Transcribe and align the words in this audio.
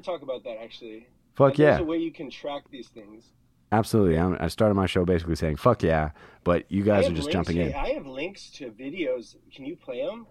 to 0.00 0.06
talk 0.06 0.22
about 0.22 0.44
that 0.44 0.58
actually. 0.62 1.06
Fuck 1.34 1.58
yeah. 1.58 1.70
There's 1.72 1.80
a 1.82 1.84
way 1.84 1.98
you 1.98 2.12
can 2.12 2.30
track 2.30 2.64
these 2.70 2.88
things. 2.88 3.24
Absolutely. 3.70 4.18
I'm, 4.18 4.36
I 4.40 4.48
started 4.48 4.74
my 4.74 4.86
show 4.86 5.04
basically 5.04 5.36
saying 5.36 5.56
"fuck 5.56 5.82
yeah," 5.82 6.10
but 6.42 6.70
you 6.70 6.82
guys 6.82 7.06
are 7.06 7.10
just 7.12 7.26
links- 7.26 7.32
jumping 7.32 7.58
in. 7.58 7.74
I 7.74 7.90
have 7.90 8.06
links 8.06 8.50
to 8.52 8.70
videos. 8.70 9.36
Can 9.54 9.66
you 9.66 9.76
play 9.76 10.04
them? 10.04 10.26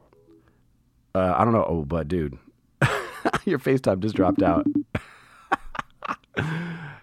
Uh, 1.13 1.33
I 1.37 1.43
don't 1.43 1.53
know, 1.53 1.65
oh, 1.67 1.85
but 1.85 2.07
dude, 2.07 2.37
your 3.45 3.59
FaceTime 3.59 3.99
just 3.99 4.15
dropped 4.15 4.43
out. 4.43 4.67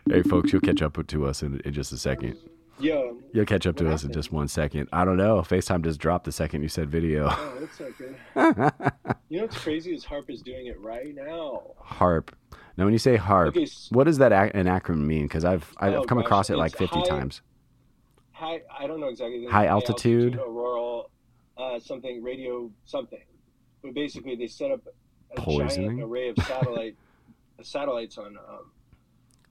hey, 0.09 0.23
folks, 0.23 0.53
you'll 0.53 0.61
catch 0.61 0.83
up 0.83 1.05
to 1.05 1.27
us 1.27 1.43
in, 1.43 1.61
in 1.65 1.73
just 1.73 1.93
a 1.93 1.99
second. 1.99 2.37
Yo, 2.79 3.19
You'll 3.33 3.45
catch 3.45 3.67
up 3.67 3.77
to 3.77 3.85
What 3.85 3.95
us 3.95 4.05
in 4.05 4.12
just 4.12 4.33
one 4.33 4.49
second. 4.49 4.89
I 4.93 5.05
don't 5.05 5.17
know. 5.17 5.39
FaceTime 5.39 5.83
just 5.83 6.01
dropped 6.01 6.25
the 6.25 6.33
second 6.33 6.62
you 6.62 6.69
said 6.69 6.91
video. 6.91 7.29
oh, 7.31 7.55
that's 7.61 7.79
good. 7.96 9.12
you 9.35 9.41
know 9.41 9.46
what's 9.46 9.59
crazy 9.59 9.93
is 9.93 10.05
HAARP 10.05 10.30
is 10.30 10.43
doing 10.43 10.67
it 10.69 10.80
right 10.80 11.12
now. 11.12 11.73
HAARP. 11.85 12.29
Now, 12.77 12.85
when 12.85 12.93
you 12.93 12.98
say 13.00 13.17
HAARP, 13.19 13.49
Okay, 13.49 13.62
s- 13.64 13.89
what 13.91 14.05
does 14.05 14.18
that 14.18 14.32
ac- 14.32 14.53
an 14.54 14.67
acronym 14.67 14.99
mean? 15.07 15.25
Because 15.25 15.45
I've 15.45 15.72
I've 15.79 15.95
Oh, 15.95 16.04
come 16.04 16.18
gosh, 16.18 16.25
across 16.27 16.50
it 16.50 16.57
like 16.57 16.77
50 16.77 17.00
high- 17.00 17.04
times. 17.08 17.43
High, 18.31 18.63
I 18.79 18.86
don't 18.86 19.00
know 19.00 19.08
exactly. 19.08 19.44
the 19.44 19.50
High 19.50 19.63
name, 19.63 19.71
altitude? 19.72 20.36
auroral, 20.39 21.11
uh, 21.57 21.81
something 21.81 22.22
radio 22.22 22.71
something. 22.85 23.22
But 23.82 23.94
basically, 23.94 24.36
they 24.36 24.46
set 24.46 24.71
up 24.71 24.81
a 25.36 25.41
Poisoning? 25.41 25.89
giant 25.99 26.03
array 26.03 26.29
of 26.29 26.36
satellite 26.39 26.96
satellites 27.63 28.19
on 28.19 28.36
um, 28.36 28.71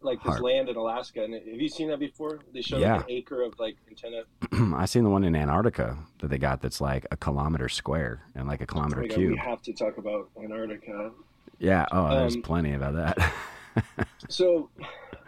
like 0.04 0.22
this 0.24 0.36
HAARP. 0.36 0.42
land 0.42 0.70
in 0.70 0.76
Alaska. 0.76 1.24
And 1.24 1.34
have 1.34 1.44
you 1.46 1.70
seen 1.70 1.88
that 1.90 2.00
before? 2.00 2.40
They 2.54 2.62
show 2.62 2.78
Yeah. 2.78 2.98
like 2.98 3.06
an 3.06 3.12
acre 3.12 3.42
of 3.42 3.58
like 3.60 3.78
antenna. 3.90 4.24
I 4.78 4.86
seen 4.86 5.04
the 5.04 5.10
one 5.10 5.24
in 5.24 5.36
Antarctica 5.36 5.98
that 6.20 6.28
they 6.30 6.38
got 6.38 6.62
that's 6.62 6.82
like 6.82 7.06
a 7.12 7.18
kilometer 7.18 7.70
square 7.70 8.24
and 8.36 8.48
like 8.48 8.62
a 8.62 8.64
Oh 8.64 8.68
kilometer 8.68 9.02
God, 9.02 9.12
cube. 9.12 9.32
we 9.32 9.38
have 9.38 9.62
to 9.64 9.74
talk 9.74 9.98
about 9.98 10.30
Antarctica. 10.42 11.12
Yeah. 11.60 11.86
Oh, 11.92 12.10
there's 12.10 12.36
Um, 12.36 12.42
plenty 12.42 12.74
about 12.74 12.96
that. 12.96 13.34
So, 14.30 14.70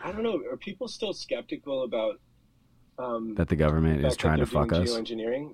I 0.04 0.12
don't 0.12 0.22
know. 0.24 0.40
Are 0.52 0.56
people 0.58 0.88
still 0.88 1.14
skeptical 1.14 1.84
about 1.84 2.20
um, 3.00 3.34
that 3.36 3.50
the 3.50 3.56
government 3.56 4.02
the 4.04 4.08
is 4.08 4.16
trying 4.16 4.38
to 4.40 4.46
fuck 4.46 4.72
us. 4.72 4.90
Geoengineering. 4.92 5.54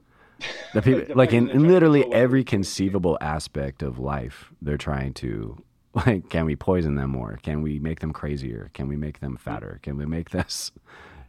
The 0.73 0.81
people, 0.81 1.16
like 1.16 1.31
in, 1.33 1.38
in 1.38 1.45
they're 1.47 1.53
trying 1.55 1.64
to 1.67 1.73
literally 1.73 2.14
every 2.14 2.44
conceivable 2.44 3.17
aspect 3.22 3.81
of 3.81 3.97
life, 3.97 4.52
they're 4.61 4.77
trying 4.77 5.14
to 5.16 5.58
like, 6.06 6.30
can 6.30 6.45
we 6.45 6.56
poison 6.56 6.95
them 6.95 7.11
more? 7.11 7.39
Can 7.44 7.61
we 7.61 7.80
make 7.80 8.00
them 8.00 8.14
crazier? 8.14 8.72
Can 8.73 8.88
we 8.88 8.95
make 8.95 9.20
them 9.20 9.34
mm-hmm. 9.34 9.50
fatter? 9.50 9.80
Can 9.84 9.98
we 9.98 10.06
make 10.06 10.30
this 10.31 10.72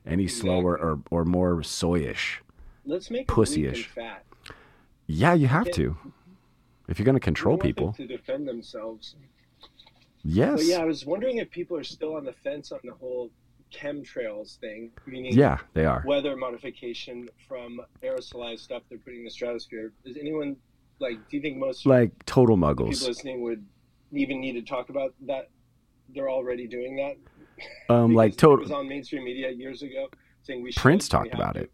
any 0.07 0.29
slower 0.29 0.79
or, 0.79 1.01
or 1.11 1.25
more 1.25 1.57
soyish? 1.57 2.39
Let's 2.85 3.11
make 3.11 3.27
them 3.29 3.37
weak 3.37 3.47
and 3.67 3.73
Pussy-ish. 3.75 3.87
fat. 3.89 4.25
Yeah, 5.07 5.35
you 5.35 5.47
have 5.49 5.71
to. 5.73 5.97
If 6.89 6.99
you're 6.99 7.05
going 7.05 7.17
to 7.17 7.21
control 7.21 7.59
people, 7.59 7.93
to 7.95 8.07
defend 8.07 8.47
themselves. 8.47 9.15
yes. 10.23 10.57
But 10.57 10.65
yeah, 10.67 10.79
I 10.79 10.85
was 10.85 11.07
wondering 11.07 11.39
if 11.39 11.51
people 11.51 11.77
are 11.77 11.85
still 11.85 12.17
on 12.17 12.25
the 12.25 12.33
fence 12.33 12.73
on 12.73 12.81
the 12.85 12.93
whole 12.93 13.31
chemtrails 13.73 14.59
thing, 14.59 14.91
meaning 15.07 15.33
Yeah, 15.33 15.59
they 15.75 15.87
are. 15.87 16.03
weather 16.07 16.37
modification 16.37 17.29
from 17.49 17.81
aerosolized 18.03 18.61
stuff 18.61 18.83
they're 18.89 18.99
putting 18.99 19.21
in 19.21 19.25
the 19.25 19.31
stratosphere. 19.31 19.93
Does 20.05 20.17
anyone 20.17 20.57
like? 20.99 21.17
Do 21.29 21.37
you 21.37 21.43
think 21.43 21.57
most 21.57 21.87
Like 21.87 22.11
total 22.27 22.57
muggles 22.57 22.91
people 22.91 23.09
listening 23.09 23.43
would 23.43 23.65
even 24.13 24.41
need 24.41 24.53
to 24.55 24.63
talk 24.63 24.89
about 24.91 25.15
that? 25.27 25.49
They're 26.15 26.31
already 26.31 26.67
doing 26.67 26.97
that. 26.97 27.17
Um, 27.95 28.15
like 28.23 28.33
It 28.33 28.39
total. 28.39 28.65
was 28.65 28.71
on 28.71 28.89
mainstream 28.89 29.25
media 29.25 29.51
years 29.51 29.83
ago 29.83 30.09
saying 30.43 30.63
we 30.63 30.73
should. 30.73 30.81
Prince 30.81 31.09
talked 31.09 31.35
about 31.35 31.57
it. 31.57 31.71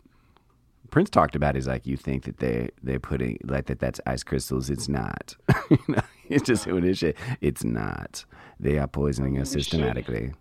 Prince 0.91 1.11
talked 1.11 1.37
about 1.37 1.55
it. 1.55 1.59
He's 1.59 1.69
like, 1.69 1.87
you 1.87 1.97
think 1.97 2.25
that 2.25 2.39
they 2.39 2.71
they're 2.83 3.01
putting 3.01 3.39
like 3.45 3.67
that 3.67 3.79
that's 3.79 4.01
ice 4.07 4.23
crystals? 4.23 4.71
It's 4.71 4.89
not. 4.89 5.37
you 5.71 5.79
know, 5.89 6.01
it's 6.29 6.45
just 6.45 6.65
doing 6.65 6.85
this 6.85 6.99
shit. 6.99 7.17
It's 7.41 7.63
not. 7.65 8.25
They 8.59 8.79
are 8.79 8.87
poisoning 8.89 9.39
us 9.39 9.51
systematically. 9.51 10.33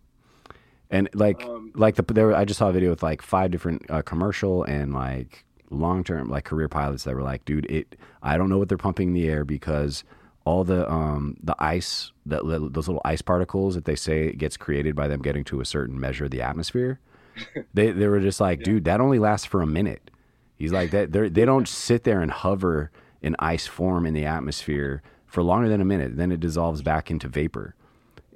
And 0.89 1.09
like 1.13 1.43
Um, 1.43 1.71
like 1.75 1.95
the 1.95 2.03
there, 2.13 2.33
I 2.33 2.45
just 2.45 2.59
saw 2.59 2.69
a 2.69 2.71
video 2.71 2.91
with 2.91 3.03
like 3.03 3.21
five 3.21 3.51
different 3.51 3.83
uh, 3.89 4.01
commercial 4.03 4.63
and 4.63 4.93
like 4.93 5.43
long 5.69 6.03
term 6.03 6.29
like 6.29 6.45
career 6.45 6.69
pilots 6.69 7.03
that 7.03 7.13
were 7.15 7.23
like, 7.23 7.43
dude, 7.43 7.65
it. 7.69 7.97
I 8.23 8.37
don't 8.37 8.49
know 8.49 8.57
what 8.57 8.69
they're 8.69 8.77
pumping 8.77 9.09
in 9.09 9.13
the 9.13 9.27
air 9.27 9.43
because 9.43 10.05
all 10.47 10.63
the 10.63 10.89
um 10.89 11.35
the 11.43 11.55
ice 11.59 12.11
that 12.25 12.41
those 12.45 12.87
little 12.87 13.01
ice 13.03 13.21
particles 13.21 13.75
that 13.75 13.85
they 13.85 13.95
say 13.95 14.31
gets 14.31 14.55
created 14.55 14.95
by 14.95 15.07
them 15.07 15.21
getting 15.21 15.43
to 15.43 15.59
a 15.59 15.65
certain 15.65 15.99
measure 15.99 16.25
of 16.25 16.31
the 16.31 16.41
atmosphere. 16.41 16.99
they 17.73 17.91
they 17.91 18.07
were 18.07 18.21
just 18.21 18.39
like, 18.39 18.63
dude, 18.63 18.85
that 18.85 19.01
only 19.01 19.19
lasts 19.19 19.45
for 19.45 19.61
a 19.61 19.67
minute. 19.67 20.09
He's 20.55 20.71
like 20.71 20.91
that. 20.91 21.11
They 21.11 21.29
they 21.29 21.45
don't 21.45 21.67
sit 21.87 22.03
there 22.05 22.21
and 22.21 22.31
hover 22.31 22.91
in 23.21 23.35
ice 23.39 23.67
form 23.67 24.05
in 24.05 24.13
the 24.13 24.25
atmosphere 24.25 25.03
for 25.25 25.43
longer 25.43 25.67
than 25.67 25.81
a 25.81 25.85
minute. 25.85 26.15
Then 26.15 26.31
it 26.31 26.39
dissolves 26.39 26.81
back 26.81 27.11
into 27.11 27.27
vapor. 27.27 27.75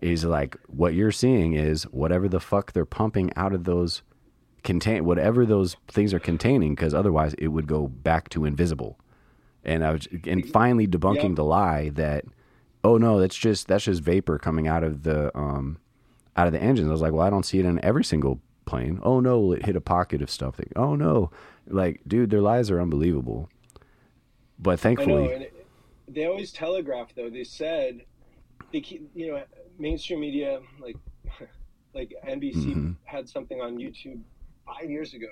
He's 0.02 0.26
like, 0.26 0.58
what 0.68 0.96
you're 0.96 1.12
seeing 1.12 1.54
is 1.54 1.84
whatever 1.84 2.28
the 2.28 2.40
fuck 2.40 2.74
they're 2.74 2.86
pumping 2.86 3.32
out 3.36 3.54
of 3.54 3.64
those 3.64 4.02
contain 4.64 5.06
whatever 5.06 5.46
those 5.46 5.76
things 5.88 6.14
are 6.14 6.20
containing, 6.20 6.76
because 6.76 6.94
otherwise 6.94 7.34
it 7.36 7.48
would 7.48 7.68
go 7.68 7.88
back 7.88 8.30
to 8.30 8.46
invisible. 8.46 9.00
And 9.64 9.84
I 9.86 9.92
was 9.92 10.08
and 10.26 10.48
finally 10.50 10.88
debunking 10.88 11.30
Yeah. 11.30 11.36
the 11.36 11.44
lie 11.46 11.90
that, 11.90 12.26
oh 12.84 12.98
no, 12.98 13.20
that's 13.20 13.36
just 13.36 13.68
that's 13.68 13.84
just 13.86 14.02
vapor 14.02 14.38
coming 14.40 14.68
out 14.68 14.84
of 14.84 15.04
the 15.04 15.36
um 15.38 15.78
out 16.36 16.48
of 16.48 16.54
the 16.54 16.62
engines. 16.62 16.88
I 16.88 16.92
was 16.92 17.02
like, 17.02 17.14
well, 17.14 17.26
I 17.26 17.30
don't 17.30 17.46
see 17.46 17.60
it 17.60 17.66
in 17.66 17.84
every 17.84 18.04
single 18.04 18.40
plane. 18.66 19.00
Oh 19.04 19.20
no, 19.20 19.52
it 19.52 19.66
hit 19.66 19.76
a 19.76 19.82
pocket 19.82 20.22
of 20.22 20.30
stuff. 20.32 20.58
That, 20.58 20.70
oh 20.76 20.96
no, 20.96 21.30
like 21.68 22.02
dude, 22.08 22.30
their 22.32 22.42
lies 22.42 22.72
are 22.72 22.82
unbelievable. 22.82 23.50
But 24.60 24.72
know, 24.72 24.78
thankfully, 24.78 25.26
it, 25.26 25.66
they 26.08 26.26
always 26.26 26.52
telegraph 26.52 27.14
though. 27.16 27.30
They 27.30 27.44
said 27.44 28.02
they 28.72 28.82
keep, 28.82 29.10
you 29.14 29.32
know, 29.32 29.44
mainstream 29.78 30.20
media 30.22 30.60
like 30.80 30.96
like 31.94 32.14
NBC 32.28 32.74
Mhm. 32.76 32.96
had 33.04 33.28
something 33.30 33.62
on 33.62 33.78
YouTube 33.78 34.20
five 34.66 34.90
years 34.90 35.14
ago. 35.14 35.28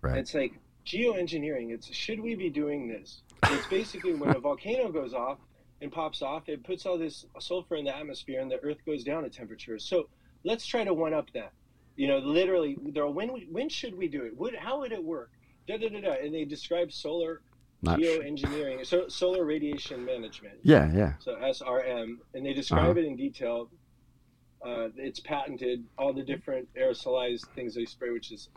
right? 0.00 0.16
It's 0.18 0.32
like 0.34 0.52
geoengineering. 0.86 1.70
It's 1.72 1.92
should 1.94 2.20
we 2.20 2.34
be 2.34 2.48
doing 2.50 2.88
this? 2.88 3.22
It's 3.50 3.66
basically 3.68 4.14
when 4.14 4.34
a 4.34 4.40
volcano 4.40 4.90
goes 4.90 5.14
off 5.14 5.38
and 5.80 5.90
pops 5.92 6.22
off, 6.22 6.48
it 6.48 6.64
puts 6.64 6.86
all 6.86 6.98
this 6.98 7.26
sulfur 7.40 7.76
in 7.76 7.84
the 7.84 7.96
atmosphere, 7.96 8.40
and 8.40 8.50
the 8.50 8.58
Earth 8.60 8.78
goes 8.86 9.04
down 9.04 9.24
a 9.24 9.28
temperature. 9.30 9.78
So 9.78 10.08
let's 10.44 10.66
try 10.66 10.84
to 10.84 10.94
one 10.94 11.14
up 11.14 11.30
that. 11.34 11.52
You 11.96 12.08
know, 12.08 12.18
literally, 12.18 12.74
when 12.74 13.28
when 13.52 13.68
should 13.68 13.96
we 13.96 14.08
do 14.08 14.24
it? 14.24 14.36
Would 14.36 14.54
how 14.56 14.80
would 14.80 14.92
it 14.92 15.02
work? 15.02 15.30
Da 15.68 15.76
da 15.78 15.88
da 15.88 16.00
da. 16.00 16.12
And 16.22 16.34
they 16.34 16.44
describe 16.44 16.90
solar 16.92 17.40
Not 17.82 18.00
sh- 18.00 18.04
geoengineering, 18.04 18.84
so 18.84 19.08
solar 19.08 19.44
radiation 19.44 20.04
management. 20.04 20.58
yeah, 20.62 20.90
yeah. 20.92 21.12
So 21.20 21.36
SRM, 21.36 22.16
and 22.34 22.44
they 22.46 22.52
describe 22.52 22.90
Uh-huh. 22.90 23.00
it 23.00 23.04
in 23.04 23.16
detail. 23.16 23.70
Uh, 24.64 24.88
it's 24.96 25.20
patented. 25.20 25.84
All 25.98 26.12
the 26.12 26.22
different 26.24 26.68
aerosolized 26.74 27.46
things 27.54 27.74
they 27.74 27.84
spray, 27.84 28.10
which 28.10 28.32
is 28.32 28.48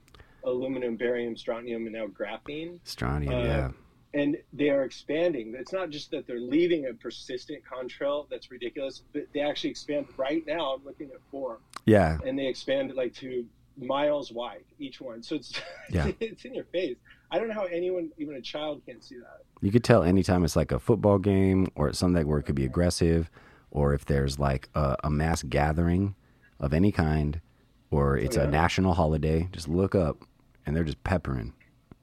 aluminum, 0.44 0.96
barium, 0.96 1.36
strontium, 1.36 1.84
and 1.86 1.94
now 1.94 2.08
graphene. 2.08 2.80
Strontium, 2.86 3.34
Uh, 3.36 3.44
yeah. 3.44 3.72
And 4.18 4.38
they 4.54 4.70
are 4.70 4.84
expanding. 4.84 5.54
It's 5.58 5.74
not 5.74 5.90
just 5.90 6.12
that 6.12 6.26
they're 6.28 6.40
leaving 6.40 6.88
a 6.88 6.94
persistent 6.94 7.62
contrail 7.64 8.28
that's 8.30 8.50
ridiculous, 8.52 9.04
but 9.14 9.24
they 9.34 9.42
actually 9.42 9.70
expand. 9.72 10.08
Right 10.18 10.44
now, 10.48 10.74
I'm 10.74 10.84
looking 10.86 11.10
at 11.12 11.20
four, 11.32 11.60
Yeah, 11.86 12.18
and 12.26 12.38
they 12.40 12.48
expand 12.48 12.94
like 12.96 13.14
to 13.16 13.46
miles 13.80 14.32
wide 14.32 14.64
each 14.80 15.00
one. 15.00 15.22
So 15.22 15.36
it's 15.36 15.54
Yeah. 15.92 16.12
it's 16.20 16.46
in 16.46 16.54
your 16.54 16.66
face. 16.66 16.98
I 17.32 17.38
don't 17.38 17.48
know 17.50 17.54
how 17.54 17.66
anyone, 17.66 18.10
even 18.18 18.36
a 18.36 18.42
child, 18.42 18.82
can't 18.86 19.04
see 19.04 19.16
that. 19.18 19.42
you 19.62 19.72
could 19.72 19.84
tell 19.84 20.02
anytime 20.04 20.44
it's 20.44 20.56
like 20.56 20.72
a 20.72 20.80
football 20.80 21.20
game 21.20 21.68
or 21.76 21.90
it's 21.90 22.00
something 22.00 22.26
where 22.28 22.40
it 22.40 22.44
could 22.44 22.56
be 22.56 22.66
aggressive, 22.66 23.30
or 23.70 23.94
if 23.94 24.06
there's 24.06 24.40
like 24.40 24.70
a, 24.76 24.96
a 25.04 25.10
mass 25.10 25.44
gathering 25.44 26.16
of 26.60 26.74
any 26.74 26.92
kind, 26.92 27.40
or 27.92 28.18
it's 28.18 28.38
oh, 28.38 28.42
yeah. 28.42 28.48
a 28.48 28.52
national 28.52 28.94
holiday. 28.94 29.48
Just 29.52 29.68
look 29.68 29.94
up, 29.94 30.24
and 30.66 30.76
they're 30.76 30.84
just 30.84 31.04
peppering. 31.04 31.54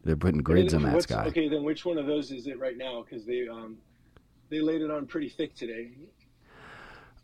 They're 0.04 0.16
putting 0.16 0.42
grids 0.42 0.75
on 0.75 0.82
that 0.82 1.03
sky. 1.03 1.25
Okay, 1.26 1.48
then 1.48 1.65
which 1.65 1.84
one 1.84 1.98
of 1.98 2.06
those 2.06 2.31
is 2.31 2.47
it 2.47 2.59
right 2.59 2.76
now? 2.76 3.03
Because 3.03 3.25
they 3.25 3.48
um 3.48 3.78
they 4.50 4.60
laid 4.60 4.82
it 4.82 4.91
on 4.91 5.06
pretty 5.06 5.28
thick 5.28 5.54
today. 5.54 5.92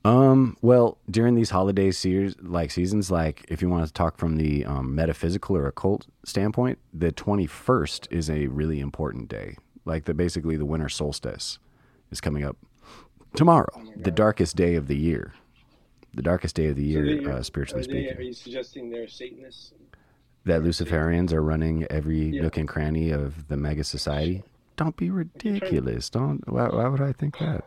Um, 0.02 0.56
well, 0.62 0.96
during 1.10 1.34
these 1.34 1.50
holiday 1.50 1.90
series, 1.90 2.34
like 2.40 2.70
seasons, 2.70 3.10
like 3.10 3.44
if 3.48 3.60
you 3.60 3.68
want 3.68 3.86
to 3.86 3.92
talk 3.92 4.16
from 4.16 4.36
the 4.38 4.64
um, 4.64 4.94
metaphysical 4.94 5.58
or 5.58 5.66
occult 5.66 6.06
standpoint, 6.24 6.78
the 6.94 7.12
21st 7.12 8.10
is 8.10 8.30
a 8.30 8.46
really 8.46 8.80
important 8.80 9.28
day. 9.28 9.56
Like 9.84 10.06
the 10.06 10.14
basically 10.14 10.56
the 10.56 10.64
winter 10.64 10.88
solstice 10.88 11.58
is 12.10 12.18
coming 12.22 12.44
up 12.44 12.56
tomorrow, 13.34 13.68
the 13.94 14.10
darkest 14.10 14.56
day 14.56 14.74
of 14.74 14.86
the 14.88 14.96
year. 14.96 15.34
The 16.14 16.22
darkest 16.22 16.56
day 16.56 16.66
of 16.68 16.76
the 16.76 16.82
year, 16.84 17.04
they- 17.04 17.24
uh, 17.30 17.42
spiritually 17.42 17.82
are 17.82 17.86
they- 17.86 17.92
speaking. 18.04 18.18
are 18.18 18.22
you 18.22 18.32
suggesting 18.32 18.88
they're 18.90 19.06
Satanists? 19.06 19.74
That 20.44 20.62
Luciferians 20.62 21.32
are 21.32 21.42
running 21.42 21.86
every 21.90 22.26
Yeah. 22.28 22.42
nook 22.42 22.56
and 22.56 22.68
cranny 22.68 23.10
of 23.10 23.48
the 23.48 23.56
mega 23.56 23.84
society. 23.84 24.42
Don't 24.76 24.96
be 24.96 25.10
ridiculous. 25.10 26.08
Don't. 26.10 26.40
Why, 26.50 26.68
why 26.68 26.88
would 26.88 27.00
I 27.02 27.12
think 27.12 27.38
that? 27.38 27.64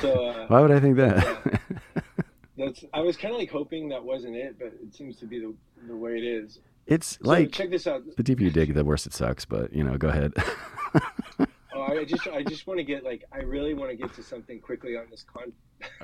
So 0.00 0.24
uh, 0.26 0.46
Why 0.48 0.60
would 0.60 0.70
I 0.70 0.80
think 0.80 0.96
that? 0.96 1.60
that's 2.58 2.84
I 2.92 3.00
was 3.00 3.16
kind 3.16 3.32
of 3.32 3.40
like 3.40 3.50
hoping 3.50 3.88
that 3.88 4.04
wasn't 4.04 4.36
it, 4.36 4.58
but 4.58 4.68
it 4.82 4.94
seems 4.94 5.16
to 5.16 5.26
be 5.26 5.38
the 5.40 5.54
the 5.86 5.96
way 5.96 6.18
it 6.18 6.24
is. 6.24 6.58
it's 6.86 7.12
So 7.22 7.28
like 7.28 7.52
check 7.52 7.70
this 7.70 7.86
out. 7.86 8.02
the 8.16 8.22
deeper 8.22 8.42
you 8.42 8.50
dig, 8.50 8.74
the 8.74 8.84
worse 8.84 9.06
it 9.06 9.14
sucks. 9.14 9.44
But 9.44 9.72
you 9.72 9.82
know, 9.84 9.96
go 9.96 10.08
ahead. 10.08 10.32
Oh, 11.78 11.82
I 11.82 12.04
just 12.04 12.26
I 12.28 12.42
just 12.42 12.66
want 12.66 12.78
to 12.78 12.84
get 12.84 13.04
like 13.04 13.24
I 13.32 13.38
really 13.38 13.74
want 13.74 13.90
to 13.90 13.96
get 13.96 14.12
to 14.14 14.22
something 14.22 14.60
quickly 14.60 14.96
on 14.96 15.06
this 15.10 15.24
con. 15.32 15.52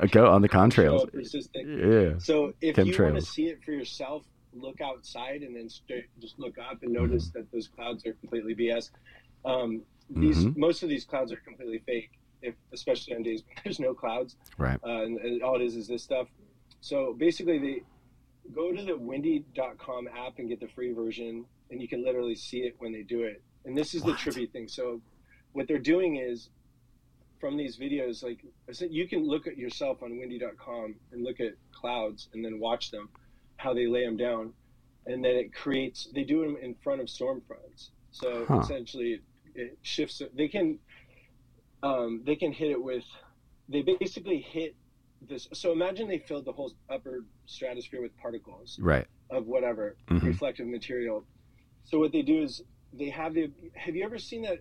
Uh, 0.00 0.06
Go 0.06 0.26
on 0.30 0.40
the 0.42 0.48
contrails. 0.60 1.08
Yeah. 1.54 2.18
So 2.18 2.52
if 2.60 2.78
you 2.78 3.02
want 3.02 3.16
to 3.16 3.22
see 3.22 3.46
it 3.46 3.62
for 3.64 3.72
yourself, 3.72 4.24
look 4.52 4.80
outside 4.80 5.42
and 5.42 5.56
then 5.56 5.68
straight, 5.68 6.04
just 6.20 6.38
look 6.38 6.58
up 6.58 6.82
and 6.82 6.92
notice 6.92 7.28
Mm-hmm. 7.28 7.38
that 7.40 7.52
those 7.52 7.68
clouds 7.68 8.06
are 8.06 8.12
completely 8.14 8.54
BS. 8.54 8.90
Um, 9.44 9.82
these 10.10 10.44
Mhm. 10.44 10.56
most 10.56 10.82
of 10.82 10.88
these 10.88 11.04
clouds 11.04 11.32
are 11.32 11.36
completely 11.44 11.78
fake, 11.86 12.10
if 12.42 12.54
especially 12.72 13.16
on 13.16 13.22
days 13.22 13.42
when 13.46 13.56
there's 13.64 13.80
no 13.80 13.94
clouds, 13.94 14.36
Right. 14.58 14.78
uh, 14.84 15.02
and, 15.02 15.18
and 15.18 15.42
all 15.42 15.56
it 15.56 15.62
is 15.62 15.74
is 15.76 15.88
this 15.88 16.02
stuff. 16.02 16.28
So 16.80 17.14
basically, 17.14 17.58
they 17.58 17.82
go 18.54 18.70
to 18.72 18.82
the 18.84 18.96
windy.com 18.96 20.08
app 20.08 20.38
and 20.38 20.48
get 20.48 20.60
the 20.60 20.68
free 20.68 20.92
version, 20.92 21.46
and 21.70 21.80
you 21.82 21.88
can 21.88 22.04
literally 22.04 22.34
see 22.36 22.58
it 22.58 22.74
when 22.78 22.92
they 22.92 23.02
do 23.02 23.22
it. 23.22 23.42
And 23.64 23.76
this 23.76 23.94
is 23.94 24.02
What? 24.02 24.18
the 24.22 24.30
trippy 24.30 24.50
thing. 24.52 24.68
So 24.68 25.00
what 25.54 25.66
they're 25.68 25.78
doing 25.78 26.16
is 26.16 26.50
from 27.40 27.56
these 27.56 27.78
videos, 27.78 28.22
like 28.22 28.40
I 28.68 28.72
said, 28.72 28.88
you 28.90 29.08
can 29.08 29.26
look 29.26 29.46
at 29.46 29.56
yourself 29.56 30.02
on 30.02 30.18
windy.com 30.18 30.94
and 31.12 31.24
look 31.24 31.40
at 31.40 31.52
clouds 31.72 32.28
and 32.34 32.44
then 32.44 32.58
watch 32.58 32.90
them, 32.90 33.08
how 33.56 33.72
they 33.72 33.86
lay 33.86 34.04
them 34.04 34.16
down, 34.16 34.52
and 35.06 35.24
then 35.24 35.36
it 35.36 35.54
creates. 35.54 36.08
They 36.14 36.24
do 36.24 36.40
them 36.42 36.56
in 36.60 36.74
front 36.82 37.00
of 37.00 37.08
storm 37.08 37.42
fronts. 37.46 37.90
So 38.10 38.46
Huh. 38.48 38.60
essentially, 38.60 39.20
it 39.54 39.78
shifts. 39.82 40.20
They 40.36 40.48
can, 40.48 40.78
um, 41.82 42.22
they 42.24 42.36
can 42.36 42.52
hit 42.52 42.70
it 42.70 42.82
with. 42.82 43.04
They 43.68 43.82
basically 43.82 44.40
hit 44.40 44.74
this. 45.20 45.46
So 45.52 45.72
imagine 45.72 46.08
they 46.08 46.18
filled 46.18 46.44
the 46.46 46.52
whole 46.52 46.72
upper 46.90 47.24
stratosphere 47.46 48.00
with 48.02 48.16
particles 48.16 48.78
Right. 48.80 49.06
of 49.30 49.46
whatever 49.46 49.96
Mhm. 50.10 50.22
reflective 50.24 50.66
material. 50.66 51.26
So 51.84 51.98
what 51.98 52.12
they 52.12 52.22
do 52.22 52.42
is 52.42 52.62
they 52.92 53.10
have 53.10 53.34
the. 53.34 53.52
Have 53.76 53.94
you 53.96 54.04
ever 54.04 54.18
seen 54.18 54.42
that 54.42 54.60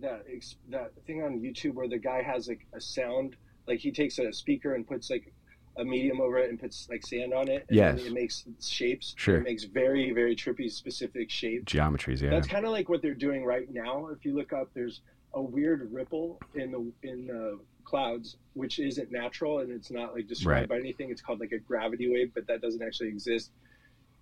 that 0.00 0.24
that 0.70 0.92
thing 1.06 1.22
on 1.22 1.40
YouTube 1.40 1.74
where 1.74 1.88
the 1.88 1.98
guy 1.98 2.22
has 2.22 2.48
like 2.48 2.66
a 2.74 2.80
sound, 2.80 3.36
like 3.66 3.78
he 3.80 3.90
takes 3.92 4.18
a 4.18 4.32
speaker 4.32 4.74
and 4.74 4.86
puts 4.86 5.10
like 5.10 5.32
a 5.76 5.84
medium 5.84 6.20
over 6.20 6.38
it 6.38 6.50
and 6.50 6.60
puts 6.60 6.88
like 6.88 7.04
sand 7.06 7.32
on 7.34 7.48
it. 7.48 7.64
And 7.68 7.76
Yes. 7.76 8.00
it 8.04 8.12
makes 8.12 8.44
shapes. 8.64 9.14
Sure. 9.16 9.36
It 9.38 9.42
makes 9.44 9.64
very 9.64 10.12
very 10.12 10.36
trippy 10.36 10.70
specific 10.70 11.30
shapes. 11.30 11.72
Geometries. 11.72 12.20
Yeah. 12.20 12.30
That's 12.30 12.46
kind 12.48 12.64
of 12.64 12.72
like 12.72 12.88
what 12.88 13.02
they're 13.02 13.14
doing 13.14 13.44
right 13.44 13.72
now. 13.72 14.08
If 14.08 14.24
you 14.24 14.34
look 14.34 14.52
up, 14.52 14.70
there's 14.74 15.00
a 15.32 15.42
weird 15.42 15.92
ripple 15.92 16.40
in 16.54 16.70
the 16.70 17.08
in 17.08 17.26
the 17.26 17.58
clouds, 17.84 18.36
which 18.54 18.78
isn't 18.78 19.10
natural 19.12 19.58
and 19.60 19.70
it's 19.70 19.90
not 19.90 20.14
like 20.14 20.26
described 20.26 20.68
by 20.68 20.78
anything. 20.78 21.10
It's 21.10 21.20
called 21.20 21.40
like 21.40 21.52
a 21.52 21.58
gravity 21.58 22.08
wave, 22.10 22.32
but 22.34 22.46
that 22.46 22.60
doesn't 22.62 22.82
actually 22.82 23.08
exist. 23.08 23.50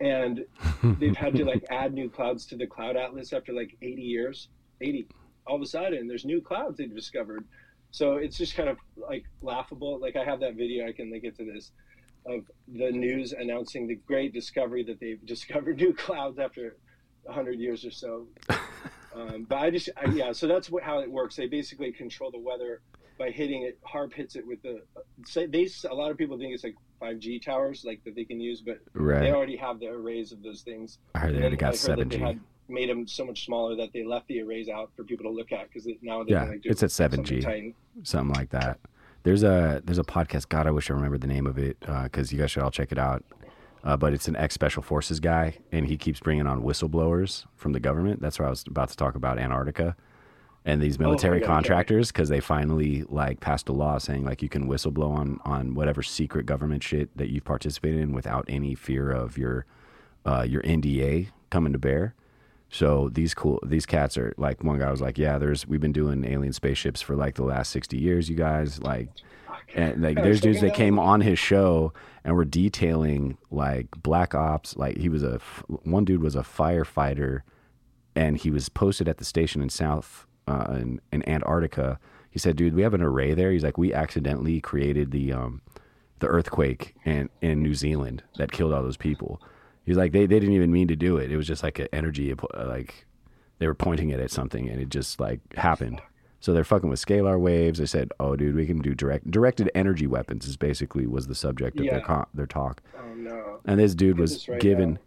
And 0.01 0.45
they've 0.99 1.17
had 1.17 1.35
to 1.37 1.45
like 1.45 1.65
add 1.71 1.93
new 1.95 2.09
clouds 2.11 2.45
to 2.47 2.57
the 2.57 2.67
cloud 2.67 2.97
atlas 2.97 3.33
after 3.33 3.53
like 3.53 3.77
80 3.83 4.03
years. 4.03 4.49
80 4.81 5.07
all 5.47 5.57
of 5.57 5.63
a 5.63 5.67
sudden 5.67 6.07
there's 6.07 6.25
new 6.25 6.41
clouds 6.41 6.79
they've 6.79 6.95
discovered. 6.95 7.45
So 7.91 8.17
it's 8.17 8.39
just 8.39 8.55
kind 8.55 8.69
of 8.69 8.79
like 8.97 9.25
laughable. 9.43 9.99
Like 10.01 10.17
I 10.17 10.25
have 10.25 10.41
that 10.41 10.55
video, 10.55 10.87
I 10.87 10.93
can 10.93 11.11
link 11.11 11.25
it 11.25 11.37
to 11.37 11.45
this, 11.45 11.73
of 12.27 12.45
the 12.69 12.91
news 12.91 13.33
announcing 13.33 13.87
the 13.87 13.97
great 13.97 14.33
discovery 14.33 14.83
that 14.85 15.01
they've 15.01 15.25
discovered 15.27 15.77
new 15.77 15.93
clouds 15.93 16.39
after 16.39 16.77
100 17.25 17.59
years 17.59 17.85
or 17.85 17.91
so. 17.91 18.27
Um, 19.15 19.47
but 19.49 19.59
I 19.59 19.71
just, 19.71 19.91
I, 19.97 20.11
yeah, 20.11 20.33
so 20.33 20.47
that's 20.47 20.71
what, 20.71 20.83
how 20.83 21.01
it 21.01 21.11
works. 21.11 21.37
They 21.37 21.47
basically 21.47 21.93
control 21.93 22.31
the 22.31 22.39
weather 22.39 22.81
by 23.19 23.31
hitting 23.31 23.63
it. 23.63 23.79
HAARP 23.83 24.15
hits 24.15 24.37
it 24.37 24.47
with 24.47 24.63
the, 24.63 24.83
uh, 24.97 25.01
say 25.25 25.47
a 25.91 25.95
lot 25.95 26.11
of 26.11 26.17
people 26.17 26.39
think 26.39 26.55
it's 26.55 26.65
like 26.65 26.77
5G 27.01 27.43
towers 27.43 27.85
like 27.85 28.03
that 28.05 28.15
they 28.15 28.25
can 28.25 28.41
use, 28.41 28.61
but 28.61 28.79
right. 28.95 29.21
they 29.21 29.33
already 29.33 29.57
have 29.57 29.81
the 29.81 29.89
arrays 29.89 30.33
of 30.33 30.43
those 30.43 30.63
things. 30.63 30.99
I 31.15 31.21
heard 31.21 31.35
they 31.35 31.41
already 31.41 31.57
got 31.57 31.75
7G 31.75 32.41
made 32.73 32.89
them 32.89 33.07
so 33.07 33.25
much 33.25 33.45
smaller 33.45 33.77
that 33.77 33.93
they 33.93 34.05
left 34.05 34.27
the 34.29 34.41
arrays 34.41 34.69
out 34.69 34.91
for 34.97 35.05
people 35.05 35.25
to 35.25 35.31
look 35.31 35.53
at 35.53 35.69
because 35.69 35.87
now 36.03 36.23
they 36.25 36.33
Yeah, 36.33 36.45
like 36.45 36.63
it's 36.65 36.83
at 36.83 36.91
seven 36.91 37.25
G, 37.25 37.41
tiny. 37.41 37.75
something 38.03 38.35
like 38.35 38.51
that. 38.51 38.81
There's 39.23 39.43
a 39.43 39.83
there's 39.85 39.99
a 39.99 40.05
podcast. 40.05 40.49
God, 40.49 40.67
I 40.67 40.71
wish 40.71 40.91
I 40.91 40.95
remembered 40.95 41.21
the 41.21 41.29
name 41.29 41.47
of 41.47 41.59
it 41.59 41.79
because 41.81 42.33
you 42.33 42.39
guys 42.39 42.51
should 42.51 42.63
all 42.63 42.71
check 42.71 42.91
it 42.91 42.99
out. 42.99 43.25
Uh, 43.85 43.97
but 43.97 44.13
it's 44.13 44.29
an 44.29 44.37
ex 44.37 44.55
special 44.55 44.83
forces 44.83 45.19
guy, 45.19 45.59
and 45.73 45.87
he 45.87 45.97
keeps 45.97 46.21
bringing 46.21 46.47
on 46.47 46.63
whistleblowers 46.63 47.47
from 47.57 47.73
the 47.73 47.81
government. 47.81 48.21
That's 48.21 48.39
why 48.39 48.47
I 48.47 48.51
was 48.51 48.65
about 48.67 48.91
to 48.91 48.97
talk 48.97 49.17
about 49.17 49.39
Antarctica 49.39 49.97
and 50.65 50.81
these 50.81 50.99
military 50.99 51.39
okay, 51.39 51.45
okay. 51.45 51.53
contractors 51.53 52.13
because 52.13 52.29
they 52.29 52.41
finally 52.41 53.03
like 53.09 53.41
passed 53.41 53.69
a 53.69 53.73
law 53.73 53.99
saying 53.99 54.25
like 54.25 54.43
you 54.43 54.49
can 54.49 54.69
whistleblow 54.69 55.11
on 55.11 55.41
on 55.45 55.75
whatever 55.75 56.03
secret 56.03 56.47
government 56.47 56.83
shit 56.83 57.17
that 57.17 57.31
you've 57.31 57.45
participated 57.45 58.01
in 58.01 58.13
without 58.13 58.45
any 58.49 58.75
fear 58.75 59.11
of 59.11 59.37
your 59.37 59.67
uh, 60.25 60.47
your 60.49 60.63
NDA 60.63 61.29
coming 61.51 61.73
to 61.73 61.79
bear. 61.79 62.15
So 62.73 63.11
these 63.13 63.35
cool 63.35 63.61
these 63.63 63.85
cats 63.85 64.17
are 64.17 64.33
like 64.39 64.65
one 64.65 64.79
guy 64.79 64.91
was 64.91 65.03
like, 65.03 65.19
yeah, 65.19 65.37
there's 65.37 65.69
we've 65.69 65.81
been 65.81 65.93
doing 65.93 66.25
alien 66.25 66.55
spaceships 66.55 67.03
for 67.03 67.15
like 67.15 67.35
the 67.35 67.45
last 67.45 67.71
sixty 67.71 67.99
years, 67.99 68.31
you 68.31 68.35
guys. 68.35 68.81
Like, 68.81 69.11
and 69.75 70.01
like 70.01 70.17
there's 70.17 70.41
dudes 70.41 70.63
that 70.63 70.75
came 70.75 70.99
on 70.99 71.21
his 71.21 71.39
show 71.39 71.93
and 72.25 72.35
were 72.35 72.47
detailing 72.47 73.37
like 73.51 73.89
black 74.03 74.35
ops. 74.35 74.75
Like 74.75 74.97
he 74.97 75.11
was 75.11 75.23
a 75.23 75.39
one 75.67 76.07
dude 76.07 76.23
was 76.23 76.35
a 76.35 76.41
firefighter, 76.41 77.43
and 78.17 78.39
he 78.39 78.51
was 78.51 78.71
posted 78.71 79.07
at 79.07 79.19
the 79.19 79.25
station 79.25 79.61
in 79.61 79.69
South 79.69 80.27
uh, 80.49 80.65
in, 80.71 80.99
in 81.13 81.29
Antarctica. 81.29 81.99
He 82.31 82.39
said, 82.39 82.57
"Dude, 82.57 82.75
we 82.75 82.81
have 82.81 82.95
an 82.95 83.03
array 83.03 83.35
there." 83.35 83.53
He's 83.53 83.65
like, 83.65 83.77
"We 83.77 83.93
accidentally 83.93 84.63
created 84.63 85.11
the 85.11 85.31
um, 85.35 85.61
the 86.21 86.27
earthquake 86.27 86.95
in 87.05 87.29
in 87.43 87.63
New 87.63 87.75
Zealand 87.75 88.23
that 88.39 88.51
killed 88.51 88.73
all 88.73 88.83
those 88.83 88.97
people." 88.97 89.43
He's 89.85 89.97
like, 89.97 90.13
"They 90.13 90.27
they 90.27 90.39
didn't 90.41 90.55
even 90.55 90.73
mean 90.73 90.89
to 90.89 90.97
do 90.97 91.17
it. 91.17 91.31
It 91.33 91.37
was 91.37 91.47
just 91.47 91.63
like 91.63 91.79
an 91.79 91.89
energy 91.93 92.33
uh, 92.33 92.67
like 92.67 93.07
they 93.59 93.67
were 93.67 93.75
pointing 93.75 94.11
it 94.11 94.21
at 94.21 94.31
something, 94.31 94.69
and 94.69 94.81
it 94.81 94.89
just 94.89 95.19
like 95.21 95.41
happened." 95.57 96.01
So 96.41 96.53
they're 96.53 96.65
fucking 96.65 96.91
with 96.91 97.05
scalar 97.05 97.39
waves. 97.39 97.79
They 97.79 97.87
said, 97.87 98.11
"Oh, 98.19 98.35
dude, 98.37 98.55
we 98.57 98.67
can 98.67 98.81
do 98.81 98.95
direct 98.95 99.31
directed 99.31 99.71
energy 99.75 100.07
weapons." 100.07 100.47
Is 100.47 100.57
basically 100.57 101.07
was 101.07 101.27
the 101.27 101.35
subject 101.35 101.79
of 101.81 101.87
their 101.87 101.99
Yeah. 101.99 102.05
co- 102.05 102.27
their 102.35 102.47
talk. 102.47 102.81
Oh 102.99 103.15
no. 103.15 103.61
And 103.65 103.79
this 103.81 103.95
dude 103.95 104.19
was 104.19 104.33
this 104.35 104.49
right 104.49 104.61
given 104.61 104.95
now. 104.95 105.01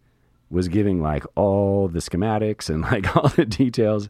was 0.49 0.67
giving 0.67 1.01
like 1.01 1.25
all 1.35 1.87
the 1.87 1.99
schematics 1.99 2.69
and 2.69 2.81
like 2.83 3.15
all 3.17 3.29
the 3.29 3.45
details, 3.45 4.07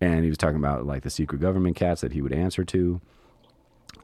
and 0.00 0.22
he 0.24 0.28
was 0.30 0.38
talking 0.38 0.56
about 0.56 0.86
like 0.86 1.02
the 1.02 1.10
secret 1.10 1.40
government 1.40 1.76
cats 1.76 2.00
that 2.00 2.12
he 2.12 2.20
would 2.22 2.32
answer 2.32 2.64
to. 2.64 3.00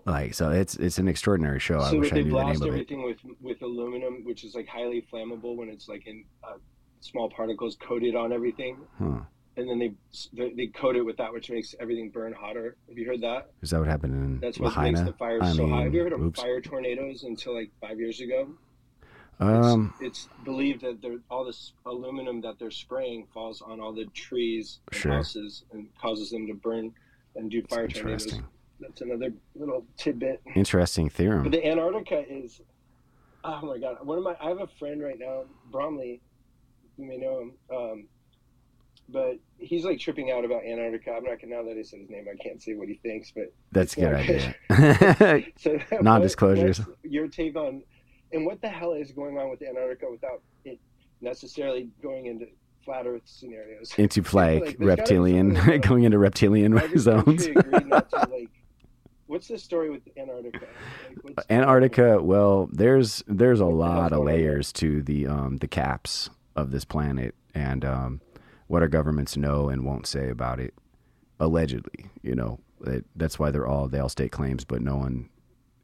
Like 0.06 0.34
so, 0.34 0.50
it's 0.50 0.76
it's 0.76 0.98
an 0.98 1.08
extraordinary 1.08 1.58
show. 1.60 1.78
I 1.80 1.90
so 1.90 1.98
wish 1.98 2.12
I 2.12 2.16
they 2.16 2.22
knew 2.24 2.30
the 2.32 2.36
name 2.36 2.44
blast 2.46 2.60
of 2.62 2.66
it. 2.66 2.70
everything 2.70 3.02
with 3.04 3.18
with 3.40 3.62
aluminum, 3.62 4.22
which 4.24 4.44
is 4.44 4.54
like 4.54 4.68
highly 4.68 5.06
flammable 5.12 5.56
when 5.56 5.68
it's 5.70 5.88
like 5.88 6.06
in 6.06 6.24
uh, 6.42 6.54
small 7.00 7.30
particles 7.30 7.76
coated 7.80 8.14
on 8.14 8.32
everything, 8.32 8.76
Huh. 8.98 9.20
and 9.56 9.68
then 9.68 9.78
they 9.78 9.94
they 10.34 10.52
they 10.54 10.66
coat 10.66 10.96
it 10.96 11.02
with 11.02 11.16
that, 11.16 11.32
which 11.32 11.50
makes 11.50 11.74
everything 11.80 12.10
burn 12.10 12.34
hotter. 12.34 12.76
Have 12.88 12.98
you 12.98 13.06
heard 13.06 13.22
that? 13.22 13.50
Is 13.62 13.70
that 13.70 13.78
what 13.78 13.88
happened 13.88 14.12
in 14.14 14.40
That's 14.40 14.58
what 14.58 14.74
Lahaina? 14.76 14.98
makes 14.98 15.10
the 15.10 15.16
fires 15.16 15.42
I 15.42 15.52
so 15.52 15.66
high. 15.68 15.84
Have 15.84 15.94
you 15.94 16.02
heard 16.02 16.12
of 16.12 16.20
oops. 16.20 16.38
fire 16.40 16.60
tornadoes 16.60 17.22
until 17.24 17.54
like 17.54 17.70
five 17.80 17.98
years 17.98 18.20
ago? 18.20 18.48
Um, 19.40 19.92
it's 20.00 20.28
believed 20.44 20.82
that 20.82 21.02
there, 21.02 21.16
all 21.28 21.44
this 21.44 21.72
aluminum 21.86 22.40
that 22.42 22.58
they're 22.60 22.70
spraying 22.70 23.26
falls 23.34 23.62
on 23.62 23.80
all 23.80 23.92
the 23.92 24.04
trees 24.14 24.78
and 24.92 25.00
Sure. 25.00 25.12
houses 25.12 25.64
and 25.72 25.88
causes 26.00 26.30
them 26.30 26.46
to 26.46 26.54
burn 26.54 26.92
and 27.34 27.50
do 27.50 27.60
fire 27.62 27.88
tornadoes. 27.88 28.38
That's 28.80 29.00
another 29.00 29.32
little 29.54 29.86
tidbit. 29.96 30.42
Interesting 30.54 31.08
theorem. 31.08 31.44
But 31.44 31.52
the 31.52 31.66
Antarctica 31.66 32.24
is, 32.28 32.60
oh 33.44 33.60
my 33.64 33.78
god! 33.78 33.98
One 34.04 34.18
of 34.18 34.24
my, 34.24 34.36
I 34.40 34.48
have 34.48 34.60
a 34.60 34.66
friend 34.78 35.02
right 35.02 35.18
now, 35.18 35.44
Bromley. 35.70 36.20
You 36.96 37.06
may 37.08 37.16
know 37.16 37.40
him, 37.40 37.52
um, 37.76 38.08
but 39.08 39.38
he's 39.58 39.84
like 39.84 39.98
tripping 39.98 40.30
out 40.30 40.44
about 40.44 40.64
Antarctica. 40.64 41.12
I'm 41.12 41.24
not 41.24 41.40
gonna 41.40 41.54
now 41.56 41.62
that 41.64 41.76
I 41.78 41.82
said 41.82 42.00
his 42.00 42.10
name, 42.10 42.26
I 42.32 42.36
can't 42.42 42.62
say 42.62 42.74
what 42.74 42.88
he 42.88 42.94
thinks, 42.94 43.32
but 43.34 43.52
That's 43.72 43.96
a 43.96 44.00
good 44.00 44.14
idea. 44.70 45.44
so 45.56 45.78
what- 45.90 46.02
Non-disclosures. 46.02 46.78
what's 46.80 46.90
Your 47.04 47.28
take 47.28 47.56
on, 47.56 47.82
and 48.32 48.44
what 48.46 48.60
the 48.60 48.68
hell 48.68 48.92
is 48.92 49.12
going 49.12 49.38
on 49.38 49.50
with 49.50 49.62
Antarctica 49.62 50.06
without 50.10 50.42
it 50.64 50.78
necessarily 51.20 51.88
going 52.02 52.26
into 52.26 52.46
flat 52.84 53.06
Earth 53.06 53.22
scenarios? 53.24 53.92
into 53.98 54.22
Like, 54.22 54.34
like 54.34 54.62
there's 54.62 54.72
gotta 54.72 54.78
be 54.78 54.84
reptilian, 54.86 55.80
going 55.80 56.04
into 56.04 56.18
reptilian 56.18 56.98
zones. 56.98 57.46
agreed 57.46 57.86
not 57.86 58.08
to, 58.10 58.16
like, 58.30 58.50
what's 59.26 59.48
the 59.48 59.58
story 59.58 59.90
with 59.90 60.02
Antarctica? 60.16 60.66
Like, 61.22 61.38
Antarctica, 61.50 62.22
well, 62.22 62.68
there's 62.72 63.22
there's 63.26 63.60
a 63.60 63.66
What 63.66 63.80
the 63.80 63.88
hell's 63.88 64.08
lot 64.08 64.12
of 64.12 64.22
going 64.22 64.30
on 64.30 64.40
there? 64.42 64.54
layers 64.54 64.72
to 64.74 65.02
the 65.02 65.26
um 65.26 65.58
the 65.58 65.68
caps 65.68 66.30
of 66.56 66.70
this 66.70 66.84
planet 66.84 67.34
and 67.54 67.84
um 67.84 68.20
what 68.68 68.82
our 68.82 68.88
governments 68.88 69.36
know 69.36 69.68
and 69.68 69.84
won't 69.84 70.06
say 70.06 70.30
about 70.30 70.60
it. 70.60 70.74
Allegedly, 71.40 72.06
you 72.22 72.34
know, 72.34 72.60
it, 72.86 73.04
that's 73.16 73.38
why 73.38 73.50
they're 73.50 73.66
all 73.66 73.88
they 73.88 73.98
all 73.98 74.08
state 74.08 74.32
claims, 74.32 74.64
but 74.64 74.80
no 74.82 74.96
one 74.96 75.28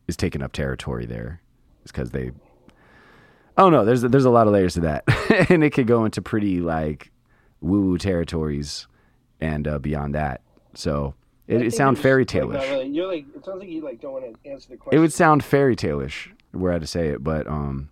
is 0.08 0.16
taking 0.16 0.42
up 0.42 0.52
territory 0.52 1.06
there. 1.06 1.42
It's 1.82 1.92
because 1.92 2.10
they. 2.10 2.32
Oh 3.58 3.68
no, 3.68 3.84
there's 3.84 4.02
there's 4.02 4.24
a 4.24 4.30
lot 4.30 4.46
of 4.46 4.52
layers 4.52 4.74
to 4.74 4.80
that, 4.80 5.04
and 5.50 5.62
it 5.64 5.70
could 5.70 5.86
go 5.86 6.04
into 6.04 6.22
pretty 6.22 6.60
like 6.60 7.10
woo 7.60 7.82
woo 7.82 7.98
territories 7.98 8.86
and 9.40 9.66
uh, 9.68 9.78
beyond 9.78 10.14
that. 10.14 10.40
So 10.74 11.14
it, 11.50 11.62
it 11.62 11.74
sounds 11.74 12.00
fairy 12.00 12.24
tale-ish. 12.24 12.62
really- 12.70 12.88
You're 12.88 13.06
like, 13.08 13.26
it 13.34 13.44
sounds 13.44 13.60
like 13.60 13.68
you 13.68 13.82
like 13.82 14.00
don't 14.00 14.12
want 14.12 14.42
to 14.44 14.50
answer 14.50 14.68
the 14.70 14.76
question. 14.76 14.98
It 14.98 15.00
would 15.00 15.12
sound 15.12 15.44
fairy 15.44 15.76
tale-ish 15.76 16.30
were 16.52 16.72
I 16.72 16.78
to 16.78 16.86
say 16.86 17.08
it, 17.08 17.22
but 17.24 17.46
um, 17.46 17.90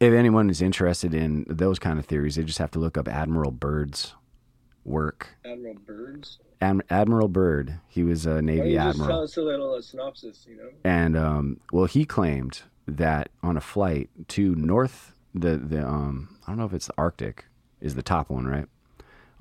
if 0.00 0.12
anyone 0.12 0.50
is 0.50 0.60
interested 0.60 1.14
in 1.14 1.44
those 1.48 1.78
kind 1.78 1.98
of 1.98 2.06
theories, 2.06 2.36
they 2.36 2.42
just 2.44 2.58
have 2.58 2.70
to 2.72 2.78
look 2.78 2.96
up 2.98 3.08
Admiral 3.08 3.50
Byrd's 3.52 4.14
work. 4.84 5.30
Admiral 5.44 5.74
Byrd's. 5.86 6.38
Ad- 6.60 6.82
Admiral 6.90 7.28
Byrd. 7.28 7.80
He 7.88 8.02
was 8.04 8.24
a 8.26 8.40
Navy 8.42 8.74
just 8.74 8.86
admiral. 8.98 9.08
tell 9.08 9.22
us 9.22 9.36
a 9.36 9.42
little 9.42 9.74
uh, 9.74 9.80
synopsis, 9.80 10.46
you 10.48 10.56
know? 10.56 10.68
and 10.84 11.16
um, 11.16 11.60
well, 11.72 11.86
he 11.86 12.04
claimed 12.04 12.62
that 12.86 13.30
on 13.42 13.56
a 13.56 13.60
flight 13.60 14.10
to 14.28 14.54
North, 14.54 15.14
the 15.34 15.56
the 15.56 15.84
um, 15.86 16.36
I 16.46 16.50
don't 16.50 16.58
know 16.58 16.64
if 16.64 16.72
it's 16.72 16.86
the 16.86 16.94
Arctic, 16.98 17.46
is 17.80 17.94
the 17.94 18.02
top 18.02 18.30
one, 18.30 18.46
right? 18.46 18.66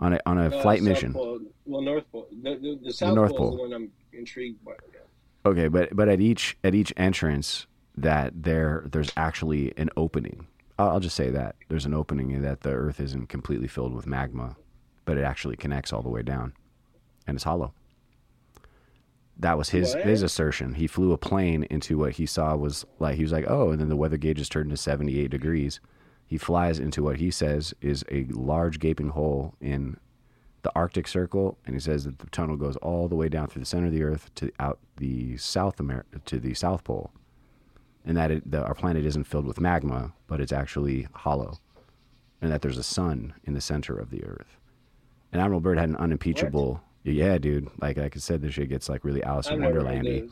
On 0.01 0.13
a 0.13 0.19
on 0.25 0.37
a 0.37 0.47
Uh, 0.47 0.61
flight 0.61 0.79
South 0.79 0.87
mission. 0.87 1.13
Pole, 1.13 1.39
well, 1.65 1.81
North 1.81 2.11
Pole. 2.11 2.27
The, 2.43 2.55
the, 2.55 2.79
the 2.85 2.93
South 2.93 3.13
North 3.15 3.35
Pole, 3.35 3.49
is 3.53 3.55
Pole. 3.55 3.57
the 3.57 3.61
one 3.63 3.73
I'm 3.73 3.91
intrigued 4.13 4.63
by. 4.65 4.71
Yeah. 4.93 4.99
Okay, 5.51 5.67
but 5.67 5.95
but 5.95 6.09
at 6.09 6.19
each 6.19 6.57
at 6.63 6.73
each 6.73 6.91
entrance, 6.97 7.67
that 7.95 8.43
there 8.43 8.83
there's 8.91 9.11
actually 9.15 9.73
an 9.77 9.89
opening. 9.95 10.47
I'll, 10.79 10.89
I'll 10.89 10.99
just 10.99 11.15
say 11.15 11.29
that 11.29 11.55
there's 11.69 11.85
an 11.85 11.93
opening 11.93 12.33
and 12.33 12.43
that 12.43 12.61
the 12.61 12.71
Earth 12.71 12.99
isn't 12.99 13.27
completely 13.29 13.67
filled 13.67 13.93
with 13.93 14.07
magma, 14.07 14.55
but 15.05 15.17
it 15.17 15.23
actually 15.23 15.55
connects 15.55 15.93
all 15.93 16.01
the 16.01 16.09
way 16.09 16.23
down, 16.23 16.53
and 17.27 17.35
it's 17.35 17.43
hollow. 17.43 17.73
That 19.37 19.57
was 19.57 19.69
his 19.69 19.93
What? 19.95 20.05
his 20.05 20.23
assertion. 20.23 20.75
He 20.75 20.87
flew 20.87 21.11
a 21.13 21.17
plane 21.17 21.63
into 21.69 21.97
what 21.99 22.13
he 22.13 22.25
saw 22.25 22.55
was 22.55 22.85
like 22.99 23.17
he 23.17 23.23
was 23.23 23.31
like, 23.31 23.45
oh, 23.47 23.69
and 23.69 23.79
then 23.79 23.89
the 23.89 23.95
weather 23.95 24.17
gauges 24.17 24.49
turned 24.49 24.71
to 24.71 24.77
78 24.77 25.29
degrees. 25.29 25.79
He 26.31 26.37
flies 26.37 26.79
into 26.79 27.03
what 27.03 27.17
he 27.17 27.29
says 27.29 27.73
is 27.81 28.05
a 28.09 28.23
large 28.29 28.79
gaping 28.79 29.09
hole 29.09 29.53
in 29.59 29.97
the 30.61 30.71
Arctic 30.73 31.05
Circle, 31.05 31.57
and 31.65 31.75
he 31.75 31.81
says 31.81 32.05
that 32.05 32.19
the 32.19 32.27
tunnel 32.27 32.55
goes 32.55 32.77
all 32.77 33.09
the 33.09 33.17
way 33.17 33.27
down 33.27 33.47
through 33.47 33.59
the 33.59 33.65
center 33.65 33.87
of 33.87 33.91
the 33.91 34.03
Earth 34.03 34.33
to 34.35 34.49
out 34.57 34.79
the 34.95 35.35
South 35.35 35.77
America 35.81 36.21
to 36.23 36.39
the 36.39 36.53
South 36.53 36.85
Pole, 36.85 37.11
and 38.05 38.15
that 38.15 38.31
it, 38.31 38.49
the, 38.49 38.63
our 38.63 38.73
planet 38.73 39.05
isn't 39.05 39.25
filled 39.25 39.45
with 39.45 39.59
magma, 39.59 40.13
but 40.27 40.39
it's 40.39 40.53
actually 40.53 41.05
hollow, 41.15 41.59
and 42.41 42.49
that 42.49 42.61
there's 42.61 42.77
a 42.77 42.83
sun 42.83 43.33
in 43.43 43.53
the 43.53 43.59
center 43.59 43.93
of 43.97 44.09
the 44.09 44.23
Earth. 44.23 44.57
And 45.33 45.41
Admiral 45.41 45.59
Byrd 45.59 45.79
had 45.79 45.89
an 45.89 45.97
unimpeachable. 45.97 46.81
Yeah, 47.03 47.39
dude. 47.39 47.69
Like 47.81 47.97
like 47.97 48.15
I 48.15 48.19
said, 48.19 48.41
this 48.41 48.53
shit 48.53 48.69
gets 48.69 48.87
like 48.87 49.03
really 49.03 49.21
Alice 49.21 49.49
in 49.49 49.59
Wonderlandy 49.59 50.31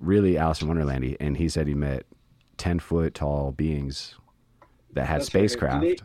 really 0.00 0.36
Alice 0.36 0.60
in 0.60 0.68
Wonderlandy, 0.68 1.16
and 1.18 1.38
he 1.38 1.48
said 1.48 1.66
he 1.66 1.72
met 1.72 2.04
ten 2.58 2.78
foot 2.78 3.14
tall 3.14 3.52
beings 3.52 4.16
that 4.92 5.06
had 5.06 5.20
That's 5.20 5.34
right. 5.34 5.40
Spacecraft 5.50 5.80
they- 5.82 5.96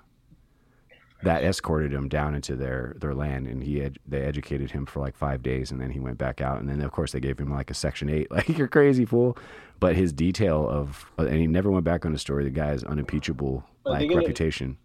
that 1.23 1.43
escorted 1.45 1.93
him 1.93 2.09
down 2.09 2.35
into 2.35 2.55
their 2.55 2.95
their 2.99 3.13
land, 3.15 3.47
and 3.47 3.63
he 3.63 3.81
ed- 3.81 3.97
they 4.05 4.21
educated 4.21 4.71
him 4.71 4.85
for 4.85 4.99
like 4.99 5.15
five 5.15 5.41
days, 5.41 5.71
and 5.71 5.79
then 5.79 5.89
he 5.91 5.99
went 5.99 6.17
back 6.17 6.41
out, 6.41 6.59
and 6.59 6.67
then 6.69 6.81
of 6.81 6.91
course 6.91 7.13
they 7.13 7.21
gave 7.21 7.39
him 7.39 7.49
like 7.49 7.71
a 7.71 7.73
Section 7.73 8.09
Eight, 8.09 8.29
like 8.31 8.49
you're 8.57 8.67
crazy 8.67 9.05
fool. 9.05 9.37
But 9.79 9.95
his 9.95 10.11
detail 10.13 10.67
of 10.69 11.09
and 11.17 11.33
he 11.35 11.47
never 11.47 11.71
went 11.71 11.85
back 11.85 12.05
on 12.05 12.11
his 12.11 12.21
story. 12.21 12.43
The 12.43 12.49
guy's 12.49 12.83
unimpeachable 12.83 13.63
like 13.85 14.09
reputation. 14.13 14.77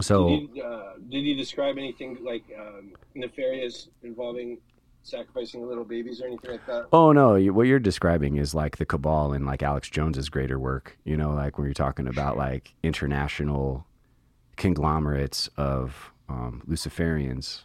So 0.00 0.28
Did 0.28 0.50
he, 0.54 0.62
uh, 0.62 0.82
did 1.08 1.24
he 1.24 1.34
describe 1.34 1.76
anything 1.76 2.18
like 2.22 2.44
um, 2.58 2.92
nefarious 3.14 3.88
involving 4.04 4.58
sacrificing 5.02 5.66
little 5.66 5.84
babies 5.84 6.20
or 6.20 6.26
anything 6.26 6.52
like 6.52 6.66
that? 6.66 6.86
Oh 6.92 7.12
no, 7.12 7.34
you- 7.36 7.52
what 7.54 7.66
you're 7.66 7.78
describing 7.78 8.36
is 8.36 8.54
like 8.54 8.76
the 8.76 8.86
cabal 8.86 9.32
in 9.32 9.44
like 9.46 9.62
Alex 9.62 9.88
Jones's 9.88 10.28
greater 10.28 10.58
work. 10.58 10.98
You 11.04 11.16
know, 11.16 11.32
like 11.32 11.58
when 11.58 11.66
you're 11.66 11.74
talking 11.74 12.06
about 12.06 12.36
like 12.36 12.74
international 12.82 13.86
conglomerates 14.56 15.48
of 15.56 16.10
um, 16.28 16.62
Luciferians 16.68 17.62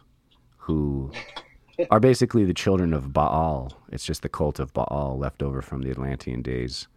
who 0.56 1.12
are 1.90 2.00
basically 2.00 2.44
the 2.44 2.54
children 2.54 2.92
of 2.94 3.12
Baal. 3.12 3.72
It's 3.92 4.04
just 4.04 4.22
the 4.22 4.28
cult 4.28 4.58
of 4.58 4.72
Baal 4.72 5.16
left 5.18 5.42
over 5.42 5.60
from 5.62 5.82
the 5.82 5.90
Atlantean 5.90 6.42
days, 6.42 6.88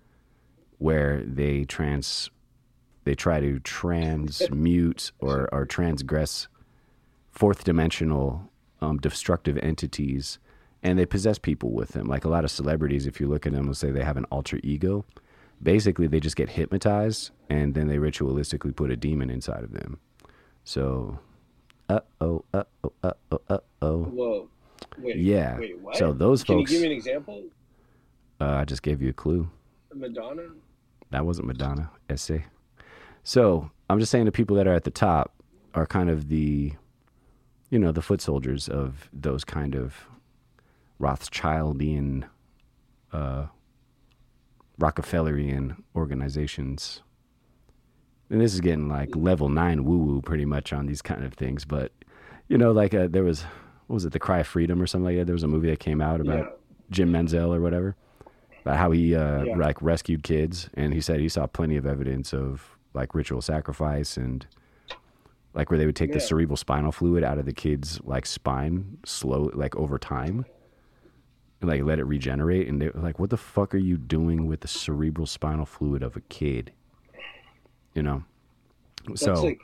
where 0.78 1.22
they 1.24 1.66
trans, 1.66 2.30
they 3.04 3.14
try 3.14 3.40
to 3.42 3.60
transmute 3.60 5.12
or 5.20 5.50
or 5.54 5.66
transgress 5.66 6.48
fourth 7.32 7.64
dimensional 7.64 8.50
um, 8.82 8.98
destructive 8.98 9.58
entities 9.60 10.40
and 10.82 10.98
they 10.98 11.06
possess 11.06 11.38
people 11.38 11.72
with 11.72 11.90
them 11.90 12.08
like 12.08 12.24
a 12.26 12.30
lot 12.30 12.44
of 12.46 12.52
celebrities 12.52 13.06
if 13.06 13.20
you 13.20 13.28
look 13.28 13.46
at 13.46 13.52
them 13.54 13.68
will 13.68 13.74
say 13.74 13.92
they 13.92 14.04
have 14.04 14.18
an 14.18 14.26
alter 14.26 14.60
ego 14.64 15.06
basically 15.62 16.08
they 16.08 16.20
just 16.20 16.36
get 16.38 16.50
hypnotized 16.50 17.32
and 17.50 17.74
then 17.76 17.88
they 17.88 17.98
ritualistically 17.98 18.74
put 18.76 18.90
a 18.92 18.96
demon 18.96 19.30
inside 19.30 19.64
of 19.64 19.72
them 19.74 19.98
so 20.64 21.20
uh-oh 21.90 22.44
uh-oh 22.54 22.92
uh-oh 23.04 23.40
uh-oh 23.50 23.98
Whoa. 24.04 24.48
Wait. 25.00 25.18
Yeah. 25.18 25.58
Wait? 25.58 25.76
So 25.96 26.14
those 26.14 26.44
Can 26.44 26.60
folks- 26.60 26.72
you 26.72 26.78
give 26.78 26.82
me 26.88 26.94
an 26.94 26.98
example? 26.98 27.44
uh, 28.40 28.46
i 28.46 28.64
just 28.64 28.84
gave 28.84 29.02
you 29.02 29.10
a 29.10 29.14
clue 29.14 29.50
Madonna? 29.94 30.44
that 31.12 31.26
wasn't 31.26 31.46
madonna 31.48 31.90
essay 32.10 32.46
so 33.24 33.70
i'm 33.90 34.00
just 34.00 34.12
saying 34.12 34.24
the 34.26 34.32
people 34.32 34.56
that 34.56 34.66
are 34.68 34.74
at 34.74 34.86
the 34.86 34.92
top 34.92 35.34
are 35.74 35.86
kind 35.86 36.10
of 36.10 36.30
the 36.30 36.72
you 37.70 37.78
know 37.80 37.92
the 37.92 38.02
foot 38.02 38.22
soldiers 38.22 38.68
of 38.68 39.10
those 39.14 39.44
kind 39.44 39.76
of 39.76 40.08
rothschildian 41.00 42.26
uh 43.14 43.46
rockefellerian 44.80 45.76
organizations 45.96 47.02
and 48.30 48.40
this 48.42 48.54
is 48.54 48.62
getting 48.62 48.88
like 48.88 49.14
level 49.16 49.50
nine 49.50 49.84
woo 49.84 49.98
woo 49.98 50.22
pretty 50.22 50.46
much 50.46 50.72
on 50.72 50.86
these 50.86 51.02
kind 51.02 51.24
of 51.24 51.34
things 51.34 51.66
but 51.66 51.92
you 52.48 52.58
know 52.58 52.72
like 52.72 52.94
uh, 52.94 53.08
there 53.10 53.24
was 53.24 53.42
what 53.88 53.96
was 53.96 54.06
it 54.06 54.14
the 54.14 54.20
cry 54.20 54.40
of 54.40 54.48
freedom 54.48 54.82
or 54.82 54.88
something 54.88 55.06
like 55.06 55.18
that 55.18 55.26
there 55.26 55.34
was 55.34 55.44
a 55.44 55.48
movie 55.48 55.70
that 55.70 55.80
came 55.80 56.02
out 56.02 56.22
about 56.22 56.38
Yeah. 56.46 56.50
jim 56.92 57.12
menzel 57.12 57.54
or 57.54 57.60
whatever 57.62 57.96
about 58.62 58.78
how 58.78 58.92
he 58.92 59.16
uh, 59.16 59.46
Yeah. 59.46 59.56
like 59.56 59.82
rescued 59.82 60.22
kids, 60.22 60.70
and 60.74 60.94
he 60.94 61.00
said 61.00 61.22
he 61.22 61.30
saw 61.30 61.48
plenty 61.48 61.78
of 61.78 61.86
evidence 61.86 62.34
of 62.34 62.78
like 62.94 63.16
ritual 63.16 63.42
sacrifice 63.42 64.18
and 64.18 64.46
like 65.54 65.70
where 65.70 65.80
they 65.80 65.86
would 65.86 65.96
take 65.96 66.14
the 66.14 66.20
cerebral 66.20 66.58
spinal 66.58 66.92
fluid 66.92 67.24
out 67.24 67.38
of 67.38 67.46
the 67.46 67.54
kid's 67.54 68.00
like 68.04 68.26
spine 68.26 68.98
slow 69.06 69.50
like 69.54 69.76
over 69.76 69.98
time 69.98 70.46
and 71.62 71.70
like 71.70 71.84
let 71.84 72.00
it 72.00 72.04
regenerate 72.06 72.68
and 72.68 72.82
they're 72.82 72.92
like 72.94 73.20
what 73.20 73.30
the 73.30 73.38
fuck 73.38 73.74
are 73.74 73.80
you 73.80 73.98
doing 73.98 74.48
with 74.48 74.62
the 74.62 74.68
cerebral 74.68 75.26
spinal 75.26 75.66
fluid 75.66 76.04
of 76.04 76.16
a 76.16 76.22
kid 76.22 76.72
you 77.96 78.02
know 78.04 78.24
That's 79.08 79.22
so 79.22 79.34
like 79.34 79.60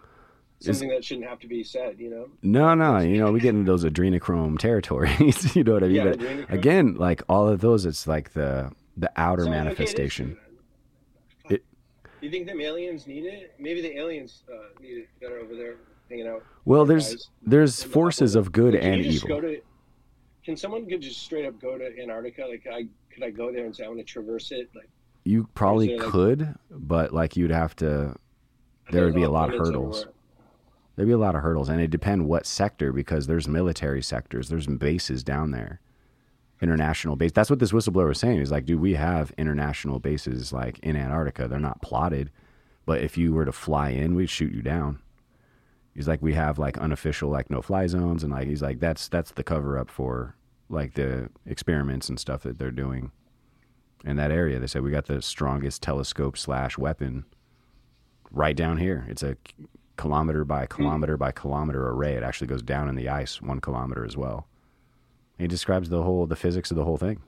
something 0.60 0.90
that 0.90 1.04
shouldn't 1.06 1.28
have 1.28 1.40
to 1.40 1.48
be 1.48 1.64
said, 1.64 2.00
you 2.00 2.10
know? 2.10 2.28
no, 2.42 2.74
no, 2.74 2.98
you 2.98 3.18
know, 3.20 3.32
we 3.32 3.40
get 3.40 3.54
into 3.54 3.70
those 3.70 3.84
adrenochrome 3.84 4.58
territories. 4.58 5.56
you 5.56 5.64
know 5.64 5.74
what 5.74 5.84
I 5.84 5.88
mean? 5.88 5.96
Yeah, 5.98 6.14
but 6.16 6.52
again, 6.52 6.96
like 6.96 7.22
all 7.30 7.48
of 7.48 7.60
those, 7.62 7.86
it's 7.86 8.08
like 8.08 8.32
the 8.34 8.72
the 8.98 9.12
outer 9.18 9.44
So, 9.44 9.50
okay, 9.50 9.58
it 9.58 9.62
is 9.62 9.66
manifestation. 9.66 10.26
true, 10.28 10.36
then. 10.36 10.42
It- 10.42 10.45
you 12.26 12.32
think 12.32 12.48
them 12.48 12.62
aliens 12.62 13.08
need 13.08 13.26
it? 13.26 13.54
Maybe 13.60 13.82
the 13.82 13.98
aliens 13.98 14.44
uh, 14.52 14.80
need 14.82 14.98
it 15.00 15.10
that 15.22 15.32
are 15.32 15.40
over 15.40 15.56
there 15.56 15.76
hanging 16.10 16.28
out. 16.28 16.44
well, 16.66 16.86
there's 16.86 17.12
guys 17.16 17.30
there's 17.44 17.84
forces 17.84 18.36
of 18.36 18.52
good 18.52 18.74
can 18.74 18.84
and 18.94 19.06
you 19.06 19.12
just 19.12 19.26
evil. 19.26 19.42
Go 19.42 19.48
to, 19.48 19.62
can 20.44 20.56
someone 20.58 20.88
could 20.88 21.02
just 21.02 21.22
straight 21.24 21.46
up 21.46 21.60
go 21.60 21.78
to 21.78 22.00
Antarctica? 22.02 22.46
Like, 22.46 22.68
I 22.72 22.88
could 23.12 23.24
I 23.24 23.30
go 23.32 23.52
there 23.52 23.66
and 23.66 23.76
say 23.76 23.86
I 23.86 23.88
want 23.88 24.00
to 24.00 24.06
traverse 24.06 24.52
it? 24.52 24.70
Like, 24.76 24.90
You 25.24 25.48
probably 25.56 25.88
there, 25.88 25.98
like- 26.00 26.08
could, 26.08 26.56
but 26.70 27.14
like 27.14 27.36
you'd 27.36 27.52
have 27.52 27.76
to. 27.78 28.16
There 28.92 29.06
would 29.06 29.16
be 29.16 29.24
a 29.24 29.30
lot 29.32 29.52
of 29.52 29.58
hurdles. 29.60 30.02
everywhere. 30.02 30.14
There'd 30.96 31.08
be 31.08 31.14
a 31.14 31.18
lot 31.18 31.36
of 31.36 31.42
hurdles, 31.42 31.68
and 31.70 31.82
it 31.82 31.90
depend 31.90 32.28
what 32.28 32.46
sector 32.46 32.94
because 32.94 33.26
there's 33.28 33.48
military 33.48 34.02
sectors, 34.04 34.48
there's 34.48 34.68
bases 34.68 35.24
down 35.24 35.52
there, 35.52 35.82
international 36.62 37.16
base. 37.16 37.32
That's 37.32 37.50
what 37.50 37.60
this 37.60 37.72
whistleblower 37.72 38.08
was 38.08 38.20
saying. 38.20 38.40
He's 38.40 38.52
like, 38.52 38.66
dude, 38.66 38.80
we 38.80 38.94
have 38.94 39.32
international 39.38 40.00
bases 40.00 40.54
like 40.54 40.80
in 40.80 40.96
Antarctica. 40.96 41.48
They're 41.48 41.60
not 41.60 41.82
plotted, 41.82 42.32
but 42.86 43.02
if 43.02 43.18
you 43.18 43.34
were 43.34 43.46
to 43.46 43.52
fly 43.52 43.90
in, 43.90 44.16
we'd 44.16 44.30
shoot 44.30 44.54
you 44.54 44.62
down. 44.62 45.00
He's 45.94 46.08
like, 46.08 46.22
we 46.22 46.34
have 46.34 46.60
like 46.60 46.78
unofficial 46.78 47.30
like 47.30 47.50
no 47.50 47.62
fly 47.62 47.88
zones, 47.88 48.24
and 48.24 48.32
like 48.32 48.48
he's 48.48 48.62
like, 48.62 48.80
that's 48.80 49.08
that's 49.08 49.32
the 49.32 49.44
cover 49.44 49.78
up 49.78 49.90
for 49.90 50.36
like 50.70 50.96
the 50.96 51.30
experiments 51.46 52.10
and 52.10 52.20
stuff 52.20 52.44
that 52.44 52.58
they're 52.58 52.72
doing 52.72 53.12
in 54.04 54.18
that 54.18 54.32
area. 54.32 54.60
They 54.60 54.68
said 54.68 54.82
we 54.82 54.92
got 54.92 55.06
the 55.06 55.22
strongest 55.22 55.82
telescope 55.82 56.38
slash 56.38 56.78
weapon 56.78 57.26
right 58.32 58.56
down 58.56 58.78
here. 58.78 59.06
It's 59.10 59.24
a 59.24 59.38
kilometer 59.98 60.44
by 60.44 60.66
hmm. 60.66 60.76
kilometer 60.76 61.18
by 61.18 61.32
kilometer 61.32 61.90
array. 61.90 62.16
It 62.16 62.24
actually 62.24 62.48
goes 62.48 62.62
down 62.62 62.90
in 62.90 62.96
the 62.96 63.10
ice 63.10 63.42
one 63.42 63.62
kilometer 63.62 64.06
as 64.06 64.18
well. 64.18 64.48
He 65.38 65.48
describes 65.48 65.90
the 65.90 66.02
whole 66.04 66.26
the 66.26 66.36
physics 66.36 66.72
of 66.72 66.78
the 66.78 66.84
whole 66.84 66.98
thing. 66.98 67.22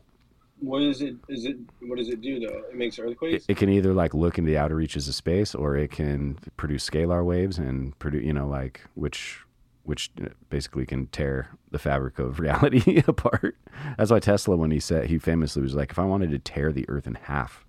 What 0.59 0.81
is 0.81 1.01
it? 1.01 1.15
Is 1.29 1.45
it? 1.45 1.57
What 1.81 1.97
does 1.97 2.09
it 2.09 2.21
do 2.21 2.39
though? 2.39 2.63
It 2.69 2.75
makes 2.75 2.97
earthquakes. 2.97 3.45
it 3.47 3.57
can 3.57 3.69
either 3.69 3.93
like 3.93 4.13
look 4.13 4.37
into 4.37 4.49
the 4.49 4.57
outer 4.57 4.75
reaches 4.75 5.07
of 5.07 5.13
space, 5.15 5.53
or 5.53 5.75
it 5.75 5.91
can 5.91 6.39
produce 6.57 6.89
scalar 6.89 7.23
waves 7.23 7.57
and 7.59 7.97
produce 7.99 8.23
you 8.23 8.33
know 8.33 8.47
like 8.47 8.81
which 8.95 9.39
which 9.83 10.09
uh, 10.21 10.29
basically 10.49 10.85
can 10.85 11.07
tear 11.07 11.49
the 11.71 11.79
fabric 11.79 12.17
of 12.19 12.39
reality 12.41 13.03
apart. 13.07 13.55
That's 13.97 14.09
why 14.11 14.19
Tesla, 14.19 14.55
when 14.57 14.71
he 14.71 14.79
said 14.79 15.09
he 15.09 15.17
famously 15.19 15.61
was 15.61 15.75
like, 15.75 15.91
if 15.91 15.99
I 15.99 16.03
wanted 16.05 16.31
to 16.31 16.39
tear 16.39 16.71
the 16.73 16.85
Earth 16.89 17.07
in 17.07 17.15
half, 17.15 17.63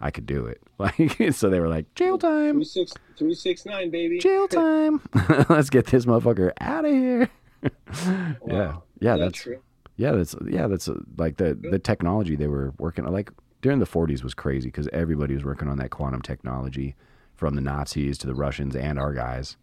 I 0.00 0.10
could 0.10 0.26
do 0.26 0.46
it. 0.46 0.60
Like 0.80 1.34
so, 1.34 1.50
they 1.50 1.60
were 1.60 1.68
like, 1.68 1.94
jail 1.94 2.16
time. 2.16 2.54
Three 2.54 2.64
six 2.64 2.94
three 3.18 3.34
six 3.34 3.66
nine 3.66 3.90
baby. 3.90 4.18
jail 4.18 4.48
time. 4.48 5.02
Let's 5.50 5.68
get 5.68 5.84
this 5.86 6.06
motherfucker 6.06 6.52
out 6.58 6.86
of 6.86 6.90
here. 6.90 7.28
yeah, 7.62 8.32
Wow. 8.40 8.82
yeah, 8.98 9.16
that 9.18 9.24
that's 9.24 9.38
true? 9.38 9.60
Yeah, 10.00 10.12
that's 10.12 10.34
yeah, 10.46 10.66
that's 10.66 10.88
uh, 10.88 10.94
like 11.18 11.36
the 11.36 11.54
the 11.54 11.78
technology 11.78 12.34
they 12.34 12.46
were 12.46 12.72
working 12.78 13.04
on. 13.06 13.12
Like 13.12 13.30
during 13.60 13.78
the 13.78 13.86
40s 13.86 14.22
was 14.22 14.32
crazy 14.32 14.68
because 14.68 14.88
everybody 14.92 15.34
was 15.34 15.44
working 15.44 15.68
on 15.68 15.76
that 15.76 15.90
quantum 15.90 16.22
technology, 16.22 16.96
from 17.40 17.54
the 17.54 17.60
Nazis 17.60 18.18
to 18.18 18.26
the 18.26 18.34
Russians 18.34 18.76
and 18.76 18.98
our 18.98 19.14
guys. 19.14 19.56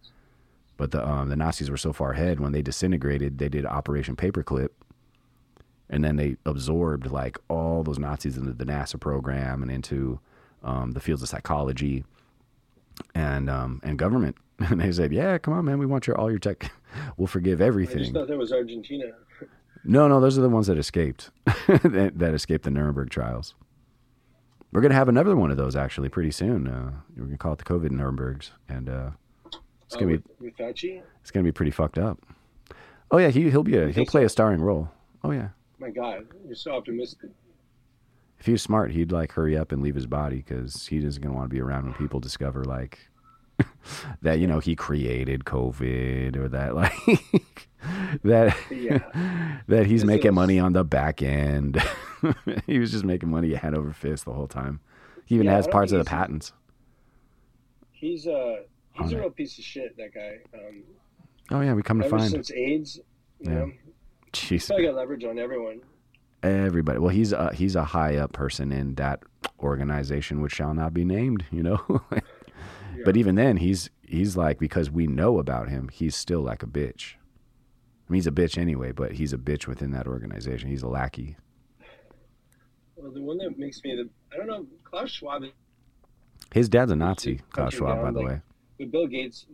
But 0.78 0.92
the 0.92 1.08
um, 1.08 1.30
the 1.30 1.36
Nazis 1.36 1.70
were 1.72 1.78
so 1.78 1.94
far 1.94 2.12
ahead 2.12 2.40
when 2.40 2.52
they 2.52 2.62
disintegrated, 2.62 3.38
they 3.38 3.50
did 3.50 3.66
Operation 3.66 4.16
Paperclip, 4.16 4.70
and 5.90 6.04
then 6.04 6.18
they 6.18 6.38
absorbed 6.46 7.12
like 7.12 7.38
all 7.50 7.84
those 7.84 7.98
Nazis 8.00 8.38
into 8.38 8.54
the 8.54 8.66
NASA 8.66 9.00
program 9.00 9.62
and 9.64 9.72
into 9.72 10.20
um, 10.64 10.92
the 10.92 11.00
fields 11.00 11.24
of 11.24 11.30
psychology 11.30 12.04
and 13.16 13.50
um, 13.50 13.80
and 13.84 13.98
government. 13.98 14.36
And 14.60 14.82
they 14.82 14.92
said, 14.92 15.14
"Yeah, 15.14 15.38
come 15.38 15.54
on, 15.54 15.66
man, 15.66 15.78
we 15.78 15.86
want 15.86 16.08
your 16.08 16.18
all 16.18 16.32
your 16.32 16.40
tech. 16.40 16.72
We'll 17.18 17.28
forgive 17.28 17.62
I 17.62 17.66
just 17.66 17.68
everything." 17.68 18.14
thought 18.14 18.28
that 18.28 18.38
was 18.40 18.52
Argentina. 18.52 19.12
No, 19.88 20.08
no, 20.08 20.20
those 20.20 20.38
are 20.38 20.42
the 20.42 20.50
ones 20.50 20.68
that 20.68 20.78
escaped, 20.78 21.32
that, 21.68 22.12
that 22.16 22.34
escaped 22.34 22.66
the 22.66 22.72
Nuremberg 22.72 23.10
trials. 23.10 23.56
We're 24.74 24.82
gonna 24.82 24.94
have 24.96 25.08
another 25.10 25.36
one 25.36 25.50
of 25.50 25.56
those 25.58 25.76
actually 25.78 26.10
pretty 26.10 26.32
soon. 26.32 26.68
Uh, 26.68 26.92
we're 27.16 27.26
gonna 27.26 27.38
call 27.38 27.54
it 27.54 27.58
the 27.60 27.64
COVID 27.64 27.90
Nurembergs, 27.90 28.52
and 28.68 28.90
uh, 28.90 29.12
it's 29.46 29.56
Oh, 29.96 30.00
gonna 30.00 30.08
be 30.08 30.24
with, 30.40 30.58
with 30.60 30.70
it's 31.22 31.32
gonna 31.32 31.46
be 31.46 31.54
pretty 31.54 31.72
fucked 31.72 31.98
up. 31.98 32.20
Oh 33.10 33.18
yeah, 33.18 33.30
he 33.30 33.50
he'll 33.50 33.64
be 33.64 33.78
a, 33.78 33.88
he'll 33.90 34.06
play 34.06 34.26
a 34.26 34.30
starring 34.30 34.60
role. 34.62 34.90
Oh 35.24 35.32
yeah, 35.32 35.50
My 35.80 35.90
God, 35.90 36.28
you're 36.46 36.54
so 36.56 36.74
optimistic. 36.76 37.30
if 38.40 38.46
he 38.46 38.52
was 38.52 38.62
smart, 38.62 38.92
he'd 38.92 39.12
like 39.14 39.32
hurry 39.32 39.58
up 39.58 39.72
and 39.72 39.82
leave 39.82 39.96
his 39.96 40.06
body 40.06 40.38
because 40.38 40.88
he 40.88 40.98
isn't 40.98 41.24
gonna 41.24 41.34
want 41.34 41.50
to 41.50 41.54
be 41.56 41.62
around 41.62 41.86
when 41.86 41.94
people 41.94 42.20
discover 42.20 42.66
like 42.66 43.00
that. 44.22 44.40
You 44.40 44.48
know, 44.48 44.60
he 44.60 44.76
created 44.76 45.44
COVID 45.46 46.36
or 46.36 46.48
that 46.50 46.76
like 46.76 47.70
that 48.24 48.56
Yeah. 48.70 49.60
that 49.68 49.86
he's 49.86 50.02
This 50.02 50.08
making 50.08 50.32
is- 50.32 50.36
money 50.36 50.60
on 50.60 50.74
the 50.74 50.84
back 50.84 51.22
end. 51.22 51.82
he 52.66 52.80
was 52.80 52.92
just 52.92 53.04
making 53.06 53.30
money 53.30 53.54
hand 53.54 53.76
over 53.76 53.92
fist 53.94 54.26
the 54.26 54.34
whole 54.34 54.48
time. 54.48 54.80
He 55.26 55.36
even 55.36 55.46
Yeah, 55.48 55.54
has 55.56 55.68
parts 55.68 55.92
of 55.92 56.00
the 56.00 56.06
patents. 56.06 56.54
He's 57.92 58.28
uh 58.28 58.58
he's 58.94 59.08
On 59.08 59.14
a 59.14 59.18
it. 59.18 59.20
real 59.22 59.30
piece 59.32 59.58
of 59.58 59.64
shit. 59.64 59.96
That 59.98 60.14
guy. 60.14 60.38
Um, 60.54 60.84
Oh 61.50 61.62
yeah, 61.62 61.74
we 61.74 61.82
come 61.82 62.02
to 62.02 62.10
find. 62.10 62.30
since 62.30 62.52
AIDS, 62.52 63.00
you 63.40 63.50
Yeah. 63.52 63.60
know, 63.60 63.72
Jeez, 64.34 64.68
probably 64.68 64.86
got 64.86 64.96
leverage 64.96 65.24
on 65.24 65.40
everyone. 65.40 65.80
everybody. 66.44 67.00
Well, 67.00 67.10
he's 67.10 67.32
a, 67.32 67.54
he's 67.54 67.76
a 67.78 67.86
high 67.86 68.18
up 68.18 68.34
person 68.34 68.72
in 68.74 68.96
that 68.96 69.24
organization, 69.62 70.42
which 70.42 70.52
shall 70.54 70.74
not 70.74 70.94
be 70.94 71.06
named. 71.06 71.46
You 71.52 71.64
know, 71.64 72.02
but 73.08 73.16
even 73.16 73.36
then, 73.36 73.56
he's 73.56 73.90
he's 74.06 74.36
like 74.36 74.60
because 74.60 74.92
we 74.92 75.08
know 75.08 75.40
about 75.40 75.70
him, 75.70 75.88
he's 75.94 76.14
still 76.14 76.42
like 76.42 76.62
a 76.62 76.66
bitch. 76.68 77.14
I 77.16 78.12
mean, 78.12 78.18
he's 78.18 78.28
a 78.28 78.32
bitch 78.32 78.58
anyway, 78.58 78.92
but 78.92 79.14
he's 79.14 79.32
a 79.32 79.38
bitch 79.38 79.66
within 79.66 79.92
that 79.92 80.08
organization. 80.08 80.70
He's 80.70 80.84
a 80.84 80.90
lackey. 80.90 81.38
Well, 82.98 83.14
the 83.14 83.22
one 83.22 83.38
that 83.38 83.58
makes 83.58 83.82
me 83.82 83.96
the 83.96 84.10
I 84.34 84.36
don't 84.36 84.48
know 84.48 84.66
Klaus 84.84 85.10
Schwab, 85.10 85.44
His 86.54 86.68
dad's 86.68 86.92
a 86.92 86.98
Nazi, 86.98 87.40
Klaus 87.52 87.76
Schwab, 87.76 87.96
down, 87.96 88.04
by 88.04 88.12
the 88.12 88.20
like- 88.20 88.28
way. 88.28 88.42
but 88.78 88.92
Bill 88.92 89.08
Gates, 89.08 89.46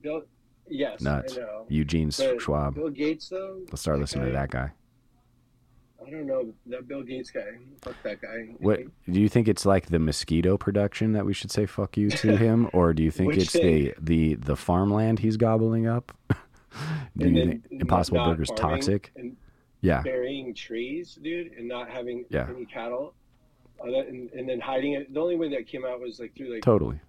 Bill, 0.00 0.22
yes, 0.66 1.02
Nuts. 1.02 1.36
I 1.36 1.40
know. 1.40 1.66
Eugene 1.68 2.10
But 2.16 2.40
Schwab. 2.40 2.74
Bill 2.74 2.88
Gates 2.88 3.28
though. 3.28 3.60
Let's 3.68 3.82
start 3.82 3.98
listening 3.98 4.28
to 4.28 4.32
that 4.32 4.50
guy. 4.50 4.72
I 6.06 6.10
don't 6.10 6.26
know 6.26 6.52
that 6.66 6.86
Bill 6.88 7.02
Gates 7.02 7.30
guy. 7.30 7.40
Fuck 7.82 7.94
that 8.02 8.20
guy. 8.20 8.54
What 8.58 8.80
do 9.10 9.20
you 9.20 9.28
think? 9.28 9.48
It's 9.48 9.64
like 9.66 9.86
the 9.86 9.98
mosquito 9.98 10.56
production 10.56 11.12
that 11.12 11.24
we 11.26 11.32
should 11.32 11.50
say 11.50 11.66
"fuck 11.66 11.96
you" 11.96 12.10
to 12.10 12.36
him, 12.44 12.68
or 12.72 12.92
do 12.92 13.02
you 13.02 13.10
think 13.10 13.36
it's 13.36 13.52
thing? 13.52 13.62
the 13.62 13.94
the 14.00 14.34
the 14.34 14.56
farmland 14.56 15.18
he's 15.20 15.36
gobbling 15.36 15.86
up? 15.86 16.16
do 17.16 17.26
And 17.26 17.36
you 17.36 17.44
think 17.46 17.66
Impossible 17.70 18.24
Burger's 18.24 18.50
toxic? 18.56 19.12
And 19.16 19.36
Yeah, 19.80 20.02
burying 20.02 20.54
trees, 20.54 21.18
dude, 21.22 21.52
and 21.52 21.68
not 21.68 21.88
having 21.90 22.24
Yeah. 22.30 22.48
any 22.54 22.66
cattle. 22.66 23.14
Uh, 23.80 23.86
and, 24.00 24.30
and 24.30 24.48
then 24.48 24.60
hiding 24.60 24.92
it. 24.94 25.12
The 25.12 25.20
only 25.20 25.36
way 25.36 25.48
that 25.50 25.66
came 25.66 25.84
out 25.84 26.00
was 26.00 26.18
like 26.18 26.34
through 26.36 26.54
like 26.54 26.62
totally. 26.62 27.00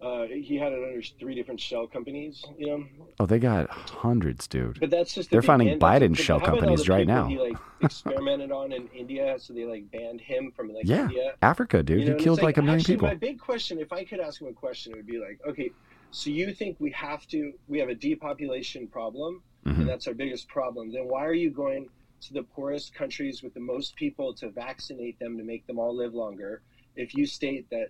Uh, 0.00 0.24
he 0.26 0.56
had 0.56 0.72
it 0.72 0.82
under 0.82 1.02
three 1.02 1.34
different 1.34 1.58
shell 1.60 1.86
companies, 1.86 2.44
you 2.56 2.66
know. 2.68 2.84
Oh, 3.18 3.26
they 3.26 3.38
got 3.40 3.68
hundreds, 3.70 4.46
dude. 4.46 4.78
But 4.78 4.90
that's 4.90 5.12
just 5.12 5.30
the 5.30 5.34
They're 5.34 5.42
finding 5.42 5.70
end. 5.70 5.80
Biden 5.80 6.16
shell 6.16 6.38
how 6.38 6.44
about 6.44 6.54
all 6.54 6.60
companies 6.60 6.88
right 6.88 7.06
now? 7.06 7.26
He 7.26 7.38
like 7.38 7.56
experimented 7.80 8.52
on 8.52 8.72
in 8.72 8.86
India, 8.88 9.36
so 9.38 9.52
they 9.52 9.64
like 9.64 9.90
banned 9.90 10.20
him 10.20 10.52
from 10.54 10.72
like 10.72 10.84
Yeah, 10.86 11.02
India. 11.02 11.34
Africa, 11.42 11.82
dude. 11.82 12.00
You 12.00 12.06
know, 12.10 12.16
he 12.16 12.22
killed 12.22 12.38
it's 12.38 12.44
like, 12.44 12.58
a 12.58 12.62
million 12.62 12.80
actually, 12.80 12.94
people. 12.94 13.08
My 13.08 13.14
big 13.14 13.40
question, 13.40 13.80
if 13.80 13.92
I 13.92 14.04
could 14.04 14.20
ask 14.20 14.40
him 14.40 14.46
a 14.46 14.52
question, 14.52 14.92
it 14.92 14.96
would 14.96 15.06
be 15.06 15.18
like, 15.18 15.40
okay, 15.48 15.72
so 16.12 16.30
you 16.30 16.52
think 16.54 16.76
we 16.78 16.92
have 16.92 17.26
to, 17.28 17.52
we 17.66 17.78
have 17.80 17.88
a 17.88 17.94
depopulation 17.94 18.86
problem, 18.86 19.42
Mhm. 19.66 19.80
and 19.80 19.88
that's 19.88 20.06
our 20.06 20.14
biggest 20.14 20.46
problem. 20.48 20.92
Then 20.92 21.08
why 21.08 21.24
are 21.26 21.34
you 21.34 21.50
going 21.50 21.88
to 22.20 22.32
the 22.34 22.44
poorest 22.44 22.94
countries 22.94 23.42
with 23.42 23.52
the 23.54 23.60
most 23.60 23.96
people 23.96 24.32
to 24.34 24.50
vaccinate 24.50 25.18
them 25.18 25.36
to 25.36 25.42
make 25.44 25.66
them 25.66 25.78
all 25.80 25.94
live 25.94 26.14
longer? 26.14 26.62
If 26.94 27.14
you 27.14 27.26
state 27.26 27.68
that 27.70 27.88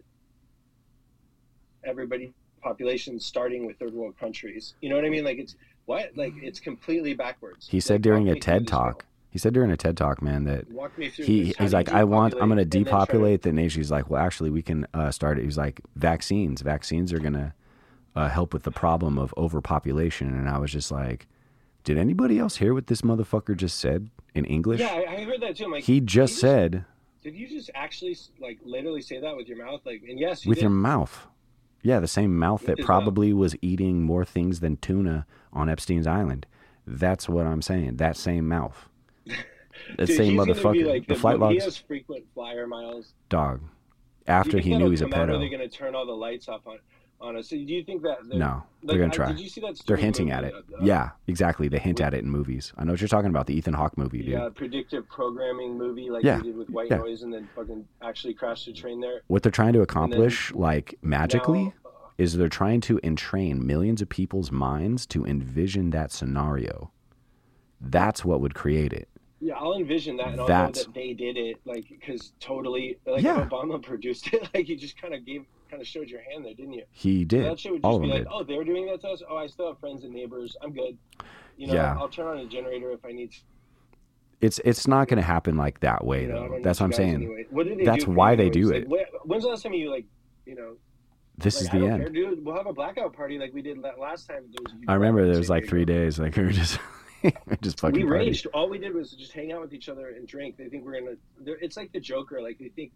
everybody 1.85 2.33
population 2.63 3.21
starting 3.21 3.67
with 3.67 3.79
third 3.79 3.95
world 3.95 4.19
countries, 4.19 4.75
you 4.81 4.89
know 4.89 4.97
what 4.97 5.05
I 5.05 5.11
mean? 5.11 5.25
Like 5.25 5.39
it's 5.39 5.57
what? 5.87 6.17
Like 6.17 6.35
it's 6.43 6.61
completely 6.61 7.15
backwards. 7.15 7.69
He 7.69 7.81
said 7.81 7.95
Like, 7.95 8.03
during 8.03 8.29
a 8.29 8.39
TED 8.39 8.69
talk. 8.69 9.05
He 9.31 9.39
said 9.39 9.53
during 9.53 9.71
a 9.71 9.77
TED 9.77 9.97
talk, 9.97 10.23
man, 10.23 10.45
that 10.45 10.69
bro. 10.69 10.83
Walk 10.83 10.99
me 10.99 11.11
through. 11.11 11.27
he. 11.27 11.55
He's 11.59 11.75
like, 11.75 11.91
I 11.91 12.05
want, 12.05 12.35
I'm 12.41 12.49
going 12.49 12.57
to 12.59 12.65
depopulate 12.65 12.75
and 12.75 12.75
then 12.75 12.85
try 12.85 13.01
depopulate 13.07 13.43
the 13.43 13.53
nation. 13.53 13.81
He's 13.81 13.91
like, 13.91 14.11
well, 14.11 14.23
actually, 14.23 14.51
we 14.51 14.63
can 14.63 14.87
uh, 14.95 15.11
start 15.11 15.39
it. 15.39 15.45
He's 15.45 15.59
like, 15.59 15.81
vaccines, 15.97 16.63
vaccines 16.63 17.13
are 17.13 17.19
going 17.19 17.35
to 17.35 17.53
uh, 18.17 18.29
help 18.29 18.55
with 18.55 18.63
the 18.63 18.71
problem 18.71 19.19
of 19.19 19.35
overpopulation. 19.37 20.29
And 20.29 20.49
I 20.49 20.59
was 20.59 20.73
just 20.73 20.91
like, 20.91 21.27
did 21.85 21.99
anybody 21.99 22.39
else 22.39 22.57
hear 22.57 22.75
what 22.75 22.87
this 22.87 23.03
motherfucker 23.03 23.57
just 23.57 23.79
said 23.79 24.11
in 24.35 24.45
English? 24.47 24.81
Yeah, 24.81 24.89
I, 24.89 25.13
I 25.13 25.25
heard 25.25 25.41
that 25.43 25.57
too. 25.57 25.71
Like, 25.71 25.85
he 25.85 26.01
just 26.01 26.39
said 26.39 26.85
Did 27.23 27.35
you 27.35 27.49
just 27.49 27.71
actually 27.75 28.17
like 28.41 28.59
literally 28.65 29.03
say 29.03 29.21
that 29.21 29.37
with 29.37 29.47
your 29.47 29.59
mouth? 29.65 29.83
Like, 29.85 30.03
and 30.09 30.19
yes, 30.19 30.45
you 30.45 30.49
with 30.49 30.57
did. 30.57 30.63
your 30.63 30.71
mouth. 30.71 31.27
Yeah, 31.83 32.01
the 32.01 32.09
same 32.09 32.37
mouth 32.39 32.63
that 32.67 32.79
probably 32.81 33.33
was 33.33 33.55
eating 33.63 34.03
more 34.03 34.25
things 34.25 34.61
than 34.61 34.77
tuna 34.79 35.27
on 35.53 35.69
Epstein's 35.69 36.07
island. 36.07 36.47
That's 36.87 37.29
what 37.29 37.47
I'm 37.47 37.63
saying. 37.63 37.97
That 37.97 38.17
same 38.17 38.49
mouth. 38.49 38.89
That 39.97 40.07
Dude, 40.09 40.17
same 40.17 40.35
motherfucker. 40.37 40.87
Like 40.89 41.07
the 41.07 41.15
flight 41.15 41.37
He 41.37 41.41
logs, 41.41 41.65
has 41.65 41.77
frequent 41.77 42.25
flyer 42.35 42.67
miles. 42.67 43.13
dog. 43.29 43.61
After 44.27 44.59
he 44.59 44.77
knew 44.77 44.91
he's 44.91 45.03
a 45.03 45.05
come 45.05 45.15
out, 45.15 45.31
Or 45.31 45.35
pedo. 45.35 45.39
they're 45.39 45.57
going 45.57 45.71
to 45.71 45.75
turn 45.75 45.95
all 45.95 46.05
the 46.05 46.13
lights 46.13 46.49
off 46.49 46.67
on 46.67 46.79
on. 47.21 47.43
So 47.43 47.57
do 47.57 47.63
you 47.63 47.83
think 47.85 48.03
that? 48.03 48.19
they're- 48.29 48.39
No, 48.39 48.63
they're 48.83 48.97
like, 48.97 48.99
gonna 48.99 49.25
I- 49.25 49.29
try. 49.29 49.33
Did 49.33 49.41
you 49.41 49.49
see 49.49 49.61
that? 49.63 49.81
They're 49.87 49.97
hinting 49.97 50.31
at 50.31 50.45
it. 50.45 50.55
uh, 50.55 50.63
Yeah, 50.83 51.11
exactly. 51.27 51.69
They 51.69 51.79
hint 51.79 51.99
with- 51.99 52.07
at 52.07 52.15
it 52.15 52.25
in 52.25 52.31
movies. 52.31 52.73
I 52.77 52.85
know 52.85 52.93
what 52.93 53.01
you're 53.01 53.09
talking 53.09 53.31
about. 53.31 53.47
The 53.47 53.55
Ethan 53.55 53.75
Hawke 53.75 53.97
movie, 53.99 54.19
dude. 54.19 54.29
Yeah, 54.29 54.49
predictive 54.55 55.09
programming 55.09 55.77
movie 55.77 56.11
like 56.11 56.25
Yeah, 56.25 56.37
we 56.39 56.45
did 56.45 56.57
with 56.57 56.71
White 56.71 56.91
yeah. 56.91 56.99
Noise, 56.99 57.23
and 57.23 57.33
then 57.33 57.49
fucking 57.57 57.87
actually 58.03 58.35
crashed 58.35 58.67
the 58.67 58.73
train 58.73 59.01
there. 59.01 59.23
What 59.27 59.43
they're 59.43 59.53
trying 59.53 59.73
to 59.75 59.83
accomplish, 59.83 60.53
like 60.55 60.97
magically, 61.03 61.65
Now, 61.65 61.73
uh, 61.87 61.91
is 62.19 62.37
they're 62.37 62.49
trying 62.49 62.81
to 62.83 62.99
entrain 63.03 63.65
millions 63.67 64.01
of 64.03 64.09
people's 64.09 64.51
minds 64.53 65.07
to 65.07 65.25
envision 65.25 65.91
that 65.91 66.11
scenario. 66.13 66.91
That's 67.81 68.25
what 68.25 68.41
would 68.41 68.55
create 68.55 68.93
it. 68.93 69.09
yeah, 69.41 69.55
I'll 69.55 69.75
envision 69.75 70.17
that, 70.17 70.29
and 70.29 70.41
I'll 70.41 70.49
know 70.49 70.71
that 70.73 70.87
they 70.95 71.13
did 71.13 71.37
it, 71.37 71.59
like 71.65 71.89
because 71.89 72.33
totally, 72.41 72.99
like 73.07 73.23
Yeah. 73.23 73.47
Obama 73.49 73.81
produced 73.91 74.33
it, 74.33 74.49
like 74.53 74.69
you 74.69 74.77
just 74.77 75.01
kind 75.01 75.15
of 75.15 75.25
gave, 75.25 75.45
kind 75.71 75.81
of 75.83 75.87
showed 75.89 76.09
your 76.09 76.21
hand 76.23 76.45
there, 76.45 76.55
didn't 76.55 76.73
you? 76.75 76.85
He 76.91 77.23
So 77.23 77.29
did. 77.29 77.45
that 77.47 77.59
shit 77.61 77.73
would 77.73 77.83
just 77.83 77.95
of 77.95 78.03
be 78.03 78.09
like, 78.09 78.19
did. 78.19 78.27
oh, 78.33 78.43
they're 78.45 78.65
doing 78.65 78.87
that 78.87 79.01
to 79.03 79.09
us. 79.09 79.23
Oh, 79.29 79.37
I 79.37 79.47
still 79.47 79.69
have 79.69 79.79
friends 79.79 80.05
and 80.05 80.13
neighbors. 80.13 80.57
I'm 80.63 80.73
good. 80.73 80.97
You 81.57 81.67
know, 81.69 81.75
Yeah. 81.75 81.97
I'll 81.99 82.09
turn 82.09 82.27
on 82.27 82.39
a 82.39 82.47
generator 82.47 82.91
if 82.93 83.05
I 83.05 83.13
need. 83.13 83.33
to. 83.33 83.39
It's 84.41 84.61
it's 84.65 84.87
not 84.87 85.09
going 85.09 85.17
to 85.19 85.25
happen 85.27 85.57
like 85.57 85.81
that 85.81 86.05
way 86.05 86.23
You 86.23 86.29
know, 86.29 86.49
though. 86.49 86.61
That's 86.63 86.79
what 86.81 86.87
I'm 86.87 86.93
saying. 86.93 87.15
Anyway. 87.15 87.47
What 87.51 87.67
they 87.67 87.85
That's 87.85 88.07
why 88.07 88.37
they 88.37 88.51
do 88.51 88.73
Like, 88.73 88.83
it. 88.85 88.89
wh- 88.89 89.27
when's 89.27 89.43
the 89.43 89.49
last 89.51 89.63
time 89.65 89.73
you 89.73 89.91
like, 89.91 90.07
you 90.47 90.55
know? 90.55 90.77
This 91.39 91.57
like, 91.57 91.63
is 91.63 91.69
I 91.75 91.79
the 91.79 91.87
end. 91.93 92.03
care, 92.03 92.09
dude. 92.11 92.45
We'll 92.45 92.57
have 92.57 92.67
a 92.67 92.73
blackout 92.73 93.13
party 93.15 93.39
like 93.39 93.53
we 93.53 93.63
did 93.63 93.83
that 93.83 93.99
last 93.99 94.29
time. 94.29 94.45
There 94.51 94.63
was 94.63 94.73
I 94.89 94.95
remember 94.95 95.27
there 95.27 95.39
was 95.39 95.51
like 95.51 95.67
three 95.69 95.85
days. 95.85 96.19
Like 96.21 96.37
we 96.37 96.45
were 96.45 96.51
just 96.51 96.79
just 97.63 97.81
fucking 97.81 97.95
we 98.01 98.03
party. 98.07 98.27
raged. 98.27 98.47
All 98.55 98.69
we 98.69 98.79
did 98.79 98.95
was 98.95 99.13
just 99.13 99.33
hang 99.33 99.53
out 99.53 99.61
with 99.61 99.73
each 99.73 99.89
other 99.89 100.09
and 100.11 100.27
drink. 100.27 100.57
They 100.57 100.69
think 100.69 100.85
we're 100.85 101.01
gonna. 101.01 101.17
It's 101.61 101.77
like 101.77 101.93
the 101.93 102.01
Joker. 102.01 102.41
Like 102.43 102.59
they 102.59 102.69
think 102.69 102.91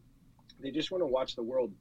they 0.60 0.70
just 0.72 0.90
want 0.90 1.02
to 1.02 1.06
watch 1.06 1.34
the 1.36 1.42
world 1.42 1.72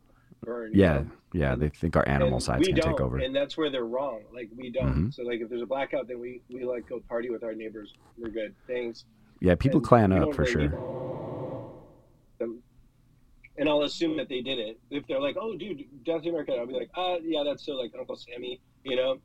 burn. 0.43 0.73
you 0.73 0.81
Yeah, 0.81 0.93
know? 0.99 1.07
yeah. 1.33 1.55
They 1.55 1.69
think 1.69 1.95
our 1.95 2.07
animal 2.07 2.35
And 2.35 2.43
side's 2.43 2.67
gonna 2.67 2.81
don't, 2.81 2.91
take 2.91 3.01
over. 3.01 3.17
and 3.19 3.35
that's 3.35 3.57
where 3.57 3.69
they're 3.69 3.85
wrong. 3.85 4.21
Like 4.33 4.49
we 4.55 4.69
don't. 4.69 5.09
Mhm. 5.09 5.13
So 5.13 5.23
like 5.23 5.39
if 5.41 5.49
there's 5.49 5.61
a 5.61 5.65
blackout, 5.67 6.07
then 6.07 6.19
we 6.19 6.41
we 6.49 6.63
like 6.65 6.87
go 6.87 6.99
party 6.99 7.29
with 7.29 7.43
our 7.43 7.53
neighbors. 7.53 7.93
We're 8.17 8.29
good. 8.29 8.53
Thanks. 8.67 9.05
Yeah, 9.39 9.55
people 9.55 9.79
And 9.79 9.87
clan 9.87 10.11
up 10.13 10.33
for 10.35 10.45
sure. 10.45 10.67
them. 12.39 12.61
And 13.57 13.67
I'll 13.69 13.81
assume 13.83 14.17
that 14.17 14.29
they 14.29 14.41
did 14.41 14.57
it. 14.59 14.79
If 14.89 15.05
they're 15.07 15.19
like, 15.19 15.35
"Oh, 15.39 15.55
dude, 15.55 15.83
Death 16.03 16.25
America," 16.25 16.53
I'll 16.53 16.65
be 16.65 16.73
like, 16.73 16.89
"Uh, 16.95 17.17
yeah, 17.21 17.43
that's 17.43 17.63
so 17.65 17.73
like 17.73 17.91
Uncle 17.97 18.15
Sammy," 18.15 18.59
you 18.83 18.95
know. 18.95 19.19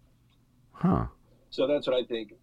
Huh? 0.72 1.06
So 1.50 1.66
that's 1.66 1.86
what 1.86 1.96
I 1.96 2.04
think. 2.04 2.34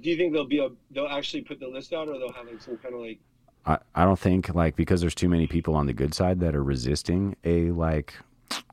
Do 0.00 0.10
you 0.10 0.16
think 0.16 0.32
they'll 0.32 0.46
be 0.46 0.58
a 0.58 0.70
they'll 0.90 1.06
actually 1.06 1.42
put 1.42 1.60
the 1.60 1.68
list 1.68 1.92
out, 1.92 2.08
or 2.08 2.18
they'll 2.18 2.32
have 2.32 2.46
like 2.46 2.60
some 2.60 2.78
kind 2.78 2.94
of 2.94 3.00
like 3.00 3.20
I, 3.66 3.78
I 3.94 4.04
don't 4.04 4.18
think 4.18 4.54
like 4.54 4.76
because 4.76 5.00
there's 5.00 5.14
too 5.14 5.28
many 5.28 5.46
people 5.46 5.74
on 5.74 5.86
the 5.86 5.92
good 5.92 6.14
side 6.14 6.40
that 6.40 6.54
are 6.54 6.62
resisting 6.62 7.36
a 7.44 7.70
like 7.72 8.14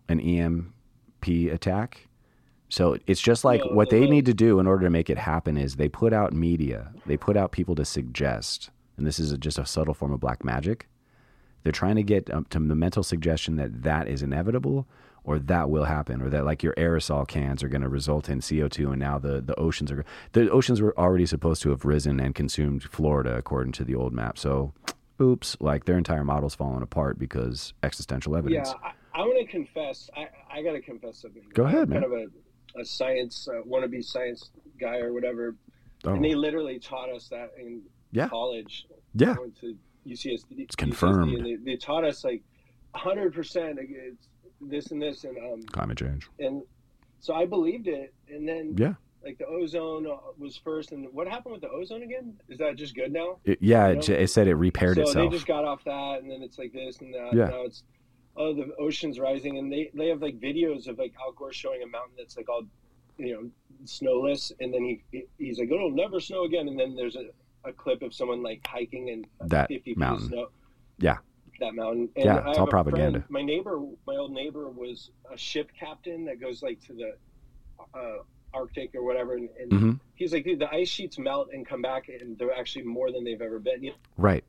an 0.08 0.20
EMP 0.20 1.28
attack. 1.52 2.08
So 2.70 2.98
it's 3.06 3.22
just 3.22 3.44
like 3.44 3.62
what 3.72 3.90
they 3.90 4.08
need 4.08 4.26
to 4.26 4.34
do 4.34 4.60
in 4.60 4.68
order 4.68 4.84
to 4.86 4.90
make 4.90 5.10
it 5.10 5.18
happen 5.18 5.58
is 5.58 5.76
they 5.76 5.90
put 5.90 6.14
out 6.14 6.34
media, 6.34 6.92
they 7.06 7.18
put 7.18 7.38
out 7.38 7.52
people 7.52 7.76
to 7.76 7.86
suggest, 7.86 8.72
and 8.98 9.06
this 9.06 9.20
is 9.20 9.32
just 9.38 9.60
a 9.60 9.66
subtle 9.66 9.94
form 9.94 10.12
of 10.12 10.20
black 10.20 10.44
magic 10.44 10.88
They're 11.64 11.72
trying 11.72 11.96
to 11.96 12.04
get 12.04 12.32
um, 12.34 12.46
to 12.50 12.60
the 12.60 12.76
mental 12.76 13.04
suggestion 13.04 13.58
that 13.58 13.84
that 13.84 14.08
is 14.08 14.22
inevitable 14.24 14.88
or 15.26 15.40
that 15.40 15.70
will 15.70 15.86
happen 15.86 16.22
or 16.22 16.30
that 16.30 16.46
like 16.46 16.64
your 16.64 16.74
aerosol 16.74 17.28
cans 17.28 17.64
are 17.64 17.68
going 17.70 17.82
to 17.82 17.90
result 17.90 18.30
in 18.30 18.40
CO2 18.40 18.90
and 18.92 19.00
now 19.00 19.18
the, 19.18 19.42
the 19.42 19.56
oceans 19.60 19.92
are 19.92 20.04
the 20.34 20.50
oceans 20.52 20.82
were 20.82 20.98
already 20.98 21.26
supposed 21.26 21.62
to 21.62 21.70
have 21.70 21.86
risen 21.86 22.20
and 22.20 22.36
consumed 22.36 22.84
Florida 22.84 23.36
according 23.36 23.72
to 23.74 23.84
the 23.84 23.96
old 23.96 24.14
map. 24.14 24.38
So 24.38 24.74
oops, 25.22 25.56
like 25.60 25.86
their 25.86 25.98
entire 25.98 26.24
model's 26.24 26.56
falling 26.56 26.82
apart 26.84 27.18
because 27.20 27.74
existential 27.84 28.36
evidence. 28.36 28.70
Yeah, 28.70 28.90
I, 29.16 29.22
I 29.22 29.26
want 29.26 29.40
to 29.46 29.52
confess. 29.52 30.10
I, 30.18 30.28
I 30.52 30.62
got 30.64 30.74
to 30.74 30.82
confess 30.82 31.22
something. 31.22 31.44
Go 31.54 31.66
ahead, 31.66 31.84
I'm 31.84 31.90
man. 31.90 32.02
Kind 32.02 32.14
of 32.14 32.20
a, 32.76 32.82
a 32.82 32.86
science 32.86 33.48
uh, 33.48 33.62
wannabe 33.68 34.04
science 34.04 34.50
guy 34.80 34.98
or 34.98 35.14
whatever, 35.14 35.56
Oh. 36.06 36.16
and 36.16 36.26
they 36.26 36.36
literally 36.36 36.80
taught 36.80 37.10
us 37.10 37.30
that 37.30 37.52
in 37.58 37.82
Yeah. 38.12 38.28
college. 38.28 38.88
Yeah. 39.14 39.36
I 39.38 39.40
went 39.40 39.58
to 39.62 39.78
UCSD. 40.06 40.60
It's 40.60 40.76
confirmed. 40.76 41.34
and 41.34 41.46
they, 41.46 41.56
they 41.56 41.76
taught 41.78 42.04
us 42.04 42.26
like 42.26 42.42
100 42.92 43.34
percent 43.34 43.80
it's 43.80 44.28
this 44.70 44.92
and 44.92 45.02
this 45.02 45.24
and 45.24 45.38
um 45.38 45.64
Climate 45.72 45.98
change. 45.98 46.28
and 46.40 46.62
so 47.20 47.34
I 47.34 47.46
believed 47.46 47.88
it, 47.88 48.14
and 48.30 48.48
then 48.48 48.76
Yeah. 48.78 48.96
like 49.24 49.38
the 49.38 49.46
ozone 49.48 50.06
uh, 50.06 50.18
was 50.38 50.58
first, 50.58 50.92
and 50.92 51.08
what 51.14 51.28
happened 51.28 51.54
with 51.54 51.62
the 51.62 51.70
ozone 51.70 52.04
again? 52.04 52.38
Is 52.50 52.58
that 52.60 52.76
just 52.76 52.96
good 52.96 53.14
now? 53.14 53.40
It, 53.46 53.60
yeah, 53.62 53.88
You 53.90 54.00
it, 54.00 54.10
know? 54.10 54.16
it 54.16 54.28
said 54.28 54.48
it 54.48 54.56
repaired 54.56 54.98
so 54.98 55.04
itself. 55.04 55.32
they 55.32 55.36
just 55.38 55.48
got 55.48 55.64
off 55.66 55.84
that, 55.86 56.22
and 56.22 56.30
then 56.30 56.42
it's 56.44 56.58
like 56.58 56.74
this 56.74 56.98
and 57.00 57.14
that. 57.14 57.34
Yeah. 57.34 57.46
Now 57.48 57.62
it's 57.64 57.84
oh 58.36 58.54
the 58.54 58.74
ocean's 58.80 59.20
rising, 59.20 59.58
and 59.58 59.72
they 59.72 59.90
they 59.94 60.08
have 60.10 60.22
like 60.22 60.40
videos 60.40 60.88
of 60.88 60.98
like 60.98 61.14
Al 61.22 61.32
Gore 61.32 61.54
showing 61.54 61.82
a 61.84 61.88
mountain 61.88 62.16
that's 62.18 62.36
like 62.36 62.50
all 62.50 62.64
you 63.18 63.34
know 63.34 63.50
snowless, 63.86 64.52
and 64.60 64.74
then 64.74 64.84
he 65.12 65.24
he's 65.38 65.60
like 65.60 65.72
it'll 65.72 65.92
never 65.92 66.20
snow 66.20 66.44
again, 66.44 66.68
and 66.68 66.78
then 66.80 66.96
there's 66.96 67.16
a, 67.16 67.26
a 67.64 67.72
clip 67.72 68.02
of 68.02 68.14
someone 68.14 68.44
like 68.44 68.66
hiking 68.68 69.10
and 69.12 69.28
That 69.50 69.70
50 69.70 69.80
feet 69.84 69.98
mountain. 69.98 70.26
of 70.26 70.30
snow. 70.30 70.48
Yeah. 71.00 71.18
That 71.60 71.76
mountain. 71.76 72.10
And 72.16 72.26
Yeah, 72.26 72.50
it's 72.50 72.58
all 72.58 72.68
propaganda. 72.68 73.20
friend- 73.20 73.30
my 73.30 73.42
neighbor, 73.42 73.80
my 74.08 74.16
old 74.16 74.32
neighbor, 74.32 74.70
was 74.70 75.12
a 75.32 75.38
ship 75.38 75.72
captain 75.80 76.26
that 76.26 76.40
goes 76.40 76.62
like 76.64 76.80
to 76.88 76.94
the 76.94 77.18
uh, 77.94 78.24
Arctic 78.54 78.94
or 78.96 79.04
whatever, 79.04 79.36
and, 79.36 79.50
and 79.60 79.72
Mhm. 79.72 80.00
he's 80.16 80.32
like, 80.34 80.44
dude, 80.44 80.60
the 80.60 80.72
ice 80.72 80.88
sheets 80.90 81.18
melt 81.18 81.50
and 81.54 81.66
come 81.66 81.82
back, 81.82 82.08
and 82.10 82.38
they're 82.38 82.54
actually 82.54 82.86
more 82.86 83.12
than 83.12 83.24
they've 83.24 83.42
ever 83.42 83.60
been. 83.60 83.84
You 83.84 83.94
Right. 84.18 84.44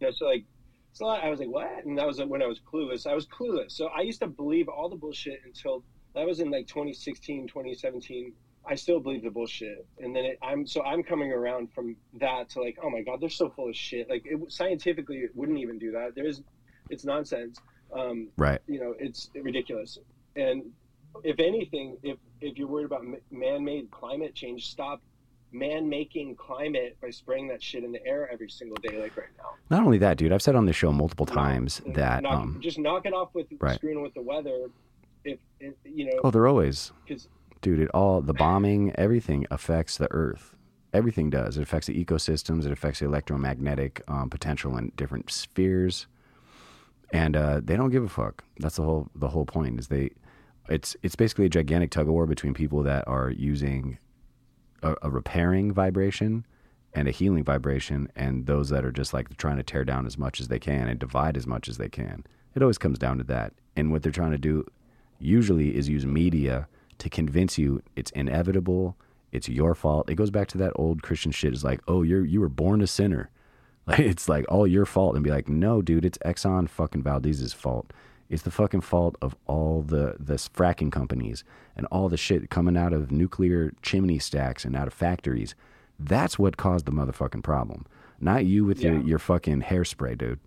know, 0.00 0.10
so 0.10 0.26
like, 0.26 0.44
so 0.92 1.06
I 1.06 1.28
was 1.30 1.38
like, 1.40 1.48
what? 1.48 1.84
And 1.84 1.96
that 1.98 2.06
was 2.06 2.22
when 2.22 2.42
I 2.42 2.46
was 2.46 2.60
clueless. 2.60 3.06
I 3.06 3.14
was 3.14 3.26
clueless. 3.26 3.72
So 3.72 3.86
I 3.88 4.00
used 4.02 4.20
to 4.20 4.26
believe 4.26 4.68
all 4.68 4.88
the 4.88 4.96
bullshit 4.96 5.40
until 5.44 5.84
that 6.14 6.26
was 6.26 6.40
in 6.40 6.50
like 6.50 6.66
2016, 6.66 7.46
2017. 7.48 8.32
I 8.66 8.74
still 8.74 9.00
believe 9.00 9.22
the 9.22 9.30
bullshit, 9.30 9.86
and 9.98 10.14
then 10.14 10.24
it, 10.24 10.38
I'm 10.42 10.66
so 10.66 10.82
I'm 10.84 11.02
coming 11.02 11.32
around 11.32 11.72
from 11.72 11.96
that 12.20 12.50
to 12.50 12.60
like, 12.62 12.78
oh 12.82 12.90
my 12.90 13.00
god, 13.02 13.20
they're 13.20 13.28
so 13.30 13.48
full 13.50 13.68
of 13.68 13.76
shit. 13.76 14.08
Like 14.08 14.22
it, 14.26 14.38
scientifically, 14.52 15.18
it 15.18 15.30
wouldn't 15.34 15.58
even 15.58 15.78
do 15.78 15.92
that. 15.92 16.14
There's, 16.14 16.42
it's 16.90 17.04
nonsense. 17.04 17.58
Um, 17.92 18.28
Right. 18.36 18.60
you 18.66 18.78
know, 18.78 18.94
it's 18.98 19.30
ridiculous. 19.34 19.98
And 20.36 20.70
if 21.24 21.40
anything, 21.40 21.96
if 22.02 22.18
if 22.40 22.58
you're 22.58 22.68
worried 22.68 22.84
about 22.86 23.02
man-made 23.30 23.90
climate 23.90 24.34
change, 24.34 24.66
stop 24.70 25.00
man-making 25.52 26.36
climate 26.36 26.96
by 27.02 27.10
spraying 27.10 27.48
that 27.48 27.62
shit 27.62 27.82
in 27.82 27.90
the 27.92 28.06
air 28.06 28.30
every 28.32 28.48
single 28.48 28.76
day, 28.76 29.00
like 29.00 29.16
right 29.16 29.26
now. 29.36 29.50
Not 29.68 29.82
only 29.84 29.98
that, 29.98 30.16
dude, 30.16 30.32
I've 30.32 30.42
said 30.42 30.54
on 30.54 30.66
the 30.66 30.72
show 30.72 30.92
multiple 30.92 31.26
times 31.26 31.80
that 31.94 32.22
knock- 32.22 32.32
um 32.34 32.60
just 32.62 32.78
knock 32.78 33.06
it 33.06 33.12
off 33.12 33.30
with 33.34 33.46
right. 33.58 33.74
screwing 33.76 34.02
with 34.02 34.14
the 34.14 34.22
weather. 34.22 34.66
If, 35.24 35.38
if 35.58 35.74
you 35.84 36.06
know, 36.06 36.20
oh, 36.24 36.30
they're 36.30 36.46
always 36.46 36.92
because 37.04 37.28
dude, 37.60 37.80
it 37.80 37.90
all 37.92 38.20
the 38.20 38.32
bombing, 38.32 38.92
everything 38.96 39.46
affects 39.50 39.96
the 39.98 40.10
earth. 40.10 40.54
Everything 40.92 41.30
does. 41.30 41.56
It 41.56 41.62
affects 41.62 41.86
the 41.86 42.04
ecosystems. 42.04 42.66
It 42.66 42.72
affects 42.72 42.98
the 42.98 43.06
electromagnetic 43.06 44.02
um, 44.08 44.28
potential 44.28 44.76
in 44.76 44.90
different 44.96 45.30
spheres, 45.30 46.06
and 47.12 47.36
uh, 47.36 47.60
they 47.62 47.76
don't 47.76 47.90
give 47.90 48.02
a 48.02 48.08
fuck. 48.08 48.42
That's 48.58 48.76
the 48.76 48.82
whole 48.82 49.08
the 49.14 49.28
whole 49.28 49.46
point. 49.46 49.78
Is 49.78 49.86
they, 49.86 50.10
it's 50.68 50.96
it's 51.02 51.14
basically 51.14 51.46
a 51.46 51.50
gigantic 51.50 51.90
tug 51.92 52.08
of 52.08 52.12
war 52.12 52.26
between 52.26 52.54
people 52.54 52.82
that 52.82 53.06
are 53.06 53.30
using 53.30 53.98
a, 54.82 54.96
a 55.02 55.10
repairing 55.10 55.72
vibration 55.72 56.44
and 56.92 57.06
a 57.06 57.12
healing 57.12 57.44
vibration, 57.44 58.10
and 58.16 58.46
those 58.46 58.68
that 58.70 58.84
are 58.84 58.90
just 58.90 59.14
like 59.14 59.36
trying 59.36 59.58
to 59.58 59.62
tear 59.62 59.84
down 59.84 60.06
as 60.06 60.18
much 60.18 60.40
as 60.40 60.48
they 60.48 60.58
can 60.58 60.88
and 60.88 60.98
divide 60.98 61.36
as 61.36 61.46
much 61.46 61.68
as 61.68 61.78
they 61.78 61.88
can. 61.88 62.24
It 62.56 62.62
always 62.62 62.78
comes 62.78 62.98
down 62.98 63.18
to 63.18 63.24
that. 63.24 63.52
And 63.76 63.92
what 63.92 64.02
they're 64.02 64.10
trying 64.10 64.32
to 64.32 64.38
do 64.38 64.66
usually 65.20 65.76
is 65.76 65.88
use 65.88 66.04
media 66.04 66.66
to 67.00 67.10
convince 67.10 67.58
you 67.58 67.82
it's 67.96 68.10
inevitable, 68.12 68.96
it's 69.32 69.48
your 69.48 69.74
fault. 69.74 70.08
It 70.08 70.14
goes 70.14 70.30
back 70.30 70.48
to 70.48 70.58
that 70.58 70.72
old 70.76 71.02
Christian 71.02 71.32
shit. 71.32 71.52
It's 71.52 71.64
like, 71.64 71.80
oh, 71.88 72.02
you're 72.02 72.24
you 72.24 72.40
were 72.40 72.48
born 72.48 72.80
a 72.80 72.86
sinner. 72.86 73.30
Like 73.86 74.00
it's 74.00 74.28
like 74.28 74.44
all 74.48 74.66
your 74.66 74.84
fault, 74.84 75.16
and 75.16 75.24
be 75.24 75.30
like, 75.30 75.48
no, 75.48 75.80
dude, 75.82 76.04
it's 76.04 76.18
Exxon 76.18 76.68
fucking 76.68 77.02
Valdez's 77.02 77.54
fault. 77.54 77.92
It's 78.28 78.42
the 78.42 78.50
fucking 78.50 78.82
fault 78.82 79.16
of 79.20 79.34
all 79.46 79.82
the 79.82 80.16
the 80.20 80.34
fracking 80.34 80.92
companies 80.92 81.42
and 81.74 81.86
all 81.86 82.08
the 82.08 82.18
shit 82.18 82.50
coming 82.50 82.76
out 82.76 82.92
of 82.92 83.10
nuclear 83.10 83.72
chimney 83.82 84.20
stacks 84.20 84.64
and 84.64 84.76
out 84.76 84.86
of 84.86 84.92
factories. 84.92 85.56
That's 85.98 86.38
what 86.38 86.58
caused 86.58 86.86
the 86.86 86.92
motherfucking 86.92 87.42
problem. 87.42 87.86
Not 88.20 88.44
you 88.44 88.64
with 88.64 88.80
your 88.80 89.00
your 89.00 89.18
fucking 89.18 89.62
hairspray, 89.62 90.16
dude. 90.18 90.38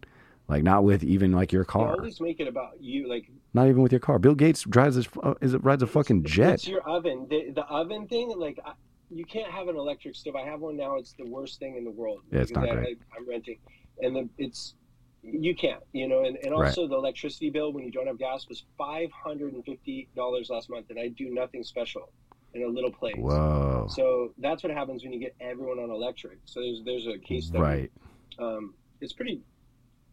Like 0.48 0.64
not 0.64 0.84
with 0.84 1.04
even 1.04 1.32
like 1.32 1.52
your 1.52 1.64
car. 1.64 1.94
always 1.94 2.20
make 2.20 2.40
it 2.40 2.48
about 2.48 2.82
you. 2.82 3.08
Like 3.08 3.30
Not 3.54 3.68
even 3.68 3.82
with 3.82 3.92
your 3.92 4.00
car. 4.00 4.20
Bill 4.20 4.36
Gates 4.36 4.64
drives 4.64 4.96
his, 4.96 5.08
uh, 5.24 5.36
is 5.42 5.54
it 5.54 5.64
rides 5.64 5.82
a 5.84 5.88
fucking 5.88 6.26
jet. 6.26 6.56
It's 6.56 6.68
your 6.68 6.82
oven. 6.82 7.28
The, 7.30 7.52
the 7.52 7.64
oven 7.66 8.08
thing, 8.08 8.30
like 8.38 8.60
I, 8.66 8.74
you 9.10 9.26
can't 9.26 9.52
have 9.52 9.68
an 9.70 9.78
electric 9.78 10.16
stove. 10.16 10.36
I 10.36 10.42
have 10.46 10.60
one 10.60 10.76
now. 10.76 10.98
It's 10.98 11.14
the 11.14 11.26
worst 11.26 11.60
thing 11.60 11.78
in 11.78 11.84
the 11.86 11.92
world. 11.92 12.22
Yeah, 12.32 12.42
it's 12.42 12.52
not 12.52 12.68
great. 12.70 12.98
I, 13.12 13.18
I'm 13.18 13.28
renting, 13.28 13.60
and 14.02 14.16
the, 14.16 14.30
it's 14.38 14.76
you 15.22 15.56
can't. 15.56 15.82
You 15.94 16.08
know, 16.10 16.26
and, 16.26 16.38
and 16.44 16.52
Right. 16.52 16.68
also 16.68 16.88
the 16.88 16.96
electricity 16.96 17.50
bill 17.50 17.72
when 17.72 17.86
you 17.86 17.92
don't 17.92 18.08
have 18.08 18.20
gas 18.20 18.48
was 18.50 18.64
five 18.78 19.10
hundred 19.12 19.54
and 19.54 19.64
fifty 19.64 20.10
dollars 20.16 20.50
last 20.50 20.70
month, 20.70 20.90
and 20.90 21.00
I 21.00 21.08
do 21.10 21.30
nothing 21.34 21.64
special 21.64 22.10
in 22.54 22.64
a 22.64 22.68
little 22.68 22.92
place. 22.92 23.16
Whoa. 23.18 23.88
So 23.90 24.34
that's 24.40 24.62
what 24.64 24.74
happens 24.74 25.04
when 25.04 25.14
you 25.14 25.20
get 25.20 25.36
everyone 25.40 25.80
on 25.80 25.90
electric. 25.90 26.40
So 26.46 26.60
there's 26.60 26.82
there's 26.84 27.08
a 27.08 27.18
case 27.20 27.46
study. 27.48 27.62
Right. 27.62 27.92
Um, 28.40 28.74
it's 29.00 29.14
pretty 29.14 29.42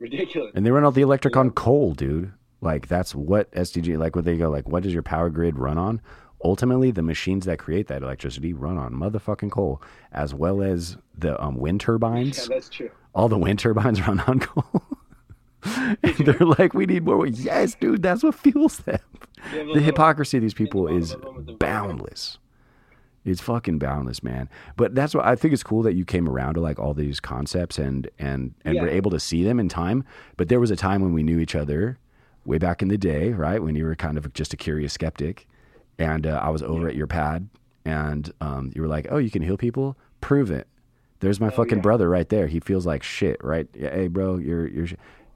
ridiculous. 0.01 0.53
And 0.55 0.65
they 0.67 0.71
run 0.71 0.85
all 0.85 0.91
the 0.91 1.03
electric 1.03 1.35
Yeah. 1.35 1.41
on 1.41 1.51
coal, 1.51 1.93
dude. 1.95 2.33
Like 2.61 2.89
that's 2.89 3.15
what 3.15 3.51
SDG 3.53 3.97
like 3.99 4.15
what 4.17 4.25
they 4.25 4.37
go 4.37 4.51
like 4.51 4.69
what 4.69 4.83
does 4.83 4.93
your 4.93 5.03
power 5.03 5.31
grid 5.31 5.59
run 5.59 5.79
on? 5.79 6.01
Ultimately, 6.43 6.91
the 6.91 7.03
machines 7.03 7.45
that 7.45 7.59
create 7.59 7.87
that 7.89 8.03
electricity 8.03 8.55
run 8.55 8.79
on 8.79 8.95
motherfucking 8.95 9.51
coal, 9.51 9.83
as 10.11 10.33
well 10.35 10.63
as 10.63 10.97
the 11.17 11.39
um, 11.43 11.57
wind 11.57 11.83
turbines. 11.83 12.39
yeah, 12.39 12.55
that's 12.57 12.71
true. 12.71 12.91
all 13.15 13.29
the 13.29 13.37
wind 13.37 13.59
turbines 13.59 14.01
run 14.07 14.21
on 14.21 14.41
coal. 14.41 14.83
And 16.03 16.17
they're 16.25 16.47
like, 16.59 16.73
we 16.73 16.87
need 16.87 17.05
more. 17.05 17.27
Yes, 17.27 17.75
dude, 17.75 18.03
that's 18.03 18.23
what 18.23 18.35
fuels 18.35 18.79
them. 18.79 18.99
The 19.53 19.81
hypocrisy 19.81 20.39
of 20.39 20.43
these 20.43 20.55
people 20.55 20.89
is 20.89 21.13
of 21.13 21.21
them 21.21 21.37
with 21.37 21.47
the 21.47 21.53
boundless. 21.53 22.39
It's 23.25 23.41
fucking 23.41 23.79
boundless, 23.79 24.23
man. 24.23 24.49
But 24.77 24.95
that's 24.95 25.15
what 25.15 25.27
I 25.27 25.37
think 25.37 25.53
it's 25.53 25.63
cool 25.63 25.83
that 25.83 25.95
you 25.95 26.05
came 26.05 26.29
around 26.29 26.55
to 26.55 26.61
like 26.61 26.79
all 26.79 26.95
these 26.95 27.21
concepts 27.21 27.79
and 27.79 28.09
and 28.19 28.55
and 28.65 28.81
were 28.81 28.89
able 28.89 29.11
to 29.11 29.21
see 29.21 29.45
them 29.45 29.61
in 29.61 29.69
time. 29.69 30.05
But 30.37 30.49
there 30.49 30.61
was 30.61 30.71
a 30.71 30.77
time 30.77 31.03
when 31.03 31.13
we 31.13 31.23
knew 31.23 31.39
each 31.39 31.55
other, 31.55 31.99
way 32.45 32.59
back 32.59 32.83
in 32.83 32.89
the 32.89 32.97
day, 32.97 33.33
right? 33.33 33.63
When 33.63 33.75
you 33.77 33.85
were 33.85 33.95
kind 33.95 34.17
of 34.17 34.33
just 34.33 34.55
a 34.55 34.57
curious 34.57 34.95
skeptic, 34.95 35.47
and 35.99 36.27
uh, 36.27 36.41
I 36.43 36.49
was 36.49 36.63
over 36.63 36.89
at 36.89 36.97
your 36.97 37.07
pad, 37.07 37.49
and 37.85 38.33
um, 38.41 38.73
you 38.75 38.81
were 38.83 38.89
like, 38.89 39.07
"Oh, 39.11 39.19
you 39.19 39.31
can 39.31 39.43
heal 39.43 39.57
people? 39.57 39.97
Prove 40.21 40.51
it." 40.51 40.67
There's 41.21 41.41
my 41.41 41.51
fucking 41.51 41.79
yeah. 41.79 41.83
brother 41.83 42.09
right 42.09 42.29
there. 42.29 42.47
He 42.47 42.61
feels 42.61 42.87
like 42.87 43.03
shit, 43.03 43.43
right? 43.45 43.69
Yeah, 43.75 43.91
hey, 43.91 44.09
bro, 44.09 44.39
you're 44.39 44.67
you're 44.67 44.87
sh- 44.87 44.95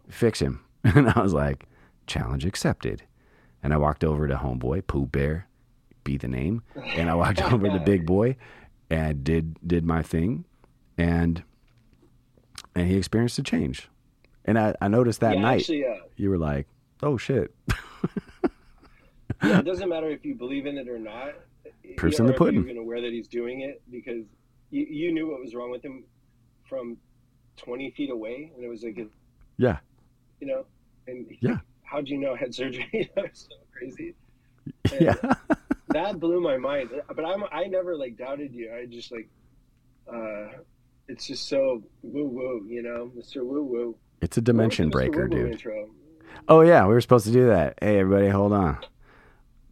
fix 0.09 0.41
him. 0.41 0.61
And 0.85 1.09
I 1.09 1.23
was 1.23 1.33
like, 1.33 1.67
challenge 2.07 2.45
accepted. 2.45 3.05
And 3.63 3.73
I 3.73 3.79
walked 3.79 4.05
over 4.05 4.29
to 4.29 4.35
homeboy, 4.35 4.87
Pooh 4.87 5.07
Bear, 5.07 5.49
be 6.05 6.17
the 6.17 6.29
name, 6.29 6.63
and 6.97 7.11
I 7.11 7.15
walked 7.15 7.43
over 7.53 7.69
to 7.69 7.81
Big 7.81 8.07
Boy, 8.07 8.37
and 8.91 9.25
did 9.25 9.57
did 9.67 9.85
my 9.85 10.03
thing, 10.03 10.45
and 10.99 11.43
and 12.75 12.89
he 12.89 12.97
experienced 12.97 13.39
a 13.39 13.43
change. 13.43 13.89
And 14.45 14.59
I, 14.59 14.75
I 14.81 14.89
noticed 14.89 15.21
that 15.21 15.37
yeah, 15.37 15.43
night 15.43 15.61
Actually, 15.61 15.87
uh, 15.87 15.95
you 16.17 16.29
were 16.31 16.39
like, 16.39 16.67
oh 17.03 17.17
shit, 17.17 17.55
yeah, 19.43 19.59
it 19.59 19.65
doesn't 19.65 19.89
matter 19.89 20.11
if 20.11 20.25
you 20.25 20.35
believe 20.35 20.67
in 20.67 20.77
it 20.77 20.89
or 20.89 20.99
not. 20.99 21.35
Proof's 21.97 22.19
you 22.19 22.25
in 22.25 22.27
know, 22.27 22.33
the 22.33 22.39
pudding. 22.39 22.55
You're 22.61 22.65
even 22.71 22.83
aware 22.83 23.01
that 23.01 23.13
he's 23.13 23.29
doing 23.29 23.61
it 23.63 23.81
because 23.91 24.25
you, 24.71 24.87
you 24.89 25.13
knew 25.13 25.31
what 25.31 25.41
was 25.41 25.55
wrong 25.55 25.71
with 25.71 25.83
him 25.85 26.05
from 26.69 26.97
20 27.57 27.91
feet 27.93 28.11
away, 28.11 28.53
and 28.55 28.65
it 28.65 28.69
was 28.69 28.83
like, 28.83 28.99
yeah, 29.57 29.79
you 30.41 30.47
know, 30.47 30.65
and 31.07 31.27
Yeah. 31.41 31.59
how'd 31.85 32.09
you 32.09 32.19
know 32.19 32.35
I 32.35 32.37
had 32.37 32.55
surgery? 32.55 33.11
that 33.17 33.31
was 33.31 33.47
so 33.49 33.57
crazy. 33.73 34.15
And 34.93 35.01
yeah, 35.01 35.35
that 35.89 36.19
blew 36.21 36.41
my 36.41 36.57
mind. 36.57 36.91
But 37.15 37.25
I'm 37.25 37.45
I 37.53 37.65
never 37.65 37.97
like 37.97 38.17
doubted 38.17 38.53
you. 38.55 38.73
I 38.75 38.87
just 38.87 39.13
like, 39.13 39.29
uh, 40.13 40.59
it's 41.09 41.27
just 41.27 41.49
so 41.49 41.83
woo 42.03 42.25
woo, 42.27 42.67
you 42.69 42.83
know, 42.83 43.11
Mr. 43.17 43.45
Woo 43.45 43.63
Woo. 43.65 43.97
it's 44.21 44.37
a 44.37 44.41
dimension 44.41 44.91
What 44.91 44.95
was 44.95 45.05
the 45.05 45.11
Mr. 45.11 45.13
breaker, 45.13 45.29
Woo 45.29 45.37
Woo 45.37 45.43
dude. 45.45 45.53
Intro? 45.53 45.91
Oh 46.49 46.61
yeah, 46.63 46.87
we 46.87 46.95
were 46.95 47.01
supposed 47.01 47.27
to 47.27 47.33
do 47.33 47.47
that. 47.47 47.79
Hey 47.81 47.99
everybody, 47.99 48.29
hold 48.29 48.53
on. 48.53 48.79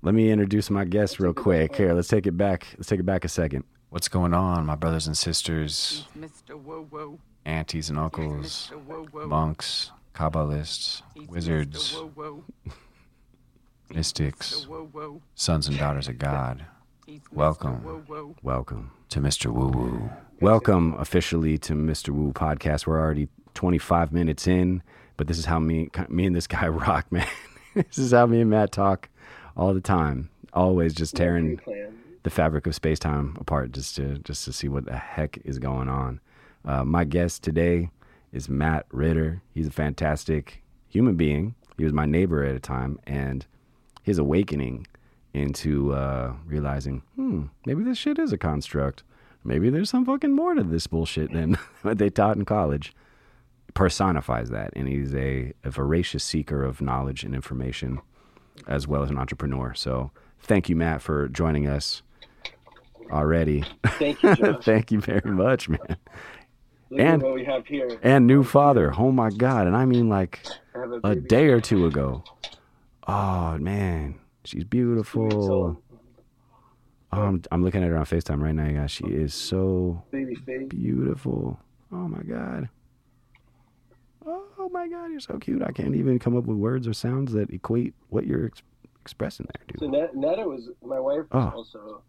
Let 0.03 0.15
me 0.15 0.31
introduce 0.31 0.69
my 0.71 0.85
guest 0.85 1.21
real 1.21 1.33
quick. 1.33 1.71
back. 1.73 1.79
Here, 1.79 1.93
let's 1.95 2.09
take 2.09 2.27
it 2.27 2.37
back. 2.37 2.67
Let's 2.77 2.89
take 2.89 3.01
it 3.01 3.07
back 3.07 3.25
a 3.25 3.29
second. 3.29 3.65
What's 3.91 4.09
going 4.09 4.33
on, 4.35 4.65
my 4.67 4.75
brothers 4.75 5.07
and 5.07 5.17
sisters, 5.17 6.07
Mr. 6.19 6.61
Woo 6.61 6.89
Woo. 6.91 7.19
aunties 7.45 7.89
and 7.91 7.99
uncles, 7.99 8.71
monks, 8.71 8.73
Woo 8.89 9.09
Woo. 9.13 9.29
bunks, 9.29 9.91
Kabbalists, 10.15 11.03
wizards, 11.29 11.93
Whoa, 11.95 12.09
whoa. 12.15 12.45
Mystics, 13.95 14.67
Whoa, 14.67 14.87
whoa. 14.93 15.21
sons 15.35 15.69
and 15.69 15.79
daughters 15.79 16.09
of 16.09 16.19
God. 16.19 16.65
Welcome. 17.31 17.83
Whoa, 17.85 18.03
whoa. 18.07 18.35
Welcome 18.43 18.91
to 19.11 19.21
Mr. 19.21 19.53
Woo 19.53 19.69
Woo. 19.69 20.11
Welcome 20.41 20.95
officially 20.99 21.59
to 21.59 21.75
Mr. 21.75 22.09
Woo 22.11 22.33
podcast. 22.33 22.87
We're 22.87 22.99
already 23.01 23.29
25 23.55 24.13
minutes 24.13 24.47
in, 24.47 24.83
but 25.17 25.27
this 25.27 25.39
is 25.39 25.45
how 25.45 25.59
me, 25.59 25.91
me 26.09 26.27
and 26.27 26.35
this 26.35 26.47
guy 26.47 26.69
rock, 26.69 27.11
man. 27.13 27.27
this 27.75 27.99
is 27.99 28.13
how 28.13 28.27
me 28.27 28.41
and 28.41 28.51
Matt 28.51 28.73
talk 28.73 29.09
all 29.57 29.75
the 29.75 29.81
time. 29.81 30.31
Always 30.55 30.95
just 30.95 31.15
tearing 31.15 31.61
the 32.23 32.31
fabric 32.31 32.67
of 32.67 32.75
space 32.75 32.99
time 32.99 33.37
apart 33.41 33.73
just 33.73 33.97
to 33.97 34.19
just 34.19 34.45
to 34.45 34.53
see 34.53 34.69
what 34.69 34.85
the 34.85 34.97
heck 34.97 35.39
is 35.45 35.59
going 35.59 35.89
on. 35.89 36.21
Uh, 36.65 36.85
my 36.85 37.05
guest 37.05 37.43
today 37.43 37.91
is 38.33 38.49
Matt 38.49 38.87
Ritter. 38.91 39.43
He's 39.53 39.67
a 39.67 39.71
fantastic 39.73 40.63
human 40.89 41.17
being. 41.17 41.55
He 41.79 41.85
was 41.85 41.93
my 41.93 42.05
neighbor 42.07 42.45
at 42.45 42.55
a 42.55 42.61
time, 42.61 42.99
and 43.07 43.47
his 44.03 44.19
awakening 44.19 44.87
into 45.35 45.93
uh, 45.95 46.35
realizing, 46.45 47.03
hmm, 47.17 47.45
maybe 47.65 47.83
this 47.83 47.99
shit 47.99 48.19
is 48.19 48.33
a 48.33 48.39
construct. 48.39 49.03
Maybe 49.45 49.71
there's 49.71 49.91
some 49.91 50.05
fucking 50.05 50.33
more 50.33 50.55
to 50.55 50.63
this 50.63 50.87
bullshit 50.87 51.33
than 51.33 51.55
what 51.83 51.99
they 51.99 52.11
taught 52.11 52.37
in 52.37 52.45
college. 52.45 52.93
Personifies 53.75 54.51
that, 54.51 54.71
and 54.77 54.87
he's 54.87 55.15
a, 55.15 55.55
a 55.65 55.71
voracious 55.71 56.23
seeker 56.23 56.63
of 56.63 56.83
knowledge 56.83 57.25
and 57.25 57.35
information, 57.35 58.01
as 58.67 58.87
well 58.87 59.03
as 59.03 59.09
an 59.09 59.17
entrepreneur. 59.17 59.73
So, 59.73 60.11
thank 60.41 60.69
you, 60.69 60.77
Matt, 60.77 61.01
for 61.01 61.29
joining 61.29 61.67
us 61.67 62.03
already. 63.11 63.65
Thank 63.99 64.23
you, 64.23 64.35
thank 64.63 64.93
you 64.93 65.01
very 65.01 65.31
much, 65.31 65.71
man. 65.71 65.97
Look 66.91 67.01
and- 67.01 67.23
at 67.23 67.27
what 67.27 67.35
we 67.35 67.45
have 67.47 67.67
here. 67.67 67.99
And 68.03 68.27
new 68.27 68.43
father. 68.43 68.93
Oh 68.99 69.11
my 69.11 69.31
god! 69.31 69.67
And 69.67 69.75
I 69.75 69.87
mean, 69.87 70.11
like 70.11 70.47
a 71.03 71.15
day 71.17 71.47
or 71.47 71.63
two 71.63 71.87
ago. 71.87 72.23
Oh 73.07 73.59
man, 73.59 74.19
she's 74.45 74.65
beautiful. 74.65 75.83
Oh, 77.15 77.19
I'm, 77.27 77.43
I'm 77.51 77.63
looking 77.63 77.83
at 77.83 77.91
her 77.91 77.97
on 77.99 78.05
Facetime 78.07 78.41
right 78.43 78.55
now, 78.55 78.69
guys. 78.71 78.91
She 78.91 79.05
is 79.07 79.35
so 79.35 80.03
beautiful. 80.69 81.59
Oh 81.93 82.09
my 82.09 82.23
god. 82.23 82.69
Oh 84.25 84.69
my 84.73 84.87
god, 84.89 85.11
you're 85.11 85.21
so 85.21 85.39
cute. 85.39 85.63
I 85.63 85.73
can't 85.73 85.95
even 85.97 86.19
come 86.21 86.37
up 86.37 86.45
with 86.45 86.57
words 86.57 86.87
or 86.87 86.93
sounds 86.93 87.33
that 87.33 87.51
equate 87.51 87.95
what 88.11 88.25
you're 88.27 88.47
ex- 88.47 88.63
expressing 89.01 89.47
there, 89.53 89.65
So 89.79 89.87
dude. 89.87 89.93
Net- 90.01 90.15
Netta 90.15 90.47
was 90.49 90.71
my 90.85 91.01
wife. 91.01 91.25
Was 91.33 91.53
Oh. 91.53 91.57
also 91.57 92.03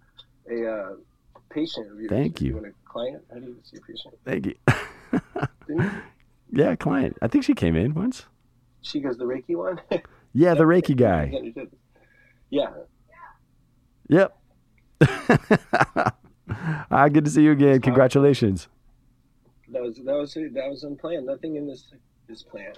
a 0.49 0.71
uh, 0.71 0.93
patient 1.49 1.91
of 1.91 1.97
yours. 1.99 2.09
Thank 2.09 2.39
you. 2.39 2.53
want 2.53 2.67
a 2.67 2.71
client? 2.85 3.23
How 3.33 3.39
do 3.39 3.47
you 3.47 3.57
say 3.63 3.79
patient? 3.87 4.13
Thank 4.23 4.45
you. 4.45 4.55
You? 5.67 5.91
yeah, 6.51 6.75
client. 6.75 7.17
I 7.21 7.27
think 7.27 7.43
she 7.43 7.55
came 7.55 7.75
in 7.75 7.95
once. 7.95 8.25
She 8.83 8.99
goes 8.99 9.17
the 9.17 9.25
Reiki 9.25 9.55
one. 9.55 9.81
Yeah, 10.33 10.55
the 10.55 10.63
Reiki 10.63 10.95
guy. 10.95 11.31
Yeah. 12.49 12.69
Yep. 14.09 14.37
ah, 16.91 17.07
good 17.07 17.25
to 17.25 17.31
see 17.31 17.43
you 17.43 17.51
again. 17.51 17.81
Congratulations. 17.81 18.67
That 19.69 19.81
was 19.81 19.97
that 19.97 20.15
was 20.15 20.33
that 20.33 20.69
was 20.69 20.83
unplanned. 20.83 21.25
Nothing 21.25 21.55
in 21.55 21.67
this 21.67 21.85
is 22.29 22.43
planned. 22.43 22.77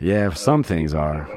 Yeah, 0.00 0.30
some 0.30 0.62
things 0.62 0.94
are. 0.94 1.28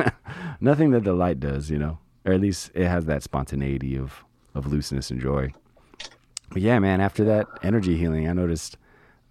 Nothing 0.60 0.90
that 0.92 1.04
the 1.04 1.12
light 1.12 1.40
does, 1.40 1.70
you 1.70 1.78
know, 1.78 1.98
or 2.24 2.32
at 2.32 2.40
least 2.40 2.70
it 2.74 2.86
has 2.86 3.06
that 3.06 3.22
spontaneity 3.22 3.96
of 3.96 4.24
of 4.54 4.66
looseness 4.66 5.10
and 5.10 5.20
joy. 5.20 5.52
But 6.50 6.62
yeah, 6.62 6.78
man, 6.78 7.00
after 7.00 7.24
that 7.24 7.46
energy 7.62 7.96
healing, 7.96 8.28
I 8.28 8.32
noticed 8.32 8.76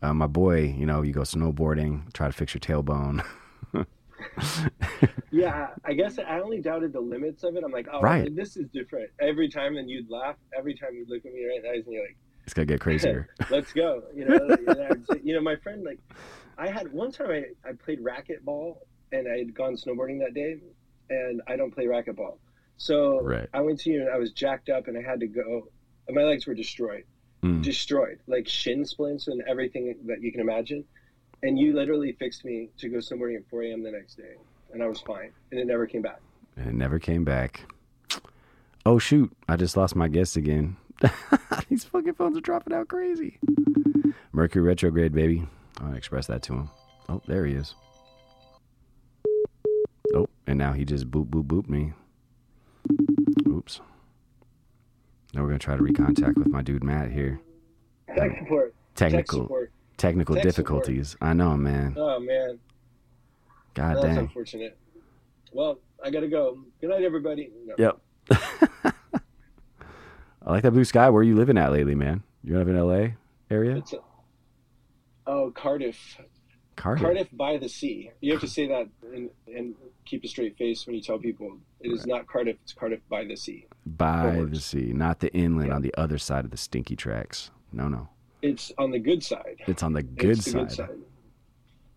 uh, 0.01 0.13
my 0.13 0.27
boy. 0.27 0.75
You 0.77 0.85
know, 0.85 1.01
you 1.01 1.13
go 1.13 1.21
snowboarding, 1.21 2.11
try 2.13 2.27
to 2.27 2.33
fix 2.33 2.53
your 2.53 2.61
tailbone. 2.61 3.25
Yeah, 5.31 5.67
I 5.85 5.93
guess 5.93 6.17
I 6.17 6.39
only 6.39 6.59
doubted 6.59 6.91
the 6.91 6.99
limits 6.99 7.43
of 7.43 7.55
it. 7.55 7.63
I'm 7.63 7.71
like, 7.71 7.87
oh, 7.93 8.01
Right. 8.01 8.35
this 8.35 8.57
is 8.57 8.67
different. 8.69 9.11
Every 9.21 9.47
time, 9.47 9.77
and 9.77 9.87
you'd 9.87 10.09
laugh. 10.09 10.35
Every 10.57 10.73
time 10.73 10.95
you'd 10.95 11.07
look 11.07 11.23
at 11.23 11.31
me 11.31 11.45
right 11.45 11.57
in 11.57 11.61
the 11.63 11.69
eyes, 11.69 11.83
and 11.85 11.93
you're 11.93 12.01
like, 12.03 12.17
It's 12.45 12.53
gonna 12.55 12.65
get 12.65 12.79
crazier. 12.81 13.29
let's 13.51 13.71
go. 13.71 14.03
You 14.13 14.25
know, 14.25 14.35
like, 14.45 14.59
and 14.67 14.81
I'd 14.81 15.05
say- 15.07 15.21
you 15.23 15.35
know, 15.35 15.41
my 15.41 15.55
friend, 15.57 15.83
like, 15.83 15.99
I 16.57 16.67
had 16.67 16.91
one 16.91 17.11
time 17.11 17.29
I, 17.29 17.45
I 17.69 17.73
played 17.73 17.99
racquetball, 18.03 18.77
and 19.11 19.27
I 19.31 19.37
had 19.37 19.53
gone 19.53 19.75
snowboarding 19.75 20.19
that 20.21 20.33
day, 20.33 20.57
and 21.11 21.41
I 21.47 21.55
don't 21.55 21.71
play 21.71 21.85
racquetball. 21.85 22.39
So 22.77 23.21
Right. 23.21 23.47
I 23.53 23.61
went 23.61 23.79
to 23.81 23.91
you, 23.91 24.01
and 24.01 24.09
I 24.09 24.17
was 24.17 24.31
jacked 24.31 24.69
up, 24.69 24.87
and 24.87 24.97
I 24.97 25.01
had 25.07 25.19
to 25.19 25.27
go. 25.27 25.67
And 26.07 26.15
my 26.15 26.23
legs 26.23 26.47
were 26.47 26.55
destroyed, 26.55 27.03
Mm. 27.43 27.63
destroyed, 27.63 28.19
like 28.25 28.47
shin 28.47 28.83
splints 28.83 29.27
and 29.27 29.43
everything 29.47 29.95
that 30.07 30.21
you 30.23 30.31
can 30.31 30.41
imagine. 30.41 30.83
And 31.41 31.57
you 31.57 31.73
literally 31.73 32.11
fixed 32.13 32.43
me 32.43 32.69
to 32.79 32.89
go 32.89 32.97
snowboarding 32.97 33.37
at 33.37 33.49
4 33.49 33.63
a.m. 33.63 33.83
the 33.83 33.91
next 33.91 34.15
day, 34.15 34.35
and 34.73 34.83
I 34.83 34.87
was 34.87 34.99
fine, 35.01 35.31
and 35.51 35.59
it 35.59 35.67
never 35.67 35.85
came 35.85 36.01
back. 36.01 36.19
And 36.57 36.67
it 36.67 36.73
never 36.73 36.99
came 36.99 37.23
back. 37.23 37.61
Oh 38.85 38.99
shoot! 38.99 39.31
I 39.47 39.55
just 39.55 39.77
lost 39.77 39.95
my 39.95 40.07
guest 40.07 40.35
again. 40.35 40.75
These 41.69 41.85
fucking 41.85 42.15
phones 42.15 42.37
are 42.37 42.41
dropping 42.41 42.73
out 42.73 42.87
crazy. 42.87 43.39
Mercury 44.31 44.63
retrograde, 44.63 45.13
baby. 45.13 45.47
I 45.81 45.93
express 45.93 46.27
that 46.27 46.41
to 46.43 46.53
him. 46.53 46.69
Oh, 47.07 47.21
there 47.27 47.45
he 47.45 47.53
is. 47.53 47.75
Oh, 50.13 50.27
and 50.47 50.57
now 50.57 50.73
he 50.73 50.85
just 50.85 51.09
boop 51.09 51.27
boop 51.27 51.45
boop 51.45 51.69
me. 51.69 51.93
Oops. 53.47 53.79
Now 55.33 55.41
we're 55.41 55.47
gonna 55.47 55.59
try 55.59 55.77
to 55.77 55.83
recontact 55.83 56.37
with 56.37 56.47
my 56.47 56.61
dude 56.61 56.83
Matt 56.83 57.11
here. 57.11 57.39
Tech 58.15 58.37
support. 58.39 58.73
Tech 58.95 59.11
Technical 59.11 59.43
support. 59.43 59.71
Technical 59.99 60.35
Tech 60.35 60.43
support. 60.43 60.55
difficulties. 60.83 61.15
I 61.21 61.33
know, 61.33 61.55
man. 61.55 61.95
Oh 61.97 62.19
man, 62.19 62.57
God 63.75 63.95
that's 63.97 64.05
dang. 64.05 64.17
unfortunate. 64.17 64.77
Well, 65.51 65.79
I 66.03 66.09
gotta 66.09 66.27
go. 66.27 66.57
Good 66.81 66.89
night, 66.89 67.03
everybody. 67.03 67.51
No. 67.65 67.75
Yep. 67.77 67.99
I 70.41 70.51
like 70.51 70.63
that 70.63 70.71
blue 70.71 70.85
sky. 70.85 71.09
Where 71.09 71.19
are 71.21 71.23
you 71.23 71.35
living 71.35 71.57
at 71.57 71.71
lately, 71.71 71.95
man? 71.95 72.23
You 72.43 72.57
live 72.57 72.69
in 72.69 72.75
L.A. 72.77 73.15
area? 73.51 73.75
It's 73.77 73.93
a, 73.93 73.97
oh, 75.27 75.51
Cardiff. 75.53 76.17
Cardiff. 76.75 77.03
Cardiff 77.03 77.27
by 77.33 77.57
the 77.57 77.67
sea. 77.67 78.11
You 78.21 78.31
have 78.31 78.41
to 78.41 78.47
say 78.47 78.67
that 78.67 78.87
and, 79.13 79.29
and 79.47 79.75
keep 80.05 80.23
a 80.23 80.27
straight 80.27 80.57
face 80.57 80.87
when 80.87 80.95
you 80.95 81.01
tell 81.01 81.19
people. 81.19 81.57
It 81.81 81.89
is 81.89 82.05
not 82.07 82.25
Cardiff. 82.27 82.55
It's 82.63 82.73
Cardiff 82.73 83.01
by 83.09 83.25
the 83.25 83.35
sea. 83.35 83.67
By 83.85 84.45
the 84.49 84.59
sea, 84.59 84.93
not 84.93 85.19
the 85.19 85.31
inland 85.33 85.69
Yeah. 85.69 85.75
on 85.75 85.81
the 85.81 85.93
other 85.97 86.17
side 86.17 86.45
of 86.45 86.51
the 86.51 86.57
stinky 86.57 86.95
tracks. 86.95 87.51
No, 87.73 87.89
no. 87.89 88.07
It's 88.41 88.71
on 88.77 88.91
the 88.91 88.99
good 88.99 89.23
side. 89.23 89.57
It's 89.67 89.83
on 89.83 89.93
the 89.93 90.03
good 90.03 90.31
it's 90.31 90.45
the 90.45 90.51
side. 90.51 90.59
good 90.67 90.71
side. 90.71 90.89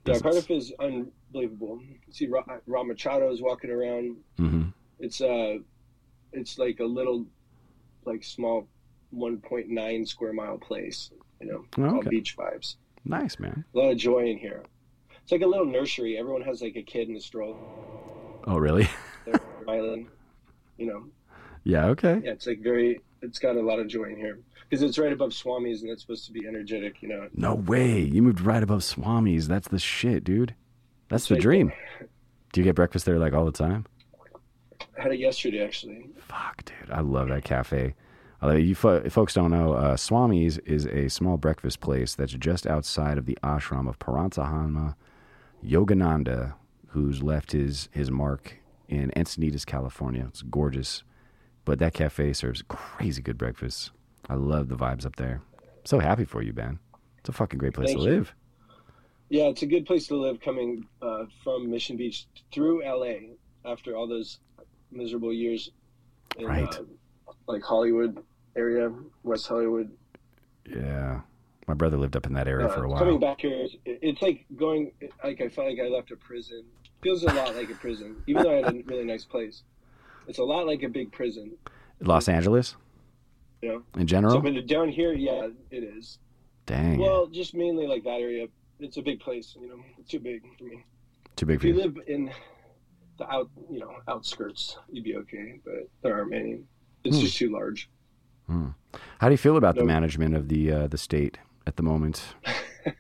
Yeah, 0.07 0.19
Cardiff 0.19 0.51
is 0.51 0.73
unbelievable. 0.81 1.81
You 2.07 2.13
see 2.13 2.27
Ra, 2.27 2.43
Rob 2.67 2.87
Machado 2.87 3.31
is 3.31 3.41
walking 3.41 3.71
around. 3.71 4.17
Mm-hmm. 4.39 4.63
It's 4.99 5.21
uh, 5.21 5.59
it's 6.33 6.59
like 6.59 6.81
a 6.81 6.85
little, 6.85 7.25
like 8.05 8.25
small, 8.25 8.67
1.9 9.15 10.09
square 10.09 10.33
mile 10.33 10.59
place. 10.59 11.11
You 11.41 11.47
know, 11.79 11.85
all 11.89 11.99
Okay. 11.99 12.09
beach 12.11 12.37
vibes. 12.37 12.77
Nice, 13.05 13.39
man. 13.39 13.65
A 13.75 13.79
lot 13.79 13.91
of 13.93 13.99
joy 13.99 14.27
in 14.31 14.39
here. 14.39 14.63
It's 15.23 15.31
like 15.33 15.43
a 15.43 15.47
little 15.47 15.67
nursery. 15.67 16.19
Everyone 16.19 16.43
has 16.43 16.63
like 16.63 16.75
a 16.77 16.83
kid 16.83 17.09
in 17.09 17.17
a 17.17 17.21
stroller, 17.21 17.57
Oh, 18.47 18.59
really? 18.59 18.89
island. 19.69 20.09
You 20.79 20.87
know, 20.87 21.05
yeah, 21.63 21.87
okay. 21.87 22.21
yeah, 22.25 22.33
it's 22.33 22.47
like 22.49 22.61
very. 22.61 23.01
It's 23.21 23.39
got 23.39 23.55
a 23.57 23.61
lot 23.63 23.79
of 23.79 23.87
joy 23.87 24.05
in 24.07 24.17
here 24.17 24.41
because 24.73 24.83
it's 24.83 24.97
right 24.97 25.13
above 25.13 25.33
Swami's 25.35 25.83
and 25.83 25.91
it's 25.91 26.01
supposed 26.01 26.25
to 26.25 26.33
be 26.33 26.47
energetic. 26.49 27.03
You 27.03 27.09
know, 27.11 27.29
No 27.35 27.55
way. 27.55 28.01
You 28.01 28.23
moved 28.23 28.41
right 28.41 28.63
above 28.63 28.81
Swami's. 28.81 29.47
That's 29.47 29.69
the 29.69 29.79
shit, 29.79 30.25
dude. 30.25 30.55
That's 31.11 31.29
the 31.29 31.35
like- 31.35 31.43
dream. 31.43 31.73
Do 32.55 32.61
you 32.61 32.65
get 32.65 32.75
breakfast 32.75 33.05
there 33.05 33.19
like 33.19 33.35
all 33.35 33.45
the 33.45 33.53
time? 33.53 33.85
I 34.99 35.03
had 35.03 35.13
it 35.13 35.19
yesterday 35.19 35.63
actually. 35.63 36.07
Fuck, 36.17 36.65
dude. 36.65 36.91
I 36.91 37.01
love 37.01 37.29
that 37.29 37.45
cafe. 37.45 37.95
Although 38.41 38.57
you 38.57 38.75
fo- 38.75 39.07
folks 39.11 39.35
don't 39.35 39.51
know, 39.51 39.75
uh, 39.75 39.95
Swami's 39.97 40.57
is 40.59 40.87
a 40.87 41.09
small 41.09 41.37
breakfast 41.37 41.81
place 41.81 42.15
that's 42.15 42.33
just 42.33 42.67
outside 42.67 43.19
of 43.19 43.27
the 43.27 43.37
ashram 43.43 43.87
of 43.89 43.99
Paramahansa 43.99 44.95
Yogananda, 45.63 46.55
who's 46.89 47.23
left 47.23 47.53
his, 47.53 47.91
his 47.93 48.11
mark 48.11 48.57
in 48.89 49.11
Encinitas, 49.17 49.67
California. 49.67 50.25
It's 50.29 50.41
gorgeous. 50.43 51.03
But 51.67 51.79
that 51.79 51.93
cafe 51.95 52.33
serves 52.33 52.63
crazy 52.69 53.21
good 53.23 53.37
breakfast. 53.39 53.91
I 54.29 54.35
love 54.35 54.69
the 54.69 54.77
vibes 54.77 55.05
up 55.07 55.17
there. 55.17 55.41
So 55.85 55.99
happy 55.99 56.25
for 56.25 56.43
you, 56.43 56.53
Ben. 56.53 56.79
It's 57.19 57.29
a 57.29 57.33
fucking 57.33 57.59
great 57.59 57.75
place 57.75 57.89
Thank 57.89 58.01
to 58.01 58.05
you. 58.05 58.11
live. 58.19 58.35
Yeah, 59.29 59.45
it's 59.45 59.63
a 59.63 59.67
good 59.67 59.87
place 59.87 60.07
to 60.09 60.17
live 60.17 60.41
coming 60.41 60.87
uh, 61.01 61.25
from 61.43 61.71
Mission 61.71 61.97
Beach 61.97 62.27
through 62.53 62.85
LA 62.85 63.35
after 63.65 63.97
all 63.97 64.07
those 64.07 64.39
miserable 64.91 65.33
years 65.33 65.71
in 66.37 66.47
Right. 66.47 66.69
uh, 66.75 66.83
like 67.47 67.63
Hollywood 67.63 68.19
area, 68.57 68.93
West 69.23 69.47
Hollywood. 69.49 69.91
Yeah. 70.69 71.21
My 71.67 71.75
brother 71.75 71.97
lived 71.97 72.17
up 72.17 72.27
in 72.27 72.35
that 72.35 72.49
area 72.49 72.67
Uh, 72.67 72.75
for 72.75 72.85
a 72.85 72.89
while. 72.89 72.99
Coming 72.99 73.21
back 73.21 73.41
here, 73.41 73.67
it's 73.85 74.21
like 74.21 74.45
going. 74.57 74.93
Like 75.25 75.41
I 75.41 75.49
felt 75.49 75.69
like 75.69 75.79
I 75.81 75.89
left 75.89 76.11
a 76.11 76.17
prison. 76.17 76.65
Feels 77.03 77.23
a 77.23 77.33
lot 77.33 77.55
like 77.57 77.71
a 77.71 77.75
prison, 77.75 78.23
even 78.27 78.43
though 78.43 78.51
I 78.53 78.63
had 78.63 78.75
a 78.77 78.83
really 78.85 79.05
nice 79.05 79.25
place. 79.25 79.63
It's 80.29 80.39
a 80.39 80.45
lot 80.45 80.67
like 80.67 80.83
a 80.83 80.89
big 80.89 81.11
prison, 81.13 81.53
Los 82.01 82.29
Angeles 82.29 82.77
you 83.63 83.69
know. 83.69 83.83
in 83.97 84.07
general? 84.07 84.35
So, 84.35 84.41
but 84.41 84.67
down 84.67 84.89
here, 84.89 85.13
yeah, 85.13 85.49
it 85.71 85.83
is. 85.85 86.19
Dang. 86.67 86.99
Well, 86.99 87.27
just 87.27 87.55
mainly 87.55 87.87
like 87.87 88.05
that 88.05 88.21
area. 88.21 88.47
it's 88.81 88.97
a 88.97 89.03
big 89.03 89.21
place. 89.21 89.57
You 89.59 89.69
know, 89.69 89.79
it's 89.99 90.11
too 90.11 90.21
big 90.21 90.43
for 90.59 90.65
me. 90.65 90.85
Too 91.37 91.47
big 91.47 91.57
If 91.57 91.61
for 91.63 91.67
you 91.69 91.75
you. 91.75 91.81
live 91.81 91.97
in 92.07 92.31
the 93.19 93.31
out, 93.33 93.49
you 93.71 93.79
know, 93.81 93.93
outskirts, 94.09 94.77
you'd 94.91 95.05
be 95.05 95.17
okay. 95.17 95.61
But 95.65 95.89
there 96.03 96.15
aren't 96.15 96.31
many. 96.31 96.61
It's 97.05 97.17
Hmm. 97.17 97.23
just 97.23 97.37
too 97.37 97.51
large. 97.51 97.89
How 99.19 99.29
do 99.29 99.31
you 99.33 99.39
feel 99.39 99.57
about 99.57 99.77
the 99.77 99.85
management 99.85 100.35
of 100.37 100.49
the 100.49 100.71
uh, 100.71 100.87
the 100.87 100.99
state 100.99 101.39
at 101.67 101.77
the 101.77 101.83
moment? 101.83 102.23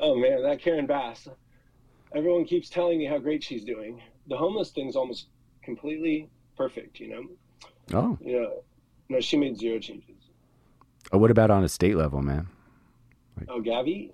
Oh 0.00 0.14
man, 0.14 0.42
that 0.44 0.60
Karen 0.62 0.86
Bass. 0.86 1.26
Everyone 2.14 2.44
keeps 2.44 2.70
telling 2.70 2.98
me 2.98 3.04
how 3.04 3.18
great 3.18 3.42
she's 3.42 3.64
doing. 3.64 4.00
The 4.28 4.36
homeless 4.36 4.70
thing's 4.70 4.94
almost 4.94 5.26
completely 5.64 6.30
perfect. 6.56 7.00
You 7.00 7.08
know, 7.08 7.22
Oh, 7.92 8.18
you 8.20 8.40
know, 8.40 8.62
no, 9.08 9.20
she 9.20 9.36
made 9.36 9.58
zero 9.58 9.78
changes. 9.78 10.16
oh 11.12 11.18
what 11.18 11.30
about 11.30 11.50
on 11.50 11.64
a 11.64 11.68
state 11.68 11.96
level, 11.96 12.22
man? 12.22 12.48
Oh, 13.48 13.60
Gavi, 13.60 14.10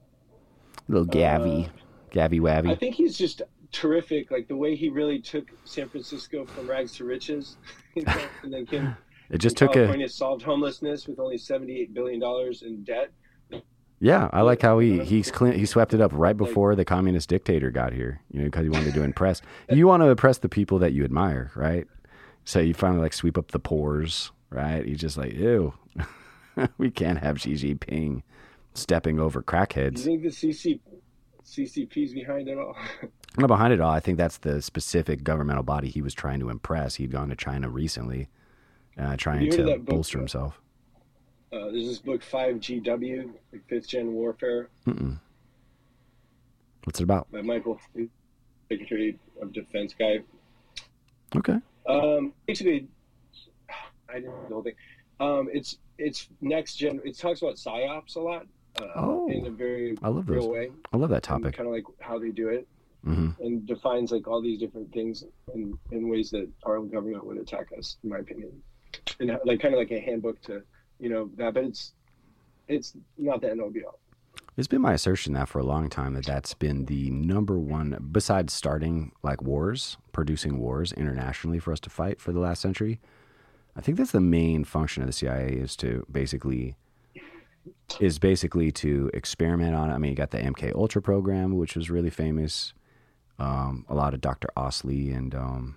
Little 0.88 1.06
Gavi, 1.06 1.70
Gavi 2.12 2.66
Uh, 2.68 2.72
I 2.72 2.74
think 2.74 2.94
he's 2.94 3.16
just 3.16 3.42
terrific. 3.72 4.30
Like 4.30 4.48
the 4.48 4.56
way 4.56 4.76
he 4.76 4.88
really 4.88 5.18
took 5.20 5.50
San 5.64 5.88
Francisco 5.88 6.44
from 6.44 6.68
rags 6.68 6.94
to 6.96 7.04
riches, 7.04 7.56
you 7.94 8.02
know, 8.04 8.20
and 8.42 8.52
then 8.52 8.66
came 8.66 8.96
It 9.30 9.38
just 9.38 9.56
to 9.56 9.66
took 9.66 9.76
a 9.76 9.80
California 9.80 10.08
solved 10.08 10.42
homelessness 10.42 11.08
with 11.08 11.18
only 11.18 11.38
seventy-eight 11.38 11.94
billion 11.94 12.20
dollars 12.20 12.62
in 12.62 12.84
debt. 12.84 13.10
yeah. 13.98 14.28
I 14.32 14.42
like 14.42 14.60
how 14.60 14.78
he 14.78 15.02
he's 15.02 15.30
clean, 15.30 15.54
he 15.54 15.64
swept 15.64 15.94
it 15.94 16.00
up 16.02 16.12
right 16.14 16.36
before 16.36 16.74
the 16.76 16.84
communist 16.84 17.30
dictator 17.30 17.70
got 17.70 17.94
here. 17.94 18.20
You 18.30 18.40
know, 18.40 18.44
because 18.44 18.64
he 18.64 18.68
wanted 18.68 18.92
to 18.92 19.02
impress. 19.10 19.40
You 19.70 19.86
want 19.86 20.02
to 20.02 20.08
impress 20.08 20.38
the 20.38 20.50
people 20.50 20.78
that 20.80 20.92
you 20.92 21.04
admire, 21.04 21.50
right? 21.56 21.86
So 22.44 22.60
you 22.60 22.74
finally 22.74 23.00
like 23.00 23.14
sweep 23.14 23.38
up 23.38 23.50
the 23.52 23.58
pores, 23.58 24.30
right? 24.54 24.84
He's 24.84 25.00
just 25.00 25.16
like, 25.16 25.32
ew, 25.32 25.74
we 26.78 26.90
can't 26.90 27.18
have 27.18 27.40
Xi 27.40 27.54
Jinping 27.54 28.22
stepping 28.74 29.18
over 29.18 29.40
Do 29.40 29.44
you 29.44 29.60
crackheads. 29.60 30.00
think 30.00 30.22
the 30.22 30.28
CC, 30.28 30.80
CCP's 31.44 32.12
behind 32.14 32.48
it 32.48 32.56
all? 32.58 32.76
Not 33.38 33.48
behind 33.48 33.72
it 33.72 33.80
all. 33.80 33.90
I 33.90 34.00
think 34.00 34.16
that's 34.16 34.38
the 34.38 34.62
specific 34.62 35.24
governmental 35.24 35.64
body 35.64 35.88
he 35.88 36.00
was 36.02 36.14
trying 36.14 36.38
to 36.40 36.50
impress. 36.50 36.94
He'd 36.94 37.10
gone 37.10 37.28
to 37.30 37.36
China 37.36 37.68
recently, 37.68 38.28
uh, 38.96 39.16
trying 39.16 39.50
to 39.50 39.64
book, 39.64 39.84
bolster 39.84 40.18
uh, 40.18 40.20
himself. 40.20 40.60
Uh, 41.52 41.70
there's 41.72 41.86
this 41.86 41.98
book, 41.98 42.22
5GW, 42.22 43.30
like 43.52 43.68
Fifth 43.68 43.88
Gen 43.88 44.12
Warfare, 44.12 44.68
Mm-mm. 44.86 45.18
What's 46.84 47.00
it 47.00 47.04
about? 47.04 47.30
by 47.32 47.40
Michael, 47.42 47.80
Secretary 48.68 49.18
of 49.40 49.52
Defense 49.52 49.94
guy. 49.98 50.18
Okay. 51.34 51.56
Um, 51.88 52.32
basically, 52.46 52.86
I 54.14 54.20
didn't 54.20 54.36
know 54.36 54.46
the 54.48 54.54
whole 54.54 54.62
thing. 54.62 54.74
Um, 55.20 55.48
it's 55.52 55.78
it's 55.98 56.28
next 56.40 56.76
gen. 56.76 57.00
It 57.04 57.18
talks 57.18 57.42
about 57.42 57.56
psyops 57.56 58.16
a 58.16 58.20
lot. 58.20 58.46
Uh, 58.80 58.86
Oh. 58.96 59.30
in 59.30 59.46
a 59.46 59.50
very 59.50 59.96
I 60.02 60.08
love 60.08 60.26
those. 60.26 60.36
real 60.38 60.50
way. 60.50 60.70
I 60.92 60.96
love 60.96 61.10
that 61.10 61.22
topic. 61.22 61.56
Kind 61.56 61.68
of 61.68 61.74
like 61.74 61.84
how 62.00 62.18
they 62.18 62.30
do 62.30 62.48
it, 62.48 62.66
hmm 63.04 63.30
and 63.40 63.64
defines 63.66 64.10
like 64.10 64.26
all 64.26 64.40
these 64.42 64.58
different 64.58 64.92
things 64.92 65.24
in, 65.54 65.78
in 65.92 66.08
ways 66.08 66.30
that 66.30 66.48
our 66.64 66.80
government 66.80 67.24
would 67.26 67.38
attack 67.38 67.66
us, 67.78 67.96
in 68.02 68.10
my 68.10 68.18
opinion. 68.18 68.50
And 69.20 69.30
uh, 69.30 69.38
like 69.44 69.60
kind 69.60 69.74
of 69.74 69.78
like 69.78 69.90
a 69.92 70.00
handbook 70.00 70.40
to, 70.42 70.62
you 70.98 71.08
know, 71.08 71.30
that. 71.36 71.54
But 71.54 71.64
it's 71.64 71.92
it's 72.68 72.96
not 73.18 73.40
the 73.40 73.50
end 73.50 73.60
all 73.60 73.70
be 73.70 73.84
all. 73.84 73.98
It's 74.56 74.68
been 74.68 74.82
my 74.82 74.92
assertion 74.94 75.32
that 75.34 75.48
for 75.48 75.58
a 75.58 75.64
long 75.64 75.88
time 75.90 76.14
that 76.14 76.26
that's 76.26 76.54
been 76.54 76.84
the 76.86 77.10
number 77.10 77.58
one, 77.58 78.08
besides 78.12 78.52
starting 78.52 79.10
like 79.22 79.42
wars, 79.42 79.96
producing 80.12 80.58
wars 80.58 80.92
internationally 80.92 81.58
for 81.58 81.72
us 81.72 81.80
to 81.80 81.90
fight 81.90 82.20
for 82.20 82.32
the 82.32 82.38
last 82.40 82.60
century. 82.62 83.00
I 83.76 83.80
think 83.80 83.98
that's 83.98 84.12
the 84.12 84.20
main 84.20 84.64
function 84.64 85.02
of 85.02 85.06
the 85.08 85.12
CIA 85.12 85.48
is 85.54 85.76
to 85.76 86.06
basically 86.10 86.76
is 88.00 88.18
basically 88.18 88.70
to 88.72 89.10
experiment 89.14 89.74
on. 89.74 89.90
it. 89.90 89.94
I 89.94 89.98
mean, 89.98 90.10
you 90.10 90.16
got 90.16 90.30
the 90.30 90.38
MK 90.38 90.74
Ultra 90.74 91.02
program, 91.02 91.56
which 91.56 91.76
was 91.76 91.90
really 91.90 92.10
famous. 92.10 92.72
Um, 93.38 93.84
a 93.88 93.94
lot 93.94 94.14
of 94.14 94.20
Dr. 94.20 94.48
Owsley 94.56 95.10
and 95.10 95.34
um, 95.34 95.76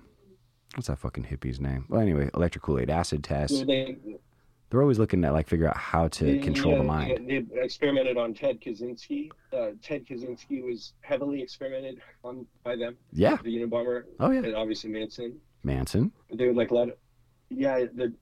what's 0.75 0.88
that 0.88 0.99
fucking 0.99 1.25
hippie's 1.25 1.60
name? 1.60 1.86
Well, 1.89 2.01
anyway, 2.01 2.29
electric 2.36 2.63
Kool 2.63 2.79
Aid 2.79 2.89
acid 2.91 3.23
tests. 3.23 3.57
So 3.60 3.65
they, 3.65 3.97
They're 4.69 4.81
always 4.81 4.99
looking 4.99 5.25
at 5.25 5.33
like 5.33 5.47
figure 5.47 5.67
out 5.67 5.77
how 5.77 6.07
to 6.07 6.23
they- 6.25 6.38
control 6.39 6.73
yeah, 6.73 6.77
the 6.79 6.83
mind. 6.83 7.27
They, 7.27 7.39
they 7.39 7.63
experimented 7.63 8.15
on 8.17 8.33
Ted 8.36 8.62
Kaczynski. 8.62 9.29
Uh, 9.51 9.69
Ted 9.81 10.05
Kaczynski 10.05 10.63
was 10.63 10.93
heavily 11.01 11.41
experimented 11.41 11.99
on 12.23 12.45
by 12.63 12.75
them. 12.75 12.95
Yeah. 13.12 13.38
The 13.43 13.57
Unabomber 13.57 14.03
Oh 14.19 14.29
yeah. 14.29 14.41
and 14.43 14.55
obviously 14.55 14.91
Manson. 14.91 15.39
Manson. 15.63 16.12
They 16.31 16.45
would 16.47 16.55
like 16.57 16.69
let, 16.71 16.89
yeah, 17.49 17.86
the, 17.93 18.13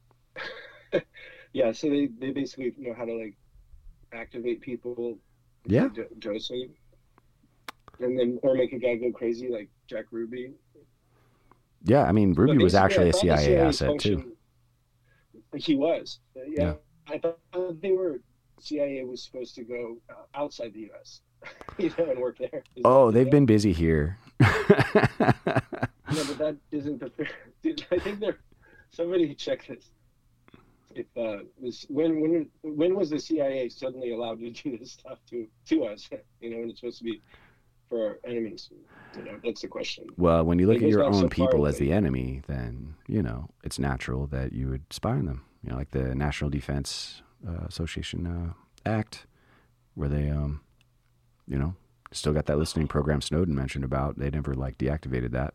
yeah. 1.53 1.71
So 1.71 1.89
they 1.89 2.07
they 2.19 2.31
basically 2.31 2.73
know 2.77 2.93
how 2.93 3.05
to 3.05 3.13
like 3.13 3.35
activate 4.13 4.61
people. 4.61 5.17
Yeah. 5.65 5.89
Do- 5.93 6.07
dosing. 6.19 6.73
And 7.99 8.19
then, 8.19 8.39
or 8.43 8.55
make 8.55 8.73
a 8.73 8.77
guy 8.77 8.95
go 8.95 9.11
crazy 9.11 9.47
like 9.47 9.69
Jack 9.87 10.05
Ruby. 10.11 10.51
Yeah, 11.83 12.03
I 12.03 12.11
mean, 12.11 12.33
Ruby 12.33 12.61
was 12.61 12.75
actually 12.75 13.09
a 13.09 13.13
CIA 13.13 13.57
asset 13.57 13.99
too. 13.99 14.35
He 15.55 15.75
was. 15.75 16.19
Yeah. 16.35 16.43
Yeah. 16.47 16.73
I 17.07 17.19
thought 17.19 17.81
they 17.81 17.91
were. 17.91 18.19
CIA 18.59 19.03
was 19.03 19.21
supposed 19.21 19.53
to 19.55 19.63
go 19.63 19.97
uh, 20.09 20.13
outside 20.33 20.73
the 20.73 20.79
U.S. 20.81 21.21
you 21.77 21.91
know, 21.97 22.09
and 22.09 22.19
work 22.19 22.37
there. 22.37 22.63
Is 22.75 22.83
Oh, 22.85 23.11
they've 23.11 23.29
been 23.29 23.45
busy 23.45 23.73
here. 23.73 24.17
No, 26.11 26.23
but 26.27 26.37
that 26.37 26.55
isn't 26.71 26.99
the 26.99 27.09
fair. 27.09 27.27
I 27.91 27.99
think 27.99 28.19
they're. 28.19 28.37
Somebody 28.95 29.35
check 29.35 29.67
this. 29.67 29.91
If 30.93 31.05
uh, 31.17 31.43
this 31.61 31.85
when 31.89 32.21
when 32.21 32.49
when 32.61 32.95
was 32.95 33.09
the 33.09 33.19
CIA 33.19 33.67
suddenly 33.67 34.11
allowed 34.11 34.39
to 34.39 34.51
do 34.63 34.77
this 34.77 34.93
stuff 34.93 35.19
to 35.29 35.47
to 35.67 35.85
us? 35.85 36.09
You 36.39 36.49
know, 36.51 36.59
when 36.59 36.69
it's 36.69 36.79
supposed 36.79 36.99
to 36.99 37.03
be 37.03 37.21
for 37.89 38.07
our 38.07 38.19
enemies. 38.23 38.69
You 39.17 39.23
know, 39.23 39.39
that's 39.43 39.61
the 39.61 39.67
question. 39.67 40.07
well, 40.17 40.43
when 40.43 40.59
you 40.59 40.67
look 40.67 40.81
at 40.81 40.89
your 40.89 41.01
so 41.01 41.05
own 41.05 41.29
far, 41.29 41.29
people 41.29 41.67
as 41.67 41.77
the 41.77 41.91
enemy, 41.91 42.41
then 42.47 42.95
you 43.07 43.21
know 43.21 43.49
it's 43.63 43.79
natural 43.79 44.27
that 44.27 44.53
you 44.53 44.69
would 44.69 44.91
spy 44.91 45.11
on 45.11 45.25
them. 45.25 45.43
You 45.63 45.71
know, 45.71 45.77
like 45.77 45.91
the 45.91 46.15
National 46.15 46.49
Defense 46.49 47.21
uh, 47.47 47.65
Association 47.65 48.27
uh, 48.27 48.89
Act, 48.89 49.25
where 49.95 50.09
they, 50.09 50.29
um, 50.29 50.61
you 51.47 51.57
know, 51.57 51.75
still 52.11 52.33
got 52.33 52.45
that 52.45 52.57
listening 52.57 52.87
program 52.87 53.21
Snowden 53.21 53.55
mentioned 53.55 53.83
about. 53.83 54.17
They 54.17 54.29
never 54.29 54.53
like 54.53 54.77
deactivated 54.77 55.31
that. 55.31 55.53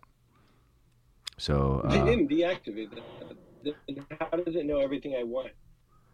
So 1.40 1.80
They 1.88 1.98
uh, 1.98 2.04
didn't 2.04 2.28
deactivate 2.28 2.90
that. 3.64 3.74
How 4.20 4.36
does 4.36 4.56
it 4.56 4.66
know 4.66 4.78
everything 4.80 5.16
I 5.18 5.24
want? 5.24 5.52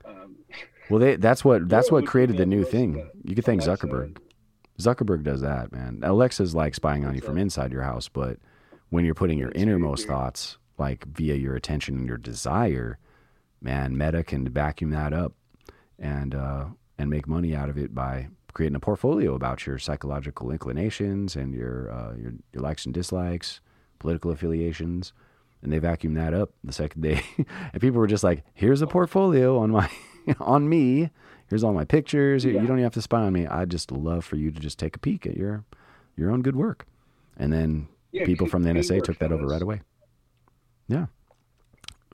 Um, 0.04 0.36
well, 0.90 1.00
they 1.00 1.16
that's 1.16 1.44
what 1.44 1.68
that's 1.68 1.90
what 1.90 2.06
created 2.06 2.36
the 2.36 2.46
new 2.46 2.64
thing. 2.64 3.10
You 3.24 3.34
could 3.34 3.44
thank 3.44 3.60
Zuckerberg. 3.62 4.18
Zuckerberg 4.78 5.24
does 5.24 5.40
that, 5.40 5.72
man. 5.72 6.00
Alexa's 6.04 6.54
like 6.54 6.76
spying 6.76 7.04
on 7.04 7.16
you 7.16 7.20
from 7.20 7.38
inside 7.38 7.72
your 7.72 7.82
house, 7.82 8.08
but 8.08 8.38
when 8.90 9.04
you're 9.04 9.14
putting 9.14 9.36
your 9.36 9.50
innermost 9.50 10.06
thoughts, 10.06 10.58
like 10.78 11.04
via 11.06 11.34
your 11.34 11.56
attention 11.56 11.96
and 11.96 12.06
your 12.06 12.18
desire, 12.18 12.96
man, 13.60 13.98
Meta 13.98 14.22
can 14.22 14.48
vacuum 14.48 14.90
that 14.90 15.12
up 15.12 15.32
and 15.98 16.36
uh, 16.36 16.66
and 16.98 17.10
make 17.10 17.26
money 17.26 17.52
out 17.52 17.68
of 17.68 17.76
it 17.76 17.96
by 17.96 18.28
creating 18.52 18.76
a 18.76 18.80
portfolio 18.80 19.34
about 19.34 19.66
your 19.66 19.78
psychological 19.78 20.52
inclinations 20.52 21.34
and 21.34 21.52
your 21.52 21.90
uh, 21.90 22.14
your, 22.14 22.32
your 22.52 22.62
likes 22.62 22.84
and 22.84 22.94
dislikes, 22.94 23.60
political 23.98 24.30
affiliations, 24.30 25.12
and 25.62 25.72
they 25.72 25.80
vacuumed 25.80 26.14
that 26.16 26.34
up 26.34 26.50
the 26.64 26.72
second 26.72 27.02
day. 27.02 27.22
and 27.72 27.80
people 27.80 27.98
were 27.98 28.06
just 28.06 28.24
like, 28.24 28.44
"Here's 28.54 28.82
a 28.82 28.86
portfolio 28.86 29.58
on 29.58 29.70
my 29.70 29.90
on 30.40 30.68
me." 30.68 31.10
Here's 31.48 31.62
all 31.62 31.72
my 31.72 31.84
pictures. 31.84 32.44
You- 32.44 32.52
Yeah. 32.52 32.62
You 32.62 32.66
don't 32.66 32.76
even 32.78 32.84
have 32.84 32.94
to 32.94 33.02
spy 33.02 33.22
on 33.22 33.32
me. 33.32 33.46
I'd 33.46 33.70
just 33.70 33.92
love 33.92 34.24
for 34.24 34.34
you 34.36 34.50
to 34.50 34.58
just 34.60 34.78
take 34.80 34.96
a 34.96 34.98
peek 34.98 35.26
at 35.26 35.36
your 35.36 35.64
your 36.16 36.30
own 36.30 36.42
good 36.42 36.56
work. 36.56 36.86
And 37.36 37.52
then 37.52 37.88
yeah, 38.12 38.24
people 38.24 38.46
from 38.46 38.62
the 38.64 38.70
NSA 38.70 39.02
took 39.04 39.18
that 39.18 39.26
over 39.30 39.42
fellas. 39.42 39.52
right 39.52 39.62
away. 39.62 39.82
Yeah. 40.88 41.06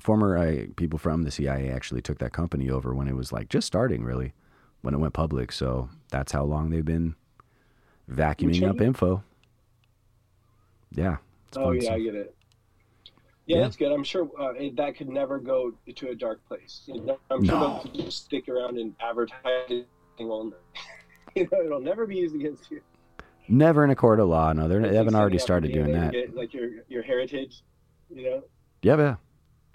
Former 0.01 0.37
uh, 0.37 0.67
people 0.77 0.99
from 0.99 1.23
the 1.23 1.31
CIA 1.31 1.71
actually 1.71 2.03
took 2.03 2.19
that 2.19 2.33
company 2.33 2.69
over 2.69 2.93
when 2.95 3.07
it 3.09 3.15
was 3.15 3.33
like 3.33 3.49
just 3.49 3.67
starting, 3.67 4.03
really, 4.05 4.33
when 4.83 4.95
it 4.95 4.99
went 4.99 5.15
public. 5.15 5.53
So 5.53 5.89
that's 6.11 6.33
how 6.33 6.43
long 6.45 6.71
they've 6.71 6.85
been 6.85 7.15
vacuuming 8.11 8.69
up 8.69 8.81
info. 8.81 9.23
Yeah. 10.91 11.19
Oh 11.57 11.73
yeah, 11.73 11.81
stuff. 11.83 11.95
I 11.95 12.01
get 12.01 12.15
it. 12.15 12.35
Yeah, 13.47 13.57
Yeah. 13.57 13.63
that's 13.65 13.77
good. 13.77 13.93
I'm 13.93 14.05
sure 14.05 14.29
uh, 14.41 14.53
it, 14.53 14.77
that 14.77 14.97
could 14.97 15.09
never 15.09 15.39
go 15.39 15.73
to 15.95 16.09
a 16.09 16.15
dark 16.15 16.47
place. 16.47 16.83
You 16.87 17.01
know, 17.03 17.19
I'm 17.31 17.45
sure 17.45 17.59
No. 17.59 17.81
they'll 17.85 18.05
just 18.05 18.25
stick 18.25 18.49
around 18.49 18.79
and 18.79 18.95
advertising 19.01 19.85
only. 20.21 20.57
you 21.35 21.49
know, 21.51 21.61
it'll 21.65 21.81
never 21.81 22.07
be 22.07 22.17
used 22.17 22.35
against 22.35 22.71
you. 22.71 22.81
Never 23.49 23.85
in 23.85 23.91
a 23.91 23.97
court 23.97 24.21
of 24.21 24.29
law. 24.29 24.53
No, 24.53 24.69
they 24.69 24.95
haven't 24.95 25.15
already 25.17 25.39
started 25.39 25.73
doing 25.73 25.93
that. 25.93 26.13
get, 26.13 26.35
like 26.35 26.55
your 26.55 26.71
your 26.89 27.03
heritage. 27.03 27.63
You 28.09 28.25
know, 28.31 28.43
Yeah, 28.83 28.97
yeah. 28.97 29.17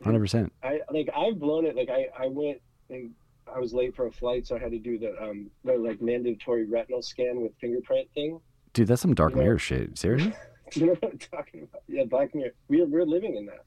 100%. 0.03 0.49
I 0.63 0.79
like 0.91 1.09
I've 1.15 1.39
blown 1.39 1.65
it. 1.65 1.75
Like 1.75 1.89
I 1.89 2.07
I 2.17 2.27
went 2.27 2.59
and 2.89 3.11
I 3.53 3.59
was 3.59 3.73
late 3.73 3.95
for 3.95 4.05
a 4.07 4.11
flight, 4.11 4.45
so 4.47 4.55
I 4.55 4.59
had 4.59 4.71
to 4.71 4.79
do 4.79 4.97
the 4.97 5.21
um 5.21 5.49
the 5.65 5.73
like 5.73 6.01
mandatory 6.01 6.65
retinal 6.65 7.01
scan 7.01 7.41
with 7.41 7.51
fingerprint 7.59 8.07
thing. 8.13 8.39
Dude, 8.73 8.87
that's 8.87 9.01
some 9.01 9.13
dark 9.15 9.31
Yeah. 9.33 9.39
mirror 9.41 9.59
shit. 9.59 9.97
Seriously? 9.97 10.33
You 10.75 10.87
know 10.87 10.93
what 10.99 11.11
I'm 11.13 11.17
talking 11.19 11.63
about? 11.63 11.83
Yeah, 11.87 12.03
Black 12.03 12.35
Mirror. 12.35 12.51
We're 12.67 12.85
we're 12.85 13.05
living 13.05 13.35
in 13.35 13.45
that. 13.45 13.65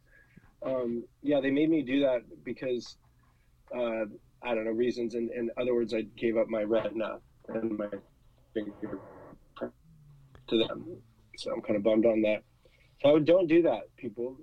Um, 0.62 1.04
yeah, 1.22 1.40
they 1.40 1.50
made 1.50 1.70
me 1.70 1.82
do 1.82 2.00
that 2.00 2.22
because 2.44 2.96
uh, 3.74 4.04
I 4.42 4.54
don't 4.54 4.64
know 4.64 4.72
reasons. 4.72 5.14
And 5.14 5.30
in 5.30 5.50
other 5.58 5.74
words, 5.74 5.94
I 5.94 6.02
gave 6.16 6.36
up 6.36 6.48
my 6.48 6.62
retina 6.62 7.18
and 7.48 7.78
my 7.78 7.88
finger 8.52 8.72
to 10.48 10.58
them. 10.58 10.96
So 11.36 11.52
I'm 11.52 11.62
kind 11.62 11.76
of 11.76 11.82
bummed 11.82 12.06
on 12.06 12.20
that. 12.22 12.42
So 13.02 13.18
don't 13.18 13.46
do 13.46 13.62
that, 13.62 13.84
people. 13.96 14.36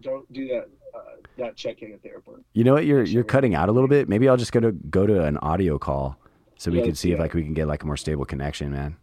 Don't 0.00 0.30
do 0.32 0.48
that. 0.48 0.68
Uh, 0.94 1.00
that 1.38 1.56
check 1.56 1.82
in 1.82 1.92
at 1.92 2.02
the 2.02 2.08
airport. 2.10 2.42
You 2.52 2.64
know 2.64 2.74
what? 2.74 2.84
You're 2.86 3.02
you're 3.02 3.24
cutting 3.24 3.54
out 3.54 3.68
a 3.68 3.72
little 3.72 3.88
bit. 3.88 4.08
Maybe 4.08 4.28
I'll 4.28 4.36
just 4.36 4.52
go 4.52 4.60
to 4.60 4.72
go 4.72 5.06
to 5.06 5.24
an 5.24 5.38
audio 5.38 5.78
call 5.78 6.18
so 6.58 6.70
we 6.70 6.78
Yeah, 6.78 6.84
can 6.84 6.94
see 6.94 7.12
if 7.12 7.18
like 7.18 7.34
we 7.34 7.42
can 7.42 7.54
get 7.54 7.66
like 7.66 7.82
a 7.82 7.86
more 7.86 7.96
stable 7.96 8.24
connection, 8.24 8.70
man. 8.72 8.96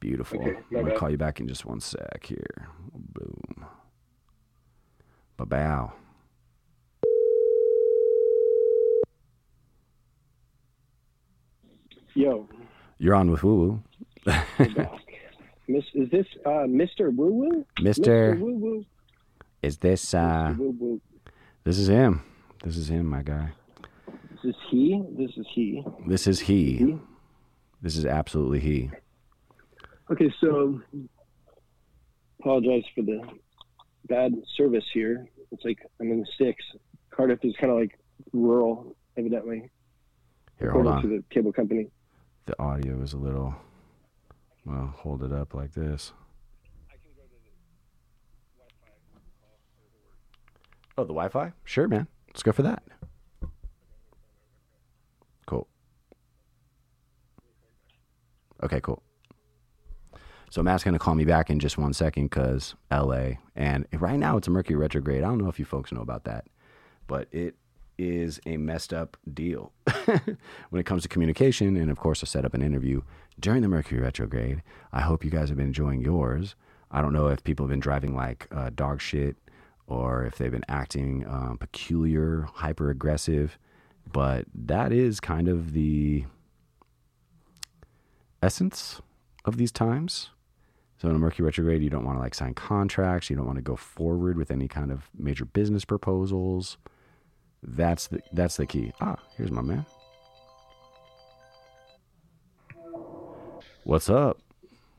Beautiful. 0.00 0.40
Okay, 0.40 0.50
I'm 0.56 0.64
gonna 0.72 0.88
bad. 0.90 0.98
call 0.98 1.10
you 1.10 1.16
back 1.16 1.40
in 1.40 1.48
just 1.48 1.64
one 1.64 1.80
sec 1.80 2.26
here. 2.26 2.68
Boom. 2.92 3.66
Ba 5.36 5.46
bow. 5.46 5.92
Yo, 12.14 12.48
You're 12.98 13.14
on 13.14 13.30
with 13.30 13.42
Woo 13.42 13.82
Woo. 14.26 14.34
Miss, 15.68 15.84
is 15.94 16.08
this 16.10 16.26
uh, 16.46 16.64
Mr. 16.66 17.14
Woo 17.14 17.32
Woo? 17.32 17.66
Mister, 17.80 18.36
Woo 18.36 18.54
Woo. 18.54 18.84
is 19.62 19.78
this 19.78 20.14
uh 20.14 20.54
Woo 20.56 20.74
Woo. 20.78 21.00
this 21.64 21.78
is 21.78 21.88
him. 21.88 22.22
This 22.64 22.76
is 22.76 22.88
him, 22.88 23.06
my 23.06 23.22
guy. 23.22 23.50
This 24.30 24.54
is 24.54 24.54
he. 24.70 25.02
This 25.18 25.30
is 25.36 25.46
he. 25.54 25.84
This 26.06 26.26
is 26.26 26.40
he. 26.40 26.76
He? 26.76 26.98
This 27.82 27.96
is 27.96 28.06
absolutely 28.06 28.60
he. 28.60 28.90
Okay, 30.10 30.32
so 30.40 30.80
apologize 32.40 32.84
for 32.94 33.02
the 33.02 33.20
bad 34.08 34.32
service 34.56 34.84
here. 34.92 35.26
It's 35.50 35.64
like 35.64 35.78
I'm 36.00 36.10
in 36.12 36.20
the 36.20 36.26
sticks. 36.34 36.64
Cardiff 37.10 37.40
is 37.42 37.54
kind 37.60 37.72
of 37.72 37.78
like 37.78 37.98
rural, 38.32 38.94
evidently, 39.16 39.70
Here, 40.58 40.70
hold 40.70 40.86
on. 40.86 41.02
to 41.02 41.08
the 41.08 41.24
cable 41.30 41.52
company. 41.52 41.88
The 42.46 42.60
audio 42.62 43.00
is 43.02 43.14
a 43.14 43.18
little 43.18 43.54
well, 44.64 44.92
hold 44.96 45.22
it 45.22 45.32
up 45.32 45.54
like 45.54 45.72
this. 45.72 46.12
I 46.88 46.92
can 46.94 47.10
go 47.16 47.22
to 47.22 47.28
the 47.28 47.50
Wi 48.58 48.68
Fi 48.80 48.88
call 49.40 49.58
over 49.78 49.88
the 49.92 50.00
word. 50.04 50.18
Oh, 50.98 51.02
the 51.04 51.14
Wi-Fi? 51.14 51.52
Sure, 51.64 51.88
man. 51.88 52.06
Let's 52.28 52.42
go 52.42 52.52
for 52.52 52.62
that. 52.62 52.82
Cool. 55.46 55.66
Okay, 58.62 58.80
cool. 58.80 59.02
So 60.50 60.62
Matt's 60.62 60.84
gonna 60.84 60.98
call 60.98 61.14
me 61.14 61.24
back 61.24 61.50
in 61.50 61.58
just 61.58 61.76
one 61.76 61.92
second 61.92 62.30
because 62.30 62.74
LA, 62.90 63.34
and 63.54 63.86
right 63.92 64.18
now 64.18 64.36
it's 64.36 64.48
a 64.48 64.50
Mercury 64.50 64.76
retrograde. 64.76 65.22
I 65.22 65.26
don't 65.26 65.38
know 65.38 65.48
if 65.48 65.58
you 65.58 65.64
folks 65.64 65.92
know 65.92 66.00
about 66.00 66.24
that, 66.24 66.46
but 67.06 67.28
it 67.32 67.56
is 67.98 68.40
a 68.46 68.56
messed 68.56 68.92
up 68.92 69.16
deal 69.32 69.72
when 70.04 70.80
it 70.80 70.84
comes 70.86 71.02
to 71.02 71.08
communication. 71.08 71.76
And 71.76 71.90
of 71.90 71.98
course, 71.98 72.22
I 72.22 72.26
set 72.26 72.44
up 72.44 72.54
an 72.54 72.62
interview 72.62 73.02
during 73.40 73.62
the 73.62 73.68
Mercury 73.68 74.00
retrograde. 74.00 74.62
I 74.92 75.00
hope 75.00 75.24
you 75.24 75.30
guys 75.30 75.48
have 75.48 75.58
been 75.58 75.68
enjoying 75.68 76.02
yours. 76.02 76.54
I 76.90 77.02
don't 77.02 77.12
know 77.12 77.28
if 77.28 77.42
people 77.42 77.64
have 77.64 77.70
been 77.70 77.80
driving 77.80 78.14
like 78.14 78.46
uh, 78.52 78.70
dog 78.74 79.00
shit 79.00 79.36
or 79.86 80.24
if 80.24 80.36
they've 80.36 80.50
been 80.50 80.64
acting 80.68 81.26
um, 81.28 81.58
peculiar, 81.58 82.48
hyper 82.54 82.90
aggressive, 82.90 83.58
but 84.12 84.46
that 84.54 84.92
is 84.92 85.20
kind 85.20 85.48
of 85.48 85.72
the 85.72 86.24
essence 88.42 89.00
of 89.44 89.56
these 89.56 89.72
times. 89.72 90.30
So 90.98 91.08
in 91.10 91.16
a 91.16 91.18
Mercury 91.18 91.44
retrograde, 91.44 91.82
you 91.82 91.90
don't 91.90 92.04
want 92.04 92.16
to 92.18 92.22
like 92.22 92.34
sign 92.34 92.54
contracts. 92.54 93.28
You 93.28 93.36
don't 93.36 93.46
want 93.46 93.56
to 93.56 93.62
go 93.62 93.76
forward 93.76 94.36
with 94.38 94.50
any 94.50 94.66
kind 94.68 94.90
of 94.90 95.10
major 95.16 95.44
business 95.44 95.84
proposals. 95.84 96.78
That's 97.62 98.06
the 98.06 98.20
that's 98.32 98.56
the 98.56 98.66
key. 98.66 98.92
Ah, 99.00 99.16
here's 99.36 99.50
my 99.50 99.62
man. 99.62 99.84
What's 103.84 104.08
up? 104.10 104.38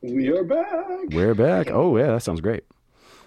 We 0.00 0.28
are 0.28 0.44
back. 0.44 0.86
We're 1.10 1.34
back. 1.34 1.70
Oh 1.70 1.96
yeah, 1.96 2.08
that 2.12 2.22
sounds 2.22 2.40
great. 2.40 2.64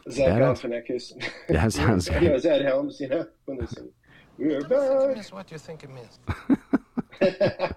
Zach 0.09 0.27
Badass. 0.41 0.61
Galifianakis. 0.61 1.31
That 1.49 1.73
sounds 1.73 2.07
You 2.07 2.13
know, 2.13 2.19
great. 2.19 2.31
it's 2.31 2.45
Ed 2.45 2.61
Helms, 2.63 2.99
you 2.99 3.07
know, 3.09 3.27
when 3.45 3.57
they 3.59 3.65
sing, 3.67 3.89
we 4.37 4.53
are 4.55 4.61
back. 4.61 5.15
That's 5.15 5.31
what 5.31 5.51
you 5.51 5.57
think 5.57 5.83
it 5.83 5.89
means. 5.89 6.19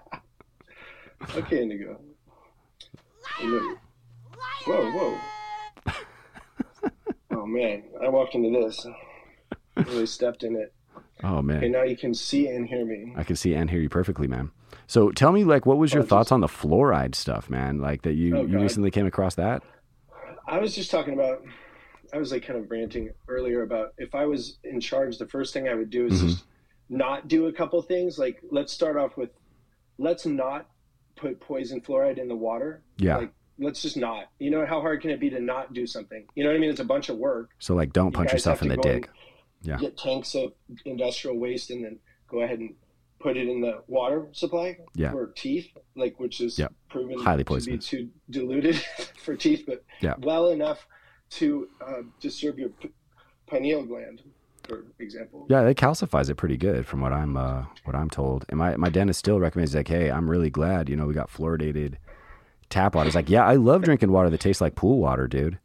Okay, 1.37 1.61
Indigo. 1.63 1.99
Whoa, 4.65 4.91
whoa. 4.91 5.17
Oh 7.31 7.45
man, 7.45 7.83
I 8.01 8.07
walked 8.09 8.33
into 8.33 8.49
this. 8.49 8.85
Really 9.75 10.05
stepped 10.05 10.43
in 10.43 10.55
it. 10.55 10.73
Oh 11.23 11.41
man. 11.41 11.63
And 11.63 11.73
now 11.73 11.83
you 11.83 11.97
can 11.97 12.13
see 12.13 12.47
and 12.47 12.67
hear 12.67 12.85
me. 12.85 13.13
I 13.17 13.23
can 13.23 13.35
see 13.35 13.53
and 13.53 13.69
hear 13.69 13.79
you 13.81 13.89
perfectly, 13.89 14.25
man. 14.27 14.51
So 14.87 15.11
tell 15.11 15.31
me, 15.31 15.43
like, 15.43 15.65
what 15.65 15.77
was 15.77 15.93
your 15.93 16.03
Oh, 16.03 16.05
thoughts 16.05 16.27
just- 16.27 16.31
on 16.33 16.39
the 16.41 16.47
fluoride 16.47 17.13
stuff, 17.13 17.49
man? 17.49 17.79
Like 17.79 18.03
that 18.03 18.13
you 18.13 18.37
Oh, 18.37 18.45
you 18.45 18.57
recently 18.59 18.89
came 18.89 19.05
across 19.05 19.35
that? 19.35 19.63
I 20.47 20.59
was 20.59 20.73
just 20.73 20.89
talking 20.91 21.13
about. 21.13 21.43
I 22.13 22.17
was 22.17 22.31
like 22.31 22.43
kind 22.45 22.57
of 22.57 22.71
ranting 22.71 23.11
earlier 23.27 23.63
about 23.63 23.93
if 23.97 24.15
I 24.15 24.25
was 24.25 24.57
in 24.63 24.79
charge, 24.79 25.17
the 25.17 25.27
first 25.27 25.53
thing 25.53 25.67
I 25.67 25.73
would 25.75 25.89
do 25.89 26.05
is 26.05 26.21
Mhm. 26.23 26.27
just 26.29 26.45
not 26.89 27.27
do 27.27 27.47
a 27.47 27.51
couple 27.53 27.81
things. 27.81 28.17
Like 28.17 28.39
let's 28.49 28.71
start 28.71 28.95
off 28.95 29.17
with, 29.17 29.31
let's 29.97 30.25
not 30.25 30.67
put 31.15 31.39
poison 31.41 31.81
fluoride 31.81 32.17
in 32.17 32.27
the 32.27 32.35
water. 32.35 32.81
Yeah. 32.97 33.17
Like 33.17 33.33
let's 33.59 33.81
just 33.81 33.97
not. 33.97 34.25
You 34.39 34.51
know 34.51 34.65
how 34.65 34.81
hard 34.81 35.01
can 35.01 35.09
it 35.11 35.19
be 35.19 35.29
to 35.29 35.39
not 35.39 35.73
do 35.73 35.85
something? 35.87 36.25
You 36.35 36.43
know 36.43 36.49
what 36.49 36.57
I 36.57 36.59
mean? 36.59 36.69
It's 36.69 36.79
a 36.79 36.85
bunch 36.85 37.09
of 37.09 37.17
work. 37.17 37.51
So 37.59 37.75
like, 37.75 37.93
don't 37.93 38.07
You 38.07 38.11
punch 38.11 38.31
yourself 38.33 38.61
in 38.61 38.67
the 38.69 38.77
dick. 38.77 39.09
Yeah. 39.61 39.77
Get 39.77 39.97
tanks 39.97 40.35
of 40.35 40.53
industrial 40.85 41.37
waste 41.39 41.71
and 41.71 41.83
then 41.83 41.99
go 42.27 42.41
ahead 42.41 42.59
and 42.59 42.73
put 43.19 43.37
it 43.37 43.47
in 43.47 43.61
the 43.61 43.81
water 43.87 44.27
supply 44.33 44.77
Yeah. 44.93 45.11
for 45.11 45.27
teeth, 45.35 45.67
like 45.95 46.19
which 46.19 46.41
is 46.41 46.59
proven 46.89 47.17
Highly 47.19 47.43
poisonous. 47.43 47.87
to 47.89 47.97
be 47.97 48.03
too 48.03 48.09
diluted 48.29 48.75
for 49.23 49.35
teeth, 49.35 49.63
but 49.65 49.83
Yeah. 50.01 50.15
well 50.19 50.49
enough 50.49 50.85
to 51.31 51.67
uh, 51.81 52.01
disturb 52.19 52.59
your 52.59 52.69
p- 52.69 52.91
pineal 53.47 53.83
gland, 53.83 54.21
for 54.67 54.85
example. 54.99 55.47
Yeah, 55.49 55.61
it 55.67 55.77
calcifies 55.77 56.29
it 56.29 56.35
pretty 56.35 56.57
good, 56.57 56.85
from 56.85 57.01
what 57.01 57.13
I'm 57.13 57.35
uh, 57.35 57.65
what 57.85 57.95
I'm 57.95 58.09
told. 58.11 58.45
And 58.49 58.59
my 58.59 58.77
my 58.77 58.89
dentist 58.89 59.19
still 59.19 59.39
recommends 59.39 59.73
like, 59.73 59.87
hey, 59.87 60.11
I'm 60.11 60.29
really 60.29 60.51
glad 60.51 60.87
you 60.89 60.95
know 60.95 61.07
we 61.07 61.13
got 61.15 61.29
fluoridated 61.31 61.95
tap 62.69 62.95
water. 62.95 63.07
It's 63.07 63.15
like, 63.15 63.29
yeah, 63.29 63.45
I 63.45 63.55
love 63.55 63.83
drinking 63.83 64.11
water 64.11 64.29
that 64.29 64.39
tastes 64.39 64.61
like 64.61 64.75
pool 64.75 64.99
water, 64.99 65.27
dude. 65.27 65.59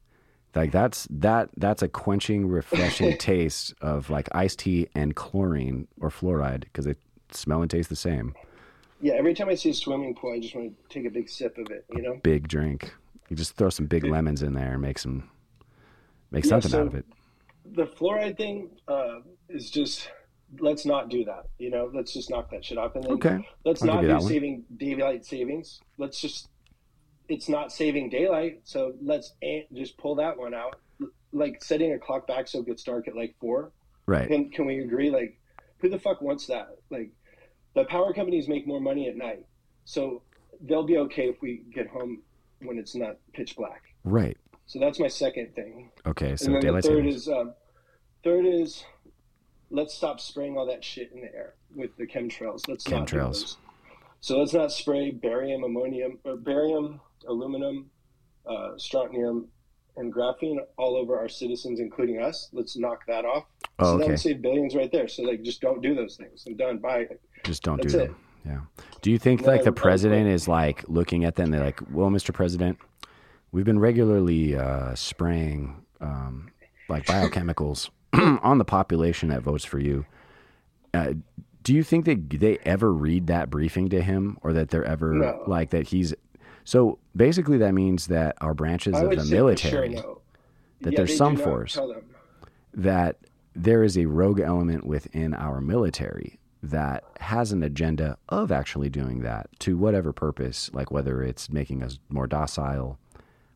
Like 0.54 0.72
that's 0.72 1.06
that 1.10 1.50
that's 1.56 1.82
a 1.82 1.88
quenching, 1.88 2.48
refreshing 2.48 3.16
taste 3.18 3.72
of 3.80 4.10
like 4.10 4.28
iced 4.32 4.58
tea 4.60 4.88
and 4.94 5.14
chlorine 5.14 5.86
or 6.00 6.10
fluoride 6.10 6.62
because 6.62 6.84
they 6.86 6.96
smell 7.30 7.62
and 7.62 7.70
taste 7.70 7.88
the 7.88 7.96
same. 7.96 8.34
Yeah, 9.00 9.14
every 9.14 9.32
time 9.32 9.48
I 9.48 9.54
see 9.54 9.70
a 9.70 9.74
swimming 9.74 10.14
pool, 10.14 10.32
I 10.34 10.40
just 10.40 10.54
want 10.54 10.72
to 10.76 10.88
take 10.92 11.06
a 11.06 11.10
big 11.10 11.28
sip 11.28 11.56
of 11.56 11.70
it. 11.70 11.84
You 11.94 12.02
know. 12.02 12.20
Big 12.22 12.48
drink. 12.48 12.92
You 13.28 13.36
just 13.36 13.54
throw 13.56 13.70
some 13.70 13.86
big 13.86 14.04
lemons 14.04 14.42
in 14.42 14.54
there 14.54 14.72
and 14.72 14.82
make 14.82 14.98
some 14.98 15.30
make 16.32 16.44
Yeah, 16.44 16.48
something 16.50 16.70
so- 16.72 16.80
out 16.80 16.86
of 16.88 16.94
it. 16.96 17.06
the 17.72 17.86
fluoride 17.86 18.36
thing 18.36 18.70
uh, 18.88 19.20
is 19.48 19.70
just 19.70 20.10
let's 20.58 20.84
not 20.84 21.08
do 21.10 21.24
that. 21.26 21.46
You 21.58 21.70
know, 21.70 21.90
let's 21.94 22.12
just 22.12 22.28
knock 22.28 22.50
that 22.50 22.64
shit 22.64 22.76
off. 22.76 22.96
And 22.96 23.04
then 23.04 23.12
Okay. 23.12 23.48
let's 23.64 23.82
I'll 23.82 24.02
not 24.02 24.20
do 24.20 24.28
saving 24.28 24.64
daylight 24.76 25.24
savings. 25.24 25.80
Let's 25.96 26.20
just 26.20 26.48
it's 27.30 27.48
not 27.48 27.72
saving 27.72 28.10
daylight, 28.10 28.60
so 28.64 28.92
let's 29.00 29.32
just 29.72 29.96
pull 29.96 30.16
that 30.16 30.36
one 30.36 30.52
out. 30.52 30.76
Like 31.32 31.62
setting 31.62 31.92
a 31.92 31.98
clock 31.98 32.26
back 32.26 32.48
so 32.48 32.58
it 32.58 32.66
gets 32.66 32.82
dark 32.82 33.06
at 33.06 33.16
like 33.16 33.36
four. 33.40 33.72
Right. 34.06 34.28
Can 34.28 34.50
can 34.50 34.66
we 34.66 34.80
agree? 34.80 35.10
Like, 35.10 35.38
who 35.78 35.88
the 35.88 35.98
fuck 35.98 36.20
wants 36.20 36.46
that? 36.48 36.76
Like, 36.90 37.10
the 37.74 37.84
power 37.84 38.12
companies 38.12 38.48
make 38.48 38.66
more 38.66 38.80
money 38.80 39.08
at 39.08 39.16
night, 39.16 39.46
so 39.84 40.22
they'll 40.60 40.86
be 40.86 40.98
okay 40.98 41.28
if 41.28 41.40
we 41.40 41.62
get 41.72 41.86
home 41.86 42.22
when 42.62 42.78
it's 42.78 42.96
not 42.96 43.16
pitch 43.32 43.56
black. 43.56 43.82
Right. 44.04 44.36
So 44.66 44.78
that's 44.78 45.00
my 45.00 45.08
second 45.08 45.54
thing 45.54 45.90
Okay. 46.06 46.36
So 46.36 46.46
and 46.46 46.54
then 46.54 46.60
the 46.60 46.66
daylight 46.66 46.84
third 46.84 46.98
savings. 46.98 47.14
is 47.14 47.28
um, 47.28 47.54
third 48.24 48.44
is 48.44 48.84
let's 49.70 49.94
stop 49.94 50.20
spraying 50.20 50.56
all 50.58 50.66
that 50.66 50.84
shit 50.84 51.12
in 51.12 51.20
the 51.20 51.32
air 51.34 51.54
with 51.74 51.96
the 51.96 52.06
chemtrails. 52.06 52.66
Let's 52.68 52.88
not 52.88 53.06
Chemtrails. 53.06 53.40
those. 53.40 53.56
So 54.20 54.38
let's 54.38 54.52
not 54.52 54.70
spray 54.70 55.12
barium, 55.12 55.64
ammonium, 55.64 56.18
or 56.24 56.36
barium, 56.36 57.00
aluminum, 57.28 57.90
uh, 58.46 58.70
strontium, 58.76 59.48
and 59.96 60.14
graphene 60.14 60.58
all 60.78 60.96
over 60.96 61.18
our 61.18 61.28
citizens, 61.28 61.80
including 61.80 62.22
us. 62.22 62.48
Let's 62.52 62.76
knock 62.76 63.00
that 63.08 63.24
off. 63.24 63.44
Oh, 63.78 63.94
so 63.94 63.98
that 63.98 64.08
would 64.08 64.20
save 64.20 64.40
billions 64.42 64.74
right 64.74 64.90
there. 64.90 65.08
So 65.08 65.22
like, 65.24 65.42
just 65.42 65.60
don't 65.60 65.82
do 65.82 65.94
those 65.94 66.16
things. 66.16 66.44
I'm 66.46 66.56
done. 66.56 66.78
Bye. 66.78 67.06
Just 67.44 67.62
don't 67.62 67.80
That's 67.82 67.92
do 67.94 68.00
it. 68.00 68.06
them. 68.06 68.16
Yeah. 68.46 68.60
Do 69.02 69.10
you 69.10 69.18
think 69.18 69.42
No, 69.42 69.48
like 69.48 69.64
the 69.64 69.72
president 69.72 70.28
is 70.28 70.48
like 70.48 70.84
looking 70.88 71.24
at 71.24 71.34
them? 71.36 71.50
They're 71.50 71.64
like, 71.64 71.80
"Well, 71.90 72.08
Mr. 72.08 72.32
President, 72.32 72.78
we've 73.52 73.66
been 73.66 73.78
regularly 73.78 74.56
uh, 74.56 74.94
spraying 74.94 75.84
um, 76.00 76.50
like 76.88 77.04
biochemicals 77.04 77.90
on 78.42 78.56
the 78.58 78.64
population 78.64 79.28
that 79.28 79.42
votes 79.42 79.64
for 79.64 79.78
you." 79.78 80.06
Uh, 80.94 81.14
do 81.62 81.74
you 81.74 81.82
think 81.82 82.06
they 82.06 82.14
they 82.14 82.56
ever 82.64 82.90
read 82.92 83.26
that 83.26 83.50
briefing 83.50 83.90
to 83.90 84.00
him, 84.00 84.38
or 84.42 84.54
that 84.54 84.70
they're 84.70 84.84
ever 84.84 85.12
No. 85.12 85.42
like 85.46 85.70
that 85.70 85.88
he's? 85.88 86.14
So 86.64 86.98
basically, 87.16 87.58
that 87.58 87.74
means 87.74 88.06
that 88.08 88.36
our 88.40 88.54
branches 88.54 89.00
of 89.00 89.10
the 89.10 89.24
military, 89.24 89.96
sure 89.96 90.16
that 90.82 90.92
Yeah, 90.92 90.96
there's 90.98 91.16
some 91.16 91.36
force 91.36 91.78
that 92.74 93.16
there 93.54 93.82
is 93.82 93.98
a 93.98 94.06
rogue 94.06 94.40
element 94.40 94.86
within 94.86 95.34
our 95.34 95.60
military 95.60 96.38
that 96.62 97.04
has 97.20 97.52
an 97.52 97.62
agenda 97.62 98.16
of 98.28 98.52
actually 98.52 98.88
doing 98.90 99.20
that 99.22 99.48
to 99.60 99.76
whatever 99.76 100.12
purpose, 100.12 100.70
like 100.72 100.90
whether 100.90 101.22
it's 101.22 101.50
making 101.50 101.82
us 101.82 101.98
more 102.10 102.26
docile, 102.26 102.98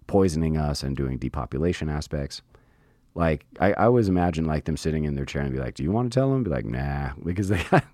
poisoning 0.07 0.57
us, 0.57 0.83
and 0.83 0.97
doing 0.97 1.19
depopulation 1.19 1.89
aspects. 1.89 2.43
Like 3.15 3.47
I, 3.61 3.73
I 3.75 3.85
always 3.87 4.09
imagine 4.09 4.47
like 4.47 4.65
them 4.65 4.77
sitting 4.77 5.05
in 5.05 5.15
their 5.15 5.27
chair 5.27 5.43
and 5.43 5.53
be 5.53 5.61
like, 5.61 5.75
"Do 5.75 5.83
you 5.83 5.93
want 5.93 6.13
to 6.13 6.19
tell 6.19 6.33
them?" 6.33 6.43
Be 6.43 6.51
like, 6.51 6.65
"Nah," 6.65 7.13
because 7.25 7.49
they 7.49 7.63
got 7.71 7.85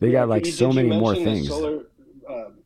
they 0.00 0.08
Yeah, 0.10 0.20
got 0.20 0.28
like 0.28 0.46
so 0.46 0.72
many 0.72 0.90
more 0.90 1.14
things. 1.14 1.48
Solar, 1.48 1.84
um, 2.28 2.58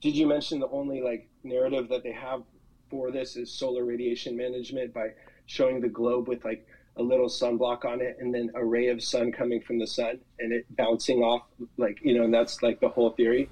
did 0.00 0.16
you 0.16 0.26
mention 0.26 0.60
the 0.60 0.68
only 0.68 1.00
like 1.00 1.28
narrative 1.42 1.88
that 1.88 2.02
they 2.02 2.12
have 2.12 2.42
for 2.90 3.10
this 3.10 3.36
is 3.36 3.52
solar 3.52 3.84
radiation 3.84 4.36
management 4.36 4.92
by 4.92 5.08
showing 5.46 5.80
the 5.80 5.88
globe 5.88 6.28
with 6.28 6.44
like 6.44 6.66
a 6.96 7.02
little 7.02 7.28
sunblock 7.28 7.84
on 7.84 8.00
it 8.00 8.16
and 8.20 8.34
then 8.34 8.50
a 8.54 8.64
ray 8.64 8.88
of 8.88 9.02
sun 9.02 9.30
coming 9.30 9.60
from 9.60 9.78
the 9.78 9.86
sun 9.86 10.18
and 10.38 10.52
it 10.52 10.64
bouncing 10.76 11.20
off 11.20 11.42
like 11.76 11.98
you 12.02 12.16
know 12.16 12.24
and 12.24 12.32
that's 12.32 12.62
like 12.62 12.80
the 12.80 12.88
whole 12.88 13.10
theory. 13.10 13.48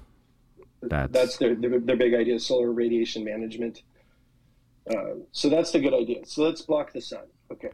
That's, 0.81 1.11
That's 1.11 1.37
their 1.37 1.55
their, 1.55 1.79
their 1.79 1.95
big 1.95 2.13
idea, 2.13 2.39
solar 2.39 2.71
radiation 2.71 3.23
management. 3.23 3.81
Uh, 4.89 5.15
so 5.31 5.49
that's 5.49 5.71
the 5.71 5.79
good 5.79 5.93
idea. 5.93 6.25
So 6.25 6.43
let's 6.43 6.61
block 6.61 6.93
the 6.93 7.01
sun. 7.01 7.23
Okay. 7.51 7.71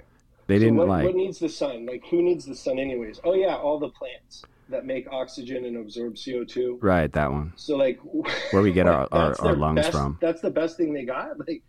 they 0.47 0.55
So 0.55 0.59
didn't 0.59 0.78
what, 0.78 0.88
like 0.88 1.03
what 1.03 1.15
needs 1.15 1.39
the 1.39 1.49
sun? 1.49 1.86
Like 1.86 2.03
who 2.09 2.22
needs 2.22 2.45
the 2.45 2.55
sun 2.55 2.80
anyways? 2.80 3.19
Oh 3.24 3.34
yeah, 3.34 3.55
all 3.55 3.80
the 3.80 3.89
plants 3.89 4.43
that 4.72 4.86
make 4.86 5.07
oxygen 5.11 5.65
and 5.65 5.78
absorb 5.78 6.15
CO 6.24 6.43
two. 6.43 6.80
right 6.82 7.11
that 7.13 7.32
one 7.32 7.53
So 7.55 7.78
like 7.78 7.99
where 8.51 8.61
we 8.61 8.72
get 8.74 8.88
our, 8.88 9.07
our, 9.13 9.39
our 9.41 9.55
lungs 9.55 9.82
best- 9.82 9.91
from. 9.91 10.17
That's 10.22 10.41
the 10.41 10.49
best 10.51 10.78
thing 10.78 10.93
they 10.93 11.05
got. 11.05 11.38
Like 11.39 11.61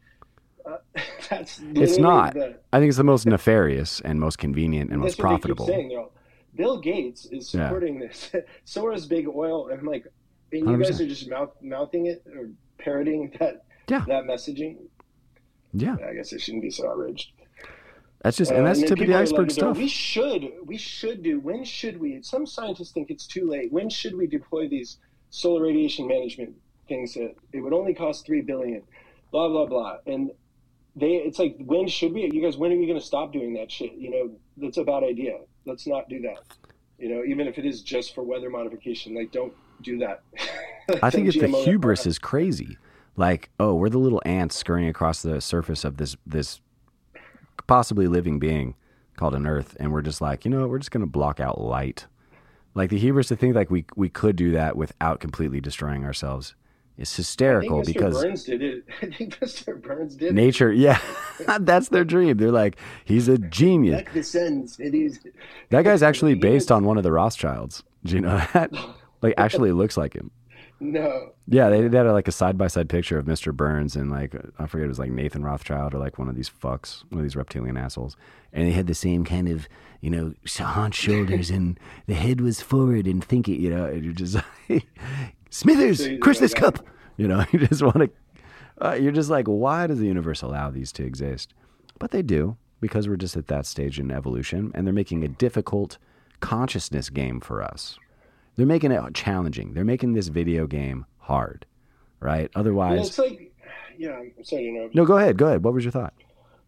uh, 0.65 0.77
that's 1.29 1.61
It's 1.75 1.99
not. 1.99 2.35
The, 2.35 2.57
I 2.73 2.79
think 2.79 2.89
it's 2.89 2.97
the 2.99 3.05
most 3.05 3.27
nefarious 3.27 4.01
and 4.01 4.19
most 4.21 4.39
convenient 4.39 4.91
and 4.91 5.01
most 5.01 5.17
that's 5.17 5.19
what 5.19 5.29
they 5.31 5.35
keep 5.35 5.57
profitable. 5.57 5.67
saying. 5.67 5.97
All, 5.99 6.13
Bill 6.55 6.79
Gates 6.81 7.27
is 7.27 7.53
Yeah. 7.53 7.67
supporting 7.67 7.99
this. 7.99 8.31
so 8.65 8.93
is 8.93 9.07
Big 9.07 9.27
Oil. 9.29 9.69
And 9.69 9.81
I'm 9.81 9.87
like, 9.87 10.07
and 10.53 10.69
you 10.69 10.77
guys 10.79 11.01
100%. 11.01 11.05
are 11.05 11.09
just 11.09 11.29
mouth, 11.31 11.51
mouthing 11.63 12.07
it 12.07 12.23
or 12.37 12.51
parroting 12.79 13.33
that 13.41 13.65
Yeah. 13.89 14.05
that 14.07 14.25
messaging. 14.25 14.77
Yeah, 15.73 15.97
I 16.07 16.13
guess 16.15 16.35
I 16.35 16.37
shouldn't 16.37 16.63
be 16.63 16.71
so 16.71 16.91
outraged. 16.91 17.33
That's 18.23 18.37
just 18.37 18.53
Uh, 18.53 18.57
and 18.57 18.67
that's 18.67 18.81
then 18.81 18.89
tip 18.89 19.01
of 19.01 19.07
the 19.07 19.15
iceberg 19.15 19.49
like, 19.49 19.51
stuff. 19.51 19.77
We 19.77 19.89
should, 19.89 20.53
we 20.65 20.77
should 20.77 21.23
do. 21.23 21.41
When 21.41 21.65
should 21.65 21.99
we? 21.99 22.23
Some 22.23 22.47
scientists 22.47 22.93
think 22.93 23.11
it's 23.11 23.27
too 23.27 23.49
late. 23.49 23.73
When 23.73 23.91
should 23.91 24.17
we 24.17 24.27
deploy 24.27 24.69
these 24.69 24.99
solar 25.31 25.63
radiation 25.63 26.07
management 26.07 26.55
things? 26.89 27.15
That 27.15 27.35
it 27.53 27.61
would 27.61 27.73
only 27.73 27.95
cost 27.95 28.25
three 28.25 28.43
billion. 28.43 28.83
Blah 29.31 29.49
blah 29.49 29.67
blah. 29.67 29.97
And 30.07 30.31
they, 30.95 31.13
it's 31.13 31.39
like, 31.39 31.57
when 31.59 31.89
should 31.89 32.13
we? 32.13 32.31
You 32.33 32.43
guys, 32.43 32.57
when 32.57 32.73
are 32.73 32.77
we 32.77 32.87
going 32.87 32.99
to 32.99 33.05
stop 33.05 33.33
doing 33.33 33.55
that 33.55 33.71
shit? 33.71 33.95
You 33.95 34.11
know, 34.11 34.31
that's 34.59 34.77
a 34.77 34.85
bad 34.85 35.03
idea. 35.03 35.39
Let's 35.65 35.87
not 35.87 36.09
do 36.09 36.21
that. 36.23 36.39
You 36.99 37.09
know, 37.09 37.25
even 37.25 37.49
if 37.49 37.59
it 37.59 37.65
is 37.65 37.83
just 37.83 38.15
for 38.15 38.23
weather 38.23 38.51
modification, 38.51 39.15
like 39.15 39.33
don't 39.33 39.53
do 39.83 39.99
that. 39.99 40.23
I 41.03 41.11
think 41.11 41.29
it's 41.35 41.39
the 41.39 41.49
hubris 41.49 42.07
is 42.07 42.19
crazy. 42.19 42.77
Like, 43.17 43.51
oh, 43.59 43.75
we're 43.75 43.89
the 43.89 43.99
little 43.99 44.23
ants 44.25 44.57
scurrying 44.57 44.89
across 44.89 45.23
the 45.23 45.41
surface 45.41 45.85
of 45.85 45.97
this 45.97 46.17
this 46.27 46.61
possibly 47.67 48.07
living 48.07 48.39
being 48.39 48.75
called 49.17 49.35
an 49.35 49.47
Earth, 49.47 49.77
and 49.79 49.93
we're 49.93 50.03
just 50.03 50.21
like, 50.21 50.45
you 50.45 50.51
know, 50.51 50.67
we're 50.67 50.79
just 50.79 50.91
gonna 50.91 51.07
block 51.07 51.41
out 51.41 51.61
light. 51.61 52.07
Like 52.75 52.91
the 52.91 52.99
hubris 52.99 53.29
to 53.29 53.37
think 53.37 53.55
like 53.55 53.71
we 53.71 53.85
we 53.97 54.09
could 54.09 54.37
do 54.37 54.53
that 54.53 54.77
without 54.77 55.21
completely 55.21 55.61
destroying 55.61 56.05
ourselves 56.05 56.55
is 56.97 57.15
hysterical 57.15 57.83
because 57.83 58.23
Burns 58.23 58.45
did 58.45 58.63
it. 58.63 58.85
I 59.03 59.07
think 59.07 59.39
Mr. 59.41 59.81
Burns 59.81 60.17
did 60.17 60.29
it. 60.29 60.35
nature, 60.35 60.73
yeah, 60.73 61.01
that's 61.61 61.89
their 61.89 62.05
dream. 62.05 62.37
They're 62.37 62.51
like, 62.51 62.77
he's 63.05 63.29
a 63.29 63.39
genius. 63.39 64.05
The 64.13 64.23
suns. 64.23 64.79
It 64.79 64.95
is. 64.95 65.21
That 65.71 65.83
guy's 65.83 66.03
actually 66.09 66.35
based 66.35 66.71
on 66.71 66.85
one 66.85 66.97
of 66.97 67.03
the 67.03 67.13
Rothschilds. 67.13 67.83
Do 68.05 68.15
you 68.15 68.21
know 68.21 68.43
that? 68.53 68.73
Like, 69.21 69.35
actually 69.37 69.73
looks 69.73 69.97
like 69.97 70.15
him. 70.15 70.31
No. 70.83 71.31
Yeah, 71.47 71.69
they, 71.69 71.87
they 71.87 71.97
had 71.97 72.09
like 72.09 72.27
a 72.27 72.33
side 72.33 72.59
by 72.59 72.67
side 72.67 72.89
picture 72.89 73.17
of 73.17 73.27
Mr. 73.27 73.55
Burns 73.55 73.95
and 73.95 74.11
like 74.11 74.35
I 74.59 74.67
forget 74.67 74.87
it 74.87 74.89
was 74.89 74.99
like 74.99 75.13
Nathan 75.13 75.45
Rothschild 75.45 75.95
or 75.95 75.99
like 75.99 76.19
one 76.19 76.29
of 76.29 76.35
these 76.35 76.51
fucks, 76.51 77.05
one 77.11 77.21
of 77.21 77.25
these 77.25 77.37
reptilian 77.37 77.77
assholes, 77.77 78.17
and 78.53 78.67
they 78.67 78.73
had 78.73 78.89
the 78.89 78.95
same 78.95 79.25
kind 79.25 79.49
of 79.49 79.69
you 80.01 80.11
know 80.11 80.35
haunch 80.45 80.95
shoulders 80.95 81.51
and 81.51 81.79
the 82.07 82.15
head 82.15 82.41
was 82.41 82.61
forward 82.61 83.07
and 83.07 83.23
thinking, 83.23 83.61
you 83.61 83.71
know, 83.71 83.85
and 83.85 84.05
you're 84.05 84.13
just 84.13 84.35
like 84.69 84.87
Smithers, 85.51 86.05
So 86.05 86.19
crush 86.19 86.39
this 86.39 86.55
cup, 86.55 86.85
you 87.17 87.29
know, 87.29 87.45
you 87.53 87.61
just 87.61 87.83
want 87.83 87.99
to. 87.99 88.11
Uh, 88.85 88.95
you're 88.95 89.13
just 89.13 89.31
like, 89.31 89.47
why 89.47 89.87
does 89.87 90.01
the 90.01 90.07
universe 90.07 90.43
allow 90.43 90.69
these 90.69 90.91
to 90.93 91.05
exist? 91.05 91.55
But 92.01 92.11
they 92.11 92.23
do 92.23 92.57
because 92.81 93.09
we're 93.09 93.17
just 93.17 93.37
at 93.37 93.47
that 93.47 93.67
stage 93.67 94.01
in 94.01 94.11
evolution, 94.11 94.73
and 94.75 94.85
they're 94.85 94.93
making 94.95 95.23
a 95.23 95.29
difficult 95.29 95.99
consciousness 96.41 97.09
game 97.09 97.39
for 97.41 97.63
us. 97.63 97.99
They're 98.57 98.67
making 98.67 98.93
it 98.93 99.15
challenging. 99.15 99.75
They're 99.75 99.85
making 99.85 100.13
this 100.13 100.29
video 100.29 100.67
game 100.67 101.07
hard, 101.19 101.67
right? 102.21 102.51
Otherwise, 102.55 103.09
it's 103.09 103.19
like, 103.19 103.53
yeah, 103.97 104.19
I'm 104.19 104.45
sorry 104.45 104.65
to 104.65 104.69
interrupt. 104.69 104.95
no. 104.95 105.05
Go 105.05 105.17
ahead. 105.19 105.37
Go 105.37 105.47
ahead. 105.47 105.65
What 105.65 105.75
was 105.75 105.85
your 105.85 105.93
thought? 105.93 106.15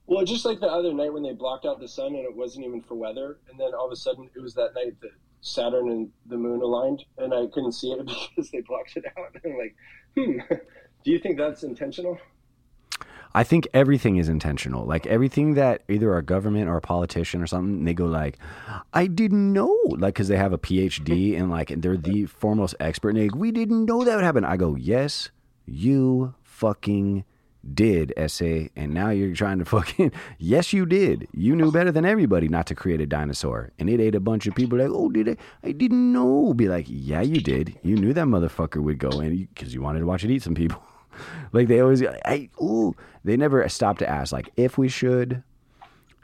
Well, 0.06 0.24
just 0.24 0.44
like 0.44 0.60
the 0.60 0.66
other 0.66 0.92
night 0.92 1.12
when 1.12 1.22
they 1.22 1.32
blocked 1.32 1.64
out 1.64 1.80
the 1.80 1.88
sun 1.88 2.08
and 2.08 2.24
it 2.24 2.34
wasn't 2.36 2.66
even 2.66 2.82
for 2.82 2.94
weather, 2.94 3.38
and 3.50 3.58
then 3.58 3.72
all 3.74 3.86
of 3.86 3.92
a 3.92 3.96
sudden 3.96 4.28
it 4.34 4.40
was 4.40 4.54
that 4.54 4.74
night 4.74 5.00
that 5.00 5.12
Saturn 5.40 5.90
and 5.90 6.10
the 6.26 6.36
moon 6.36 6.60
aligned, 6.60 7.04
and 7.18 7.32
I 7.32 7.46
couldn't 7.52 7.72
see 7.72 7.92
it 7.92 8.06
because 8.36 8.50
they 8.50 8.60
blocked 8.60 8.96
it 8.96 9.04
out. 9.16 9.34
And 9.42 9.52
I'm 9.52 9.58
like, 9.58 9.76
hmm, 10.16 10.54
do 11.04 11.10
you 11.10 11.18
think 11.18 11.38
that's 11.38 11.62
intentional? 11.62 12.18
I 13.34 13.42
think 13.42 13.66
everything 13.74 14.16
is 14.16 14.28
intentional. 14.28 14.86
Like 14.86 15.06
everything 15.06 15.54
that 15.54 15.82
either 15.88 16.12
our 16.12 16.22
government 16.22 16.68
or 16.68 16.76
a 16.76 16.80
politician 16.80 17.42
or 17.42 17.46
something, 17.46 17.84
they 17.84 17.94
go 17.94 18.06
like, 18.06 18.38
"I 18.92 19.06
didn't 19.06 19.52
know," 19.52 19.76
like 19.88 20.14
because 20.14 20.28
they 20.28 20.36
have 20.36 20.52
a 20.52 20.58
PhD 20.58 21.32
mm-hmm. 21.32 21.42
and 21.42 21.50
like 21.50 21.72
they're 21.76 21.96
the 21.96 22.26
foremost 22.26 22.76
expert. 22.78 23.10
And 23.10 23.18
they, 23.18 23.28
we 23.36 23.50
didn't 23.50 23.86
know 23.86 24.04
that 24.04 24.14
would 24.14 24.24
happen. 24.24 24.44
I 24.44 24.56
go, 24.56 24.76
"Yes, 24.76 25.30
you 25.66 26.34
fucking 26.42 27.24
did, 27.72 28.12
essay, 28.16 28.70
and 28.76 28.92
now 28.92 29.10
you're 29.10 29.34
trying 29.34 29.58
to 29.58 29.64
fucking 29.74 30.12
yes, 30.38 30.72
you 30.72 30.86
did. 30.86 31.26
You 31.32 31.56
knew 31.56 31.72
better 31.72 31.90
than 31.90 32.04
everybody 32.04 32.48
not 32.48 32.66
to 32.68 32.74
create 32.76 33.00
a 33.00 33.06
dinosaur, 33.06 33.72
and 33.80 33.90
it 33.90 34.00
ate 34.00 34.14
a 34.14 34.20
bunch 34.20 34.46
of 34.46 34.54
people. 34.54 34.78
Like, 34.78 34.90
oh, 34.90 35.08
did 35.08 35.28
I? 35.28 35.36
I 35.64 35.72
didn't 35.72 36.12
know. 36.12 36.54
Be 36.54 36.68
like, 36.68 36.86
yeah, 36.88 37.22
you 37.22 37.40
did. 37.40 37.78
You 37.82 37.96
knew 37.96 38.12
that 38.12 38.26
motherfucker 38.26 38.82
would 38.82 38.98
go 38.98 39.20
in 39.20 39.48
because 39.52 39.74
you 39.74 39.82
wanted 39.82 40.00
to 40.00 40.06
watch 40.06 40.22
it 40.22 40.30
eat 40.30 40.42
some 40.42 40.54
people." 40.54 40.82
Like 41.52 41.68
they 41.68 41.80
always, 41.80 42.02
I 42.24 42.50
ooh, 42.60 42.94
they 43.24 43.36
never 43.36 43.68
stop 43.68 43.98
to 43.98 44.08
ask 44.08 44.32
like 44.32 44.50
if 44.56 44.76
we 44.78 44.88
should, 44.88 45.42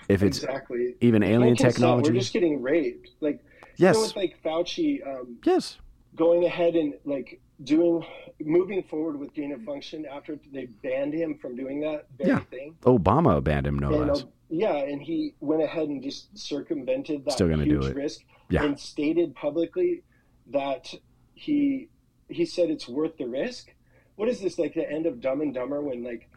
if 0.09 0.23
it's 0.23 0.39
exactly. 0.39 0.95
even 1.01 1.23
alien 1.23 1.57
technology. 1.57 2.11
We're 2.11 2.19
just 2.19 2.33
getting 2.33 2.61
raped. 2.63 3.11
Like, 3.21 3.41
Yes. 3.77 3.95
you 3.95 4.01
know, 4.01 4.07
with 4.09 4.17
like 4.17 4.43
Fauci 4.45 5.07
um, 5.07 5.39
yes, 5.45 5.79
going 6.17 6.45
ahead 6.45 6.75
and 6.77 6.95
like 7.05 7.41
doing, 7.65 8.05
moving 8.41 8.83
forward 8.83 9.19
with 9.19 9.33
gain 9.35 9.53
of 9.53 9.63
function 9.65 10.05
after 10.07 10.39
they 10.53 10.67
banned 10.83 11.15
him 11.15 11.39
from 11.41 11.57
doing 11.57 11.81
that 11.81 12.07
very 12.19 12.31
Yeah. 12.31 12.41
thing. 12.41 12.77
Obama 12.83 13.43
banned 13.43 13.67
him 13.67 13.79
no 13.79 13.93
And, 13.95 14.09
less. 14.09 14.23
uh, 14.23 14.27
yeah, 14.51 14.75
and 14.77 15.01
he 15.01 15.35
went 15.41 15.63
ahead 15.63 15.89
and 15.89 16.03
just 16.03 16.37
circumvented 16.37 17.25
that 17.25 17.33
Still 17.33 17.49
gonna 17.49 17.65
do 17.65 17.83
it. 17.83 17.95
risk 17.95 18.21
Yeah. 18.51 18.65
and 18.65 18.79
stated 18.79 19.35
publicly 19.35 20.03
that 20.49 20.93
he 21.35 21.89
he 22.29 22.45
said 22.45 22.71
it's 22.71 22.89
worth 22.89 23.17
the 23.17 23.27
risk. 23.27 23.75
What 24.21 24.29
is 24.29 24.39
this 24.39 24.59
like 24.59 24.75
the 24.75 24.87
end 24.87 25.07
of 25.07 25.19
Dumb 25.23 25.41
and 25.41 25.55
Dumber 25.55 25.81
when 25.81 26.05
like 26.05 26.29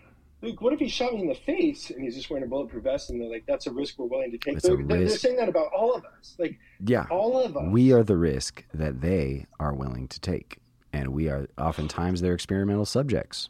Luke, 0.42 0.62
what 0.62 0.72
if 0.72 0.80
he 0.80 0.88
shot 0.88 1.14
me 1.14 1.20
in 1.20 1.28
the 1.28 1.36
face 1.36 1.90
and 1.90 2.02
he's 2.02 2.16
just 2.16 2.30
wearing 2.30 2.46
a 2.46 2.48
bulletproof 2.48 2.84
vest 2.86 3.10
and 3.10 3.20
they're 3.20 3.30
like 3.30 3.44
that's 3.46 3.68
a 3.68 3.74
risk 3.74 4.00
we're 4.00 4.06
willing 4.06 4.32
to 4.32 4.38
take. 4.38 4.62
They're, 4.62 4.78
they're- 4.78 5.00
they're 5.00 5.10
saying 5.10 5.36
that 5.36 5.50
about 5.50 5.68
all 5.78 5.94
of 5.94 6.06
us, 6.06 6.36
like 6.40 6.58
Yeah, 6.80 7.08
all 7.12 7.38
of 7.44 7.58
us. 7.58 7.64
we 7.72 7.92
are 7.92 8.02
the 8.02 8.16
risk 8.16 8.64
that 8.74 9.02
they 9.02 9.48
are 9.60 9.74
willing 9.74 10.08
to 10.08 10.20
take, 10.22 10.60
and 10.94 11.10
we 11.10 11.28
are 11.28 11.50
oftentimes 11.58 12.22
their 12.22 12.34
experimental 12.34 12.86
subjects. 12.86 13.50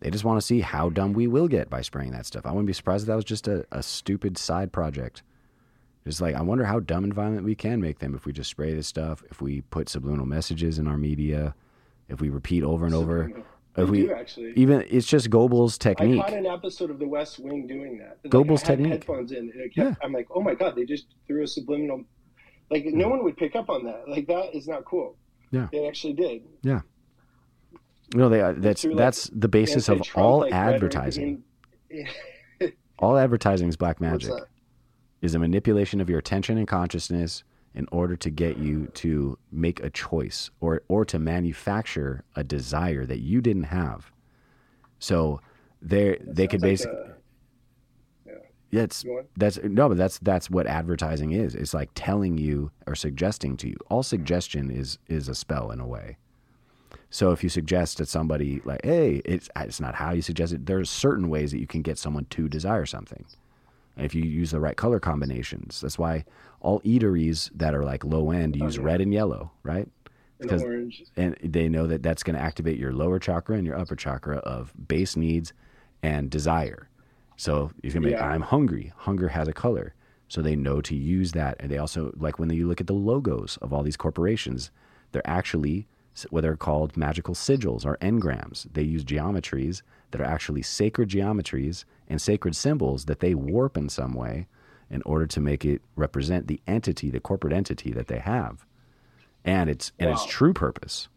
They 0.00 0.10
just 0.10 0.24
want 0.24 0.40
to 0.40 0.44
see 0.44 0.58
how 0.62 0.88
dumb 0.90 1.12
we 1.12 1.28
will 1.28 1.46
get 1.46 1.70
by 1.70 1.82
spraying 1.82 2.10
that 2.10 2.26
stuff. 2.26 2.44
I 2.44 2.50
wouldn't 2.50 2.66
be 2.66 2.72
surprised 2.72 3.04
if 3.04 3.06
that 3.06 3.14
was 3.14 3.24
just 3.24 3.46
a, 3.46 3.64
a 3.70 3.84
stupid 3.84 4.36
side 4.38 4.72
project. 4.72 5.22
Just 6.04 6.20
like 6.20 6.34
I 6.34 6.42
wonder 6.42 6.64
how 6.64 6.80
dumb 6.80 7.04
and 7.04 7.14
violent 7.14 7.44
we 7.44 7.54
can 7.54 7.80
make 7.80 8.00
them 8.00 8.16
if 8.16 8.26
we 8.26 8.32
just 8.32 8.50
spray 8.50 8.74
this 8.74 8.88
stuff, 8.88 9.22
if 9.30 9.40
we 9.40 9.60
put 9.60 9.88
subliminal 9.88 10.26
messages 10.26 10.80
in 10.80 10.88
our 10.88 10.96
media, 10.96 11.54
if 12.08 12.20
we 12.20 12.28
repeat 12.28 12.64
over 12.64 12.84
and 12.84 12.94
over. 12.96 13.30
They 13.74 13.84
we 13.84 14.02
do 14.02 14.12
actually. 14.12 14.52
even 14.56 14.84
it's 14.90 15.06
just 15.06 15.30
Goebbels' 15.30 15.78
technique. 15.78 16.20
I 16.20 16.24
caught 16.30 16.38
an 16.38 16.46
episode 16.46 16.90
of 16.90 16.98
The 16.98 17.08
West 17.08 17.38
Wing 17.38 17.66
doing 17.66 17.98
that. 17.98 18.18
Like, 18.22 18.32
Goebbels 18.32 18.62
technique. 18.62 18.92
Headphones 18.92 19.32
in. 19.32 19.50
Kept, 19.74 19.96
I'm 20.04 20.12
like, 20.12 20.28
oh 20.30 20.42
my 20.42 20.54
god, 20.54 20.76
they 20.76 20.84
just 20.84 21.06
threw 21.26 21.42
a 21.42 21.46
subliminal. 21.46 22.04
Like 22.70 22.84
no 22.86 23.08
one 23.08 23.24
would 23.24 23.36
pick 23.36 23.56
up 23.56 23.70
on 23.70 23.84
that. 23.84 24.08
Like 24.08 24.26
that 24.26 24.54
is 24.54 24.68
not 24.68 24.84
cool. 24.84 25.16
Yeah. 25.50 25.68
They 25.72 25.88
actually 25.88 26.14
did. 26.14 26.42
Yeah. 26.62 26.80
No, 28.14 28.28
they 28.28 28.42
uh, 28.42 28.52
that's 28.56 28.84
like, 28.84 28.96
that's 28.96 29.30
the 29.32 29.48
basis 29.48 29.88
of 29.88 30.02
all 30.14 30.40
like, 30.40 30.52
advertising. 30.52 31.42
in- 31.90 32.08
All 32.98 33.16
advertising 33.18 33.68
is 33.68 33.76
black 33.76 34.00
magic. 34.00 34.30
Is 35.22 35.34
a 35.34 35.38
manipulation 35.38 36.00
of 36.00 36.08
your 36.08 36.18
attention 36.20 36.56
and 36.56 36.68
consciousness 36.68 37.42
in 37.74 37.88
order 37.92 38.16
to 38.16 38.30
get 38.30 38.58
you 38.58 38.86
to 38.94 39.38
make 39.50 39.80
a 39.82 39.90
choice 39.90 40.50
or 40.60 40.82
or 40.88 41.04
to 41.06 41.18
manufacture 41.18 42.24
a 42.36 42.44
desire 42.44 43.06
that 43.06 43.20
you 43.20 43.40
didn't 43.40 43.64
have. 43.64 44.10
So 44.98 45.40
they 45.80 46.18
they 46.22 46.46
could 46.46 46.60
Sounds 46.60 46.62
like 46.62 46.70
basically 46.70 46.98
a- 46.98 47.14
Yeah, 48.70 48.82
it's 48.82 49.04
that's 49.36 49.58
no, 49.62 49.88
but 49.88 49.98
that's 49.98 50.18
that's 50.18 50.48
what 50.50 50.66
advertising 50.66 51.32
is. 51.32 51.54
It's 51.54 51.74
like 51.74 51.90
telling 51.94 52.38
you 52.38 52.70
or 52.86 52.94
suggesting 52.94 53.56
to 53.58 53.68
you. 53.68 53.76
All 53.90 54.02
suggestion 54.02 54.70
is 54.70 54.98
is 55.08 55.28
a 55.28 55.34
spell 55.34 55.70
in 55.70 55.80
a 55.80 55.86
way. 55.86 56.16
So 57.10 57.32
if 57.32 57.42
you 57.42 57.50
suggest 57.50 57.98
to 57.98 58.06
somebody 58.06 58.62
like, 58.64 58.80
"Hey, 58.84 59.20
it's 59.26 59.50
it's 59.56 59.80
not 59.80 59.96
how 59.96 60.12
you 60.12 60.22
suggest 60.22 60.54
it." 60.54 60.64
There's 60.66 60.88
certain 60.88 61.28
ways 61.28 61.50
that 61.50 61.58
you 61.60 61.66
can 61.66 61.82
get 61.82 61.98
someone 61.98 62.26
to 62.30 62.48
desire 62.48 62.86
something. 62.86 63.26
And 63.96 64.06
if 64.06 64.14
you 64.14 64.22
use 64.22 64.52
the 64.52 64.60
right 64.60 64.76
color 64.76 64.98
combinations, 64.98 65.82
that's 65.82 65.98
why 65.98 66.24
all 66.62 66.80
eateries 66.80 67.50
that 67.54 67.74
are 67.74 67.84
like 67.84 68.04
low 68.04 68.30
end 68.30 68.56
use 68.56 68.76
yeah. 68.76 68.84
red 68.84 69.00
and 69.00 69.12
yellow, 69.12 69.50
right? 69.62 69.88
Because- 70.38 70.62
orange. 70.62 71.04
and 71.16 71.36
they 71.42 71.68
know 71.68 71.86
that 71.86 72.02
that's 72.02 72.22
going 72.22 72.36
to 72.36 72.42
activate 72.42 72.78
your 72.78 72.92
lower 72.92 73.18
chakra 73.18 73.56
and 73.56 73.66
your 73.66 73.78
upper 73.78 73.94
chakra 73.94 74.38
of 74.38 74.72
base 74.88 75.16
needs 75.16 75.52
and 76.02 76.30
desire. 76.30 76.88
So 77.36 77.70
you're 77.82 77.92
going 77.92 78.02
to 78.02 78.08
be, 78.08 78.12
Yeah. 78.12 78.26
I'm 78.26 78.42
hungry. 78.42 78.92
Hunger 78.96 79.28
has 79.28 79.46
a 79.48 79.52
color. 79.52 79.94
So 80.28 80.40
they 80.40 80.56
know 80.56 80.80
to 80.80 80.94
use 80.96 81.32
that. 81.32 81.56
And 81.60 81.70
they 81.70 81.78
also, 81.78 82.12
like 82.16 82.38
when 82.38 82.50
you 82.50 82.66
look 82.66 82.80
at 82.80 82.86
the 82.86 82.92
logos 82.94 83.58
of 83.60 83.72
all 83.72 83.82
these 83.82 83.96
corporations, 83.96 84.70
they're 85.12 85.26
actually 85.26 85.86
what 86.30 86.42
they're 86.42 86.56
called 86.56 86.96
magical 86.96 87.34
sigils 87.34 87.84
or 87.86 87.96
engrams. 87.98 88.66
They 88.72 88.82
use 88.82 89.04
geometries 89.04 89.82
that 90.10 90.20
are 90.20 90.24
actually 90.26 90.62
sacred 90.62 91.08
geometries 91.08 91.84
and 92.08 92.20
sacred 92.20 92.54
symbols 92.56 93.06
that 93.06 93.20
they 93.20 93.34
warp 93.34 93.76
in 93.76 93.88
some 93.88 94.12
way 94.14 94.46
in 94.92 95.02
order 95.04 95.26
to 95.26 95.40
make 95.40 95.64
it 95.64 95.82
represent 95.96 96.46
the 96.46 96.60
entity, 96.68 97.10
the 97.10 97.18
corporate 97.18 97.52
entity 97.52 97.90
that 97.92 98.06
they 98.06 98.18
have. 98.18 98.64
And 99.44 99.68
it's 99.68 99.90
and 99.98 100.10
its 100.10 100.24
true 100.26 100.52
purpose. 100.52 101.08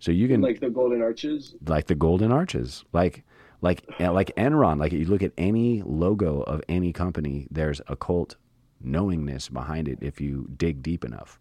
So 0.00 0.10
you 0.12 0.28
can 0.28 0.40
Like 0.42 0.60
the 0.60 0.68
golden 0.70 1.00
arches. 1.00 1.54
like 1.66 1.86
the 1.86 1.94
golden 1.94 2.32
arches 2.32 2.84
like 2.92 3.22
like 3.62 3.84
uh, 4.00 4.12
like 4.12 4.34
enron 4.36 4.78
like 4.78 4.92
you 4.92 5.04
look 5.06 5.22
at 5.22 5.32
any 5.38 5.82
logo 5.82 6.40
of 6.42 6.60
any 6.68 6.92
company 6.92 7.46
there's 7.50 7.80
occult 7.86 8.36
knowingness 8.82 9.48
behind 9.50 9.88
it 9.88 9.98
if 10.00 10.20
you 10.20 10.48
dig 10.56 10.82
deep 10.82 11.04
enough 11.04 11.38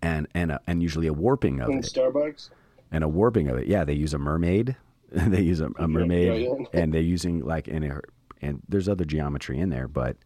and 0.00 0.26
and 0.34 0.50
a, 0.52 0.60
and 0.66 0.82
usually 0.82 1.06
a 1.06 1.12
warping 1.12 1.60
of 1.60 1.68
it 1.70 1.84
Starbucks. 1.84 2.48
and 2.90 3.04
a 3.04 3.08
warping 3.08 3.48
of 3.48 3.58
it 3.58 3.66
yeah 3.66 3.84
they 3.84 3.92
use 3.94 4.14
a 4.14 4.18
mermaid 4.18 4.76
they 5.10 5.42
use 5.42 5.60
a, 5.60 5.68
a 5.78 5.86
mermaid 5.96 6.42
yeah, 6.42 6.48
yeah. 6.58 6.64
and 6.72 6.92
they're 6.94 7.02
using 7.02 7.40
like 7.44 7.68
in 7.68 7.82
a, 7.84 8.00
and 8.40 8.62
there's 8.68 8.88
other 8.88 9.04
geometry 9.04 9.58
in 9.58 9.68
there 9.68 9.88
but 9.88 10.16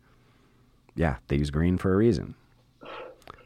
yeah 0.97 1.17
they 1.29 1.37
use 1.37 1.51
green 1.51 1.77
for 1.79 1.93
a 1.95 1.97
reason 1.97 2.35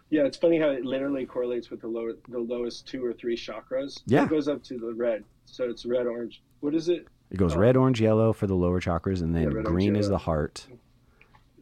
Yeah, 0.09 0.23
it's 0.25 0.37
funny 0.37 0.59
how 0.59 0.71
it 0.71 0.85
literally 0.85 1.25
correlates 1.25 1.71
with 1.71 1.81
the 1.83 1.87
lower, 1.87 2.15
the 2.29 2.39
lowest 2.41 2.89
two 2.89 3.05
or 3.05 3.13
three 3.13 3.37
chakras. 3.37 4.01
Yeah. 4.07 4.25
it 4.25 4.29
goes 4.29 4.49
up 4.49 4.61
to 4.65 4.77
the 4.77 4.93
red, 4.93 5.23
so 5.45 5.71
it's 5.71 5.87
red, 5.87 6.07
orange. 6.09 6.43
What 6.61 6.75
is 6.75 6.89
it? 6.89 7.07
it 7.31 7.37
goes 7.37 7.55
Oh. 7.55 7.61
red 7.61 7.77
orange 7.77 8.01
yellow 8.01 8.33
for 8.33 8.49
the 8.49 8.57
lower 8.57 8.81
chakras 8.81 9.23
and 9.23 9.35
then 9.35 9.43
Yeah, 9.43 9.49
red, 9.49 9.67
orange, 9.67 9.69
green 9.69 9.95
is 9.97 10.07
yellow. 10.07 10.15
the 10.15 10.19
heart 10.19 10.67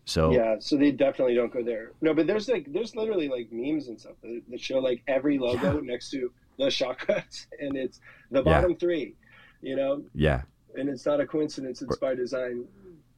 so 0.07 0.31
Yeah, 0.33 0.57
so 0.61 0.79
they 0.79 0.91
definitely 0.93 1.35
don't 1.35 1.53
go 1.53 1.63
there. 1.63 1.93
No, 2.01 2.15
but 2.15 2.27
there's 2.27 2.49
like 2.49 2.73
there's 2.73 2.97
literally 2.97 3.29
like 3.29 3.49
memes 3.53 3.89
and 3.89 4.01
stuff 4.01 4.15
that, 4.23 4.41
that 4.49 4.61
show 4.61 4.79
like 4.79 5.03
every 5.07 5.39
logo 5.39 5.81
next 5.81 6.09
to 6.13 6.33
the 6.57 6.67
chakras, 6.67 7.47
and 7.61 7.77
it's 7.77 8.01
the 8.31 8.43
bottom 8.43 8.75
three, 8.77 9.15
you 9.61 9.77
know, 9.77 10.03
yeah 10.15 10.43
and 10.75 10.89
it's 10.89 11.05
not 11.05 11.21
a 11.21 11.27
coincidence. 11.27 11.83
It's 11.83 11.97
by 11.99 12.15
design. 12.15 12.65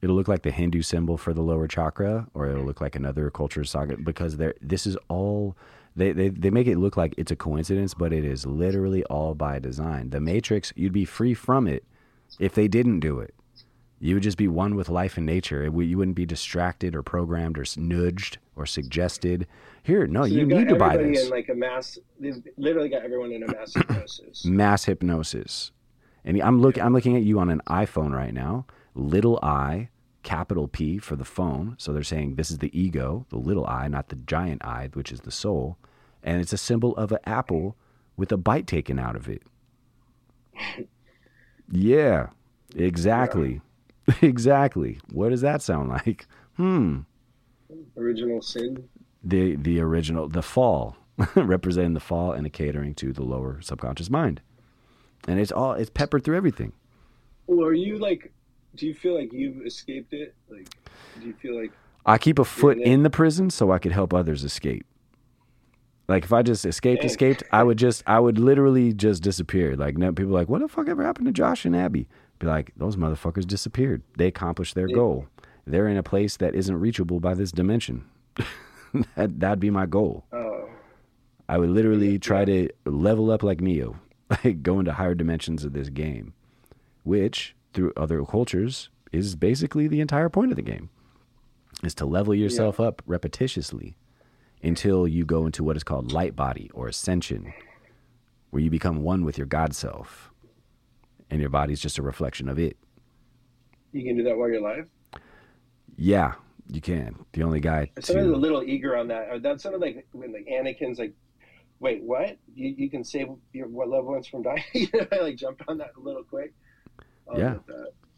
It'll 0.01 0.15
look 0.15 0.27
like 0.27 0.41
the 0.41 0.51
Hindu 0.51 0.81
symbol 0.81 1.17
for 1.17 1.33
the 1.33 1.41
lower 1.41 1.67
chakra, 1.67 2.27
or 2.33 2.47
it'll 2.47 2.59
mm-hmm. 2.59 2.67
look 2.67 2.81
like 2.81 2.95
another 2.95 3.29
culture 3.29 3.63
saga 3.63 3.97
because 3.97 4.37
this 4.37 4.85
is 4.85 4.97
all 5.07 5.55
they, 5.95 6.11
they 6.11 6.29
they 6.29 6.49
make 6.49 6.67
it 6.67 6.77
look 6.77 6.97
like 6.97 7.13
it's 7.17 7.31
a 7.31 7.35
coincidence, 7.35 7.93
but 7.93 8.13
it 8.13 8.25
is 8.25 8.45
literally 8.45 9.03
all 9.05 9.35
by 9.35 9.59
design. 9.59 10.09
The 10.09 10.21
Matrix, 10.21 10.71
you'd 10.75 10.93
be 10.93 11.05
free 11.05 11.33
from 11.33 11.67
it 11.67 11.83
if 12.39 12.55
they 12.55 12.67
didn't 12.67 12.99
do 13.01 13.19
it. 13.19 13.33
You 13.99 14.15
would 14.15 14.23
just 14.23 14.37
be 14.37 14.47
one 14.47 14.73
with 14.75 14.89
life 14.89 15.17
and 15.17 15.27
nature. 15.27 15.63
It, 15.63 15.73
you 15.75 15.97
wouldn't 15.97 16.15
be 16.15 16.25
distracted 16.25 16.95
or 16.95 17.03
programmed 17.03 17.59
or 17.59 17.65
nudged 17.77 18.39
or 18.55 18.65
suggested. 18.65 19.45
Here, 19.83 20.07
no, 20.07 20.23
So 20.23 20.29
you 20.29 20.45
need 20.45 20.69
to 20.69 20.75
buy 20.75 20.97
this. 20.97 21.25
in 21.25 21.29
like 21.29 21.49
a 21.49 21.53
mass. 21.53 21.99
They've 22.19 22.41
literally 22.57 22.89
got 22.89 23.03
everyone 23.03 23.31
in 23.31 23.43
a 23.43 23.47
mass 23.47 23.73
hypnosis. 23.75 24.45
mass 24.45 24.85
hypnosis. 24.85 25.71
And 26.23 26.41
I'm 26.41 26.61
look 26.61 26.79
I'm 26.79 26.93
looking 26.93 27.15
at 27.15 27.23
you 27.23 27.39
on 27.39 27.49
an 27.49 27.61
iPhone 27.67 28.11
right 28.11 28.33
now. 28.33 28.65
Little 28.93 29.39
I, 29.41 29.89
capital 30.23 30.67
P 30.67 30.97
for 30.97 31.15
the 31.15 31.25
phone. 31.25 31.75
So 31.77 31.93
they're 31.93 32.03
saying 32.03 32.35
this 32.35 32.51
is 32.51 32.59
the 32.59 32.77
ego, 32.77 33.25
the 33.29 33.37
little 33.37 33.65
I, 33.65 33.87
not 33.87 34.09
the 34.09 34.15
giant 34.15 34.63
I, 34.63 34.89
which 34.93 35.11
is 35.11 35.21
the 35.21 35.31
soul. 35.31 35.77
And 36.23 36.39
it's 36.39 36.53
a 36.53 36.57
symbol 36.57 36.95
of 36.97 37.11
an 37.11 37.19
apple 37.25 37.75
with 38.17 38.31
a 38.31 38.37
bite 38.37 38.67
taken 38.67 38.99
out 38.99 39.15
of 39.15 39.27
it. 39.27 39.43
Yeah, 41.71 42.27
exactly. 42.75 43.61
exactly. 44.21 44.99
What 45.11 45.29
does 45.29 45.41
that 45.41 45.61
sound 45.61 45.89
like? 45.89 46.27
Hmm. 46.57 46.99
Original 47.97 48.41
sin. 48.41 48.89
The 49.23 49.55
the 49.55 49.79
original 49.79 50.27
the 50.27 50.41
fall 50.41 50.97
representing 51.35 51.93
the 51.93 51.99
fall 51.99 52.31
and 52.33 52.45
the 52.45 52.49
catering 52.49 52.93
to 52.95 53.13
the 53.13 53.23
lower 53.23 53.61
subconscious 53.61 54.09
mind. 54.09 54.41
And 55.27 55.39
it's 55.39 55.51
all 55.51 55.73
it's 55.73 55.89
peppered 55.89 56.23
through 56.23 56.37
everything. 56.37 56.73
Well, 57.47 57.65
are 57.65 57.73
you 57.73 57.97
like? 57.97 58.33
Do 58.75 58.85
you 58.87 58.93
feel 58.93 59.15
like 59.15 59.33
you've 59.33 59.65
escaped 59.65 60.13
it? 60.13 60.33
Like, 60.49 60.67
do 61.19 61.27
you 61.27 61.33
feel 61.33 61.59
like? 61.59 61.71
I 62.05 62.17
keep 62.17 62.39
a 62.39 62.45
foot 62.45 62.77
in 62.79 63.03
the 63.03 63.09
prison 63.09 63.49
so 63.49 63.71
I 63.71 63.79
could 63.79 63.91
help 63.91 64.13
others 64.13 64.43
escape. 64.43 64.85
Like 66.07 66.23
if 66.25 66.33
I 66.33 66.41
just 66.41 66.65
escaped, 66.65 67.01
Dang. 67.01 67.09
escaped, 67.09 67.43
I 67.51 67.63
would 67.63 67.77
just, 67.77 68.03
I 68.07 68.19
would 68.19 68.37
literally 68.39 68.91
just 68.93 69.21
disappear. 69.23 69.75
Like 69.75 69.97
no, 69.97 70.11
people 70.11 70.31
are 70.35 70.39
like, 70.39 70.49
what 70.49 70.61
the 70.61 70.67
fuck 70.67 70.87
ever 70.89 71.03
happened 71.03 71.27
to 71.27 71.31
Josh 71.31 71.63
and 71.63 71.75
Abby? 71.75 72.07
Be 72.39 72.47
like, 72.47 72.71
those 72.75 72.95
motherfuckers 72.95 73.45
disappeared. 73.45 74.01
They 74.17 74.27
accomplished 74.27 74.73
their 74.75 74.87
Yeah. 74.89 74.95
goal. 74.95 75.27
They're 75.67 75.87
in 75.87 75.95
a 75.97 76.03
place 76.03 76.37
that 76.37 76.55
isn't 76.55 76.79
reachable 76.79 77.19
by 77.19 77.35
this 77.35 77.51
dimension. 77.51 78.05
that, 79.15 79.39
that'd 79.39 79.59
be 79.59 79.69
my 79.69 79.85
goal. 79.85 80.25
Oh, 80.33 80.69
I 81.47 81.57
would 81.59 81.69
literally 81.69 82.17
try 82.17 82.45
to 82.45 82.67
level 82.85 83.29
up 83.29 83.43
like 83.43 83.61
Neo, 83.61 83.99
like 84.43 84.63
go 84.63 84.79
into 84.79 84.93
higher 84.93 85.13
dimensions 85.13 85.63
of 85.63 85.73
this 85.73 85.89
game, 85.89 86.33
which 87.03 87.55
through 87.73 87.93
other 87.95 88.23
cultures 88.25 88.89
is 89.11 89.35
basically 89.35 89.87
the 89.87 90.01
entire 90.01 90.29
point 90.29 90.51
of 90.51 90.55
the 90.55 90.61
game, 90.61 90.89
is 91.83 91.93
to 91.95 92.05
level 92.05 92.33
yourself 92.33 92.79
up 92.79 93.01
repetitiously 93.07 93.95
until 94.63 95.07
you 95.07 95.25
go 95.25 95.45
into 95.45 95.63
what 95.63 95.75
is 95.75 95.83
called 95.83 96.11
light 96.11 96.35
body 96.35 96.69
or 96.73 96.87
ascension, 96.87 97.53
where 98.51 98.61
you 98.61 98.69
become 98.69 99.01
one 99.01 99.25
with 99.25 99.37
your 99.37 99.47
God 99.47 99.73
self, 99.75 100.31
and 101.29 101.39
your 101.39 101.49
body's 101.49 101.79
just 101.79 101.97
a 101.97 102.01
reflection 102.01 102.47
of 102.47 102.59
it. 102.59 102.77
you 103.91 104.03
can 104.03 104.15
do 104.17 104.23
that 104.23 104.37
while 104.37 104.49
you're 104.49 104.59
alive. 104.59 104.87
Yeah, 105.97 106.33
you 106.69 106.81
can. 106.81 107.25
The 107.33 107.43
only 107.43 107.59
guy 107.59 107.91
I 107.97 108.01
sounded 108.01 108.27
a 108.33 108.37
little 108.37 108.63
eager 108.63 108.95
on 108.97 109.07
that. 109.09 109.41
That 109.43 109.61
sounded 109.61 109.81
like 109.81 110.07
when 110.13 110.31
like 110.31 110.47
Anakin's 110.51 110.99
like, 110.99 111.13
"Wait, 111.79 112.01
what? 112.03 112.37
You, 112.55 112.73
you 112.77 112.89
can 112.89 113.03
save 113.03 113.27
your 113.53 113.67
what 113.67 113.89
loved 113.89 114.07
ones 114.07 114.27
from 114.27 114.43
dying?" 114.43 114.63
you 114.73 114.87
know, 114.93 115.05
I 115.11 115.17
like 115.17 115.35
jumped 115.35 115.63
on 115.67 115.77
that 115.79 115.91
a 115.97 115.99
little 115.99 116.23
quick. 116.23 116.53
I'll 117.31 117.39
Yeah. 117.39 117.55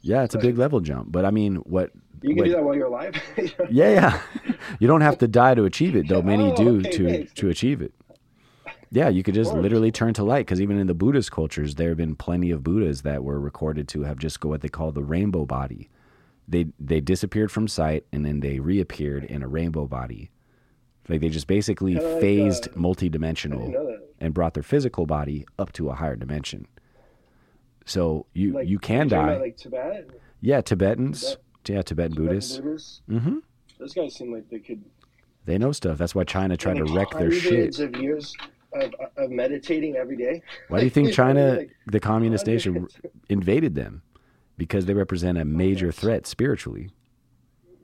yeah, 0.01 0.23
it's 0.23 0.35
a 0.35 0.39
big 0.39 0.57
level 0.57 0.79
jump. 0.79 1.11
But 1.11 1.25
I 1.25 1.31
mean, 1.31 1.55
what 1.57 1.91
You 2.21 2.35
can 2.35 2.45
do 2.45 2.51
that 2.51 2.63
while 2.63 2.75
you're 2.75 2.87
alive. 2.87 3.15
Yeah, 3.69 3.89
yeah. 3.89 4.21
You 4.79 4.87
don't 4.87 5.01
have 5.01 5.17
to 5.19 5.27
die 5.27 5.55
to 5.55 5.65
achieve 5.65 5.95
it, 5.95 6.07
though. 6.07 6.21
Many 6.33 6.51
Oh, 6.51 6.55
do 6.55 6.77
okay, 6.79 6.89
to 6.91 7.05
thanks. 7.09 7.33
to 7.33 7.49
achieve 7.49 7.81
it. 7.81 7.93
Yeah, 8.91 9.09
you 9.09 9.23
could 9.23 9.33
just 9.33 9.53
literally 9.53 9.91
turn 9.91 10.13
to 10.13 10.23
light 10.23 10.45
because 10.45 10.61
even 10.61 10.77
in 10.77 10.85
the 10.87 10.93
Buddhist 10.93 11.31
cultures, 11.31 11.75
there 11.75 11.89
have 11.89 11.97
been 11.97 12.15
plenty 12.15 12.51
of 12.51 12.63
Buddhas 12.63 13.01
that 13.01 13.23
were 13.23 13.39
recorded 13.39 13.87
to 13.89 14.03
have 14.03 14.19
just 14.19 14.39
go 14.39 14.49
what 14.49 14.61
they 14.61 14.69
call 14.69 14.91
the 14.91 15.03
rainbow 15.03 15.45
body. 15.45 15.89
They 16.47 16.67
they 16.79 17.01
disappeared 17.01 17.51
from 17.51 17.67
sight 17.67 18.05
and 18.11 18.23
then 18.25 18.39
they 18.41 18.59
reappeared 18.59 19.23
in 19.23 19.41
a 19.41 19.47
rainbow 19.47 19.87
body. 19.87 20.29
Like 21.09 21.21
they 21.21 21.29
just 21.29 21.47
basically 21.47 21.95
like, 21.95 22.21
phased 22.21 22.67
uh, 22.67 22.71
multidimensional 22.73 23.65
didn't 23.65 23.73
know 23.73 23.87
that. 23.87 24.03
and 24.21 24.33
brought 24.33 24.53
their 24.53 24.63
physical 24.63 25.05
body 25.05 25.45
up 25.57 25.73
to 25.73 25.89
a 25.89 25.95
higher 25.95 26.15
dimension. 26.15 26.67
So 27.85 28.25
you 28.33 28.53
Like, 28.53 28.67
you 28.67 28.79
can 28.79 29.07
die. 29.07 29.31
about, 29.31 29.41
like 29.41 29.57
Tibet, 29.57 30.09
yeah, 30.41 30.61
Tibetans. 30.61 31.21
Tibet- 31.21 31.39
yeah, 31.65 31.81
Tibetan 31.81 32.11
Tibetan 32.11 32.25
Buddhists. 32.27 32.57
Buddhists. 32.57 33.01
hmm 33.07 33.37
Those 33.79 33.93
guys 33.93 34.15
seem 34.15 34.33
like 34.33 34.49
they 34.49 34.59
could. 34.59 34.83
They 35.45 35.57
know 35.57 35.71
stuff. 35.71 35.97
That's 35.97 36.15
why 36.15 36.23
China 36.23 36.55
tried 36.57 36.77
to 36.77 36.85
wreck 36.85 37.11
their 37.11 37.31
shit. 37.31 37.79
of 37.79 37.95
years 37.97 38.33
of, 38.73 38.93
of 39.17 39.29
meditating 39.29 39.95
every 39.95 40.17
day. 40.17 40.41
Why 40.69 40.79
do 40.79 40.85
you 40.85 40.89
think 40.89 41.13
China, 41.21 41.57
like, 41.57 41.71
the 41.87 41.99
communist 41.99 42.47
nation, 42.47 42.87
invaded 43.29 43.75
them? 43.75 44.01
Because 44.57 44.85
they 44.85 44.93
represent 44.93 45.37
a 45.37 45.45
major 45.45 45.91
threat 45.91 46.27
spiritually. 46.27 46.89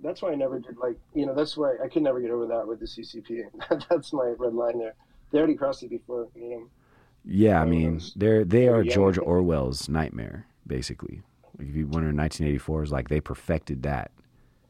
That's 0.02 0.22
why 0.22 0.32
I 0.32 0.36
never 0.36 0.60
did 0.60 0.78
like 0.78 0.98
you 1.14 1.26
know. 1.26 1.34
That's 1.36 1.58
why 1.58 1.76
I 1.84 1.88
could 1.90 2.04
never 2.04 2.22
get 2.22 2.32
over 2.32 2.48
that 2.48 2.66
with 2.68 2.80
the 2.80 2.86
CCP. 2.86 3.44
that's 3.90 4.14
my 4.14 4.34
red 4.38 4.54
line 4.54 4.80
there. 4.80 4.96
They 5.32 5.40
already 5.40 5.56
crossed 5.56 5.84
it 5.84 5.90
before. 5.90 6.28
You 6.36 6.50
know. 6.50 6.68
Yeah, 7.26 7.60
I 7.60 7.64
Oh, 7.64 7.68
mean, 7.68 8.02
they're 8.16 8.44
they 8.46 8.68
are 8.68 8.82
young. 8.82 8.94
George 8.94 9.18
Orwell's 9.18 9.88
nightmare, 9.90 10.46
basically. 10.66 11.22
If 11.60 11.76
you 11.76 11.86
wonder, 11.88 12.08
1984 12.08 12.84
is 12.84 12.92
like 12.92 13.10
they 13.10 13.20
perfected 13.20 13.84
that 13.84 14.12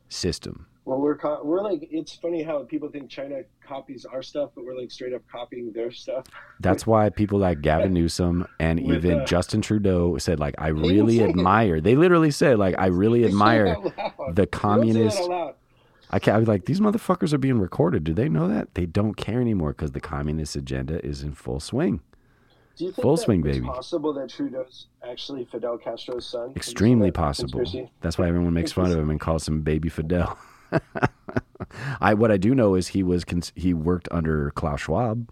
system. 0.10 0.66
Well, 0.86 1.00
we're 1.02 1.18
co- 1.18 1.42
we're 1.44 1.62
like 1.62 1.88
it's 1.92 2.16
funny 2.16 2.42
how 2.42 2.64
people 2.64 2.90
think 2.90 3.10
China 3.12 3.42
copies 3.66 4.06
our 4.06 4.24
stuff, 4.24 4.50
but 4.56 4.66
we're 4.66 4.76
like 4.76 4.90
straight 4.90 5.14
up 5.14 5.22
copying 5.32 5.72
their 5.72 5.92
stuff. 5.92 6.26
That's 6.62 6.88
why 6.88 7.10
people 7.10 7.38
like 7.38 7.62
Gavin 7.62 7.94
Newsom 8.00 8.48
and 8.60 8.80
With, 8.84 9.06
even 9.06 9.20
uh, 9.20 9.26
Justin 9.26 9.62
Trudeau 9.62 10.18
said 10.18 10.40
like 10.40 10.56
I 10.58 10.70
really 10.70 11.18
say 11.20 11.26
it. 11.26 11.30
admire. 11.30 11.80
They 11.80 11.96
literally 11.96 12.32
said 12.32 12.58
like 12.58 12.74
I 12.80 12.88
really 12.88 13.24
admire 13.24 13.76
the 13.76 13.82
They 13.84 13.94
don't 13.94 14.28
say 14.28 14.34
that 14.36 14.52
communist. 14.52 15.30
I 16.12 16.18
can't. 16.18 16.36
I 16.36 16.40
was 16.40 16.48
like 16.48 16.66
these 16.66 16.80
motherfuckers 16.80 17.34
are 17.34 17.38
being 17.38 17.60
recorded. 17.60 18.04
Do 18.04 18.16
they 18.16 18.28
know 18.28 18.48
that? 18.48 18.74
They 18.74 18.88
don't 18.88 19.14
care 19.14 19.40
anymore 19.40 19.74
because 19.74 19.92
the 19.92 20.02
communist 20.02 20.56
agenda 20.56 21.06
is 21.06 21.22
in 21.22 21.34
full 21.34 21.60
swing. 21.60 22.02
Do 22.80 22.86
you 22.86 22.92
think 22.94 23.04
Full 23.04 23.18
swing, 23.18 23.42
baby. 23.42 23.60
possible 23.60 24.14
that 24.14 24.30
Trudeau's 24.30 24.88
actually 25.08 25.44
Fidel 25.52 25.78
Castro's 25.78 26.26
son? 26.26 26.48
Have 26.48 26.48
you 26.50 26.54
seen 26.54 26.58
Extremely 26.72 27.12
possible. 27.12 27.60
conspiracy? 27.60 27.92
That's 28.00 28.18
why 28.18 28.28
everyone 28.30 28.54
makes 28.54 28.72
fun 28.72 28.90
of 28.92 28.98
him 28.98 29.10
and 29.10 29.20
calls 29.20 29.46
him 29.48 29.62
Baby 29.62 29.90
Fidel. 29.90 30.38
I 32.02 32.14
what 32.14 32.32
I 32.32 32.38
do 32.38 32.56
know 32.56 32.76
is 32.76 32.88
he 32.88 33.04
was 33.04 33.26
cons- 33.26 33.52
he 33.56 33.74
worked 33.74 34.08
under 34.12 34.52
Klaus 34.52 34.82
Schwab. 34.82 35.30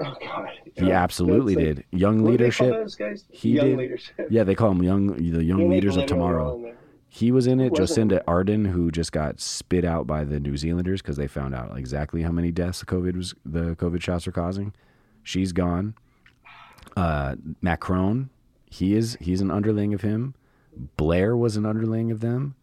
Oh 0.00 0.14
God. 0.20 0.48
He 0.74 0.86
Yeah, 0.86 1.02
absolutely 1.02 1.54
that's 1.54 1.66
like- 1.66 1.76
did. 1.90 2.00
Young 2.00 2.22
what 2.24 2.32
do 2.32 2.36
they 2.38 2.50
call 2.50 2.66
leadership. 2.66 2.82
those 2.84 2.94
guys? 2.96 3.24
He 3.30 3.50
Young 3.52 3.66
did. 3.68 3.78
leadership. 3.78 4.26
Yeah, 4.28 4.42
they 4.42 4.56
call 4.56 4.72
him 4.72 4.82
young 4.82 5.06
the 5.30 5.44
young 5.44 5.70
leaders 5.70 5.96
of 5.96 6.06
tomorrow. 6.06 6.44
role 6.46 6.56
in 6.56 6.62
there. 6.62 6.76
He 7.08 7.30
was 7.30 7.46
in 7.46 7.60
it. 7.60 7.72
Jacinda 7.74 8.24
Ardern, 8.24 8.66
who 8.72 8.90
just 8.90 9.12
got 9.12 9.40
spit 9.40 9.84
out 9.84 10.04
by 10.08 10.24
the 10.24 10.40
New 10.40 10.56
Zealanders 10.56 11.00
because 11.00 11.16
they 11.16 11.28
found 11.28 11.54
out 11.54 11.78
exactly 11.78 12.22
how 12.22 12.32
many 12.32 12.50
deaths 12.50 12.80
the 12.80 12.86
COVID 12.86 13.14
was 13.16 13.34
the 13.46 13.76
COVID 13.76 14.02
shots 14.02 14.26
are 14.26 14.32
causing. 14.32 14.74
She's 15.22 15.52
gone. 15.52 15.94
Uh, 16.96 17.36
Macron, 17.62 18.30
he 18.70 18.94
is 18.94 19.16
he's 19.20 19.40
an 19.40 19.50
underling 19.50 19.94
of 19.94 20.00
him. 20.02 20.34
Blair 20.96 21.36
was 21.36 21.56
an 21.56 21.64
underling 21.66 22.10
of 22.10 22.20
them. 22.20 22.54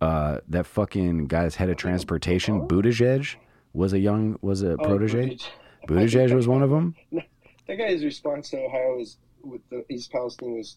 Uh, 0.00 0.40
that 0.48 0.66
fucking 0.66 1.26
guy's 1.26 1.54
head 1.56 1.70
of 1.70 1.76
transportation, 1.76 2.66
Buttigieg, 2.68 3.36
was 3.72 3.92
a 3.92 3.98
young 3.98 4.38
was 4.42 4.62
a 4.62 4.72
Oh, 4.72 4.76
protege. 4.76 5.30
Buttigieg. 5.30 5.46
Buttigieg 5.88 6.34
was 6.34 6.48
one 6.48 6.62
of 6.62 6.70
them. 6.70 6.94
That 7.66 7.78
guy's 7.78 8.04
response 8.04 8.50
to 8.50 8.58
Ohio 8.58 8.98
was 8.98 9.16
with 9.42 9.62
the 9.70 9.86
East 9.88 10.12
Palestine 10.12 10.52
was 10.52 10.76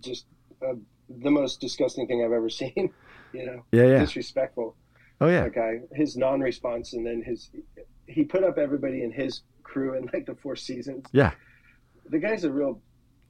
just 0.00 0.26
uh, 0.64 0.74
the 1.08 1.28
most 1.30 1.60
disgusting 1.60 2.06
thing 2.06 2.24
I've 2.24 2.30
ever 2.30 2.48
seen. 2.60 2.92
You 3.32 3.46
know, 3.46 3.64
Yeah, 3.72 3.86
yeah. 3.88 3.98
disrespectful. 3.98 4.76
Oh 5.20 5.26
yeah. 5.26 5.42
That 5.42 5.54
guy, 5.56 5.80
his 5.92 6.16
non-response, 6.16 6.92
and 6.92 7.04
then 7.04 7.20
his 7.26 7.50
he 8.06 8.22
put 8.22 8.44
up 8.44 8.58
everybody 8.58 9.02
in 9.02 9.10
his 9.10 9.42
crew 9.64 9.94
in 9.96 10.08
like 10.12 10.26
the 10.26 10.36
Four 10.36 10.54
Seasons. 10.54 11.04
Yeah. 11.10 11.32
The 12.08 12.18
guy's 12.18 12.44
a 12.44 12.52
real. 12.52 12.80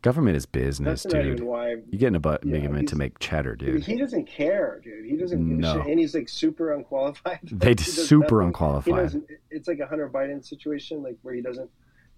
Government 0.03 0.37
is 0.37 0.45
business, 0.45 1.03
That's 1.05 1.15
dude. 1.15 1.41
why. 1.41 1.77
You 1.89 1.99
getting 1.99 2.15
a 2.17 2.21
butt 2.21 2.45
Yeah, 2.45 2.57
it 2.57 2.89
to 2.89 2.97
make 2.97 3.19
cheddar, 3.21 3.57
dude. 3.57 3.83
He 3.85 3.97
doesn't 3.97 4.27
care, 4.27 4.79
dude. 4.85 5.07
He 5.07 5.17
doesn't 5.17 5.49
give 5.49 5.59
No. 5.59 5.71
a 5.81 5.83
shit, 5.83 5.91
and 5.93 5.99
he's 5.99 6.15
like 6.15 6.29
super 6.29 6.73
unqualified. 6.75 7.39
They 7.51 7.75
super 7.79 8.37
nothing. 8.43 8.47
Unqualified. 8.49 9.23
It's 9.51 9.67
like 9.67 9.79
a 9.79 9.87
Hunter 9.87 10.11
Biden 10.11 10.45
situation, 10.45 11.03
like 11.03 11.17
where 11.23 11.33
he 11.35 11.41
doesn't 11.41 11.71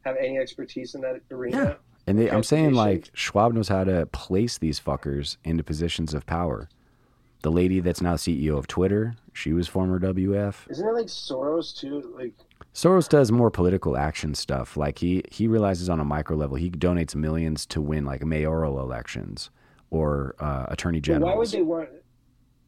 have 0.04 0.16
any 0.16 0.36
expertise 0.38 0.96
in 0.96 1.00
that 1.02 1.20
arena. 1.30 1.56
Yeah. 1.56 1.74
And 2.08 2.18
they, 2.18 2.28
I'm 2.28 2.42
saying 2.42 2.74
like 2.74 3.10
Schwab 3.14 3.52
knows 3.54 3.68
how 3.68 3.84
to 3.84 4.06
place 4.06 4.58
these 4.58 4.80
fuckers 4.80 5.36
into 5.44 5.62
positions 5.62 6.12
of 6.12 6.26
power. 6.26 6.68
The 7.42 7.50
lady 7.52 7.78
that's 7.78 8.00
now 8.00 8.14
CEO 8.14 8.56
of 8.58 8.66
Twitter, 8.66 9.14
she 9.32 9.52
was 9.52 9.68
former 9.68 10.00
WF. 10.00 10.68
Isn't 10.70 10.88
it 10.88 10.92
like 10.92 11.06
Soros 11.06 11.76
too? 11.76 12.12
Like 12.18 12.32
Soros 12.76 13.08
does 13.08 13.32
more 13.32 13.50
political 13.50 13.96
action 13.96 14.34
stuff. 14.34 14.76
Like 14.76 14.98
he 14.98 15.22
he 15.32 15.48
realizes 15.48 15.88
on 15.88 15.98
a 15.98 16.04
micro 16.04 16.36
level, 16.36 16.58
he 16.58 16.70
donates 16.70 17.14
millions 17.14 17.64
to 17.66 17.80
win 17.80 18.04
like 18.04 18.22
mayoral 18.22 18.78
elections 18.80 19.48
or 19.88 20.34
uh, 20.38 20.66
attorney 20.68 21.00
But 21.00 21.20
why 21.22 21.34
would 21.34 21.48
they 21.48 21.62
want? 21.62 21.88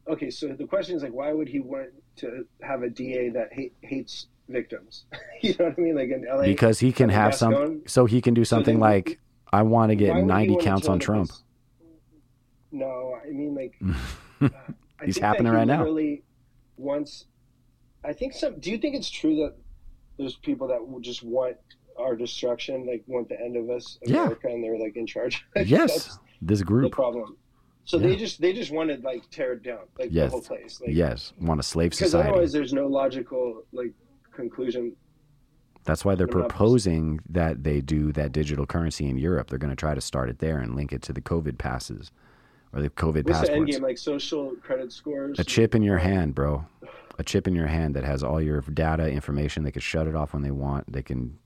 Okay, 0.07 0.31
so 0.31 0.47
the 0.47 0.65
question 0.65 0.95
is 0.95 1.03
like, 1.03 1.13
why 1.13 1.31
would 1.31 1.47
he 1.47 1.59
want 1.59 1.89
to 2.15 2.47
have 2.63 2.81
a 2.81 2.89
DA 2.89 3.29
that 3.29 3.53
hate, 3.53 3.73
hates 3.81 4.25
victims? 4.47 5.05
you 5.41 5.53
know 5.59 5.65
what 5.65 5.75
I 5.77 5.81
mean? 5.81 5.95
Like 5.95 6.09
in 6.09 6.25
LA, 6.27 6.41
Because 6.41 6.79
he 6.79 6.91
can 6.91 7.09
have 7.09 7.35
some, 7.35 7.51
Gascon? 7.51 7.81
so 7.85 8.05
he 8.07 8.19
can 8.19 8.33
do 8.33 8.43
something 8.43 8.79
then- 8.79 8.89
like, 8.89 9.19
I 9.53 9.61
want 9.61 9.91
to 9.91 9.95
get 9.95 10.15
90 10.15 10.57
counts 10.57 10.87
on 10.87 10.97
Trump. 10.97 11.27
this- 11.27 11.43
No, 12.71 13.15
I 13.23 13.29
mean 13.29 13.53
like 13.53 13.75
I 14.99 15.05
He's 15.05 15.19
happening 15.19 15.51
he 15.51 15.57
right 15.57 15.67
now. 15.67 15.85
Wants. 16.77 17.25
I 18.03 18.13
think 18.13 18.33
some. 18.33 18.59
Do 18.59 18.71
you 18.71 18.79
think 18.79 18.95
it's 18.95 19.09
true 19.09 19.35
that 19.35 19.53
there's 20.19 20.35
people 20.35 20.67
that 20.67 20.79
just 21.01 21.23
want 21.23 21.55
our 21.97 22.15
destruction, 22.15 22.85
like 22.85 23.03
want 23.07 23.27
the 23.29 23.39
end 23.39 23.55
of 23.57 23.69
us, 23.69 23.97
Yeah. 24.05 24.23
America, 24.23 24.47
and 24.47 24.63
they're 24.63 24.77
like 24.77 24.95
in 24.95 25.07
charge? 25.07 25.43
Yes, 25.65 26.19
this 26.41 26.59
the 26.59 26.65
group. 26.65 26.91
problem. 26.91 27.35
So 27.85 27.97
Yeah. 27.97 28.07
they 28.09 28.15
just 28.17 28.39
they 28.39 28.53
just 28.53 28.71
wanted 28.71 29.03
like 29.03 29.27
tear 29.31 29.53
it 29.53 29.63
down, 29.63 29.79
like 29.97 30.09
Yes. 30.11 30.27
the 30.27 30.31
whole 30.31 30.41
place. 30.41 30.79
Like, 30.79 30.91
Yes, 30.93 31.33
want 31.41 31.59
a 31.59 31.63
slave 31.63 31.93
society. 31.93 32.11
because 32.17 32.27
otherwise 32.29 32.51
there's 32.53 32.73
no 32.73 32.87
logical 32.87 33.63
like 33.71 33.93
conclusion. 34.31 34.95
That's 35.85 36.05
why 36.05 36.13
they're 36.15 36.27
proposing 36.27 37.19
that 37.29 37.63
they 37.63 37.81
do 37.81 38.11
that 38.11 38.31
digital 38.31 38.65
currency 38.67 39.07
in 39.07 39.17
Europe. 39.17 39.49
They're 39.49 39.57
going 39.57 39.71
to 39.71 39.75
try 39.77 39.95
to 39.95 40.01
start 40.01 40.29
it 40.29 40.37
there 40.39 40.59
and 40.59 40.75
link 40.75 40.91
it 40.93 41.01
to 41.03 41.13
the 41.13 41.21
COVID 41.21 41.57
passes 41.57 42.11
or 42.73 42.81
the 42.81 42.89
COVID 42.91 43.25
What's 43.25 43.41
the 43.47 43.53
end 43.53 43.67
game? 43.67 43.81
Like 43.81 43.97
social 43.97 44.51
credit 44.61 44.91
scores. 44.91 45.39
A 45.39 45.43
chip 45.43 45.73
in 45.73 45.81
your 45.81 45.97
hand, 45.97 46.35
bro. 46.35 46.65
A 47.19 47.23
chip 47.23 47.47
in 47.47 47.53
your 47.53 47.67
hand 47.67 47.95
that 47.95 48.05
has 48.05 48.23
all 48.23 48.41
your 48.41 48.61
data 48.61 49.07
information. 49.11 49.63
They 49.63 49.71
could 49.71 49.83
shut 49.83 50.07
it 50.07 50.15
off 50.15 50.33
when 50.33 50.41
they 50.41 50.51
want. 50.51 50.91
They 50.91 51.03
can 51.03 51.37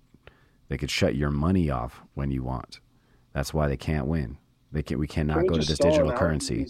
they 0.69 0.78
could 0.78 0.91
shut 0.91 1.15
your 1.15 1.32
money 1.32 1.71
off 1.71 2.01
when 2.13 2.30
you 2.30 2.43
want. 2.43 2.80
That's 3.34 3.53
why 3.55 3.67
they 3.67 3.76
can't 3.76 4.05
win. 4.05 4.38
They 4.71 4.84
can 4.84 4.99
we 4.99 5.07
Can 5.07 5.28
cannot 5.28 5.41
we 5.41 5.47
go 5.49 5.57
to 5.57 5.65
this 5.65 5.80
digital 5.80 6.11
currency. 6.11 6.67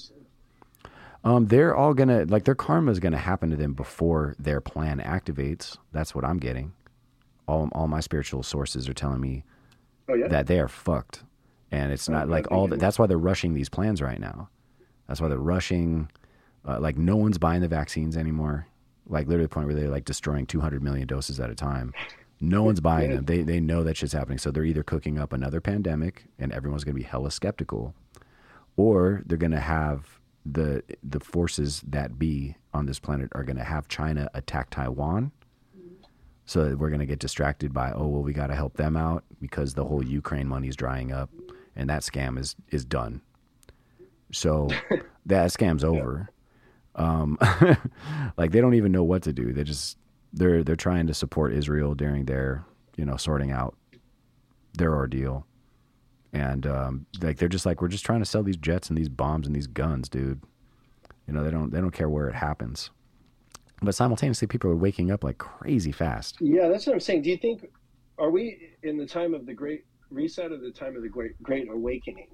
Um, 1.26 1.47
they're 1.47 1.76
all 1.76 1.93
gonna 1.93 2.26
like 2.30 2.45
their 2.45 2.56
karma 2.56 2.91
is 2.91 2.99
gonna 2.99 3.18
happen 3.18 3.49
to 3.49 3.58
them 3.58 3.74
before 3.74 4.36
their 4.39 4.62
plan 4.62 4.99
activates. 4.99 5.78
That's 5.91 6.16
what 6.16 6.24
I'm 6.26 6.38
getting. 6.38 6.74
All 7.45 7.70
all 7.74 7.88
my 7.88 7.99
spiritual 7.99 8.41
sources 8.43 8.88
are 8.88 8.93
telling 8.93 9.20
me 9.22 9.43
Oh 10.10 10.16
yeah. 10.16 10.28
that 10.30 10.47
they 10.47 10.60
are 10.60 10.68
fucked, 10.68 11.24
and 11.72 11.91
it's 11.91 12.10
not 12.10 12.24
Okay, 12.24 12.32
like 12.32 12.51
all. 12.51 12.68
The, 12.68 12.78
that's 12.78 12.99
why 12.99 13.08
they're 13.08 13.18
rushing 13.18 13.54
these 13.54 13.70
plans 13.70 14.01
right 14.01 14.20
now. 14.20 14.49
That's 15.08 15.22
why 15.22 15.28
they're 15.28 15.38
rushing. 15.38 16.10
Uh, 16.66 16.80
like 16.80 16.97
no 16.97 17.16
one's 17.18 17.38
buying 17.38 17.62
the 17.62 17.68
vaccines 17.68 18.18
anymore. 18.18 18.68
Like 19.08 19.28
literally 19.28 19.45
the 19.45 19.49
point 19.49 19.68
where 19.68 19.76
they're 19.76 19.89
like 19.89 20.06
destroying 20.06 20.45
200 20.45 20.82
million 20.82 21.08
doses 21.08 21.39
at 21.39 21.49
a 21.49 21.56
time. 21.56 21.93
No 22.39 22.64
one's 22.64 22.82
buying 22.82 23.12
them. 23.12 23.26
They 23.26 23.41
they 23.41 23.60
know 23.60 23.84
that 23.84 23.97
shit's 23.97 24.14
happening. 24.14 24.38
So 24.38 24.51
they're 24.51 24.66
either 24.66 24.84
cooking 24.84 25.18
up 25.18 25.32
another 25.32 25.62
pandemic, 25.62 26.26
and 26.39 26.51
everyone's 26.51 26.84
gonna 26.84 26.95
be 26.95 27.04
hella 27.04 27.32
skeptical, 27.32 27.93
or 28.76 29.22
they're 29.26 29.38
gonna 29.38 29.60
have 29.62 30.20
the 30.45 30.84
the 31.04 31.20
forces 31.22 31.82
that 31.88 32.20
be 32.20 32.56
on 32.74 32.86
this 32.86 32.99
planet 32.99 33.30
are 33.34 33.43
gonna 33.43 33.64
have 33.64 33.88
China 33.88 34.30
attack 34.34 34.70
Taiwan. 34.72 35.32
So 36.45 36.66
that 36.66 36.78
we're 36.78 36.89
gonna 36.89 37.06
get 37.06 37.20
distracted 37.20 37.74
by 37.74 37.93
oh 37.93 38.08
well 38.08 38.22
we 38.22 38.34
got 38.34 38.47
to 38.47 38.56
help 38.56 38.76
them 38.76 38.97
out 38.97 39.24
because 39.39 39.74
the 39.74 39.86
whole 39.86 40.04
Ukraine 40.04 40.47
money 40.47 40.68
is 40.68 40.76
drying 40.76 41.14
up, 41.14 41.30
and 41.78 41.89
that 41.89 42.01
scam 42.01 42.38
is 42.38 42.58
is 42.72 42.84
done. 42.84 43.22
So 44.34 44.68
that 45.26 45.51
scam's 45.51 45.86
over. 45.86 46.30
Um, 46.96 47.38
like 48.38 48.52
they 48.52 48.62
don't 48.62 48.76
even 48.76 48.91
know 48.91 49.04
what 49.04 49.24
to 49.24 49.34
do. 49.34 49.52
They 49.54 49.64
just 49.64 49.98
they're 50.32 50.64
they're 50.64 50.76
trying 50.76 51.08
to 51.08 51.14
support 51.14 51.54
Israel 51.54 51.96
during 51.96 52.26
their 52.26 52.66
you 52.98 53.06
know 53.06 53.18
sorting 53.18 53.52
out 53.52 53.76
their 54.78 54.94
ordeal, 54.94 55.46
and 56.34 56.66
um, 56.68 57.06
like 57.22 57.38
they're 57.38 57.50
just 57.50 57.66
like 57.66 57.82
we're 57.82 57.88
just 57.88 58.06
trying 58.06 58.20
to 58.20 58.26
sell 58.26 58.44
these 58.44 58.58
jets 58.58 58.89
and 58.89 58.98
these 58.98 59.10
bombs 59.10 59.48
and 59.48 59.56
these 59.56 59.68
guns, 59.68 60.10
dude. 60.10 60.41
You 61.28 61.34
know 61.34 61.44
they 61.44 61.52
don't 61.52 61.72
they 61.72 61.80
don't 61.80 61.91
care 61.91 62.10
where 62.10 62.28
it 62.28 62.36
happens. 62.36 62.89
But 63.82 63.96
simultaneously, 63.96 64.48
people 64.48 64.70
are 64.72 64.76
waking 64.76 65.12
up 65.12 65.24
like 65.24 65.38
crazy 65.39 65.91
fast. 65.91 66.38
Yeah, 66.39 66.70
that's 66.70 66.86
what 66.88 66.94
I'm 66.94 67.00
saying. 67.00 67.24
Do 67.24 67.30
you 67.30 67.38
think 67.38 67.70
are 68.18 68.30
we 68.30 68.70
in 68.84 68.98
the 68.98 69.06
time 69.06 69.34
of 69.34 69.46
the 69.46 69.54
Great 69.54 69.86
Reset 70.10 70.52
or 70.52 70.58
the 70.58 70.72
time 70.72 70.96
of 70.96 71.02
the 71.02 71.10
Great 71.10 71.41
Great 71.44 71.70
Awakening? 71.70 72.28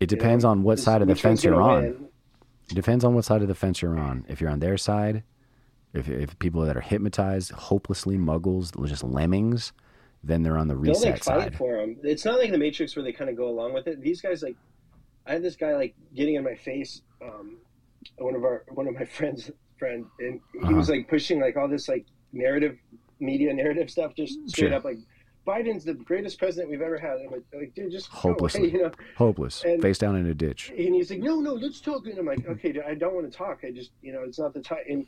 It 0.00 0.08
depends 0.08 0.42
You 0.44 0.48
know, 0.48 0.52
on 0.52 0.62
what 0.62 0.78
side 0.78 1.00
of 1.02 1.08
the 1.08 1.14
fence 1.14 1.44
you're 1.44 1.60
on. 1.60 1.82
win? 1.82 2.08
It 2.70 2.74
depends 2.74 3.04
on 3.04 3.14
what 3.14 3.24
side 3.24 3.42
of 3.42 3.48
the 3.48 3.54
fence 3.54 3.82
you're 3.82 3.98
on. 3.98 4.24
If 4.28 4.40
you're 4.40 4.50
on 4.50 4.60
their 4.60 4.78
side, 4.78 5.22
if 5.92 6.08
if 6.08 6.38
people 6.38 6.62
that 6.62 6.76
are 6.76 6.80
hypnotized, 6.80 7.52
hopelessly 7.52 8.16
muggles, 8.16 8.72
just 8.88 9.04
lemmings, 9.04 9.72
then 10.24 10.42
they're 10.42 10.56
on 10.56 10.68
the 10.68 10.76
reset 10.76 11.02
Don't 11.02 11.12
they 11.12 11.18
fight 11.18 11.42
side. 11.42 11.56
for 11.56 11.76
them? 11.76 11.96
It's 12.02 12.24
not 12.24 12.38
like 12.38 12.50
the 12.50 12.58
Matrix 12.58 12.96
where 12.96 13.02
they 13.04 13.12
kind 13.12 13.28
of 13.28 13.36
go 13.36 13.48
along 13.48 13.74
with 13.74 13.86
it. 13.88 14.00
These 14.00 14.20
guys 14.22 14.42
like, 14.42 14.56
I 15.26 15.32
had 15.32 15.42
this 15.42 15.56
guy 15.56 15.74
like 15.74 15.94
getting 16.14 16.36
in 16.36 16.44
my 16.44 16.54
face. 16.54 17.02
Um, 17.22 17.58
one 18.18 18.34
of 18.34 18.42
our 18.44 18.64
one 18.68 18.86
of 18.88 18.94
my 18.94 19.04
friends 19.18 19.50
friend, 19.78 20.04
and 20.20 20.40
he 20.54 20.60
Uh-huh. 20.60 20.76
was 20.76 20.88
like 20.88 21.08
pushing 21.08 21.40
like 21.40 21.56
all 21.56 21.68
this 21.68 21.88
like 21.88 22.06
narrative, 22.32 22.76
media 23.20 23.52
narrative 23.52 23.90
stuff, 23.90 24.14
just 24.16 24.38
straight 24.48 24.68
Sure. 24.68 24.74
up 24.78 24.84
like. 24.84 24.98
Biden's 25.46 25.84
the 25.84 25.94
greatest 25.94 26.38
president 26.38 26.70
we've 26.70 26.82
ever 26.82 26.98
had. 26.98 27.18
I'm 27.18 27.30
like, 27.30 27.42
like 27.52 27.74
dude, 27.74 27.90
just 27.90 28.08
hopeless, 28.08 28.54
you 28.54 28.82
know. 28.84 28.90
Hopeless, 29.16 29.64
And- 29.64 29.82
face 29.82 29.98
down 29.98 30.16
in 30.16 30.26
a 30.26 30.34
ditch. 30.34 30.70
And 30.70 30.94
he's 30.94 31.10
like, 31.10 31.20
no, 31.20 31.40
no, 31.40 31.54
let's 31.54 31.80
talk. 31.80 32.06
And 32.06 32.18
I'm 32.18 32.26
like, 32.26 32.46
okay, 32.46 32.72
dude, 32.72 32.84
I 32.84 32.94
don't 32.94 33.14
want 33.14 33.30
to 33.30 33.36
talk. 33.36 33.60
I 33.64 33.70
just, 33.70 33.90
you 34.02 34.12
know, 34.12 34.22
it's 34.22 34.38
not 34.38 34.54
the 34.54 34.60
time. 34.60 34.84
And, 34.88 35.06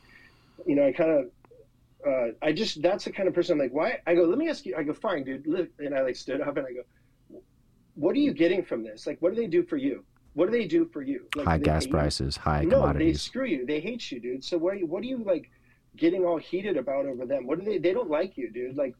you 0.66 0.74
know, 0.74 0.86
I 0.86 0.92
kind 0.92 1.10
of, 1.10 1.30
uh, 2.06 2.32
I 2.42 2.52
just, 2.52 2.82
that's 2.82 3.04
the 3.04 3.12
kind 3.12 3.28
of 3.28 3.34
person 3.34 3.54
I'm 3.54 3.58
like, 3.58 3.72
why? 3.72 4.00
I 4.06 4.14
go, 4.14 4.24
let 4.24 4.38
me 4.38 4.48
ask 4.48 4.66
you. 4.66 4.74
I 4.76 4.82
go, 4.82 4.92
fine, 4.92 5.24
dude. 5.24 5.46
Li-" 5.46 5.68
And 5.78 5.94
I 5.94 6.02
like 6.02 6.16
stood 6.16 6.40
up 6.40 6.56
and 6.56 6.66
I 6.66 6.72
go, 6.72 7.40
what 7.94 8.16
are 8.16 8.20
you 8.20 8.32
getting 8.34 8.64
from 8.64 8.82
this? 8.82 9.06
Like, 9.06 9.22
what 9.22 9.34
do 9.34 9.40
they 9.40 9.46
do 9.46 9.62
for 9.62 9.76
you? 9.76 10.04
what 10.34 10.50
do 10.50 10.52
they 10.52 10.66
do 10.66 10.84
for 10.86 11.00
you? 11.00 11.26
Like, 11.34 11.46
high 11.46 11.58
gas 11.58 11.84
hate 11.84 11.88
you? 11.88 11.94
prices, 11.96 12.36
high 12.36 12.64
no, 12.64 12.92
they 12.92 13.14
screw 13.14 13.46
you. 13.46 13.64
They 13.64 13.80
hate 13.80 14.10
you, 14.10 14.20
dude. 14.20 14.44
So 14.44 14.58
what? 14.58 14.74
Are 14.74 14.76
You 14.76 14.86
what 14.86 15.02
are 15.02 15.06
you 15.06 15.22
like 15.24 15.50
getting 15.96 16.24
all 16.24 16.38
heated 16.38 16.76
about 16.76 17.06
over 17.06 17.24
them? 17.24 17.46
What 17.46 17.60
do 17.60 17.64
they? 17.64 17.78
They 17.78 17.92
don't 17.92 18.10
like 18.10 18.36
you, 18.36 18.50
dude. 18.50 18.76
Like, 18.76 18.94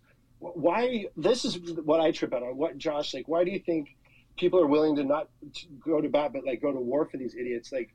why? 0.54 1.06
This 1.16 1.44
is 1.44 1.58
what 1.84 2.00
I 2.00 2.10
trip 2.12 2.32
out 2.34 2.42
on. 2.42 2.56
What, 2.56 2.76
Josh? 2.78 3.14
Like, 3.14 3.28
why 3.28 3.44
do 3.44 3.50
you 3.50 3.58
think 3.60 3.96
people 4.36 4.60
are 4.60 4.66
willing 4.66 4.96
to 4.96 5.04
not 5.04 5.28
to 5.54 5.66
go 5.84 6.00
to 6.00 6.08
bat, 6.08 6.32
but 6.32 6.44
like 6.44 6.60
go 6.60 6.72
to 6.72 6.80
war 6.80 7.06
for 7.06 7.16
these 7.16 7.34
idiots? 7.34 7.72
Like, 7.72 7.94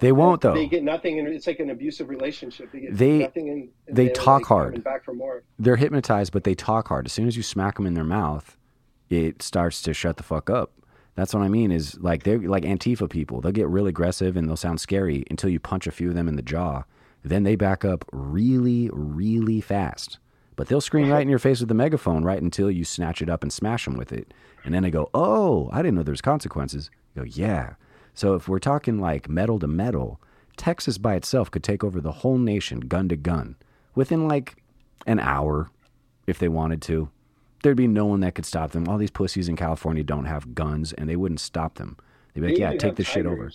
They 0.00 0.12
won't 0.12 0.40
though. 0.40 0.54
They 0.54 0.66
get 0.66 0.82
nothing, 0.82 1.18
and 1.18 1.28
it's 1.28 1.46
like 1.46 1.60
an 1.60 1.70
abusive 1.70 2.08
relationship. 2.08 2.70
They 2.72 2.80
get 2.80 2.96
They- 2.96 3.18
nothing, 3.18 3.48
and 3.50 3.68
and 3.86 3.96
they 3.96 4.06
they're, 4.06 4.14
talk 4.14 4.42
like, 4.42 4.46
hard. 4.46 4.84
Back 4.84 5.04
for 5.04 5.14
more. 5.14 5.42
They're 5.58 5.76
hypnotized, 5.76 6.32
but 6.32 6.44
they 6.44 6.54
talk 6.54 6.88
hard. 6.88 7.06
As 7.06 7.12
soon 7.12 7.26
as 7.28 7.36
you 7.36 7.42
smack 7.42 7.76
them 7.76 7.86
in 7.86 7.94
their 7.94 8.04
mouth, 8.04 8.56
it 9.10 9.42
starts 9.42 9.80
to 9.82 9.94
shut 9.94 10.16
the 10.16 10.22
fuck 10.22 10.50
up. 10.50 10.72
That's 11.14 11.34
what 11.34 11.42
I 11.42 11.48
mean. 11.48 11.72
Is 11.72 11.98
like 12.00 12.22
they're 12.22 12.38
like 12.38 12.62
Antifa 12.64 13.10
people. 13.10 13.40
They'll 13.40 13.50
get 13.52 13.68
real 13.68 13.86
aggressive 13.88 14.36
and 14.36 14.48
they'll 14.48 14.56
sound 14.56 14.80
scary 14.80 15.24
until 15.30 15.50
you 15.50 15.58
punch 15.58 15.86
a 15.86 15.90
few 15.90 16.08
of 16.10 16.14
them 16.14 16.28
in 16.28 16.36
the 16.36 16.42
jaw. 16.42 16.84
Then 17.24 17.42
they 17.42 17.56
back 17.56 17.84
up 17.84 18.04
really, 18.12 18.88
really 18.92 19.60
fast. 19.60 20.18
But 20.58 20.66
they'll 20.66 20.80
scream 20.80 21.08
right 21.08 21.22
in 21.22 21.28
your 21.28 21.38
face 21.38 21.60
with 21.60 21.68
the 21.68 21.74
megaphone 21.76 22.24
right 22.24 22.42
until 22.42 22.68
you 22.68 22.82
snatch 22.82 23.22
it 23.22 23.30
up 23.30 23.44
and 23.44 23.52
smash 23.52 23.84
them 23.84 23.96
with 23.96 24.12
it. 24.12 24.34
And 24.64 24.74
then 24.74 24.82
they 24.82 24.90
go, 24.90 25.08
"Oh, 25.14 25.70
I 25.72 25.82
didn't 25.82 25.94
know 25.94 26.02
there's 26.02 26.20
consequences." 26.20 26.90
You 27.14 27.22
go, 27.22 27.26
"Yeah." 27.26 27.74
So 28.12 28.34
if 28.34 28.48
we're 28.48 28.58
talking 28.58 28.98
like 28.98 29.28
metal 29.28 29.60
to 29.60 29.68
metal, 29.68 30.20
Texas 30.56 30.98
by 30.98 31.14
itself 31.14 31.48
could 31.48 31.62
take 31.62 31.84
over 31.84 32.00
the 32.00 32.10
whole 32.10 32.38
nation, 32.38 32.80
gun 32.80 33.08
to 33.08 33.14
gun, 33.14 33.54
within 33.94 34.26
like 34.26 34.60
an 35.06 35.20
hour, 35.20 35.70
if 36.26 36.40
they 36.40 36.48
wanted 36.48 36.82
to. 36.82 37.08
There'd 37.62 37.76
be 37.76 37.86
no 37.86 38.06
one 38.06 38.18
that 38.20 38.34
could 38.34 38.44
stop 38.44 38.72
them. 38.72 38.88
All 38.88 38.98
these 38.98 39.12
pussies 39.12 39.48
in 39.48 39.54
California 39.54 40.02
don't 40.02 40.24
have 40.24 40.56
guns, 40.56 40.92
and 40.92 41.08
they 41.08 41.14
wouldn't 41.14 41.38
stop 41.38 41.76
them. 41.76 41.96
They'd 42.34 42.40
be 42.40 42.46
like, 42.48 42.56
They 42.56 42.62
"Yeah, 42.62 42.76
take 42.76 42.96
this 42.96 43.06
shit 43.06 43.26
over." 43.26 43.52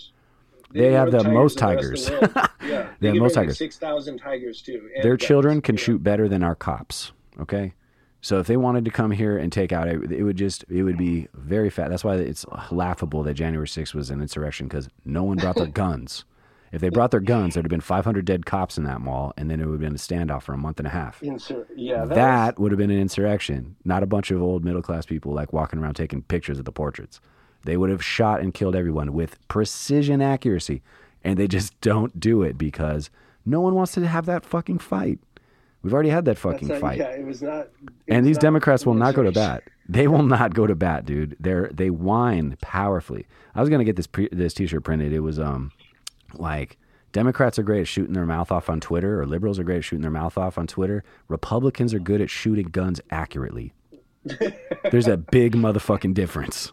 Tigers. 0.74 0.80
They 0.82 0.92
have 0.94 1.12
the 1.12 1.24
most 1.24 1.60
than 1.60 1.76
the 1.78 1.90
rest 1.90 2.10
of 2.10 2.20
the 2.20 2.34
world. 2.36 2.50
Yeah, 2.66 2.88
They 3.00 3.08
have 3.10 3.18
most 3.18 3.34
tigers. 3.36 3.58
Six 3.58 3.78
thousand 3.78 4.18
tigers 4.20 4.62
too. 4.62 4.90
Their 5.02 5.18
guns, 5.18 5.28
children 5.28 5.62
can 5.62 5.76
know. 5.76 5.82
shoot 5.82 6.04
better 6.04 6.28
than 6.28 6.44
our 6.44 6.56
cops. 6.56 7.12
Okay, 7.40 7.74
so 8.22 8.40
if 8.40 8.48
they 8.48 8.58
wanted 8.58 8.86
to 8.86 8.92
come 8.92 9.12
here 9.12 9.38
and 9.38 9.52
take 9.52 9.72
out, 9.72 9.88
it, 9.88 10.12
it 10.12 10.24
would 10.24 10.38
just 10.38 10.64
it 10.70 10.84
would 10.84 10.98
be 10.98 11.28
very 11.34 11.70
fast. 11.70 11.90
That's 11.90 12.04
why 12.04 12.16
it's 12.16 12.46
laughable 12.72 13.24
that 13.24 13.34
January 13.34 13.68
6th 13.68 13.94
was 13.94 14.10
an 14.10 14.22
insurrection 14.22 14.68
because 14.68 14.88
no 15.06 15.24
one 15.24 15.38
brought 15.38 15.56
their 15.56 15.68
guns. 15.84 16.26
If 16.72 16.82
they 16.82 16.90
brought 16.90 17.12
their 17.12 17.20
guns, 17.20 17.54
there'd 17.54 17.66
have 17.66 17.70
been 17.70 17.82
500 17.82 18.26
dead 18.26 18.48
cops 18.48 18.80
in 18.80 18.84
that 18.86 19.00
mall, 19.00 19.32
and 19.38 19.48
then 19.52 19.60
it 19.60 19.66
would 19.68 19.74
have 19.74 19.82
been 19.82 19.94
a 19.94 19.96
standoff 19.96 20.42
for 20.42 20.54
a 20.54 20.58
month 20.58 20.80
and 20.80 20.88
a 20.88 20.90
half. 20.90 21.20
Insur- 21.22 21.68
yeah, 21.76 22.04
that, 22.06 22.16
that 22.16 22.60
would 22.60 22.72
have 22.72 22.80
been 22.80 22.90
an 22.90 23.00
insurrection, 23.00 23.76
not 23.86 24.02
a 24.02 24.08
bunch 24.08 24.32
of 24.32 24.42
old 24.42 24.66
middle 24.66 24.82
class 24.82 25.06
people 25.06 25.34
like 25.34 25.54
walking 25.54 25.78
around 25.78 25.94
taking 25.94 26.24
pictures 26.24 26.58
of 26.58 26.66
the 26.66 26.72
portraits. 26.72 27.22
They 27.66 27.78
would 27.78 27.90
have 27.90 28.04
shot 28.04 28.42
and 28.42 28.54
killed 28.54 28.76
everyone 28.76 29.14
with 29.14 29.46
precision 29.48 30.22
accuracy, 30.22 30.82
and 31.24 31.38
they 31.38 31.48
just 31.48 31.80
don't 31.82 32.20
do 32.20 32.42
it 32.44 32.58
because 32.58 33.10
no 33.46 33.62
one 33.62 33.76
wants 33.76 33.94
to 33.94 34.06
have 34.08 34.26
that 34.26 34.46
fucking 34.46 34.80
fight. 34.80 35.20
We've 35.82 35.94
already 35.94 36.10
had 36.10 36.24
that 36.26 36.38
fucking 36.38 36.70
not- 36.70 36.80
fight, 36.80 36.98
Yeah, 37.00 37.10
it 37.10 37.26
was 37.26 37.42
not. 37.42 37.68
it 37.68 37.70
and 38.08 38.20
was 38.20 38.26
these 38.28 38.36
not 38.38 38.42
Democrats 38.42 38.86
will 38.86 38.94
not 38.94 39.16
go 39.16 39.24
to 39.24 39.32
bat. 39.34 39.64
They 39.90 40.08
will 40.08 40.24
not 40.24 40.54
go 40.54 40.66
to 40.66 40.76
bat, 40.76 41.06
dude. 41.06 41.36
They're 41.42 41.70
they 41.74 41.90
whine 41.90 42.56
powerfully. 42.62 43.28
I 43.54 43.60
was 43.60 43.70
gonna 43.70 43.84
get 43.84 43.98
this 43.98 44.08
pre- 44.08 44.30
this 44.32 44.54
T-shirt 44.54 44.84
printed. 44.86 45.12
It 45.12 45.20
was 45.20 45.40
um 45.40 45.72
like 46.36 46.78
Democrats 47.12 47.60
are 47.60 47.64
great 47.64 47.82
at 47.82 47.88
shooting 47.90 48.14
their 48.14 48.26
mouth 48.26 48.50
off 48.50 48.70
on 48.70 48.80
Twitter, 48.80 49.20
or 49.22 49.26
liberals 49.26 49.60
are 49.60 49.64
great 49.66 49.78
at 49.80 49.84
shooting 49.84 50.02
their 50.02 50.10
mouth 50.10 50.38
off 50.38 50.58
on 50.58 50.68
Twitter. 50.68 51.04
Republicans 51.28 51.94
are 51.94 52.00
good 52.00 52.22
at 52.22 52.30
shooting 52.30 52.68
guns 52.70 53.02
accurately. 53.12 53.74
There's 54.92 55.08
a 55.08 55.18
big 55.18 55.54
motherfucking 55.54 56.14
difference. 56.14 56.72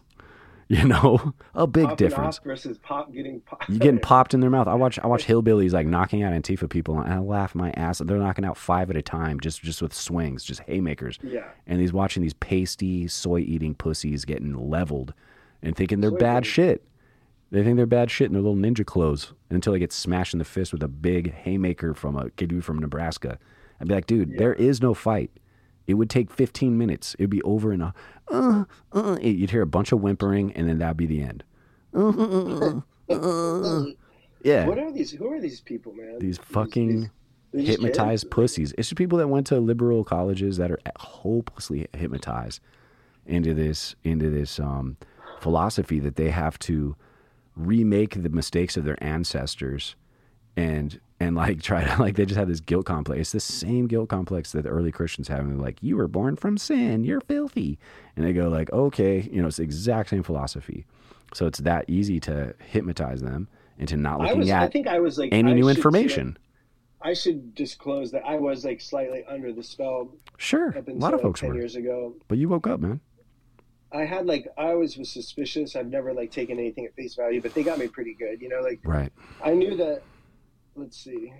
You 0.81 0.87
know, 0.87 1.33
a 1.53 1.67
big 1.67 1.83
Popping 1.83 1.95
difference. 1.97 2.39
versus 2.39 2.77
pop 2.77 3.11
getting 3.11 3.41
popped. 3.41 3.67
You 3.69 3.77
getting 3.77 3.99
popped 4.11 4.33
in 4.33 4.39
their 4.39 4.49
mouth. 4.49 4.67
I 4.67 4.73
watch 4.73 4.97
I 4.99 5.07
watch 5.07 5.25
hillbillies 5.25 5.73
like 5.73 5.85
knocking 5.85 6.23
out 6.23 6.31
Antifa 6.31 6.69
people, 6.69 6.97
and 6.97 7.11
I 7.11 7.19
laugh 7.19 7.53
my 7.53 7.71
ass. 7.71 7.97
They're 7.99 8.17
knocking 8.17 8.45
out 8.45 8.55
five 8.55 8.89
at 8.89 8.95
a 8.95 9.01
time, 9.01 9.41
just 9.41 9.61
just 9.61 9.81
with 9.81 9.93
swings, 9.93 10.45
just 10.45 10.61
haymakers. 10.61 11.19
Yeah. 11.23 11.49
And 11.67 11.81
he's 11.81 11.91
watching 11.91 12.23
these 12.23 12.35
pasty, 12.35 13.09
soy 13.09 13.39
eating 13.39 13.75
pussies 13.75 14.23
getting 14.23 14.69
leveled, 14.69 15.13
and 15.61 15.75
thinking 15.75 15.99
they're 15.99 16.09
Soy 16.11 16.17
bad 16.17 16.45
shit. 16.45 16.87
They 17.51 17.65
think 17.65 17.75
they're 17.75 17.85
bad 17.85 18.09
shit 18.09 18.27
in 18.27 18.33
their 18.33 18.41
little 18.41 18.55
ninja 18.55 18.85
clothes 18.85 19.33
until 19.49 19.73
they 19.73 19.79
get 19.79 19.91
smashed 19.91 20.33
in 20.33 20.39
the 20.39 20.45
fist 20.45 20.71
with 20.71 20.83
a 20.83 20.87
big 20.87 21.33
haymaker 21.33 21.93
from 21.93 22.15
a 22.15 22.29
kid 22.29 22.63
from 22.63 22.79
Nebraska. 22.79 23.37
I'd 23.81 23.89
be 23.89 23.93
like, 23.93 24.05
dude, 24.05 24.37
there 24.37 24.53
is 24.53 24.81
no 24.81 24.93
fight. 24.93 25.31
It 25.91 25.95
would 25.95 26.09
take 26.09 26.31
15 26.31 26.77
minutes. 26.77 27.15
It'd 27.19 27.29
be 27.29 27.41
over 27.43 27.71
in 27.71 27.81
a, 27.81 27.93
uh, 28.29 28.63
uh, 28.93 29.17
you'd 29.21 29.51
hear 29.51 29.61
a 29.61 29.67
bunch 29.67 29.91
of 29.91 30.01
whimpering, 30.01 30.51
and 30.53 30.67
then 30.67 30.79
that'd 30.79 30.97
be 30.97 31.05
the 31.05 31.21
end. 31.21 31.43
Yeah. 34.43 34.67
What 34.67 34.79
are 34.79 34.91
these? 34.91 35.11
Who 35.11 35.31
are 35.31 35.39
these 35.39 35.61
people, 35.61 35.93
man? 35.93 36.19
these 36.19 36.37
fucking 36.37 37.11
they're 37.51 37.63
hypnotized 37.63 38.23
kids? 38.23 38.33
pussies. 38.33 38.73
It's 38.77 38.89
just 38.89 38.97
people 38.97 39.17
that 39.19 39.27
went 39.27 39.47
to 39.47 39.59
liberal 39.59 40.03
colleges 40.03 40.57
that 40.57 40.71
are 40.71 40.79
hopelessly 40.97 41.87
hypnotized 41.93 42.59
into 43.25 43.53
this 43.53 43.95
into 44.03 44.29
this 44.29 44.59
um, 44.59 44.97
philosophy 45.39 45.99
that 45.99 46.15
they 46.15 46.29
have 46.29 46.57
to 46.59 46.95
remake 47.55 48.21
the 48.21 48.29
mistakes 48.29 48.77
of 48.77 48.83
their 48.83 49.01
ancestors 49.03 49.95
and 50.55 50.99
and 51.21 51.35
like 51.35 51.61
try 51.61 51.83
to 51.83 52.01
like 52.01 52.15
they 52.15 52.25
just 52.25 52.37
have 52.39 52.47
this 52.47 52.59
guilt 52.61 52.85
complex. 52.85 53.19
It's 53.21 53.31
the 53.31 53.39
same 53.39 53.87
guilt 53.87 54.09
complex 54.09 54.51
that 54.53 54.63
the 54.63 54.69
early 54.69 54.91
Christians 54.91 55.27
have. 55.27 55.39
And 55.41 55.51
they're 55.51 55.57
like, 55.65 55.77
you 55.81 55.95
were 55.97 56.07
born 56.07 56.35
from 56.35 56.57
sin, 56.57 57.03
you're 57.03 57.21
filthy. 57.21 57.77
And 58.15 58.25
they 58.25 58.33
go 58.33 58.49
like, 58.49 58.71
okay, 58.73 59.29
you 59.31 59.41
know, 59.41 59.47
it's 59.47 59.57
the 59.57 59.63
exact 59.63 60.09
same 60.09 60.23
philosophy. 60.23 60.85
So 61.33 61.45
it's 61.45 61.59
that 61.59 61.85
easy 61.87 62.19
to 62.21 62.55
hypnotize 62.59 63.21
them 63.21 63.47
into 63.77 63.97
not 63.97 64.19
looking 64.19 64.39
was. 64.39 64.49
I 64.49 64.67
think 64.67 64.87
I 64.87 64.99
was 64.99 65.17
like 65.19 65.29
any 65.31 65.51
I 65.51 65.55
new 65.55 65.69
information. 65.69 66.37
I 67.03 67.13
should 67.13 67.55
disclose 67.55 68.11
that 68.11 68.23
I 68.25 68.35
was 68.35 68.65
like 68.65 68.81
slightly 68.81 69.23
under 69.27 69.53
the 69.53 69.63
spell 69.63 70.09
Sure, 70.37 70.69
a 70.69 70.81
lot 70.93 71.13
of 71.13 71.19
like, 71.19 71.21
folks 71.21 71.39
ten 71.39 71.49
were, 71.49 71.55
years 71.55 71.75
ago. 71.75 72.15
but 72.27 72.37
you 72.37 72.49
woke 72.49 72.67
up, 72.67 72.79
man. 72.79 72.99
I 73.91 74.05
had 74.05 74.25
like 74.25 74.47
I 74.57 74.67
always 74.69 74.97
was 74.97 75.09
suspicious. 75.09 75.75
I've 75.75 75.87
never 75.89 76.13
like 76.13 76.31
taken 76.31 76.57
anything 76.59 76.85
at 76.85 76.95
face 76.95 77.15
value, 77.15 77.41
but 77.41 77.53
they 77.53 77.63
got 77.63 77.77
me 77.79 77.87
pretty 77.87 78.13
good. 78.15 78.41
You 78.41 78.49
know, 78.49 78.61
like 78.61 78.79
Right. 78.83 79.11
I 79.43 79.53
knew 79.53 79.75
that. 79.77 80.01
Let's 80.75 80.97
see. 81.03 81.33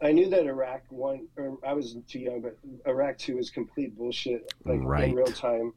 I 0.00 0.12
knew 0.12 0.28
that 0.30 0.46
Iraq 0.46 0.82
one, 0.90 1.26
or 1.36 1.58
I 1.66 1.72
was 1.72 1.96
too 2.08 2.20
young, 2.20 2.40
but 2.40 2.56
Iraq 2.86 3.18
two 3.18 3.36
was 3.36 3.50
complete 3.50 3.96
bullshit, 3.96 4.52
like 4.64 4.80
Right. 4.82 5.08
in 5.08 5.14
real 5.14 5.26
time. 5.26 5.72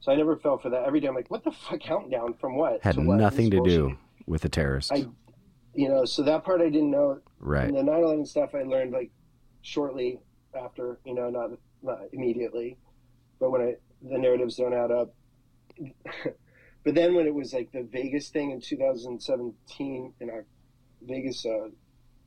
So 0.00 0.12
I 0.12 0.16
never 0.16 0.36
fell 0.36 0.58
for 0.58 0.70
that. 0.70 0.84
Every 0.84 1.00
day 1.00 1.08
I'm 1.08 1.14
like, 1.14 1.30
what 1.30 1.42
the 1.44 1.50
fuck? 1.50 1.80
Countdown 1.80 2.34
from 2.34 2.56
what? 2.56 2.82
Had 2.84 2.94
to 2.96 3.00
what? 3.00 3.16
nothing 3.16 3.50
to 3.50 3.60
do 3.64 3.96
with 4.26 4.42
the 4.42 4.48
terrorists. 4.48 4.92
I- 4.92 5.06
You 5.76 5.88
know, 5.88 6.04
so 6.04 6.22
that 6.22 6.44
part 6.44 6.60
I 6.60 6.68
didn't 6.70 6.92
know. 6.92 7.20
right. 7.40 7.66
And 7.66 7.76
the 7.76 7.82
9/11 7.82 8.26
stuff 8.26 8.54
I 8.54 8.62
learned 8.62 8.92
like 8.92 9.10
shortly 9.62 10.20
after. 10.54 11.00
You 11.04 11.14
know, 11.14 11.30
not 11.30 11.50
not 11.82 11.98
immediately, 12.12 12.78
but 13.40 13.50
when 13.50 13.60
I 13.60 13.76
the 14.02 14.18
narratives 14.18 14.56
don't 14.56 14.72
add 14.72 14.92
up. 14.92 15.12
but 16.84 16.94
then 16.94 17.14
when 17.16 17.26
it 17.26 17.34
was 17.34 17.52
like 17.52 17.72
the 17.72 17.82
Vegas 17.82 18.28
thing 18.28 18.50
in 18.52 18.60
2017 18.60 20.14
in 20.20 20.30
our 20.30 20.46
Vegas, 21.02 21.44
uh, 21.44 21.68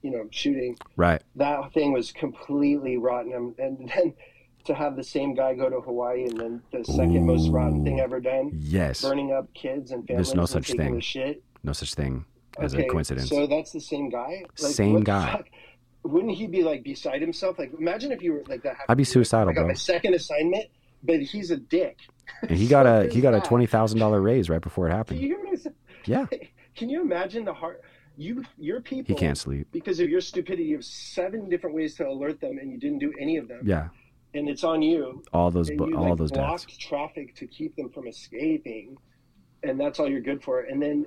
you 0.01 0.11
know, 0.11 0.27
shooting, 0.31 0.77
Right. 0.95 1.21
that 1.35 1.73
thing 1.73 1.91
was 1.91 2.11
completely 2.11 2.97
rotten. 2.97 3.33
And, 3.33 3.57
and 3.59 3.89
then 3.95 4.13
to 4.65 4.73
have 4.73 4.95
the 4.95 5.03
same 5.03 5.33
guy 5.33 5.53
go 5.53 5.69
to 5.69 5.79
Hawaii 5.81 6.23
and 6.25 6.37
then 6.39 6.61
the 6.71 6.83
second 6.85 7.25
most 7.25 7.49
rotten 7.49 7.83
thing 7.83 7.99
ever 7.99 8.19
done, 8.19 8.51
Yes. 8.53 9.01
burning 9.01 9.31
up 9.33 9.53
kids 9.53 9.91
and 9.91 10.05
families 10.07 10.27
There's 10.27 10.35
no 10.35 10.45
such 10.45 10.71
thing. 10.71 10.99
shit. 10.99 11.43
No 11.63 11.71
such 11.73 11.93
thing 11.95 12.25
as 12.59 12.73
Okay, 12.73 12.85
a 12.85 12.89
coincidence. 12.89 13.29
So 13.29 13.47
that's 13.47 13.71
the 13.71 13.81
same 13.81 14.09
guy. 14.09 14.43
Same 14.55 15.01
guy. 15.01 15.43
Wouldn't 16.03 16.35
he 16.35 16.47
be 16.47 16.63
like 16.63 16.83
beside 16.83 17.21
himself? 17.21 17.59
Like, 17.59 17.71
imagine 17.77 18.11
if 18.11 18.21
you 18.21 18.33
were 18.33 18.43
like 18.47 18.63
that. 18.63 18.69
happened 18.77 18.85
I'd 18.89 18.97
be 18.97 19.03
suicidal, 19.03 19.49
I 19.49 19.53
got 19.53 19.61
bro. 19.61 19.67
my 19.69 19.73
second 19.73 20.13
assignment, 20.13 20.65
but 21.03 21.19
he's 21.21 21.51
a 21.51 21.57
dick. 21.57 21.97
and 22.43 22.51
he 22.57 22.67
got 22.67 22.85
So 22.85 23.01
a 23.01 23.07
he 23.13 23.19
got 23.21 23.33
a 23.33 23.41
twenty 23.41 23.65
thousand 23.65 23.99
dollar 23.99 24.21
raise 24.21 24.49
right 24.49 24.61
before 24.61 24.87
it 24.87 24.91
happened. 24.91 25.19
you 25.19 25.27
hear 25.29 25.39
what 25.43 25.53
I 25.53 25.55
said? 25.55 25.73
Yeah. 26.05 26.25
Can 26.75 26.89
you 26.89 27.01
imagine 27.01 27.43
the 27.45 27.53
heart? 27.53 27.81
You, 28.17 28.43
your 28.57 28.81
people. 28.81 29.15
He 29.15 29.19
can't 29.19 29.37
sleep. 29.37 29.67
because 29.71 29.99
of 29.99 30.09
your 30.09 30.21
stupidity. 30.21 30.63
You 30.63 30.77
have 30.77 30.85
seven 30.85 31.47
different 31.49 31.75
ways 31.75 31.93
to 31.95 32.07
alert 32.07 32.41
them, 32.41 32.57
and 32.57 32.71
you 32.71 32.79
didn't 32.79 32.99
do 32.99 33.13
any 33.19 33.37
of 33.37 33.47
them. 33.47 33.61
Yeah. 33.63 33.89
And 34.33 34.49
it's 34.49 34.63
on 34.63 34.81
you. 34.81 35.23
All 35.33 35.51
those 35.51 35.69
you 35.69 35.77
all 35.95 36.09
like 36.09 36.17
those 36.17 36.31
blocked 36.31 36.67
deaths. 36.67 36.77
traffic 36.77 37.35
to 37.35 37.47
keep 37.47 37.75
them 37.75 37.89
from 37.89 38.07
escaping, 38.07 38.97
and 39.63 39.79
that's 39.79 39.99
all 39.99 40.09
you're 40.09 40.21
good 40.21 40.43
for. 40.43 40.61
And 40.61 40.81
then 40.81 41.05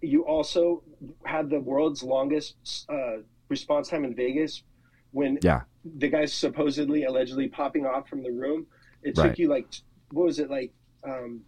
you 0.00 0.24
also 0.26 0.82
had 1.24 1.48
the 1.50 1.60
world's 1.60 2.02
longest 2.02 2.56
uh, 2.88 3.18
response 3.48 3.88
time 3.88 4.04
in 4.04 4.14
Vegas 4.14 4.62
when 5.12 5.38
Yeah. 5.42 5.62
the 5.84 6.08
guy's 6.08 6.32
supposedly 6.32 7.04
allegedly 7.04 7.48
popping 7.48 7.86
off 7.86 8.08
from 8.08 8.22
the 8.22 8.30
room. 8.32 8.66
It 9.02 9.14
took 9.14 9.24
Right. 9.26 9.38
you 9.38 9.48
like 9.48 9.66
what 10.10 10.24
was 10.26 10.38
it 10.38 10.50
like 10.50 10.72
um, 11.04 11.42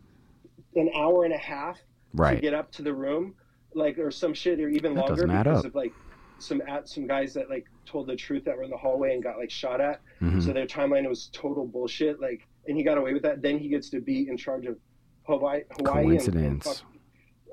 an 0.74 0.90
hour 0.94 1.24
and 1.24 1.32
a 1.34 1.38
half 1.38 1.78
right. 2.14 2.34
to 2.36 2.40
get 2.40 2.54
up 2.54 2.70
to 2.72 2.82
the 2.82 2.92
room, 2.94 3.34
like 3.76 3.98
or 3.98 4.10
some 4.10 4.34
shit, 4.34 4.58
or 4.60 4.68
even 4.68 4.94
That 4.94 5.06
longer 5.08 5.26
because 5.26 5.60
up. 5.60 5.64
of 5.66 5.74
like 5.74 5.92
some 6.38 6.60
at 6.66 6.88
some 6.88 7.06
guys 7.06 7.32
that 7.34 7.48
like 7.48 7.66
told 7.86 8.06
the 8.08 8.16
truth 8.16 8.44
that 8.44 8.56
were 8.56 8.62
in 8.64 8.70
the 8.70 8.76
hallway 8.76 9.14
and 9.14 9.22
got 9.22 9.38
like 9.38 9.50
shot 9.50 9.80
at. 9.80 10.00
Mhm. 10.20 10.42
So 10.42 10.52
their 10.52 10.66
timeline 10.66 11.08
was 11.08 11.28
total 11.32 11.66
bullshit. 11.66 12.20
Like, 12.20 12.46
and 12.66 12.76
he 12.76 12.82
got 12.82 12.98
away 12.98 13.12
with 13.14 13.22
that. 13.22 13.42
Then 13.42 13.58
he 13.58 13.68
gets 13.68 13.88
to 13.90 14.00
be 14.00 14.28
in 14.28 14.36
charge 14.36 14.66
of 14.66 14.76
Hawaii, 15.24 15.62
Hawaii 15.78 16.02
and- 16.02 16.10
and, 16.12 16.20
Coincidence. 16.20 16.64
fuck- 16.80 16.92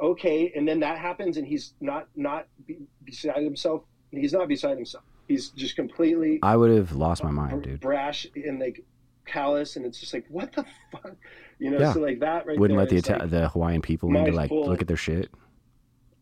okay, 0.01 0.51
and 0.55 0.67
then 0.67 0.79
that 0.81 0.97
happens, 0.97 1.37
and 1.37 1.47
he's 1.47 1.73
not 1.81 2.07
not 2.15 2.47
be, 2.65 2.79
beside 3.03 3.43
himself. 3.43 3.83
He's 4.11 4.33
not 4.33 4.47
beside 4.47 4.75
himself. 4.77 5.03
He's 5.27 5.49
just 5.49 5.75
completely. 5.75 6.39
I 6.43 6.55
would 6.57 6.69
have 6.71 6.93
lost 6.95 7.23
my 7.23 7.31
mind, 7.31 7.63
dude. 7.63 7.79
Brash 7.79 8.27
and 8.35 8.59
like 8.59 8.83
callous, 9.25 9.75
and 9.77 9.85
it's 9.85 9.99
just 9.99 10.13
like 10.13 10.25
what 10.29 10.51
the 10.53 10.65
fuck, 10.91 11.15
you 11.57 11.71
know? 11.71 11.79
Yeah. 11.79 11.93
So 11.93 12.01
like 12.01 12.19
that 12.19 12.45
right 12.45 12.59
Wouldn't 12.59 12.77
there, 12.77 12.85
let 12.85 12.89
the 12.89 12.97
Ita- 13.13 13.19
like, 13.23 13.29
the 13.31 13.47
Hawaiian 13.49 13.81
people 13.81 14.13
in 14.15 14.25
to 14.25 14.31
like 14.33 14.49
full. 14.49 14.67
look 14.67 14.81
at 14.81 14.87
their 14.87 14.97
shit. 14.97 15.29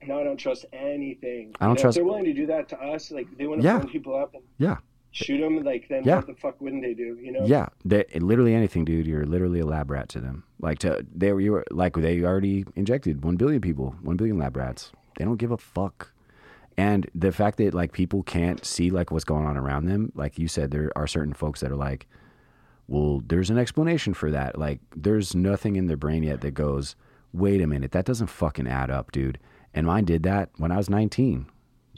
No, 0.08 0.20
I 0.20 0.24
don't 0.24 0.38
trust 0.38 0.66
anything. 0.74 1.54
I 1.60 1.66
don't 1.68 1.78
trust- 1.80 1.98
If 1.98 2.02
they're 2.02 2.06
willing 2.06 2.26
to 2.26 2.34
do 2.34 2.46
that 2.48 2.70
to 2.70 2.80
us, 2.82 3.12
like 3.12 3.28
they 3.38 3.48
want 3.48 3.62
to 3.62 3.66
Yeah. 3.68 3.80
phone 3.80 3.90
people 3.90 4.16
up 4.16 4.34
and 4.34 4.44
Yeah. 4.58 4.78
shoot 5.12 5.40
them. 5.40 5.64
Like 5.64 5.88
then 5.90 6.04
Yeah. 6.04 6.18
what 6.18 6.28
the 6.28 6.34
fuck 6.36 6.60
wouldn't 6.62 6.82
they 6.82 6.94
do? 6.94 7.18
You 7.22 7.32
know? 7.34 7.46
Yeah, 7.46 7.68
they, 7.86 8.06
literally 8.16 8.54
anything, 8.54 8.86
dude. 8.86 9.06
You're 9.08 9.26
literally 9.26 9.60
a 9.60 9.66
lab 9.66 9.92
rat 9.92 10.10
to 10.10 10.22
them. 10.22 10.44
Like 10.60 10.80
to 10.80 11.06
they 11.14 11.32
were 11.34 11.42
you 11.42 11.52
were 11.54 11.66
like 11.72 11.96
they 11.96 12.24
already 12.24 12.66
injected 12.76 13.24
one 13.24 13.36
billion 13.36 13.62
people, 13.62 13.96
one 14.02 14.18
billion 14.18 14.38
lab 14.38 14.56
rats. 14.58 14.92
They 15.18 15.26
don't 15.26 15.38
give 15.38 15.52
a 15.52 15.58
fuck. 15.58 16.12
And 16.78 17.10
the 17.14 17.32
fact 17.32 17.58
that 17.58 17.74
like 17.74 17.92
people 17.92 18.24
can't 18.24 18.64
see 18.66 18.90
like 18.90 19.12
what's 19.12 19.26
going 19.26 19.46
on 19.46 19.58
around 19.58 19.86
them, 19.86 20.12
like 20.16 20.40
you 20.40 20.48
said, 20.48 20.72
there 20.72 20.92
are 20.96 21.06
certain 21.08 21.34
folks 21.34 21.60
that 21.60 21.72
are 21.72 21.76
like, 21.76 22.08
well, 22.88 23.22
there's 23.28 23.50
an 23.50 23.58
explanation 23.58 24.14
for 24.14 24.32
that. 24.32 24.58
Like 24.58 24.80
there's 24.96 25.36
nothing 25.36 25.76
in 25.76 25.88
their 25.88 25.98
brain 25.98 26.24
yet 26.24 26.42
that 26.42 26.54
goes, 26.54 26.96
wait 27.34 27.62
a 27.62 27.68
minute, 27.68 27.92
that 27.92 28.06
doesn't 28.06 28.28
fucking 28.28 28.68
add 28.68 28.90
up, 28.90 29.12
dude. 29.12 29.38
And 29.74 29.88
mine 29.88 30.06
did 30.06 30.24
that 30.24 30.50
when 30.58 30.72
I 30.72 30.78
was 30.78 30.90
19, 30.90 31.46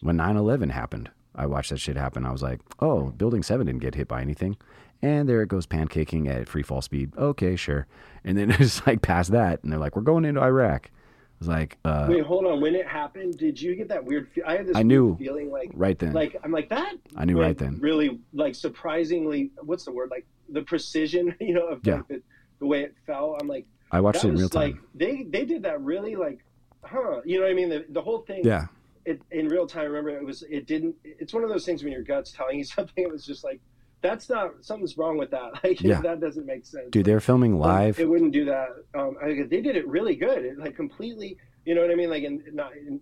when 0.02 0.18
9/11 0.18 0.72
happened. 0.72 1.10
I 1.36 1.48
watched 1.48 1.72
that 1.72 1.80
shit 1.80 1.96
happen. 1.98 2.26
I 2.26 2.32
was 2.32 2.44
like, 2.44 2.62
oh, 2.80 3.06
Building 3.10 3.42
Seven 3.42 3.66
didn't 3.66 3.82
get 3.82 3.96
hit 3.96 4.08
by 4.08 4.22
anything. 4.22 4.56
And 5.02 5.28
there 5.28 5.42
it 5.42 5.48
goes 5.50 5.66
pancaking 5.66 6.28
at 6.30 6.48
free 6.48 6.62
fall 6.64 6.82
speed. 6.82 7.12
Okay, 7.18 7.56
sure. 7.56 7.88
And 8.24 8.38
then 8.38 8.52
it's 8.60 8.86
like 8.86 9.02
past 9.02 9.32
that, 9.32 9.64
and 9.64 9.72
they're 9.72 9.80
like, 9.80 9.96
we're 9.96 10.04
going 10.04 10.26
into 10.26 10.42
Iraq. 10.42 10.92
I 10.94 11.36
was 11.40 11.48
like, 11.48 11.78
uh, 11.84 12.06
Wait, 12.10 12.24
hold 12.24 12.46
on. 12.46 12.62
When 12.62 12.74
it 12.76 12.88
happened, 12.88 13.38
did 13.38 13.60
you 13.62 13.76
get 13.76 13.90
that 13.90 14.06
weird? 14.06 14.30
Fe- 14.30 14.44
I 14.44 14.58
had 14.58 14.68
this. 14.68 14.76
I 14.76 14.80
weird 14.80 14.88
knew 14.88 15.18
feeling 15.18 15.52
like 15.52 15.72
right 15.74 15.98
then. 15.98 16.14
like 16.14 16.38
I'm 16.44 16.52
like 16.52 16.70
that. 16.70 16.94
I 17.18 17.26
knew 17.26 17.42
right 17.42 17.58
then. 17.58 17.80
Really, 17.82 18.20
like 18.32 18.54
surprisingly, 18.56 19.52
what's 19.62 19.84
the 19.86 19.92
word? 19.92 20.10
Like 20.12 20.26
the 20.50 20.62
precision, 20.62 21.36
you 21.42 21.54
know, 21.56 21.68
of 21.68 21.80
Yeah. 21.84 21.96
like 21.96 22.08
the, 22.08 22.22
the 22.60 22.68
way 22.68 22.84
it 22.84 22.96
fell. 23.08 23.36
I'm 23.42 23.48
like, 23.48 23.66
I 23.92 24.00
watched 24.00 24.24
it 24.24 24.30
in 24.30 24.36
real 24.36 24.48
time. 24.50 24.62
like 24.72 24.76
they 24.94 25.24
they 25.24 25.44
did 25.46 25.64
that 25.64 25.82
really 25.82 26.16
like, 26.16 26.46
huh? 26.84 27.22
You 27.26 27.38
know 27.40 27.46
what 27.46 27.52
I 27.52 27.56
mean? 27.56 27.70
The, 27.70 27.86
the 27.90 28.02
whole 28.02 28.20
thing. 28.20 28.42
yeah, 28.44 28.66
It, 29.06 29.22
in 29.32 29.48
real 29.48 29.68
time, 29.68 29.86
remember 29.86 30.10
it 30.12 30.26
was 30.26 30.44
it 30.44 30.66
didn't. 30.68 30.96
It's 31.04 31.34
one 31.34 31.44
of 31.44 31.50
those 31.50 31.66
things 31.66 31.84
when 31.84 31.92
your 31.94 32.04
gut's 32.04 32.32
telling 32.32 32.58
you 32.58 32.64
something. 32.78 33.04
It 33.04 33.12
was 33.12 33.26
just 33.26 33.44
like 33.44 33.60
that's 34.02 34.30
not 34.30 34.52
something's 34.62 34.98
wrong 34.98 35.18
with 35.18 35.32
that. 35.32 35.52
Like 35.64 35.82
Yeah. 35.82 36.02
that 36.02 36.20
doesn't 36.20 36.46
make 36.46 36.66
sense. 36.66 36.90
dude, 36.92 37.06
they're 37.06 37.20
filming 37.22 37.58
live. 37.58 38.00
It 38.00 38.10
wouldn't 38.10 38.34
do 38.34 38.46
that. 38.46 38.70
Um, 38.94 39.16
I, 39.24 39.44
they 39.50 39.62
did 39.62 39.76
it 39.78 39.88
really 39.88 40.16
good. 40.16 40.44
It, 40.46 40.58
like 40.60 40.76
completely. 40.76 41.38
You 41.66 41.74
know 41.76 41.82
what 41.82 41.92
I 41.92 41.96
mean? 41.96 42.10
Like 42.10 42.24
in 42.24 42.44
not 42.54 42.76
in 42.76 43.00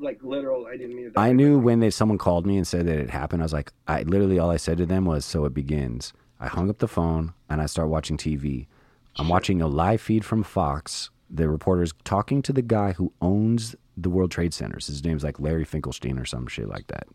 like 0.00 0.18
literal. 0.22 0.66
I 0.66 0.76
didn't 0.76 0.96
mean 0.96 1.12
I 1.16 1.32
knew 1.32 1.58
when 1.60 1.78
they 1.78 1.90
someone 1.90 2.18
called 2.18 2.44
me 2.44 2.56
and 2.56 2.66
said 2.66 2.86
that 2.86 2.98
it 2.98 3.10
happened. 3.10 3.42
I 3.42 3.44
was 3.44 3.52
like, 3.52 3.70
I 3.86 4.02
literally 4.02 4.38
all 4.40 4.50
I 4.50 4.56
said 4.56 4.78
to 4.78 4.86
them 4.86 5.04
was, 5.04 5.24
"So 5.24 5.44
it 5.44 5.54
begins." 5.54 6.12
I 6.40 6.48
hung 6.48 6.68
up 6.68 6.78
the 6.78 6.88
phone 6.88 7.32
and 7.48 7.62
I 7.62 7.66
start 7.66 7.88
watching 7.88 8.16
TV. 8.16 8.66
I'm 9.14 9.28
watching 9.28 9.62
a 9.62 9.66
live 9.68 10.00
feed 10.02 10.24
from 10.24 10.42
Fox. 10.42 11.10
The 11.30 11.48
reporter's 11.48 11.92
talking 12.04 12.42
to 12.42 12.52
the 12.52 12.62
guy 12.62 12.92
who 12.92 13.12
owns 13.20 13.74
the 13.96 14.10
World 14.10 14.30
Trade 14.30 14.54
Centers. 14.54 14.86
His 14.86 15.04
name's 15.04 15.24
like 15.24 15.40
Larry 15.40 15.64
Finkelstein 15.64 16.18
or 16.18 16.24
some 16.24 16.46
shit 16.46 16.68
like 16.68 16.86
that. 16.88 17.06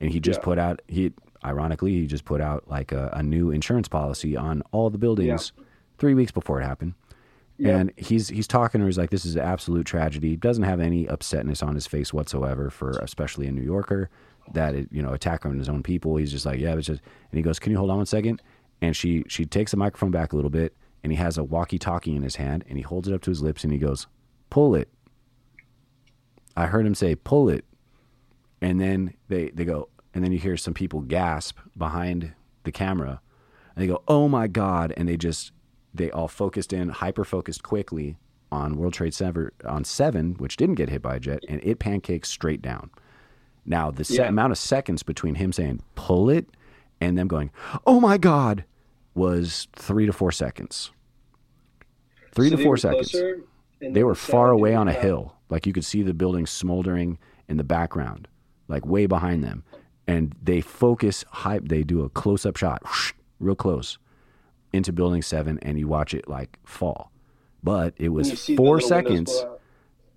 And 0.00 0.10
he 0.10 0.20
just 0.20 0.40
Yeah. 0.40 0.44
put 0.44 0.58
out 0.58 0.82
he 0.88 1.12
ironically 1.44 1.92
he 1.92 2.06
just 2.06 2.24
put 2.24 2.40
out 2.40 2.68
like 2.68 2.90
a, 2.92 3.10
a 3.12 3.22
new 3.22 3.50
insurance 3.50 3.86
policy 3.88 4.36
on 4.36 4.62
all 4.72 4.88
the 4.90 4.98
buildings 4.98 5.52
three 5.98 6.14
weeks 6.14 6.32
before 6.32 6.60
it 6.60 6.64
happened. 6.64 6.94
Yeah. 7.58 7.76
And 7.78 7.92
he's 7.96 8.28
he's 8.28 8.48
talking 8.48 8.80
to 8.80 8.82
her. 8.82 8.88
He's 8.88 8.98
like, 8.98 9.10
"This 9.10 9.24
is 9.24 9.36
an 9.36 9.42
absolute 9.42 9.86
tragedy." 9.86 10.30
He 10.30 10.36
doesn't 10.36 10.64
have 10.64 10.80
any 10.80 11.04
upsetness 11.06 11.64
on 11.64 11.74
his 11.76 11.86
face 11.86 12.12
whatsoever 12.12 12.68
for 12.70 12.90
especially 13.02 13.46
a 13.46 13.52
New 13.52 13.62
Yorker 13.62 14.10
that 14.52 14.74
it, 14.74 14.88
you 14.90 15.00
know 15.02 15.12
attacking 15.12 15.56
his 15.58 15.68
own 15.68 15.82
people. 15.82 16.16
He's 16.16 16.32
just 16.32 16.46
like, 16.46 16.58
"Yeah, 16.58 16.74
it's 16.74 16.86
just." 16.88 17.00
And 17.30 17.36
he 17.38 17.42
goes, 17.42 17.60
"Can 17.60 17.70
you 17.70 17.78
hold 17.78 17.90
on 17.90 17.98
one 17.98 18.06
second? 18.06 18.42
And 18.82 18.96
she 18.96 19.22
she 19.28 19.44
takes 19.44 19.70
the 19.70 19.76
microphone 19.76 20.10
back 20.10 20.32
a 20.32 20.36
little 20.36 20.50
bit, 20.50 20.74
and 21.04 21.12
he 21.12 21.18
has 21.18 21.36
a 21.36 21.44
walkie-talkie 21.44 22.16
in 22.16 22.22
his 22.22 22.36
hand, 22.36 22.64
and 22.66 22.78
he 22.78 22.82
holds 22.82 23.06
it 23.06 23.14
up 23.14 23.20
to 23.20 23.30
his 23.30 23.42
lips, 23.42 23.62
and 23.62 23.72
he 23.72 23.78
goes, 23.78 24.06
"Pull 24.48 24.74
it." 24.74 24.88
I 26.56 26.66
heard 26.66 26.86
him 26.86 26.94
say, 26.94 27.14
"Pull 27.14 27.50
it," 27.50 27.66
and 28.62 28.80
then 28.80 29.12
they 29.28 29.50
they 29.50 29.66
go, 29.66 29.90
and 30.14 30.24
then 30.24 30.32
you 30.32 30.38
hear 30.38 30.56
some 30.56 30.72
people 30.74 31.02
gasp 31.02 31.58
behind 31.76 32.32
the 32.64 32.72
camera, 32.72 33.20
and 33.76 33.82
they 33.82 33.86
go, 33.86 34.02
"Oh 34.08 34.28
my 34.28 34.46
god!" 34.48 34.94
And 34.96 35.06
they 35.06 35.18
just 35.18 35.52
they 35.92 36.10
all 36.10 36.26
focused 36.26 36.72
in, 36.72 36.88
hyper 36.88 37.24
focused 37.24 37.62
quickly 37.62 38.16
on 38.50 38.76
World 38.76 38.94
Trade 38.94 39.14
Center 39.14 39.52
on 39.64 39.84
seven, 39.84 40.34
which 40.38 40.56
didn't 40.56 40.76
get 40.76 40.88
hit 40.88 41.02
by 41.02 41.16
a 41.16 41.20
jet, 41.20 41.44
and 41.48 41.62
it 41.62 41.78
pancakes 41.78 42.30
straight 42.30 42.62
down. 42.62 42.90
Now 43.66 43.90
the 43.90 44.04
se- 44.04 44.26
amount 44.26 44.52
of 44.52 44.58
seconds 44.58 45.02
between 45.02 45.34
him 45.34 45.52
saying 45.52 45.82
"pull 45.96 46.30
it" 46.30 46.46
and 46.98 47.18
them 47.18 47.28
going, 47.28 47.50
"Oh 47.86 48.00
my 48.00 48.16
god," 48.16 48.64
was 49.14 49.68
three 49.74 50.06
to 50.06 50.12
four 50.12 50.32
seconds. 50.32 50.90
Three 52.34 52.50
So 52.50 52.56
to 52.56 52.62
four 52.62 52.76
seconds. 52.76 53.14
They 53.80 54.02
were 54.02 54.14
far 54.14 54.50
away 54.50 54.74
on 54.74 54.88
a 54.88 54.92
hill. 54.92 55.34
Like 55.50 55.66
you 55.66 55.72
could 55.72 55.84
see 55.84 56.02
the 56.02 56.14
building 56.14 56.46
smoldering 56.46 57.18
in 57.48 57.56
the 57.56 57.64
background, 57.64 58.28
like 58.68 58.86
way 58.86 59.06
behind 59.06 59.44
them. 59.44 59.62
And 60.06 60.34
they 60.42 60.60
focus 60.60 61.24
high 61.30 61.60
they 61.62 61.82
do 61.82 62.02
a 62.02 62.08
close 62.08 62.44
up 62.44 62.56
shot, 62.56 62.82
whoosh, 62.84 63.12
real 63.40 63.54
close, 63.54 63.98
into 64.72 64.92
building 64.92 65.22
seven, 65.22 65.58
and 65.62 65.78
you 65.78 65.88
watch 65.88 66.14
it 66.14 66.28
like 66.28 66.58
fall. 66.64 67.10
But 67.62 67.94
it 67.96 68.10
was 68.10 68.30
you 68.30 68.36
see 68.36 68.54
the 68.54 68.56
four 68.56 68.80
seconds 68.80 69.44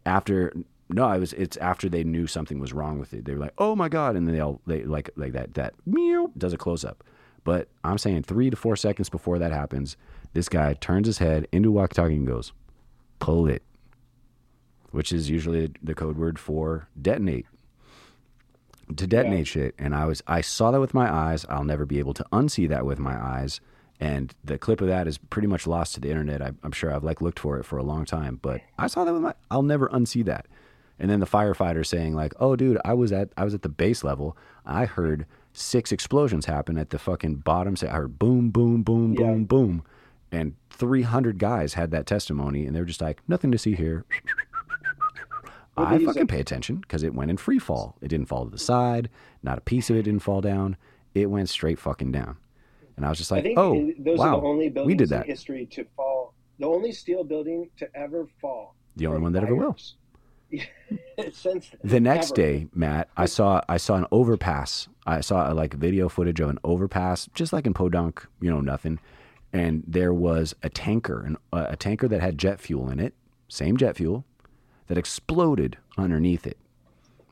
after 0.06 0.54
no, 0.90 1.10
it 1.12 1.20
was 1.20 1.34
it's 1.34 1.58
after 1.58 1.90
they 1.90 2.04
knew 2.04 2.28
something 2.28 2.60
was 2.60 2.74
wrong 2.74 3.00
with 3.00 3.14
it. 3.14 3.26
They 3.26 3.34
were 3.34 3.40
like, 3.40 3.54
"Oh 3.58 3.76
my 3.76 3.90
god!" 3.90 4.16
and 4.16 4.28
then 4.28 4.34
they 4.36 4.42
all 4.42 4.62
they 4.66 4.84
like 4.84 5.10
like 5.16 5.34
that 5.34 5.54
that 5.56 5.74
meow 5.86 6.32
does 6.38 6.54
a 6.54 6.58
close 6.58 6.84
up. 6.86 7.04
But 7.44 7.70
I'm 7.84 7.98
saying 7.98 8.24
three 8.24 8.50
to 8.50 8.56
four 8.56 8.76
seconds 8.76 9.10
before 9.10 9.40
that 9.40 9.52
happens, 9.52 9.96
this 10.34 10.50
guy 10.50 10.74
turns 10.74 11.08
his 11.08 11.18
head 11.20 11.48
into 11.52 11.72
walkie 11.72 11.96
talkie 11.96 12.16
and 12.16 12.28
goes, 12.28 12.54
"Pull 13.20 13.48
it," 13.48 13.64
which 14.92 15.12
is 15.12 15.30
usually 15.30 15.72
the 15.82 15.94
code 15.96 16.18
word 16.18 16.38
for 16.40 16.88
detonate. 17.02 17.46
To 18.96 19.06
detonate 19.06 19.40
Yeah. 19.40 19.44
shit, 19.44 19.76
and 19.78 19.94
I 19.94 20.06
was 20.06 20.24
I 20.28 20.40
saw 20.42 20.72
that 20.72 20.80
with 20.80 20.94
my 20.94 21.12
eyes. 21.14 21.46
I'll 21.50 21.66
never 21.66 21.86
be 21.86 22.00
able 22.00 22.14
to 22.14 22.26
unsee 22.32 22.70
that 22.70 22.86
with 22.86 23.00
my 23.00 23.16
eyes. 23.22 23.60
And 24.00 24.34
the 24.46 24.58
clip 24.60 24.80
of 24.80 24.88
that 24.88 25.08
is 25.08 25.18
pretty 25.18 25.48
much 25.48 25.66
lost 25.68 25.96
to 25.96 26.00
the 26.00 26.10
internet. 26.10 26.42
I, 26.42 26.52
I'm 26.64 26.72
sure 26.72 26.94
I've 26.94 27.04
like 27.04 27.20
looked 27.20 27.40
for 27.40 27.58
it 27.58 27.64
for 27.66 27.78
a 27.78 27.84
long 27.84 28.06
time, 28.06 28.40
but 28.42 28.62
I 28.78 28.88
saw 28.88 29.04
that 29.04 29.12
with 29.14 29.24
my. 29.24 29.34
I'll 29.52 29.64
never 29.64 29.88
unsee 29.90 30.24
that. 30.26 30.46
And 31.00 31.10
then 31.12 31.20
the 31.20 31.26
firefighter 31.26 31.86
saying 31.86 32.14
like, 32.16 32.34
"Oh, 32.40 32.56
dude, 32.56 32.78
I 32.86 32.94
was 32.94 33.12
at 33.12 33.30
I 33.36 33.44
was 33.44 33.54
at 33.54 33.62
the 33.64 33.70
base 33.70 34.04
level. 34.04 34.38
I 34.66 34.86
heard 34.86 35.26
six 35.52 35.92
explosions 35.92 36.46
happen 36.46 36.78
at 36.78 36.92
the 36.92 37.00
fucking 37.00 37.38
bottom. 37.38 37.76
Say 37.76 37.88
I 37.90 37.94
heard 37.96 38.18
boom, 38.20 38.52
boom, 38.52 38.84
boom, 38.84 39.14
Yeah. 39.14 39.26
boom, 39.26 39.46
boom, 39.46 39.84
and 40.32 40.56
300 40.72 41.38
guys 41.40 41.74
had 41.76 41.92
that 41.92 42.06
testimony, 42.06 42.66
and 42.66 42.76
they're 42.76 42.86
just 42.86 43.02
like, 43.02 43.22
nothing 43.28 43.52
to 43.52 43.58
see 43.58 43.76
here. 43.76 44.06
I 45.80 46.04
fucking 46.04 46.28
pay 46.28 46.40
attention 46.40 46.78
because 46.78 47.04
it 47.04 47.14
went 47.14 47.30
in 47.30 47.38
free 47.38 47.60
fall. 47.60 47.96
It 48.02 48.08
didn't 48.08 48.28
fall 48.28 48.46
to 48.46 48.50
the 48.52 48.58
side. 48.58 49.10
Not 49.44 49.60
a 49.60 49.62
piece 49.62 49.90
of 49.92 49.96
it 49.96 50.04
didn't 50.04 50.24
fall 50.24 50.42
down. 50.42 50.76
It 51.14 51.30
went 51.30 51.50
straight 51.50 51.78
fucking 51.80 52.12
down. 52.12 52.38
And 52.96 53.06
I 53.06 53.10
was 53.10 53.20
just 53.20 53.32
I 53.32 53.36
like, 53.36 53.44
think 53.44 53.60
oh, 53.60 53.92
those 54.00 54.18
wow, 54.18 54.38
are 54.38 54.42
the 54.42 54.48
only 54.48 54.70
buildings 54.70 54.88
we 54.88 54.96
did 54.96 55.12
in 55.12 55.20
that. 55.20 55.26
history 55.28 55.68
to 55.68 55.86
fall. 55.96 56.34
The 56.58 56.66
only 56.66 56.92
steel 56.92 57.24
building 57.24 57.70
to 57.78 57.88
ever 57.96 58.28
fall. 58.42 58.74
The 58.96 59.06
only 59.06 59.22
one 59.22 59.34
that 59.34 59.44
ever 59.44 59.54
will. 59.56 59.78
Since 61.34 61.72
The 61.84 62.00
next 62.00 62.32
ever. 62.32 62.36
day, 62.36 62.68
Matt, 62.74 63.10
I 63.16 63.26
saw 63.28 63.62
I 63.70 63.78
saw 63.78 63.96
an 63.96 64.08
overpass. 64.12 64.88
I 65.06 65.22
saw 65.22 65.52
like 65.52 65.74
video 65.76 66.10
footage 66.10 66.40
of 66.40 66.50
an 66.50 66.58
overpass, 66.64 67.30
just 67.36 67.54
like 67.54 67.68
in 67.68 67.74
Podunk, 67.76 68.26
you 68.42 68.50
know, 68.50 68.62
nothing. 68.62 68.98
And 69.54 69.84
there 69.88 70.14
was 70.14 70.54
a 70.62 70.70
tanker, 70.70 71.22
an, 71.22 71.38
uh, 71.54 71.68
a 71.70 71.76
tanker 71.76 72.08
that 72.08 72.22
had 72.22 72.38
jet 72.38 72.60
fuel 72.60 72.90
in 72.90 73.00
it, 73.00 73.14
same 73.48 73.78
jet 73.78 73.96
fuel, 73.96 74.26
that 74.88 74.98
exploded 74.98 75.78
underneath 75.98 76.46
it. 76.46 76.58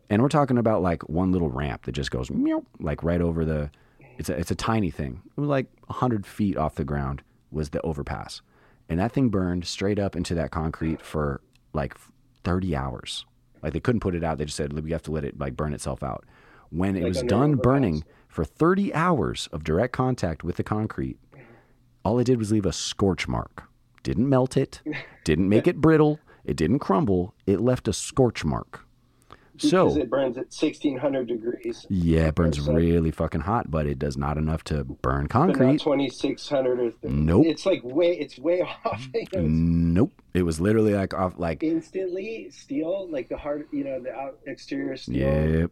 And 0.10 0.22
we're 0.22 0.30
talking 0.30 0.58
about 0.58 0.82
like 0.82 1.08
one 1.10 1.32
little 1.32 1.50
ramp 1.50 1.84
that 1.84 1.94
just 1.94 2.12
goes 2.12 2.30
meow, 2.30 2.64
like 2.80 3.04
right 3.04 3.22
over 3.22 3.44
the. 3.44 3.72
It's 4.18 4.30
a 4.30 4.38
it's 4.38 4.52
a 4.52 4.56
tiny 4.56 4.92
thing. 4.92 5.22
It 5.36 5.40
was 5.40 5.50
like 5.50 5.68
hundred 5.90 6.26
feet 6.26 6.58
off 6.58 6.76
the 6.76 6.84
ground 6.86 7.22
was 7.52 7.70
the 7.70 7.82
overpass, 7.82 8.42
and 8.88 9.00
that 9.00 9.12
thing 9.12 9.30
burned 9.30 9.66
straight 9.66 10.00
up 10.00 10.16
into 10.16 10.36
that 10.36 10.52
concrete 10.52 11.02
for 11.02 11.42
like 11.74 11.96
thirty 12.44 12.76
hours. 12.76 13.26
Like 13.62 13.74
they 13.74 13.80
couldn't 13.80 14.02
put 14.02 14.16
it 14.16 14.24
out. 14.24 14.38
They 14.38 14.46
just 14.46 14.58
said 14.58 14.72
we 14.74 14.92
have 14.92 15.02
to 15.04 15.12
let 15.12 15.26
it 15.26 15.40
like 15.40 15.58
burn 15.58 15.74
itself 15.74 16.04
out. 16.04 16.24
When 16.70 16.96
it 16.96 17.04
Like 17.04 17.10
was 17.10 17.24
done 17.24 17.56
burning 17.56 18.04
for 18.28 18.46
thirty 18.46 18.94
hours 18.94 19.50
of 19.52 19.64
direct 19.64 19.92
contact 19.94 20.44
with 20.44 20.58
the 20.58 20.64
concrete, 20.64 21.18
all 22.06 22.18
it 22.20 22.24
did 22.26 22.38
was 22.40 22.52
leave 22.52 22.66
a 22.66 22.72
scorch 22.72 23.28
mark. 23.28 23.64
Didn't 24.04 24.30
melt 24.30 24.56
it. 24.56 24.82
Didn't 25.26 25.50
make 25.50 25.68
it 25.68 25.82
brittle. 25.82 26.20
It 26.46 26.56
didn't 26.58 26.78
crumble. 26.78 27.34
It 27.48 27.60
left 27.60 27.88
a 27.88 27.94
scorch 27.94 28.46
mark. 28.46 28.86
because 29.56 29.72
So 29.72 29.98
it 30.00 30.12
burns 30.12 30.38
at 30.38 30.54
1600 30.54 31.28
degrees. 31.28 31.88
yeah, 31.90 32.28
it 32.28 32.36
burns 32.36 32.62
really 32.62 33.10
fucking 33.10 33.42
hot, 33.42 33.72
but 33.72 33.88
it 33.88 33.98
does 33.98 34.16
not 34.16 34.38
enough 34.38 34.64
to 34.66 34.84
burn 34.84 35.28
concrete. 35.28 35.80
2600 35.80 36.80
or 36.80 36.92
th- 36.92 37.12
Nope. 37.12 37.48
It's 37.48 37.66
like 37.66 37.84
way 37.84 38.12
it's 38.16 38.38
way 38.38 38.62
off. 38.86 39.08
You 39.12 39.22
know, 39.34 39.40
it's 39.40 39.50
Nope. 39.50 40.22
It 40.36 40.44
was 40.44 40.62
literally 40.62 40.94
like 40.94 41.16
off 41.16 41.34
like 41.40 41.64
instantly 41.64 42.52
steel, 42.52 43.10
like 43.10 43.28
the 43.30 43.38
hard, 43.38 43.68
you 43.72 43.84
know, 43.84 44.00
the 44.00 44.14
out 44.14 44.38
exterior 44.46 44.96
steel. 44.98 45.16
yep. 45.28 45.72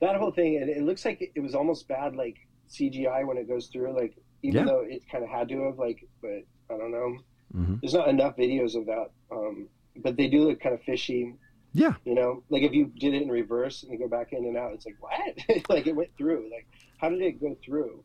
That 0.00 0.14
whole 0.14 0.30
thing, 0.30 0.58
and 0.58 0.70
it 0.70 0.84
looks 0.84 1.04
like 1.04 1.20
it, 1.20 1.32
it 1.34 1.40
was 1.40 1.56
almost 1.56 1.88
bad, 1.88 2.14
like 2.14 2.36
CGI 2.70 3.26
when 3.26 3.36
it 3.36 3.48
goes 3.48 3.66
through. 3.66 3.96
Like 3.96 4.16
even 4.42 4.60
Yeah. 4.60 4.64
though 4.72 4.80
it 4.80 5.02
kind 5.10 5.24
of 5.24 5.30
had 5.30 5.48
to 5.48 5.60
have, 5.64 5.78
like, 5.78 6.04
but 6.22 6.42
I 6.70 6.78
don't 6.78 6.90
know. 6.92 7.16
hmm 7.52 7.74
There's 7.80 7.94
not 7.94 8.08
enough 8.08 8.36
videos 8.36 8.74
of 8.76 8.86
that. 8.86 9.10
Um, 9.30 9.68
but 9.96 10.16
they 10.16 10.28
do 10.28 10.42
look 10.48 10.60
kind 10.60 10.74
of 10.74 10.82
fishy. 10.82 11.34
Yeah. 11.72 11.94
You 12.04 12.14
know, 12.14 12.42
like 12.50 12.62
if 12.62 12.72
you 12.72 12.86
did 12.98 13.14
it 13.14 13.22
in 13.22 13.28
reverse 13.28 13.82
and 13.82 13.92
you 13.92 13.98
go 13.98 14.08
back 14.08 14.32
in 14.32 14.44
and 14.44 14.56
out, 14.56 14.72
it's 14.72 14.86
like 14.86 14.96
what? 15.00 15.68
like 15.68 15.86
it 15.86 15.94
went 15.96 16.10
through. 16.16 16.48
Like 16.52 16.66
how 16.98 17.08
did 17.08 17.20
it 17.22 17.40
go 17.40 17.56
through? 17.64 18.02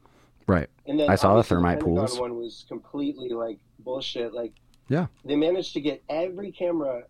Right. 0.47 0.69
And 0.85 0.99
then 0.99 1.09
I 1.09 1.15
saw 1.15 1.35
the 1.37 1.43
thermite 1.43 1.79
Pentagon 1.79 1.95
pools. 2.07 2.19
One 2.19 2.35
was 2.37 2.65
completely 2.67 3.29
like 3.29 3.59
bullshit. 3.79 4.33
Like 4.33 4.53
Yeah. 4.89 5.07
they 5.23 5.35
managed 5.35 5.73
to 5.73 5.81
get 5.81 6.03
every 6.09 6.51
camera 6.51 7.03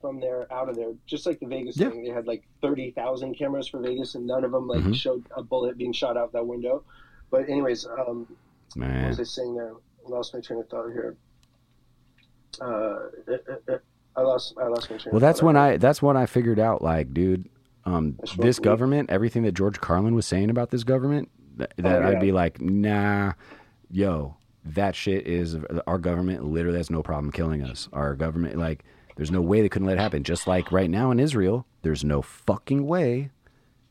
from 0.00 0.20
there 0.20 0.52
out 0.52 0.68
of 0.68 0.76
there, 0.76 0.92
just 1.06 1.26
like 1.26 1.38
the 1.40 1.46
Vegas 1.46 1.78
Yeah. 1.78 1.90
thing. 1.90 2.02
They 2.04 2.10
had 2.10 2.26
like 2.26 2.44
thirty 2.60 2.90
thousand 2.90 3.34
cameras 3.36 3.68
for 3.68 3.78
Vegas, 3.80 4.14
and 4.16 4.26
none 4.26 4.44
of 4.44 4.52
them 4.52 4.66
like 4.68 4.82
Mhm. 4.82 4.94
showed 4.94 5.24
a 5.36 5.42
bullet 5.42 5.76
being 5.78 5.92
shot 5.92 6.16
out 6.16 6.32
that 6.32 6.46
window. 6.46 6.82
But 7.30 7.48
anyways, 7.48 7.86
um, 7.86 8.26
what 8.74 8.88
Man. 8.88 9.08
was 9.08 9.20
I 9.20 9.24
saying 9.24 9.54
there? 9.54 9.72
I 9.72 10.08
lost 10.08 10.34
my 10.34 10.40
train 10.40 10.60
of 10.60 10.68
thought 10.68 10.90
here. 10.92 11.16
Uh, 12.60 12.64
uh, 12.64 13.08
uh, 13.28 13.72
uh, 13.72 13.78
I 14.16 14.20
lost. 14.20 14.54
I 14.60 14.66
lost 14.68 14.90
my 14.90 14.96
train. 14.96 15.12
Well, 15.12 15.16
of 15.16 15.20
that's 15.22 15.42
when 15.42 15.56
I 15.56 15.76
that's 15.76 16.00
when 16.02 16.16
I 16.16 16.26
figured 16.26 16.58
out 16.58 16.82
like, 16.82 17.12
dude, 17.12 17.48
um, 17.84 18.18
this 18.38 18.58
weed. 18.58 18.64
government, 18.64 19.10
everything 19.10 19.42
that 19.42 19.52
George 19.52 19.80
Carlin 19.80 20.14
was 20.14 20.26
saying 20.26 20.50
about 20.50 20.70
this 20.70 20.84
government, 20.84 21.30
that, 21.56 21.72
that 21.78 22.02
Oh, 22.02 22.08
I'd 22.08 22.20
be 22.20 22.32
like, 22.32 22.60
nah, 22.60 23.32
yo, 23.90 24.36
that 24.64 24.94
shit 24.94 25.26
is 25.26 25.56
our 25.86 25.98
government 25.98 26.44
literally 26.44 26.78
has 26.78 26.90
no 26.90 27.02
problem 27.02 27.32
killing 27.32 27.62
us. 27.62 27.88
Our 27.92 28.14
government, 28.14 28.56
like, 28.56 28.84
there's 29.16 29.30
no 29.30 29.40
way 29.40 29.60
they 29.60 29.68
couldn't 29.68 29.86
let 29.86 29.98
it 29.98 30.00
happen. 30.00 30.22
Just 30.24 30.46
like 30.46 30.72
right 30.72 30.90
now 30.90 31.10
in 31.10 31.20
Israel, 31.20 31.66
there's 31.82 32.04
no 32.04 32.22
fucking 32.22 32.86
way 32.86 33.30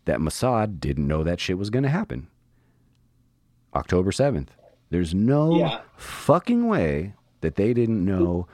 that 0.05 0.19
Mossad 0.19 0.79
didn't 0.79 1.07
know 1.07 1.23
that 1.23 1.39
shit 1.39 1.57
was 1.57 1.69
going 1.69 1.83
to 1.83 1.89
happen. 1.89 2.27
October 3.73 4.11
7th. 4.11 4.49
There's 4.93 5.15
no 5.15 5.57
Yeah. 5.57 5.79
fucking 5.97 6.67
way 6.67 7.15
that 7.41 7.55
they 7.55 7.73
didn't 7.73 8.05
know 8.05 8.47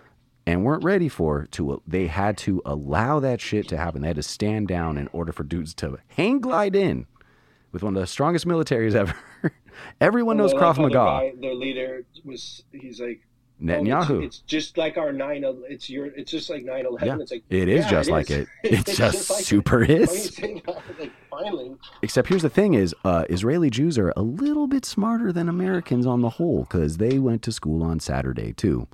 and 0.48 0.64
weren't 0.64 0.86
ready 0.86 1.10
for 1.10 1.46
to 1.52 1.82
they 1.86 2.08
had 2.08 2.38
to 2.38 2.62
allow 2.66 3.20
that 3.20 3.42
shit 3.42 3.68
to 3.68 3.78
happen. 3.78 4.02
They 4.02 4.08
had 4.08 4.16
to 4.16 4.24
stand 4.24 4.70
down 4.70 4.98
in 4.98 5.10
order 5.12 5.34
for 5.34 5.44
dudes 5.44 5.74
to 5.76 5.98
hang 6.08 6.40
glide 6.40 6.78
in 6.78 7.08
with 7.74 7.84
one 7.84 7.94
of 7.94 8.00
the 8.02 8.08
strongest 8.08 8.48
militaries 8.48 8.96
ever. 9.04 9.14
Everyone 10.00 10.38
knows 10.38 10.54
like 10.54 10.62
Krav 10.64 10.78
how 10.78 10.84
the 10.84 10.90
guy- 10.94 11.34
Their 11.42 11.54
leader 11.56 12.06
was. 12.24 12.64
He's 12.72 13.02
like 13.02 13.20
oh, 13.62 13.66
Netanyahu. 13.66 14.26
It's, 14.26 14.38
it's 14.38 14.43
just 14.45 14.78
like 14.78 14.97
our 14.97 15.12
nine. 15.12 15.43
It's 15.70 15.89
your. 15.89 16.07
It's 16.07 16.32
just 16.32 16.49
like 16.49 16.64
nine 16.64 16.86
eleven. 16.86 17.07
Yeah, 17.07 17.18
It's 17.20 17.32
like 17.32 17.43
it 17.49 17.68
is 17.70 17.86
yeah, 17.86 17.91
just 17.91 18.10
it 18.10 18.12
like 18.12 18.30
is. 18.32 18.38
it. 18.39 18.47
It's, 18.64 18.97
just, 18.97 19.30
like 19.30 19.43
super 19.43 19.84
you 19.84 19.95
is. 19.95 20.39
Like 20.99 21.12
finally. 21.30 21.76
Except 22.01 22.28
here's 22.28 22.41
the 22.41 22.49
thing: 22.49 22.74
is 22.74 22.95
uh, 23.03 23.26
Israeli 23.30 23.70
Jews 23.70 23.97
are 23.97 24.14
a 24.16 24.22
little 24.22 24.68
bit 24.68 24.86
smarter 24.86 25.32
than 25.32 25.47
Americans 25.49 26.05
on 26.05 26.22
the 26.22 26.30
whole 26.30 26.64
because 26.64 26.97
they 26.97 27.20
went 27.20 27.41
to 27.43 27.51
school 27.51 27.84
on 27.84 27.99
Saturday 27.99 28.53
too, 28.53 28.88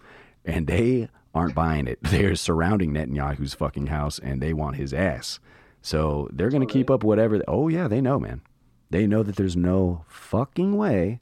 and 0.43 0.68
they 0.68 1.09
aren't 1.36 1.53
buying 1.53 1.88
it. 1.88 1.99
They're 2.03 2.36
surrounding 2.36 2.93
Netanyahu's 2.93 3.53
fucking 3.53 3.88
house 3.88 4.18
and 4.18 4.41
they 4.41 4.53
want 4.53 4.78
his 4.78 4.93
ass. 4.93 5.39
So 5.82 6.30
they're 6.32 6.49
going 6.49 6.66
to 6.66 6.74
keep 6.74 6.89
up 6.89 7.03
whatever. 7.03 7.41
Oh 7.47 7.68
yeah, 7.68 7.88
they 7.88 8.01
know, 8.01 8.20
man. 8.20 8.41
They 8.89 9.05
know 9.05 9.22
that 9.22 9.36
there's 9.36 9.55
no 9.57 10.05
fucking 10.07 10.76
way 10.78 11.20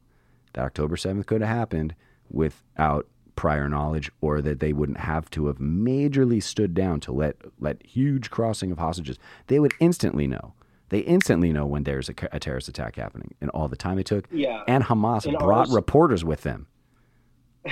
that 0.54 0.64
October 0.64 0.96
7th 0.96 1.26
could 1.26 1.42
have 1.42 1.50
happened 1.50 1.96
without 2.30 3.08
prior 3.36 3.68
knowledge 3.68 4.12
or 4.22 4.42
that 4.42 4.60
they 4.60 4.74
wouldn't 4.74 5.00
have 5.00 5.30
to 5.32 5.48
have 5.48 5.58
majorly 5.58 6.42
stood 6.42 6.74
down 6.74 7.00
to 7.02 7.12
let 7.12 7.36
let 7.60 7.84
huge 7.86 8.30
crossing 8.30 8.72
of 8.72 8.78
hostages. 8.78 9.18
They 9.48 9.60
would 9.60 9.74
instantly 9.80 10.28
know. 10.28 10.54
They 10.90 11.00
instantly 11.00 11.52
know 11.52 11.66
when 11.66 11.84
there's 11.84 12.10
a, 12.10 12.14
a 12.32 12.40
terrorist 12.40 12.68
attack 12.68 12.96
happening 12.98 13.34
and 13.42 13.50
all 13.50 13.68
the 13.68 13.76
time 13.76 13.98
it 13.98 14.06
took. 14.06 14.28
Yeah. 14.32 14.64
And 14.68 14.84
Hamas 14.84 15.26
And 15.26 15.38
brought 15.40 15.68
ours- 15.68 15.72
reporters 15.74 16.24
with 16.24 16.42
them. 16.42 16.68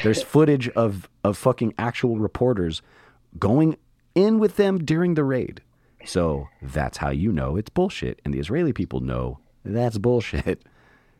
There's 0.04 0.24
footage 0.36 0.70
of 0.70 1.10
of 1.24 1.38
fucking 1.38 1.74
actual 1.78 2.18
reporters 2.18 2.82
going 3.38 3.78
in 4.16 4.40
with 4.40 4.56
them 4.58 4.80
during 4.84 5.14
the 5.14 5.24
raid. 5.24 5.62
So 6.04 6.48
that's 6.64 6.98
how 6.98 7.12
you 7.12 7.32
know 7.32 7.58
it's 7.58 7.70
bullshit. 7.70 8.20
And 8.26 8.34
the 8.34 8.40
Israeli 8.40 8.74
people 8.74 9.02
know 9.02 9.40
that's 9.64 9.98
bullshit. 10.00 10.64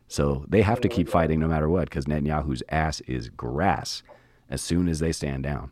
So 0.08 0.44
they 0.48 0.60
have 0.62 0.80
to 0.82 0.88
keep 0.88 1.08
fighting 1.08 1.38
no 1.40 1.46
matter 1.48 1.68
what 1.70 1.88
because 1.88 2.04
Netanyahu's 2.06 2.62
ass 2.68 3.00
is 3.02 3.28
grass 3.30 4.02
as 4.50 4.60
soon 4.60 4.88
as 4.88 4.98
they 4.98 5.12
stand 5.12 5.42
down. 5.42 5.70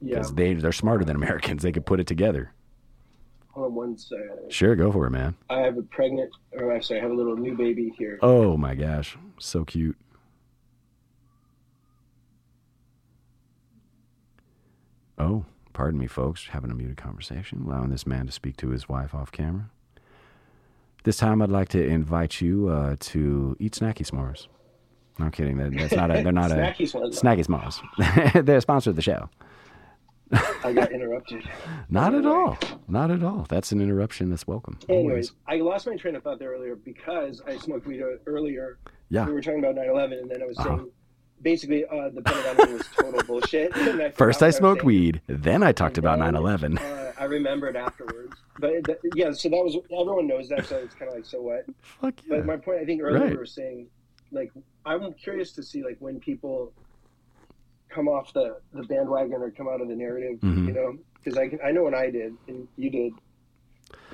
Yeah. 0.00 0.16
Because 0.16 0.34
they, 0.34 0.54
they're 0.54 0.72
smarter 0.72 1.04
than 1.04 1.16
Americans. 1.16 1.62
They 1.62 1.72
could 1.72 1.86
put 1.86 2.00
it 2.00 2.06
together. 2.06 2.52
Hold 3.52 3.66
on 3.66 3.74
one 3.74 3.98
second. 3.98 4.50
Sure, 4.50 4.74
go 4.74 4.90
for 4.90 5.06
it, 5.06 5.10
man. 5.10 5.36
I 5.50 5.60
have 5.60 5.76
a 5.76 5.82
pregnant, 5.82 6.34
or 6.52 6.72
I'm 6.72 6.80
I 6.90 6.94
have 6.94 7.10
a 7.10 7.14
little 7.14 7.36
new 7.36 7.54
baby 7.56 7.92
here. 7.98 8.18
Oh 8.22 8.56
my 8.56 8.74
gosh. 8.74 9.16
So 9.38 9.64
cute. 9.64 9.96
Oh, 15.18 15.44
pardon 15.72 16.00
me, 16.00 16.06
folks. 16.06 16.46
Having 16.46 16.70
a 16.70 16.74
muted 16.74 16.96
conversation, 16.96 17.64
allowing 17.66 17.90
this 17.90 18.06
man 18.06 18.26
to 18.26 18.32
speak 18.32 18.56
to 18.56 18.70
his 18.70 18.88
wife 18.88 19.14
off 19.14 19.30
camera. 19.30 19.70
This 21.04 21.18
time, 21.18 21.42
I'd 21.42 21.50
like 21.50 21.68
to 21.70 21.84
invite 21.84 22.40
you 22.40 22.68
uh, 22.68 22.96
to 22.98 23.56
eat 23.60 23.74
snacky 23.74 24.06
s'mores. 24.06 24.46
No 25.18 25.26
I'm 25.26 25.30
kidding. 25.30 25.56
That's 25.76 25.92
not 25.94 26.10
a. 26.10 26.22
They're 26.22 26.32
not 26.32 26.50
Snacky 26.50 26.94
a 26.94 27.08
snacky 27.10 27.46
s'mores. 27.46 28.44
they're 28.46 28.56
a 28.56 28.60
sponsor 28.60 28.90
of 28.90 28.96
the 28.96 29.02
show. 29.02 29.28
I 30.64 30.72
got 30.72 30.92
interrupted. 30.92 31.42
Not 31.90 32.14
at 32.14 32.24
all. 32.24 32.56
Not 32.88 33.10
at 33.10 33.22
all. 33.22 33.44
That's 33.50 33.70
an 33.72 33.82
interruption. 33.82 34.30
That's 34.30 34.46
welcome. 34.46 34.78
Anyways, 34.88 35.28
Always. 35.28 35.32
I 35.46 35.56
lost 35.56 35.86
my 35.86 35.96
train 35.96 36.16
of 36.16 36.22
thought 36.22 36.38
there 36.38 36.52
earlier 36.52 36.74
because 36.74 37.42
I 37.46 37.58
smoked 37.58 37.86
weed 37.86 38.02
earlier. 38.24 38.78
Yeah. 39.10 39.26
We 39.26 39.34
were 39.34 39.42
talking 39.42 39.58
about 39.58 39.74
9/11, 39.74 40.22
and 40.22 40.30
then 40.30 40.42
I 40.42 40.46
was 40.46 40.56
Uh-huh. 40.58 40.76
saying 40.78 40.90
basically 41.42 41.84
uh, 41.84 42.08
the 42.14 42.22
Pentagon 42.22 42.72
was 42.72 42.86
total 42.98 43.22
bullshit. 43.24 43.76
I 43.76 44.10
First, 44.12 44.42
I 44.42 44.48
smoked 44.48 44.80
saying. 44.80 44.86
weed. 44.86 45.20
Then 45.26 45.62
I 45.62 45.72
talked 45.72 45.98
And 45.98 46.06
about 46.06 46.18
then, 46.20 46.32
9 46.32 46.42
11. 46.42 46.78
Uh, 46.78 47.12
I 47.18 47.24
remembered 47.24 47.76
afterwards, 47.76 48.32
but 48.58 48.70
it, 48.70 48.86
yeah. 49.14 49.32
So 49.32 49.50
that 49.50 49.56
was 49.62 49.76
everyone 49.92 50.26
knows 50.28 50.48
that, 50.48 50.64
so 50.64 50.76
it's 50.78 50.94
kind 50.94 51.10
of 51.10 51.16
like 51.16 51.26
so 51.26 51.42
what. 51.42 51.66
Fuck 51.82 52.14
yeah. 52.24 52.36
But 52.36 52.46
my 52.46 52.56
point, 52.56 52.80
I 52.80 52.86
think 52.86 53.02
earlier 53.02 53.20
Right. 53.20 53.30
we 53.32 53.36
were 53.36 53.44
saying, 53.44 53.88
like, 54.30 54.50
I'm 54.84 55.12
curious 55.14 55.52
to 55.52 55.62
see 55.62 55.84
like 55.84 55.96
when 56.00 56.18
people 56.20 56.72
come 57.88 58.08
off 58.08 58.32
the 58.32 58.56
the 58.72 58.82
bandwagon 58.84 59.34
or 59.34 59.50
come 59.50 59.68
out 59.68 59.80
of 59.80 59.88
the 59.88 59.94
narrative, 59.96 60.38
Mhm. 60.40 60.66
you 60.66 60.72
know, 60.72 60.96
because 61.22 61.38
I 61.38 61.48
can, 61.48 61.58
I 61.64 61.70
know 61.72 61.84
when 61.84 61.94
I 61.94 62.10
did, 62.10 62.34
and 62.48 62.66
you 62.76 62.90
did 62.90 63.12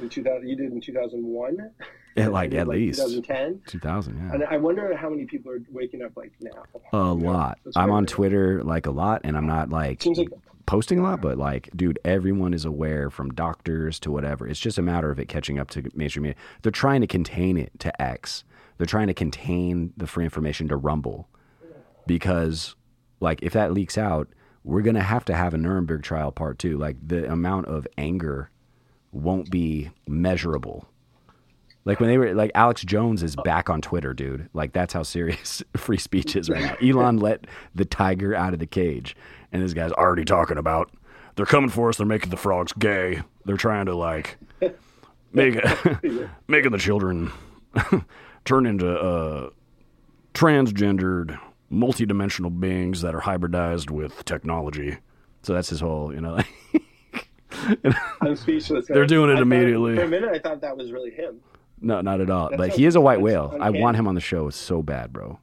in 0.03 0.09
2000, 0.09 0.49
you 0.49 0.57
did 0.57 0.73
in 0.73 0.81
2001, 0.81 1.71
Yeah, 2.17 2.29
like, 2.29 2.53
at 2.55 2.67
least. 2.67 2.99
2010, 2.99 3.61
2000, 3.67 4.17
yeah. 4.19 4.35
and 4.35 4.45
I 4.45 4.57
wonder 4.57 4.95
how 4.97 5.09
many 5.09 5.25
people 5.25 5.53
are 5.53 5.61
waking 5.71 6.03
up 6.03 6.17
like 6.17 6.33
now. 6.41 6.65
A 6.93 7.15
You 7.15 7.25
lot. 7.27 7.59
I'm 7.77 7.91
on. 7.93 8.07
Twitter 8.07 8.63
like 8.65 8.87
a 8.87 8.91
lot, 8.91 9.21
and 9.25 9.37
I'm 9.37 9.47
not 9.47 9.71
like 9.71 10.03
Seems 10.03 10.19
like 10.19 10.29
posting 10.67 10.99
a 10.99 11.03
lot, 11.03 11.21
but 11.23 11.39
like, 11.39 11.71
dude, 11.77 11.99
everyone 12.05 12.53
is 12.53 12.65
aware 12.65 13.09
from 13.11 13.31
doctors 13.31 13.99
to 14.01 14.11
whatever. 14.11 14.47
It's 14.47 14.61
just 14.61 14.77
a 14.79 14.83
matter 14.83 15.11
of 15.11 15.19
it 15.21 15.29
catching 15.29 15.59
up 15.59 15.71
to 15.71 15.89
mainstream 15.95 16.25
media. 16.25 16.37
They're 16.63 16.73
trying 16.73 17.01
to 17.03 17.07
contain 17.07 17.57
it 17.57 17.71
to 17.79 18.03
X. 18.03 18.43
They're 18.79 18.87
trying 18.87 19.09
to 19.09 19.15
contain 19.15 19.93
the 19.97 20.07
free 20.07 20.25
information 20.25 20.69
to 20.69 20.77
Rumble 20.77 21.29
because, 22.07 22.75
like, 23.21 23.41
if 23.43 23.53
that 23.53 23.73
leaks 23.73 23.99
out, 23.99 24.29
we're 24.65 24.83
gonna 24.83 25.03
have 25.03 25.25
to 25.27 25.35
have 25.35 25.55
a 25.55 25.59
Nuremberg 25.59 26.03
trial 26.03 26.33
part 26.33 26.59
two. 26.59 26.79
Like, 26.79 26.97
the 27.07 27.31
amount 27.31 27.67
of 27.67 27.87
anger 27.99 28.51
won't 29.13 29.51
be 29.51 29.91
measurable. 30.07 30.89
Like 31.85 32.01
when 32.01 32.11
they 32.11 32.19
were 32.19 32.35
like 32.35 32.51
Alex 32.55 32.83
Jones 32.83 33.23
is 33.23 33.35
back 33.35 33.71
on 33.71 33.81
Twitter, 33.81 34.13
dude. 34.13 34.51
Like 34.53 34.75
that's 34.75 34.93
how 34.93 35.03
serious 35.03 35.63
free 35.77 35.97
speech 35.97 36.37
is 36.37 36.51
right 36.51 36.63
now. 36.63 36.77
Elon 36.87 37.17
let 37.17 37.47
the 37.75 37.87
tiger 37.87 38.35
out 38.35 38.53
of 38.53 38.59
the 38.61 38.67
cage, 38.67 39.17
and 39.53 39.63
this 39.63 39.73
guy's 39.73 39.93
already 39.93 40.27
talking 40.27 40.59
about 40.59 40.91
they're 41.37 41.47
coming 41.47 41.71
for 41.71 41.89
us. 41.89 41.97
They're 41.97 42.07
making 42.07 42.29
the 42.29 42.37
frogs 42.37 42.75
gay. 42.75 43.23
They're 43.47 43.57
trying 43.57 43.87
to 43.87 43.95
like 43.95 44.37
make 45.33 45.55
making 46.47 46.73
the 46.73 46.79
children 46.79 47.33
turn 48.49 48.65
into 48.67 48.91
uh, 48.91 49.51
transgendered, 50.35 51.39
multidimensional 51.71 52.59
beings 52.59 53.03
that 53.03 53.15
are 53.15 53.21
hybridized 53.21 53.91
with 53.91 54.25
technology. 54.25 54.97
So 55.43 55.53
that's 55.53 55.69
his 55.69 55.81
whole, 55.81 56.15
you 56.15 56.21
know. 56.23 56.39
I'm 58.23 58.37
speechless. 58.37 58.87
They're 58.89 59.07
doing 59.07 59.31
it 59.31 59.35
I 59.35 59.37
thought- 59.37 59.43
immediately. 59.43 59.97
For 59.97 60.03
a 60.05 60.09
minute, 60.09 60.31
I 60.33 60.39
thought 60.39 60.61
that 60.63 60.77
was 60.77 60.93
really 60.93 61.11
him. 61.11 61.41
No, 61.81 62.01
not 62.01 62.21
at 62.21 62.31
all. 62.31 62.49
That's 62.51 62.59
but 62.59 62.71
so- 62.73 62.77
he 62.79 62.87
is 62.87 62.97
a 62.97 63.01
white 63.01 63.21
whale. 63.21 63.55
I 63.61 63.71
want 63.71 63.97
him 63.97 64.09
on 64.09 64.15
the 64.15 64.21
show 64.21 64.49
so 64.51 64.83
bad, 64.83 65.13
bro. 65.13 65.39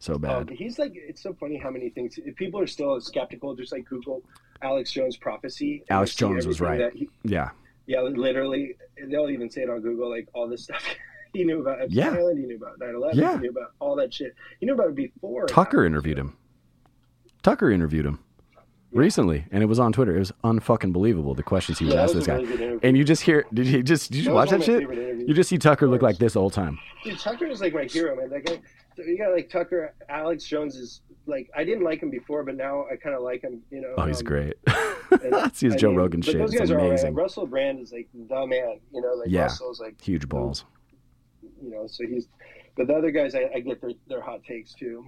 So 0.00 0.14
Um, 0.14 0.20
bad. 0.20 0.50
he's 0.50 0.78
like, 0.80 0.92
it's 0.94 1.22
so 1.22 1.32
funny 1.34 1.56
how 1.56 1.70
many 1.70 1.88
things. 1.90 2.18
If 2.18 2.34
people 2.34 2.58
are 2.60 2.66
still 2.66 3.00
skeptical, 3.00 3.54
just 3.54 3.70
like 3.72 3.84
Google 3.84 4.22
Alex 4.60 4.90
Jones 4.90 5.16
prophecy. 5.16 5.84
Alex 5.90 6.14
Jones 6.16 6.44
was 6.46 6.60
right. 6.60 6.92
he- 6.92 7.08
yeah. 7.22 7.50
Yeah, 7.86 8.00
literally, 8.00 8.76
they'll 9.10 9.30
even 9.30 9.48
say 9.50 9.62
it 9.62 9.70
on 9.70 9.80
Google, 9.80 10.10
like 10.10 10.28
all 10.34 10.48
this 10.48 10.64
stuff. 10.64 10.84
he 11.34 11.44
knew 11.44 11.60
about 11.60 11.80
Epstein 11.82 11.96
Yeah. 11.98 12.10
Island, 12.10 12.38
he 12.38 12.46
knew 12.46 12.56
about 12.56 12.78
9/11, 12.78 13.14
Yeah. 13.14 13.34
he 13.34 13.38
knew 13.42 13.50
about 13.50 13.72
all 13.80 13.96
that 13.96 14.12
shit. 14.12 14.34
He 14.60 14.66
knew 14.66 14.74
about 14.74 14.88
it 14.90 14.94
before. 14.96 15.46
Tucker 15.46 15.84
interviewed 15.84 16.18
him. 16.18 16.36
Tucker 17.42 17.70
interviewed 17.70 18.06
him 18.06 18.18
recently, 18.92 19.46
and 19.50 19.62
it 19.62 19.66
was 19.66 19.78
on 19.80 19.92
Twitter. 19.92 20.14
It 20.16 20.20
was 20.20 20.32
unfucking 20.44 20.92
believable 20.92 21.34
the 21.34 21.42
questions 21.42 21.78
he 21.78 21.86
was 21.86 21.94
Yeah, 21.94 22.02
asking 22.02 22.16
was 22.18 22.26
this 22.26 22.34
a 22.34 22.38
guy. 22.56 22.64
really. 22.64 22.78
And 22.82 22.96
you 22.96 23.04
just 23.04 23.22
hear, 23.22 23.44
did 23.52 23.66
you 23.66 23.82
just 23.82 24.10
did 24.12 24.18
you 24.18 24.24
That 24.26 24.34
watch 24.34 24.50
that 24.50 24.62
shit? 24.62 24.82
You 24.82 25.34
just 25.34 25.48
see 25.50 25.58
Tucker 25.58 25.88
look 25.88 26.02
like 26.02 26.18
this 26.18 26.36
all 26.36 26.48
the 26.48 26.54
time. 26.54 26.78
Dude, 27.04 27.18
Tucker 27.18 27.46
is 27.46 27.60
like 27.60 27.74
my 27.74 27.84
hero, 27.84 28.14
man. 28.16 28.28
That 28.30 28.44
guy, 28.44 28.60
you 28.98 29.18
got 29.18 29.32
like 29.32 29.48
Tucker. 29.50 29.94
Alex 30.08 30.44
Jones 30.44 30.76
is 30.76 31.00
like 31.26 31.50
I 31.56 31.64
didn't 31.64 31.84
like 31.84 32.02
him 32.02 32.10
before, 32.10 32.44
but 32.44 32.56
now 32.56 32.84
I 32.92 32.96
kind 32.96 33.14
of 33.16 33.22
like 33.22 33.42
him. 33.42 33.62
You 33.70 33.80
know. 33.80 33.94
Oh, 33.98 34.06
he's 34.06 34.18
um, 34.20 34.24
great. 34.26 34.54
That's 35.10 35.60
his 35.60 35.74
Joe 35.76 35.88
mean, 35.88 35.96
Rogan 35.98 36.22
shit. 36.22 36.38
Those 36.38 36.50
It's 36.52 36.60
guys 36.60 36.70
are 36.70 36.74
all 36.78 36.82
right. 36.84 36.88
amazing. 36.90 37.14
Russell 37.14 37.46
Brand 37.46 37.80
is 37.80 37.92
like 37.92 38.08
the 38.14 38.46
man. 38.46 38.78
You 38.92 39.00
know, 39.00 39.14
like 39.14 39.28
Yeah. 39.30 39.42
Russell's 39.42 39.80
like 39.80 40.00
Huge 40.00 40.28
balls. 40.28 40.64
You 41.62 41.70
know, 41.70 41.86
so 41.86 42.06
he's. 42.06 42.28
But 42.76 42.86
the 42.88 42.94
other 42.94 43.10
guys, 43.10 43.34
I, 43.34 43.50
I 43.54 43.60
get 43.60 43.80
their 43.80 43.92
their 44.08 44.20
hot 44.22 44.42
takes 44.44 44.74
too. 44.74 45.04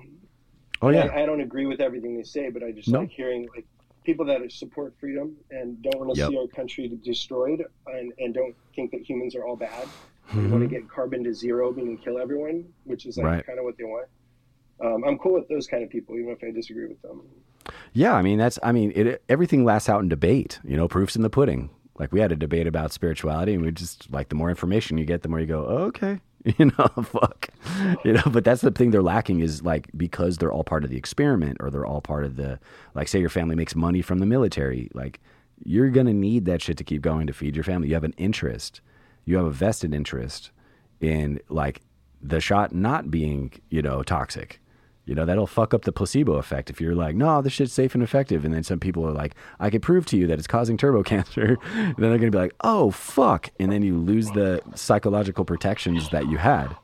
Oh 0.82 0.90
yeah. 0.90 1.04
I, 1.06 1.22
I 1.22 1.26
don't 1.26 1.40
agree 1.40 1.66
with 1.66 1.80
everything 1.80 2.16
they 2.16 2.22
say, 2.24 2.50
but 2.50 2.62
I 2.62 2.72
just 2.72 2.88
No. 2.88 3.00
like 3.00 3.10
hearing 3.10 3.48
like 3.54 3.66
people 4.04 4.26
that 4.26 4.40
support 4.52 4.94
freedom 5.00 5.34
and 5.50 5.82
don't 5.82 5.98
want 5.98 6.14
to 6.14 6.20
Yep. 6.20 6.28
see 6.30 6.36
our 6.36 6.46
country 6.48 6.90
destroyed 7.02 7.62
and, 7.86 8.12
and 8.18 8.34
don't 8.34 8.54
think 8.76 8.90
that 8.90 9.00
humans 9.08 9.34
are 9.34 9.46
all 9.46 9.56
bad. 9.56 9.88
They 10.34 10.46
want 10.46 10.62
to 10.62 10.68
get 10.68 10.88
carbon 10.90 11.24
to 11.24 11.32
zero, 11.32 11.72
meaning 11.72 11.96
kill 11.96 12.18
everyone, 12.18 12.64
which 12.84 13.06
is 13.06 13.16
like 13.16 13.26
Right. 13.26 13.46
kind 13.46 13.58
of 13.58 13.64
what 13.64 13.76
they 13.78 13.84
want. 13.84 14.08
Um, 14.84 15.04
I'm 15.04 15.18
cool 15.18 15.34
with 15.34 15.48
those 15.48 15.66
kind 15.66 15.82
of 15.84 15.88
people, 15.90 16.16
even 16.18 16.30
if 16.30 16.42
I 16.42 16.50
disagree 16.50 16.86
with 16.88 17.00
them. 17.02 17.22
Yeah, 17.94 18.12
I 18.14 18.22
mean 18.22 18.38
that's 18.38 18.58
I 18.62 18.72
mean 18.72 18.92
it 18.94 19.22
everything 19.28 19.64
lasts 19.64 19.88
out 19.88 20.02
in 20.02 20.08
debate. 20.08 20.60
You 20.64 20.76
know, 20.76 20.86
proofs 20.88 21.16
in 21.16 21.22
the 21.22 21.30
pudding. 21.30 21.70
Like 21.98 22.12
we 22.12 22.18
had 22.20 22.32
a 22.32 22.36
debate 22.36 22.66
about 22.66 22.92
spirituality, 22.92 23.54
and 23.54 23.62
we 23.62 23.70
just 23.70 24.10
like 24.10 24.28
the 24.28 24.34
more 24.34 24.50
information 24.50 24.98
you 24.98 25.04
get, 25.06 25.22
the 25.22 25.28
more 25.28 25.38
you 25.40 25.46
go, 25.46 25.64
oh, 25.66 25.84
okay, 25.84 26.20
you 26.58 26.66
know, 26.66 26.86
fuck, 27.02 27.48
you 28.04 28.12
know. 28.12 28.22
But 28.30 28.44
that's 28.44 28.60
the 28.60 28.70
thing 28.70 28.90
they're 28.90 29.02
lacking 29.02 29.40
is 29.40 29.62
like 29.62 29.88
because 29.96 30.36
they're 30.36 30.52
all 30.52 30.64
part 30.64 30.84
of 30.84 30.90
the 30.90 30.96
experiment, 30.96 31.56
or 31.60 31.70
they're 31.70 31.86
all 31.86 32.02
part 32.02 32.24
of 32.24 32.36
the 32.36 32.60
like. 32.94 33.08
Say 33.08 33.18
your 33.20 33.30
family 33.30 33.56
makes 33.56 33.74
money 33.74 34.02
from 34.02 34.18
the 34.18 34.26
military, 34.26 34.90
like 34.92 35.20
you're 35.64 35.88
gonna 35.88 36.12
need 36.12 36.44
that 36.44 36.60
shit 36.60 36.76
to 36.76 36.84
keep 36.84 37.00
going 37.00 37.26
to 37.26 37.32
feed 37.32 37.56
your 37.56 37.64
family. 37.64 37.88
You 37.88 37.94
have 37.94 38.04
an 38.04 38.14
interest, 38.18 38.82
you 39.24 39.36
have 39.36 39.46
a 39.46 39.50
vested 39.50 39.94
interest 39.94 40.50
in 41.00 41.40
like 41.48 41.80
the 42.20 42.40
shot 42.40 42.74
not 42.74 43.10
being 43.10 43.52
you 43.70 43.80
know 43.80 44.02
toxic. 44.02 44.60
You 45.06 45.14
know, 45.14 45.26
that'll 45.26 45.46
fuck 45.46 45.74
up 45.74 45.82
the 45.82 45.92
placebo 45.92 46.34
effect 46.34 46.70
if 46.70 46.80
you're 46.80 46.94
like, 46.94 47.14
no, 47.14 47.42
this 47.42 47.52
shit's 47.52 47.74
safe 47.74 47.94
and 47.94 48.02
effective. 48.02 48.44
And 48.44 48.54
then 48.54 48.62
some 48.62 48.80
people 48.80 49.06
are 49.06 49.12
like, 49.12 49.34
I 49.60 49.68
could 49.68 49.82
prove 49.82 50.06
to 50.06 50.16
you 50.16 50.26
that 50.28 50.38
it's 50.38 50.46
causing 50.46 50.76
turbo 50.76 51.02
cancer. 51.02 51.58
then 51.74 51.94
they're 51.98 52.18
going 52.18 52.20
to 52.22 52.30
be 52.30 52.38
like, 52.38 52.54
oh, 52.62 52.90
fuck. 52.90 53.50
And 53.60 53.70
then 53.70 53.82
you 53.82 53.98
lose 53.98 54.30
the 54.30 54.62
psychological 54.74 55.44
protections 55.44 56.08
that 56.10 56.28
you 56.28 56.38
had. 56.38 56.74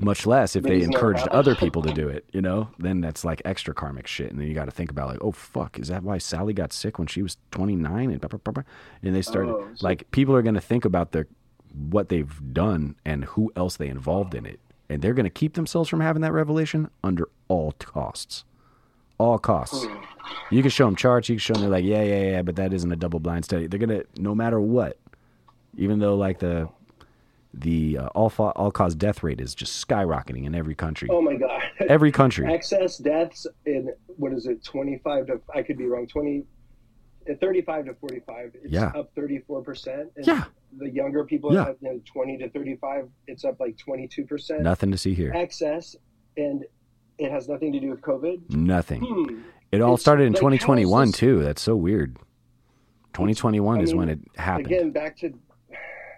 Much 0.00 0.24
less 0.24 0.56
if 0.56 0.62
they 0.62 0.82
encouraged 0.82 1.28
other 1.28 1.54
people 1.54 1.82
to 1.82 1.92
do 1.92 2.08
it, 2.08 2.24
you 2.32 2.40
know, 2.40 2.70
then 2.78 3.02
that's 3.02 3.22
like 3.22 3.42
extra 3.44 3.74
karmic 3.74 4.06
shit. 4.06 4.30
And 4.30 4.40
then 4.40 4.46
you 4.46 4.54
got 4.54 4.64
to 4.64 4.70
think 4.70 4.90
about 4.90 5.08
like, 5.08 5.18
oh, 5.20 5.32
fuck, 5.32 5.78
is 5.78 5.88
that 5.88 6.02
why 6.02 6.16
Sally 6.16 6.54
got 6.54 6.72
sick 6.72 6.98
when 6.98 7.06
she 7.06 7.22
was 7.22 7.36
29? 7.50 8.10
And, 8.10 8.20
blah, 8.20 8.28
blah, 8.28 8.38
blah, 8.42 8.52
blah. 8.52 8.62
and 9.02 9.14
they 9.14 9.20
started, 9.20 9.50
Oh, 9.50 9.68
like, 9.82 10.10
people 10.10 10.34
are 10.34 10.42
going 10.42 10.54
to 10.54 10.60
think 10.60 10.86
about 10.86 11.12
their 11.12 11.26
what 11.74 12.08
they've 12.08 12.40
done 12.52 12.96
and 13.04 13.24
who 13.24 13.52
else 13.56 13.76
they 13.76 13.88
involved 13.88 14.34
in 14.34 14.46
it. 14.46 14.58
And 14.90 15.00
they're 15.00 15.14
going 15.14 15.24
to 15.24 15.30
keep 15.30 15.54
themselves 15.54 15.88
from 15.88 16.00
having 16.00 16.20
that 16.22 16.32
revelation 16.32 16.90
under 17.04 17.28
all 17.48 17.72
costs. 17.72 18.44
All 19.18 19.38
costs. 19.38 19.84
Hmm. 19.84 19.96
You 20.50 20.62
can 20.62 20.70
show 20.70 20.86
them 20.86 20.96
charts. 20.96 21.28
You 21.28 21.36
can 21.36 21.40
show 21.40 21.54
them 21.54 21.62
they're 21.62 21.70
like, 21.70 21.84
yeah, 21.84 22.02
yeah, 22.02 22.22
yeah, 22.22 22.42
but 22.42 22.56
that 22.56 22.72
isn't 22.72 22.90
a 22.90 22.96
double 22.96 23.20
blind 23.20 23.44
study. 23.44 23.68
They're 23.68 23.78
going 23.78 24.00
to, 24.00 24.04
no 24.18 24.34
matter 24.34 24.60
what, 24.60 24.98
even 25.76 26.00
though 26.00 26.16
like 26.16 26.40
the 26.40 26.68
the 27.54 27.98
uh, 27.98 28.06
all 28.08 28.30
fa- 28.30 28.52
all 28.54 28.70
cause 28.70 28.94
death 28.94 29.22
rate 29.22 29.40
is 29.40 29.54
just 29.54 29.86
skyrocketing 29.86 30.44
in 30.44 30.54
every 30.54 30.74
country. 30.74 31.08
Oh 31.10 31.20
my 31.20 31.34
god! 31.34 31.62
Every 31.88 32.12
country. 32.12 32.46
Excess 32.52 32.98
deaths 32.98 33.46
in 33.66 33.92
what 34.16 34.32
is 34.32 34.46
it? 34.46 34.62
25 34.62 35.26
to 35.26 35.40
I 35.54 35.62
could 35.62 35.76
be 35.76 35.86
wrong. 35.86 36.06
20, 36.06 36.44
uh, 37.28 37.34
35 37.40 37.86
to 37.86 37.94
45. 37.94 38.52
It's 38.62 38.72
Yeah. 38.72 38.92
up 38.94 39.12
34 39.14 39.62
percent. 39.62 40.10
Yeah. 40.22 40.44
The 40.78 40.88
younger 40.90 41.24
people, 41.24 41.52
Yeah. 41.52 41.62
uh, 41.62 41.74
you 41.80 41.88
know, 41.94 42.00
20 42.04 42.38
to 42.38 42.48
35, 42.50 43.08
it's 43.26 43.44
up 43.44 43.58
like 43.60 43.76
22 43.76 44.24
percent. 44.24 44.62
Nothing 44.62 44.90
to 44.92 44.98
see 44.98 45.14
here. 45.14 45.32
Excess, 45.34 45.96
and 46.36 46.64
it 47.18 47.30
has 47.30 47.48
nothing 47.48 47.72
to 47.72 47.80
do 47.80 47.90
with 47.90 48.00
COVID. 48.00 48.54
Nothing. 48.54 49.02
Hmm. 49.02 49.40
It 49.72 49.80
all 49.80 49.94
It's 49.94 50.02
started 50.02 50.24
in 50.24 50.32
like, 50.32 50.40
2021 50.40 51.08
this- 51.08 51.16
too. 51.16 51.42
That's 51.42 51.62
so 51.62 51.76
weird. 51.76 52.16
2021 53.14 53.78
I 53.78 53.82
is 53.82 53.90
mean, 53.90 53.98
when 53.98 54.08
it 54.08 54.18
happened. 54.36 54.66
Again, 54.66 54.90
back 54.92 55.16
to 55.18 55.32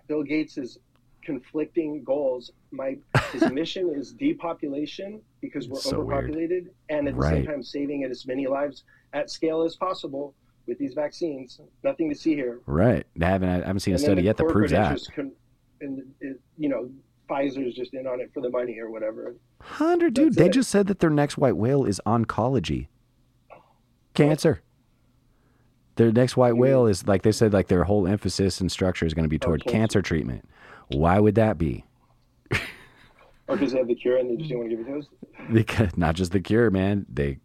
Bill 0.07 0.23
Gates' 0.23 0.79
conflicting 1.25 2.03
goals. 2.05 2.51
My 2.71 2.97
his 3.33 3.43
mission 3.53 3.91
is 3.95 4.13
depopulation 4.13 5.21
because 5.41 5.69
we're 5.69 5.77
So 5.81 6.01
weird. 6.01 6.25
overpopulated, 6.25 6.71
and 6.91 7.09
at 7.09 7.15
the 7.15 7.21
Right. 7.21 7.31
same 7.37 7.47
time 7.47 7.63
saving 7.63 8.05
as 8.05 8.27
many 8.27 8.47
lives 8.47 8.85
at 9.13 9.31
scale 9.31 9.63
as 9.63 9.77
possible 9.77 10.35
with 10.67 10.79
these 10.79 10.95
vaccines. 10.95 11.61
Nothing 11.83 12.09
to 12.11 12.15
see 12.15 12.35
here. 12.35 12.61
Right. 12.67 13.07
I 13.21 13.27
haven't 13.27 13.49
I 13.49 13.67
haven't 13.67 13.81
seen 13.81 13.95
a 13.95 13.97
And 13.97 14.01
then 14.01 14.07
study 14.07 14.23
the 14.23 14.27
yet 14.27 14.37
that 14.37 14.49
proves 14.49 14.73
that. 14.73 15.01
Con- 15.15 15.33
and 15.81 16.03
it, 16.21 16.41
you 16.57 16.69
know, 16.69 16.91
Pfizer's 17.29 17.75
just 17.75 17.95
in 17.95 18.07
on 18.07 18.21
it 18.21 18.31
for 18.33 18.41
the 18.41 18.51
money 18.51 18.79
or 18.79 18.91
whatever. 18.91 19.35
Hundred 19.61 20.15
dude, 20.15 20.35
they 20.35 20.47
it. 20.47 20.53
just 20.53 20.71
said 20.71 20.87
that 20.89 21.01
their 21.01 21.11
next 21.11 21.39
white 21.39 21.57
whale 21.57 21.85
is 21.85 22.01
oncology. 22.07 22.89
Cancer. 24.15 24.63
Their 25.97 26.13
next 26.13 26.37
white 26.37 26.57
whale 26.57 26.87
is 26.87 27.07
like 27.07 27.23
they 27.23 27.33
said 27.33 27.53
like 27.53 27.69
their 27.69 27.85
whole 27.85 28.07
emphasis 28.07 28.61
and 28.61 28.71
structure 28.71 29.07
is 29.07 29.15
going 29.15 29.25
to 29.25 29.29
be 29.29 29.39
toward 29.39 29.63
oh, 29.63 29.65
cancer. 29.65 29.79
cancer 29.79 30.03
treatment. 30.03 30.49
Why 30.89 31.19
would 31.19 31.35
that 31.37 31.59
be? 31.59 31.85
Oh, 32.53 32.59
or 33.49 33.57
because 33.57 33.73
they 33.73 33.79
have 33.79 33.89
the 33.89 33.95
cure 33.95 34.19
and 34.19 34.31
they 34.31 34.37
just 34.37 34.51
don't 34.51 34.61
want 34.61 34.71
to 34.71 34.77
give 34.77 34.87
it 34.87 34.91
to 34.91 34.99
us. 34.99 35.07
Because 35.53 35.97
not 35.97 36.15
just 36.15 36.33
the 36.33 36.41
cure, 36.41 36.71
man. 36.71 37.07
They, 37.13 37.39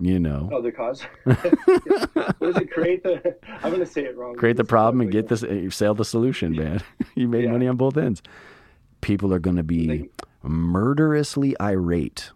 you 0.00 0.18
know, 0.18 0.48
Oh, 0.52 0.60
the 0.62 0.72
cause. 0.72 1.02
is 1.26 2.56
it? 2.56 2.70
Create 2.70 3.02
the. 3.02 3.36
I'm 3.62 3.70
going 3.70 3.80
to 3.80 3.86
say 3.86 4.02
it 4.04 4.16
wrong. 4.16 4.34
create 4.36 4.56
the 4.56 4.64
problem 4.64 5.00
and 5.00 5.10
get 5.10 5.28
this, 5.28 5.42
uh, 5.42 5.70
sell 5.70 5.94
the 5.94 6.04
solution, 6.04 6.52
man. 6.56 6.82
you 7.14 7.28
made 7.28 7.44
Yeah. 7.44 7.52
money 7.52 7.66
on 7.66 7.76
both 7.76 7.96
ends. 7.96 8.22
People 9.00 9.32
are 9.32 9.38
going 9.38 9.56
to 9.56 9.62
be 9.62 9.86
They- 9.86 10.08
murderously 10.42 11.54
irate 11.60 12.30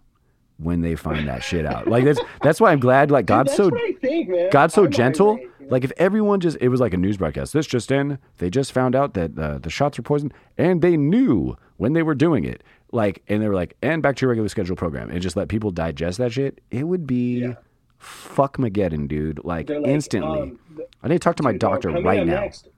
when 0.59 0.83
they 0.83 0.95
find 0.95 1.27
that 1.29 1.43
shit 1.43 1.65
out. 1.67 1.89
Like 1.89 2.05
that's 2.05 2.21
that's 2.43 2.61
why 2.61 2.71
I'm 2.73 2.81
glad. 2.81 3.11
Like 3.11 3.23
Dude, 3.25 3.29
God's 3.29 3.57
that's 3.57 3.57
so 3.57 3.71
think, 4.01 4.29
man. 4.29 4.49
God's 4.51 4.75
so 4.75 4.85
I'm 4.85 4.91
gentle. 4.91 5.31
irate, 5.33 5.43
you 5.43 5.67
know? 5.67 5.71
Like 5.71 5.85
if 5.85 5.93
everyone 5.97 6.41
just, 6.41 6.57
it 6.61 6.69
was 6.69 6.81
like 6.81 6.93
a 6.95 6.97
news 6.97 7.17
broadcast. 7.17 7.53
This 7.53 7.67
just 7.67 7.91
in, 7.91 8.19
they 8.39 8.51
just 8.51 8.73
found 8.73 8.95
out 8.97 9.15
that 9.15 9.39
uh, 9.39 9.59
the 9.59 9.71
shots 9.71 9.97
were 9.99 10.03
poisoned, 10.03 10.35
and 10.59 10.83
they 10.83 10.97
knew 10.97 11.57
when 11.77 11.93
they 11.95 12.03
were 12.03 12.15
doing 12.15 12.45
it. 12.45 12.63
Like, 12.93 13.23
and 13.29 13.43
they 13.43 13.49
were 13.49 13.55
like, 13.55 13.77
and 13.83 14.03
back 14.03 14.17
to 14.17 14.23
your 14.23 14.31
regular 14.31 14.49
schedule 14.49 14.77
program, 14.77 15.11
and 15.11 15.21
just 15.21 15.37
let 15.37 15.49
people 15.49 15.71
digest 15.71 16.19
that 16.19 16.33
shit. 16.33 16.61
It 16.71 16.85
would 16.85 17.07
be 17.07 17.41
Yeah. 17.41 17.55
fuck 17.99 18.57
Mageddon, 18.59 19.07
dude. 19.09 19.45
Like, 19.45 19.69
like, 19.71 19.87
instantly. 19.87 20.41
um, 20.41 20.59
I 21.03 21.09
need 21.09 21.15
to 21.15 21.19
talk 21.21 21.37
to 21.37 21.43
my 21.43 21.53
dude, 21.53 21.61
doctor 21.61 21.91
right 21.91 22.27
now. 22.27 22.41
Next, 22.41 22.69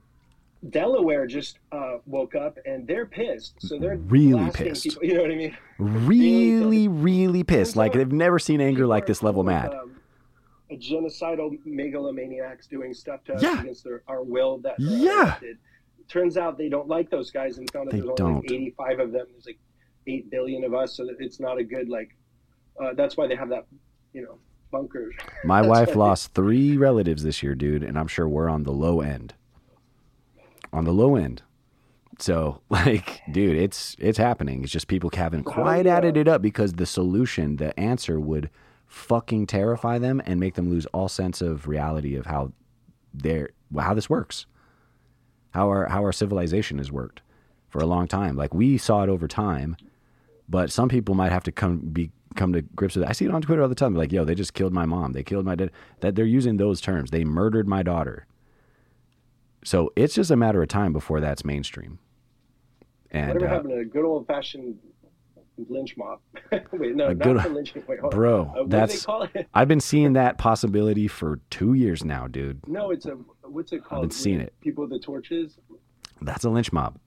Delaware 0.69 1.27
just 1.27 1.59
uh, 1.71 1.97
woke 2.05 2.35
up 2.35 2.57
and 2.65 2.87
they're 2.87 3.05
pissed. 3.05 3.55
So 3.59 3.77
they're 3.79 3.97
Really 3.97 4.49
pissed. 4.51 4.83
People, 4.83 5.03
you 5.07 5.13
know 5.15 5.21
what 5.23 5.31
I 5.31 5.35
mean? 5.35 5.57
Really, 5.77 6.87
really 6.87 7.43
pissed. 7.43 7.75
Like 7.75 7.93
they've 7.93 8.11
never 8.11 8.39
seen 8.39 8.61
anger 8.61 8.87
like 8.87 9.05
this 9.05 9.21
level 9.23 9.43
mad. 9.43 9.73
um, 9.73 9.97
a 10.71 10.75
genocidal 10.77 11.57
megalomaniacs 11.67 12.67
doing 12.69 12.93
stuff 12.93 13.23
to 13.25 13.33
us 13.33 13.43
Yeah. 13.43 13.61
against 13.61 13.83
their, 13.83 14.03
our 14.07 14.23
will 14.23 14.59
that 14.59 14.75
Yeah. 14.79 15.23
elected. 15.23 15.57
Turns 16.07 16.37
out 16.37 16.57
they 16.57 16.69
don't 16.69 16.87
like 16.87 17.09
those 17.09 17.29
guys 17.29 17.57
and 17.57 17.69
found 17.71 17.89
out 17.89 17.91
They 17.91 17.99
there's 17.99 18.19
only 18.21 18.33
like 18.35 18.47
don't. 18.47 18.51
85 18.55 18.99
of 18.99 19.11
them. 19.11 19.27
There's 19.31 19.45
like 19.45 19.59
8 20.07 20.29
billion 20.29 20.63
of 20.63 20.73
us. 20.73 20.95
So 20.95 21.05
that 21.05 21.15
it's 21.19 21.39
not 21.39 21.57
a 21.57 21.63
good, 21.63 21.89
like, 21.89 22.15
uh, 22.81 22.93
that's 22.93 23.17
why 23.17 23.27
they 23.27 23.35
have 23.35 23.49
that, 23.49 23.65
you 24.13 24.23
know, 24.23 24.37
bunker. 24.71 25.11
My 25.43 25.61
wife 25.61 25.95
lost 25.95 26.33
three 26.33 26.77
relatives 26.77 27.23
this 27.23 27.41
year, 27.43 27.55
dude, 27.55 27.83
and 27.83 27.97
I'm 27.97 28.07
sure 28.07 28.27
we're 28.27 28.49
on 28.49 28.63
the 28.63 28.71
low 28.71 29.01
end. 29.01 29.33
On 30.71 30.85
the 30.85 30.91
low 30.91 31.15
end. 31.15 31.43
So, 32.19 32.61
like, 32.69 33.21
dude, 33.31 33.57
it's 33.57 33.95
it's 33.99 34.17
happening. 34.17 34.63
It's 34.63 34.71
just 34.71 34.87
people 34.87 35.09
haven't 35.13 35.43
quite 35.43 35.87
added 35.87 36.17
it 36.17 36.27
up 36.27 36.41
because 36.41 36.73
the 36.73 36.85
solution, 36.85 37.57
the 37.57 37.77
answer 37.79 38.19
would 38.19 38.49
fucking 38.87 39.47
terrify 39.47 39.97
them 39.97 40.21
and 40.25 40.39
make 40.39 40.53
them 40.55 40.69
lose 40.69 40.85
all 40.87 41.09
sense 41.09 41.41
of 41.41 41.67
reality 41.67 42.15
of 42.15 42.27
how 42.27 42.51
their 43.13 43.49
how 43.79 43.93
this 43.93 44.09
works. 44.09 44.45
How 45.51 45.67
our 45.69 45.87
how 45.87 46.03
our 46.03 46.11
civilization 46.11 46.77
has 46.79 46.91
worked 46.91 47.21
for 47.69 47.79
a 47.79 47.85
long 47.85 48.07
time. 48.07 48.35
Like 48.35 48.53
we 48.53 48.77
saw 48.77 49.03
it 49.03 49.09
over 49.09 49.27
time, 49.27 49.75
but 50.49 50.71
some 50.71 50.89
people 50.89 51.15
might 51.15 51.31
have 51.31 51.43
to 51.43 51.51
come 51.51 51.79
be 51.79 52.11
come 52.35 52.53
to 52.53 52.61
grips 52.61 52.95
with 52.95 53.05
it. 53.05 53.09
I 53.09 53.13
see 53.13 53.25
it 53.25 53.31
on 53.31 53.41
Twitter 53.41 53.61
all 53.61 53.69
the 53.69 53.75
time. 53.75 53.95
Like, 53.95 54.11
yo, 54.11 54.25
they 54.25 54.35
just 54.35 54.53
killed 54.53 54.73
my 54.73 54.85
mom. 54.85 55.13
They 55.13 55.23
killed 55.23 55.45
my 55.45 55.55
dad. 55.55 55.71
That 55.99 56.15
they're 56.15 56.25
using 56.25 56.57
those 56.57 56.81
terms. 56.81 57.11
They 57.11 57.23
murdered 57.23 57.67
my 57.67 57.83
daughter. 57.83 58.25
So 59.63 59.91
it's 59.95 60.13
just 60.15 60.31
a 60.31 60.35
matter 60.35 60.61
of 60.61 60.67
time 60.67 60.93
before 60.93 61.21
that's 61.21 61.45
mainstream. 61.45 61.99
And 63.11 63.27
Whatever 63.33 63.45
uh, 63.45 63.49
happened 63.49 63.69
to 63.71 63.77
a 63.79 63.85
good 63.85 64.03
old 64.03 64.27
fashioned 64.27 64.77
lynch 65.69 65.95
mob? 65.95 66.19
Wait, 66.51 66.95
no, 66.95 67.13
not 67.13 67.19
good- 67.19 67.53
lynching. 67.53 67.83
Wait, 67.87 67.99
bro. 68.11 68.51
Uh, 68.57 68.63
that's- 68.67 68.99
they 69.01 69.05
call 69.05 69.23
it? 69.33 69.47
I've 69.53 69.67
been 69.67 69.79
seeing 69.79 70.13
that 70.13 70.37
possibility 70.37 71.07
for 71.07 71.39
two 71.49 71.75
years 71.75 72.03
now, 72.03 72.27
dude. 72.27 72.67
No, 72.67 72.91
it's 72.91 73.05
a 73.05 73.11
what's 73.43 73.71
it 73.71 73.83
called? 73.83 74.05
I've 74.05 74.13
seen 74.13 74.41
it. 74.41 74.53
People 74.61 74.83
with 74.83 74.91
the 74.91 74.99
torches. 74.99 75.57
That's 76.21 76.43
a 76.43 76.49
lynch 76.49 76.73
mob. 76.73 76.97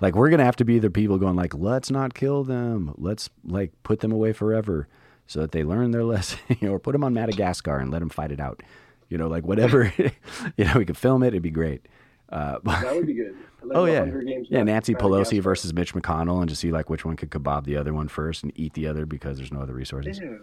Like 0.00 0.14
we're 0.14 0.30
gonna 0.30 0.44
have 0.44 0.56
to 0.56 0.64
be 0.64 0.78
the 0.78 0.90
people 0.90 1.18
going 1.18 1.36
like, 1.36 1.54
let's 1.54 1.90
not 1.90 2.14
kill 2.14 2.44
them. 2.44 2.94
Let's 2.96 3.30
like 3.44 3.72
put 3.82 4.00
them 4.00 4.12
away 4.12 4.32
forever 4.32 4.88
so 5.26 5.40
that 5.40 5.52
they 5.52 5.64
learn 5.64 5.90
their 5.90 6.04
lesson, 6.14 6.38
you 6.48 6.68
know, 6.68 6.74
or 6.74 6.78
put 6.78 6.92
them 6.92 7.04
on 7.04 7.14
Madagascar 7.14 7.78
and 7.78 7.90
let 7.90 7.98
them 8.00 8.08
fight 8.10 8.32
it 8.32 8.40
out. 8.40 8.62
You 9.08 9.18
know, 9.18 9.28
like 9.28 9.44
whatever. 9.44 9.92
you 10.56 10.64
know, 10.64 10.74
we 10.76 10.84
could 10.84 10.96
film 10.96 11.22
it. 11.22 11.28
It'd 11.28 11.42
be 11.42 11.50
great. 11.50 11.86
Uh, 12.28 12.58
That 12.64 12.94
would 12.94 13.06
be 13.06 13.14
good. 13.14 13.34
Oh 13.72 13.84
yeah, 13.84 14.04
yeah. 14.48 14.62
Nancy 14.62 14.94
Pelosi 14.94 15.40
versus 15.40 15.72
Mitch 15.74 15.92
McConnell, 15.94 16.40
and 16.40 16.48
just 16.48 16.60
see 16.60 16.70
like 16.70 16.88
which 16.90 17.04
one 17.04 17.16
could 17.16 17.30
kebab 17.30 17.64
the 17.64 17.76
other 17.76 17.92
one 17.92 18.06
first 18.08 18.42
and 18.44 18.52
eat 18.54 18.74
the 18.74 18.86
other 18.86 19.06
because 19.06 19.36
there's 19.38 19.50
no 19.52 19.60
other 19.60 19.72
resources. 19.74 20.20
Yeah, 20.20 20.36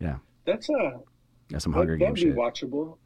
Yeah, 0.00 0.16
that's 0.44 0.68
a 0.68 1.00
that's 1.50 1.64
some 1.64 1.72
that, 1.72 1.78
Hunger 1.78 1.98
that'd 1.98 2.14
Games 2.16 2.22
be 2.22 2.30
shit. 2.30 2.36
watchable. 2.36 2.98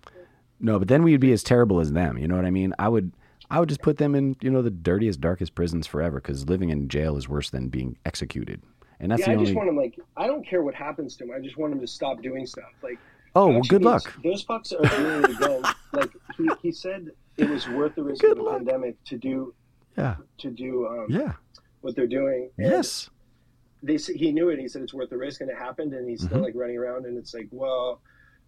No, 0.61 0.79
but 0.79 0.89
then 0.89 1.03
we'd 1.03 1.21
be 1.21 1.33
as 1.33 1.43
terrible 1.43 1.81
as 1.81 1.93
them. 1.93 2.19
You 2.19 2.29
know 2.29 2.37
what 2.37 2.45
I 2.45 2.51
mean? 2.51 2.75
I 2.79 2.89
would, 2.89 3.13
I 3.53 3.61
would 3.61 3.69
just 3.69 3.83
put 3.83 3.99
them 3.99 4.15
in, 4.15 4.35
you 4.41 4.51
know, 4.51 4.63
the 4.63 4.71
dirtiest, 4.71 5.21
darkest 5.21 5.55
prisons 5.55 5.87
forever 5.87 6.17
because 6.17 6.49
living 6.49 6.71
in 6.71 6.89
jail 6.89 7.17
is 7.19 7.29
worse 7.29 7.51
than 7.51 7.69
being 7.69 7.99
executed. 8.07 8.63
And 8.99 9.13
that's 9.13 9.21
yeah, 9.21 9.27
the 9.27 9.33
I 9.33 9.35
only. 9.35 9.45
just 9.47 9.57
want 9.57 9.69
them 9.69 9.77
like 9.77 9.99
I 10.17 10.27
don't 10.27 10.47
care 10.47 10.63
what 10.63 10.75
happens 10.75 11.17
to 11.17 11.27
them. 11.27 11.35
I 11.37 11.41
just 11.41 11.57
want 11.59 11.73
them 11.73 11.81
to 11.81 11.87
stop 11.87 12.23
doing 12.23 12.47
stuff. 12.47 12.71
Like 12.83 12.99
oh 13.37 13.49
well, 13.49 13.63
good 13.69 13.83
luck. 13.85 14.13
Those 14.25 14.45
fucks 14.45 14.73
are 14.73 14.97
doing 14.97 15.23
to 15.23 15.35
go. 15.35 15.63
like 15.93 16.11
he, 16.39 16.49
he 16.63 16.73
said, 16.73 17.11
it 17.37 17.49
was 17.49 17.69
worth 17.69 17.95
the 17.95 18.03
risk 18.03 18.23
Good 18.23 18.33
of 18.33 18.37
the 18.39 18.43
luck. 18.45 18.57
pandemic 18.59 19.03
to 19.05 19.19
do 19.19 19.55
Yeah, 19.99 20.17
to 20.39 20.51
do 20.51 20.87
um, 20.87 21.07
yeah, 21.11 21.33
what 21.83 21.95
they're 21.95 22.07
doing. 22.07 22.49
And 22.59 22.71
yes, 22.71 23.11
they 23.83 23.97
he 23.97 24.33
knew 24.33 24.49
it. 24.49 24.59
He 24.61 24.69
said 24.69 24.81
it's 24.83 24.95
worth 24.95 25.11
the 25.11 25.19
risk, 25.19 25.41
and 25.43 25.51
it 25.51 25.59
happened. 25.59 25.93
And 25.93 26.09
he's 26.09 26.23
still 26.23 26.39
Mhm. 26.39 26.43
like 26.45 26.55
running 26.55 26.79
around, 26.79 27.05
and 27.05 27.19
it's 27.19 27.35
like, 27.35 27.49
well, 27.51 28.01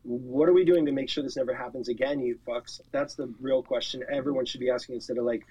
what 0.05 0.48
are 0.48 0.52
we 0.52 0.64
doing 0.64 0.86
to 0.86 0.93
make 0.93 1.09
sure 1.09 1.24
this 1.24 1.36
never 1.36 1.55
happens 1.55 1.89
again, 1.89 2.20
you 2.20 2.39
fucks? 2.47 2.81
That's 2.93 3.14
the 3.14 3.32
real 3.40 3.62
question 3.62 4.05
everyone 4.10 4.44
should 4.44 4.60
be 4.60 4.70
asking 4.70 4.97
instead 4.97 5.18
of 5.18 5.24
like 5.24 5.47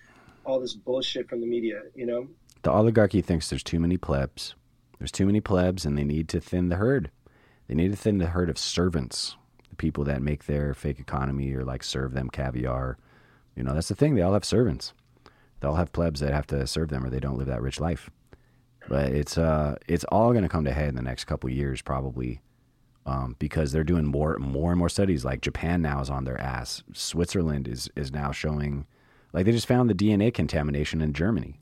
all 0.46 0.60
this 0.60 0.74
bullshit 0.74 1.28
from 1.28 1.42
the 1.42 1.48
media. 1.48 1.82
You 1.96 2.06
know? 2.06 2.28
the 2.64 2.72
oligarchy 2.72 3.22
thinks 3.22 3.50
there's 3.50 3.64
too 3.64 3.80
many 3.80 3.98
plebs. 3.98 4.56
There's 4.98 5.12
too 5.12 5.26
many 5.26 5.42
plebs, 5.42 5.86
and 5.86 5.98
they 5.98 6.06
need 6.06 6.30
to 6.30 6.40
thin 6.40 6.70
the 6.70 6.78
herd. 6.78 7.12
They 7.68 7.76
need 7.76 7.92
to 7.92 7.98
thin 7.98 8.18
the 8.18 8.28
herd 8.28 8.50
of 8.50 8.58
servants, 8.58 9.36
the 9.70 9.76
people 9.76 10.06
that 10.06 10.22
make 10.22 10.46
their 10.46 10.74
fake 10.74 11.00
economy 11.00 11.54
or 11.54 11.64
like 11.64 11.84
serve 11.84 12.14
them 12.14 12.30
caviar. 12.30 12.98
You 13.56 13.64
know, 13.64 13.74
that's 13.74 13.90
the 13.90 13.96
thing. 13.96 14.16
They 14.16 14.22
all 14.22 14.34
have 14.34 14.46
servants. 14.46 14.94
They 15.60 15.68
all 15.68 15.76
have 15.76 15.92
plebs 15.92 16.22
that 16.22 16.34
have 16.34 16.48
to 16.48 16.66
serve 16.66 16.90
them, 16.90 17.06
or 17.06 17.10
they 17.10 17.20
don't 17.20 17.38
live 17.38 17.48
that 17.48 17.62
rich 17.62 17.80
life. 17.80 18.10
But 18.88 19.12
it's 19.12 19.38
uh, 19.38 19.76
it's 19.88 20.06
all 20.06 20.34
to 20.34 20.50
come 20.50 20.66
to 20.66 20.74
head 20.74 20.90
in 20.90 20.96
the 20.96 21.02
next 21.02 21.26
couple 21.26 21.50
years, 21.50 21.82
probably, 21.82 22.42
um, 23.06 23.36
because 23.40 23.72
they're 23.72 23.84
doing 23.84 24.06
more, 24.06 24.38
more 24.38 24.72
and 24.72 24.80
more 24.80 24.90
studies. 24.90 25.26
Like 25.26 25.42
Japan 25.42 25.82
now 25.82 26.02
is 26.02 26.10
on 26.10 26.24
their 26.24 26.40
ass. 26.40 26.84
Switzerland 26.94 27.68
is 27.68 27.90
is 27.96 28.12
now 28.12 28.32
showing, 28.32 28.86
like 29.34 29.46
they 29.46 29.52
just 29.52 29.68
found 29.68 29.90
the 29.90 29.96
DNA 29.96 30.34
contamination 30.34 31.02
in 31.02 31.14
Germany. 31.14 31.60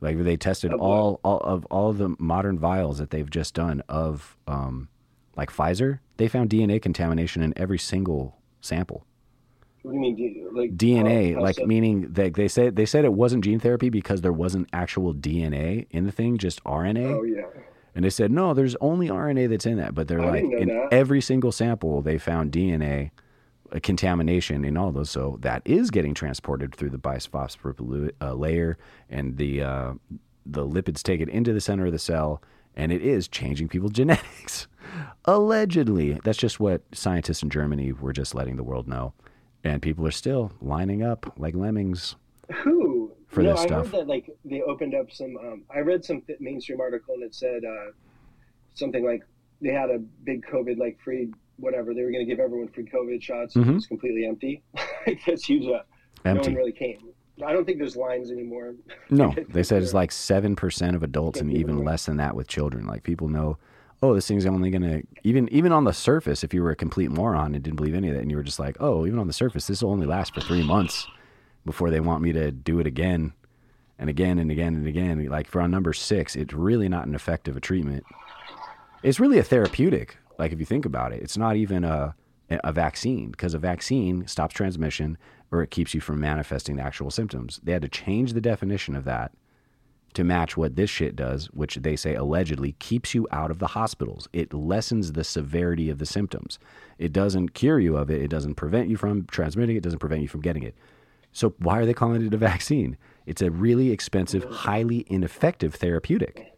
Like 0.00 0.22
they 0.22 0.36
tested 0.36 0.72
all, 0.72 1.20
all 1.24 1.38
of 1.38 1.64
all 1.66 1.90
of 1.90 1.98
the 1.98 2.14
modern 2.18 2.58
vials 2.58 2.98
that 2.98 3.10
they've 3.10 3.30
just 3.30 3.54
done 3.54 3.82
of, 3.88 4.36
um, 4.46 4.88
like 5.36 5.50
Pfizer. 5.50 6.00
They 6.18 6.28
found 6.28 6.50
DNA 6.50 6.80
contamination 6.80 7.42
in 7.42 7.54
every 7.56 7.78
single 7.78 8.36
sample. 8.60 9.06
What 9.82 9.92
do 9.92 9.96
you 9.98 10.00
mean, 10.00 10.48
like 10.54 10.76
DNA, 10.76 11.34
how 11.34 11.42
like 11.42 11.56
so? 11.56 11.66
meaning 11.66 12.12
that 12.12 12.34
they 12.34 12.48
said 12.48 12.76
they 12.76 12.86
said 12.86 13.04
it 13.04 13.12
wasn't 13.12 13.44
gene 13.44 13.60
therapy 13.60 13.90
because 13.90 14.22
there 14.22 14.32
wasn't 14.32 14.68
actual 14.72 15.12
DNA 15.12 15.86
in 15.90 16.04
the 16.04 16.12
thing, 16.12 16.38
just 16.38 16.62
RNA. 16.64 17.14
Oh 17.14 17.22
yeah. 17.22 17.42
And 17.94 18.04
they 18.04 18.10
said 18.10 18.30
no, 18.32 18.54
there's 18.54 18.76
only 18.80 19.08
RNA 19.08 19.48
that's 19.50 19.66
in 19.66 19.76
that. 19.78 19.94
But 19.94 20.08
they're 20.08 20.20
I 20.20 20.30
like 20.30 20.44
in 20.44 20.68
that. 20.68 20.88
every 20.92 21.20
single 21.20 21.52
sample 21.52 22.02
they 22.02 22.18
found 22.18 22.50
DNA 22.52 23.10
uh, 23.72 23.78
contamination 23.82 24.64
in 24.64 24.76
all 24.76 24.92
those. 24.92 25.10
So 25.10 25.38
that 25.42 25.62
is 25.64 25.90
getting 25.90 26.14
transported 26.14 26.74
through 26.74 26.90
the 26.90 26.98
bisphosphoryl 26.98 28.10
uh, 28.20 28.34
layer, 28.34 28.76
and 29.08 29.36
the 29.36 29.62
uh, 29.62 29.92
the 30.46 30.66
lipids 30.66 31.02
take 31.02 31.20
it 31.20 31.28
into 31.28 31.52
the 31.52 31.60
center 31.60 31.86
of 31.86 31.92
the 31.92 31.98
cell, 31.98 32.42
and 32.76 32.92
it 32.92 33.02
is 33.02 33.28
changing 33.28 33.68
people's 33.68 33.92
genetics. 34.00 34.66
Allegedly, 35.24 36.20
that's 36.24 36.38
just 36.38 36.60
what 36.60 36.82
scientists 36.92 37.42
in 37.42 37.50
Germany 37.50 37.92
were 37.92 38.12
just 38.12 38.34
letting 38.34 38.56
the 38.56 38.62
world 38.64 38.86
know, 38.86 39.14
and 39.62 39.80
people 39.80 40.06
are 40.06 40.10
still 40.12 40.52
lining 40.60 41.02
up 41.02 41.32
like 41.38 41.54
lemmings. 41.54 42.16
Who? 42.62 43.03
For 43.34 43.42
no, 43.42 43.50
this 43.52 43.60
I 43.60 43.66
stuff. 43.66 43.86
heard 43.86 43.92
that 44.00 44.06
like 44.08 44.30
they 44.44 44.62
opened 44.62 44.94
up 44.94 45.10
some. 45.10 45.36
Um, 45.36 45.62
I 45.74 45.80
read 45.80 46.04
some 46.04 46.22
mainstream 46.40 46.80
article 46.80 47.14
and 47.14 47.24
it 47.24 47.34
said 47.34 47.62
uh, 47.64 47.90
something 48.74 49.04
like 49.04 49.22
they 49.60 49.70
had 49.72 49.90
a 49.90 49.98
big 49.98 50.44
COVID 50.46 50.78
like 50.78 50.98
free 51.02 51.32
whatever. 51.56 51.94
They 51.94 52.02
were 52.02 52.10
going 52.10 52.24
to 52.26 52.30
give 52.30 52.40
everyone 52.40 52.68
free 52.68 52.84
COVID 52.84 53.22
shots. 53.22 53.54
Mhm. 53.54 53.68
It 53.68 53.74
was 53.74 53.86
completely 53.86 54.26
empty. 54.26 54.62
Like, 55.06 55.20
That's 55.26 55.44
huge. 55.44 55.64
Uh, 55.66 55.82
no 56.24 56.30
Empty. 56.30 56.48
one 56.50 56.56
really 56.56 56.72
came. 56.72 56.98
I 57.44 57.52
don't 57.52 57.64
think 57.66 57.78
there's 57.78 57.96
lines 57.96 58.30
anymore. 58.30 58.74
No, 59.10 59.34
they 59.50 59.62
said 59.62 59.82
it's 59.82 59.92
like 59.92 60.10
seven 60.12 60.56
percent 60.56 60.96
of 60.96 61.02
adults 61.02 61.40
and 61.40 61.52
even 61.52 61.84
less 61.84 62.06
than 62.06 62.16
that 62.16 62.34
with 62.34 62.48
children. 62.48 62.86
Like 62.86 63.02
people 63.02 63.28
know, 63.28 63.58
oh, 64.02 64.14
this 64.14 64.26
thing's 64.26 64.46
only 64.46 64.70
gonna 64.70 65.02
even 65.24 65.48
even 65.52 65.72
on 65.72 65.84
the 65.84 65.92
surface. 65.92 66.42
If 66.42 66.54
you 66.54 66.62
were 66.62 66.70
a 66.70 66.76
complete 66.76 67.10
moron 67.10 67.54
and 67.54 67.62
didn't 67.62 67.76
believe 67.76 67.94
any 67.94 68.08
of 68.08 68.14
that, 68.14 68.22
and 68.22 68.30
you 68.30 68.36
were 68.38 68.42
just 68.42 68.58
like, 68.58 68.76
oh, 68.80 69.06
even 69.06 69.18
on 69.18 69.26
the 69.26 69.32
surface, 69.34 69.66
this 69.66 69.82
will 69.82 69.90
only 69.90 70.06
last 70.06 70.32
for 70.34 70.40
three 70.40 70.64
months 70.64 71.06
before 71.64 71.90
they 71.90 72.00
want 72.00 72.22
me 72.22 72.32
to 72.32 72.50
do 72.50 72.78
it 72.78 72.86
again 72.86 73.32
and 73.98 74.10
again 74.10 74.38
and 74.38 74.50
again 74.50 74.74
and 74.74 74.86
again. 74.86 75.24
Like 75.26 75.48
for 75.48 75.60
on 75.60 75.70
number 75.70 75.92
six, 75.92 76.36
it's 76.36 76.52
really 76.52 76.88
not 76.88 77.06
an 77.06 77.14
effective 77.14 77.60
treatment. 77.60 78.04
It's 79.02 79.20
really 79.20 79.38
a 79.38 79.44
therapeutic. 79.44 80.18
Like 80.38 80.52
if 80.52 80.58
you 80.58 80.66
think 80.66 80.84
about 80.84 81.12
it, 81.12 81.22
it's 81.22 81.36
not 81.36 81.56
even 81.56 81.84
a 81.84 82.14
a 82.62 82.72
vaccine 82.72 83.30
because 83.30 83.54
a 83.54 83.58
vaccine 83.58 84.26
stops 84.26 84.54
transmission 84.54 85.16
or 85.50 85.62
it 85.62 85.70
keeps 85.70 85.94
you 85.94 86.00
from 86.00 86.20
manifesting 86.20 86.76
the 86.76 86.82
actual 86.82 87.10
symptoms. 87.10 87.60
They 87.62 87.72
had 87.72 87.82
to 87.82 87.88
change 87.88 88.32
the 88.32 88.40
definition 88.40 88.94
of 88.94 89.04
that 89.04 89.32
to 90.14 90.24
match 90.24 90.56
what 90.56 90.76
this 90.76 90.90
shit 90.90 91.16
does, 91.16 91.46
which 91.46 91.76
they 91.76 91.96
say 91.96 92.14
allegedly 92.14 92.72
keeps 92.78 93.14
you 93.14 93.26
out 93.32 93.50
of 93.50 93.58
the 93.58 93.68
hospitals. 93.68 94.28
It 94.32 94.54
lessens 94.54 95.12
the 95.12 95.24
severity 95.24 95.90
of 95.90 95.98
the 95.98 96.06
symptoms. 96.06 96.58
It 96.98 97.12
doesn't 97.12 97.54
cure 97.54 97.80
you 97.80 97.96
of 97.96 98.10
it. 98.10 98.22
It 98.22 98.28
doesn't 98.28 98.54
prevent 98.54 98.88
you 98.88 98.96
from 98.96 99.26
transmitting 99.26 99.74
it. 99.74 99.78
It 99.78 99.84
doesn't 99.84 99.98
prevent 99.98 100.22
you 100.22 100.28
from 100.28 100.40
getting 100.40 100.62
it. 100.62 100.76
So 101.34 101.54
why 101.58 101.78
are 101.80 101.84
they 101.84 101.92
calling 101.92 102.24
it 102.24 102.32
a 102.32 102.36
vaccine? 102.38 102.96
It's 103.26 103.42
a 103.42 103.50
really 103.50 103.90
expensive, 103.90 104.44
highly 104.44 105.04
ineffective 105.08 105.74
therapeutic. 105.74 106.52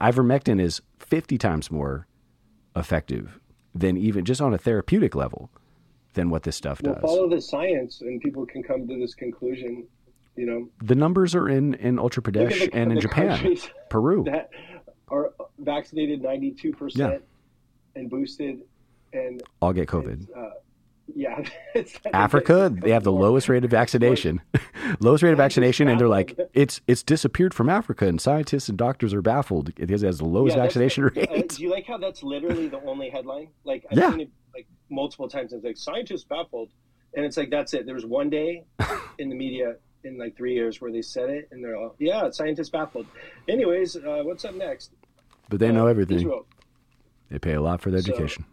Ivermectin 0.00 0.60
is 0.60 0.80
50 1.00 1.36
times 1.36 1.70
more 1.70 2.06
effective 2.76 3.40
than 3.74 3.96
even 3.96 4.24
just 4.24 4.40
on 4.40 4.54
a 4.54 4.58
therapeutic 4.58 5.14
level 5.14 5.50
than 6.14 6.30
what 6.30 6.44
this 6.44 6.56
stuff 6.56 6.80
does. 6.80 6.92
Well, 7.02 7.12
follow 7.14 7.28
the 7.28 7.40
science, 7.40 8.00
and 8.02 8.20
people 8.20 8.46
can 8.46 8.62
come 8.62 8.86
to 8.86 8.98
this 8.98 9.14
conclusion. 9.14 9.86
You 10.36 10.46
know, 10.46 10.68
the 10.82 10.94
numbers 10.94 11.34
are 11.34 11.48
in 11.48 11.74
in 11.74 11.96
Uttar 11.96 12.22
Pradesh 12.22 12.58
the- 12.70 12.74
and 12.74 12.92
in 12.92 13.00
Japan, 13.00 13.56
Peru. 13.90 14.22
that 14.24 14.50
are 15.08 15.32
vaccinated 15.58 16.22
92 16.22 16.72
percent 16.72 17.22
and 17.96 18.08
boosted, 18.08 18.62
and 19.12 19.42
all 19.60 19.72
get 19.72 19.88
COVID. 19.88 20.28
uh, 20.34 20.50
yeah, 21.14 21.44
it's, 21.74 21.98
Africa, 22.12 22.72
they 22.74 22.90
have 22.90 23.04
the 23.04 23.12
lowest 23.12 23.48
rate 23.48 23.64
of 23.64 23.70
vaccination, 23.70 24.40
lowest 25.00 25.22
rate 25.22 25.32
of 25.32 25.36
vaccination, 25.38 25.88
and 25.88 26.00
they're 26.00 26.08
like, 26.08 26.38
it's 26.54 26.80
it's 26.86 27.02
disappeared 27.02 27.52
from 27.54 27.68
Africa, 27.68 28.06
and 28.06 28.20
scientists 28.20 28.68
and 28.68 28.78
doctors 28.78 29.12
are 29.14 29.22
baffled 29.22 29.74
because 29.74 30.02
it 30.02 30.06
has 30.06 30.18
the 30.18 30.24
lowest 30.24 30.56
Yeah, 30.56 30.62
vaccination 30.62 31.10
the- 31.14 31.28
uh, 31.30 31.34
rate. 31.34 31.48
Do 31.50 31.62
you 31.62 31.70
like 31.70 31.86
how 31.86 31.98
that's 31.98 32.22
literally 32.22 32.68
the 32.68 32.80
only 32.84 33.10
headline? 33.10 33.48
Like 33.64 33.84
I've 33.90 33.98
Yeah. 33.98 34.10
seen 34.10 34.20
it 34.22 34.30
like 34.54 34.66
multiple 34.90 35.28
times. 35.28 35.52
It's 35.52 35.64
like 35.64 35.76
scientists 35.76 36.24
baffled, 36.24 36.70
and 37.14 37.24
it's 37.24 37.36
like 37.36 37.50
that's 37.50 37.74
it. 37.74 37.84
There 37.86 37.94
was 37.94 38.06
one 38.06 38.30
day 38.30 38.64
in 39.18 39.28
the 39.28 39.34
media 39.36 39.76
in 40.04 40.18
like 40.18 40.36
three 40.36 40.54
years 40.54 40.80
where 40.80 40.90
they 40.90 41.02
said 41.02 41.30
it, 41.30 41.48
and 41.52 41.62
they're 41.64 41.76
all 41.76 41.94
yeah, 41.98 42.28
scientists 42.30 42.70
baffled. 42.70 43.06
Anyways, 43.48 43.96
uh, 43.96 44.22
what's 44.24 44.44
up 44.44 44.54
next? 44.54 44.92
But 45.48 45.58
they 45.60 45.70
know 45.72 45.86
Uh, 45.86 45.90
everything. 45.90 46.16
Israel. 46.18 46.46
They 47.30 47.38
pay 47.38 47.54
a 47.54 47.60
lot 47.62 47.80
for 47.80 47.90
their 47.90 48.00
So- 48.02 48.12
education. 48.12 48.44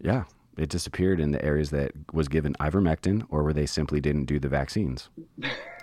Yeah, 0.00 0.24
it 0.58 0.68
disappeared 0.68 1.20
in 1.20 1.30
the 1.30 1.44
areas 1.44 1.70
that 1.70 1.92
was 2.12 2.28
given 2.28 2.54
ivermectin, 2.60 3.24
or 3.30 3.42
where 3.44 3.52
they 3.52 3.66
simply 3.66 4.00
didn't 4.00 4.24
do 4.26 4.38
the 4.38 4.48
vaccines. 4.48 5.08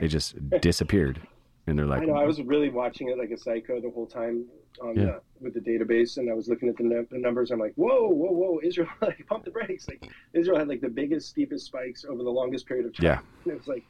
It 0.01 0.07
just 0.09 0.35
disappeared, 0.61 1.21
and 1.67 1.77
they're 1.77 1.85
like, 1.85 2.01
I 2.01 2.05
know. 2.05 2.15
I 2.15 2.25
was 2.25 2.41
really 2.41 2.69
watching 2.69 3.09
it 3.09 3.17
like 3.17 3.31
a 3.31 3.37
psycho 3.37 3.79
the 3.81 3.89
whole 3.89 4.05
time 4.07 4.45
on 4.81 4.95
Yeah. 4.95 5.05
the, 5.05 5.21
with 5.41 5.53
the 5.53 5.59
database, 5.61 6.17
and 6.17 6.29
I 6.29 6.33
was 6.33 6.47
looking 6.49 6.67
at 6.69 6.77
the, 6.77 6.83
num- 6.83 7.07
the 7.09 7.17
numbers. 7.17 7.51
I'm 7.51 7.59
like, 7.59 7.73
whoa, 7.75 8.07
whoa, 8.09 8.31
whoa! 8.31 8.59
Israel, 8.63 8.89
like, 9.01 9.25
pump 9.27 9.45
the 9.45 9.51
brakes! 9.51 9.87
Like 9.87 10.09
Israel 10.33 10.57
had 10.59 10.67
like 10.67 10.81
the 10.81 10.89
biggest, 10.89 11.29
steepest 11.29 11.65
spikes 11.65 12.03
over 12.05 12.23
the 12.23 12.29
longest 12.29 12.65
period 12.67 12.85
of 12.85 12.93
time. 12.95 13.05
Yeah. 13.05 13.19
And 13.43 13.53
it 13.53 13.57
was 13.57 13.67
like, 13.67 13.83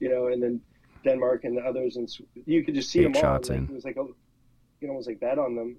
you 0.00 0.08
know, 0.08 0.28
and 0.28 0.42
then 0.42 0.60
Denmark 1.04 1.44
and 1.44 1.56
the 1.56 1.62
others, 1.62 1.96
and 1.96 2.08
you 2.46 2.64
could 2.64 2.74
just 2.74 2.90
see 2.90 3.00
Eight 3.00 3.04
them 3.04 3.16
all. 3.16 3.20
shots 3.22 3.48
and, 3.50 3.58
in. 3.58 3.64
like, 3.64 3.70
It 3.70 3.74
was 3.74 3.84
like, 3.84 3.96
a, 3.96 4.04
you 4.80 4.86
know, 4.88 4.90
almost 4.90 5.08
like 5.08 5.20
that 5.20 5.38
on 5.38 5.54
them. 5.56 5.76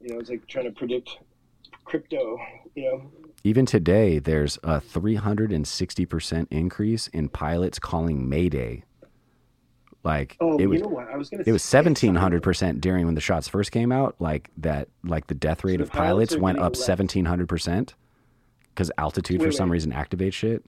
You 0.00 0.14
know, 0.14 0.20
it's 0.20 0.28
like 0.30 0.46
trying 0.46 0.64
to 0.66 0.70
predict 0.72 1.18
crypto. 1.84 2.38
You 2.74 2.84
know, 2.84 3.10
Even 3.46 3.66
today, 3.66 4.18
there's 4.18 4.56
a 4.62 4.80
360% 4.80 6.46
increase 6.50 7.08
in 7.08 7.28
pilots 7.28 7.78
calling 7.78 8.26
Mayday. 8.26 8.84
Like 10.02 10.38
oh, 10.40 10.56
it 10.56 10.66
was 10.66 10.78
you 10.78 10.84
know 10.84 10.90
what? 10.90 11.08
I 11.08 11.16
was 11.16 11.28
gonna. 11.28 11.44
it 11.46 11.52
was 11.52 11.62
1700% 11.62 12.80
during 12.80 13.04
when 13.06 13.14
the 13.14 13.20
shots 13.20 13.48
first 13.48 13.70
came 13.70 13.92
out, 13.92 14.16
like 14.18 14.50
that 14.58 14.88
like 15.02 15.26
the 15.28 15.34
death 15.34 15.64
rate 15.64 15.78
the 15.78 15.84
of 15.84 15.90
pilots 15.90 16.32
pilots 16.32 16.42
went 16.42 16.58
up 16.58 16.76
less. 16.76 16.88
1700% 16.88 17.94
cuz 18.74 18.90
altitude 18.98 19.40
Wait, 19.40 19.46
for 19.46 19.52
some 19.52 19.68
wait. 19.70 19.74
reason 19.74 19.92
activates 19.92 20.34
shit. 20.34 20.64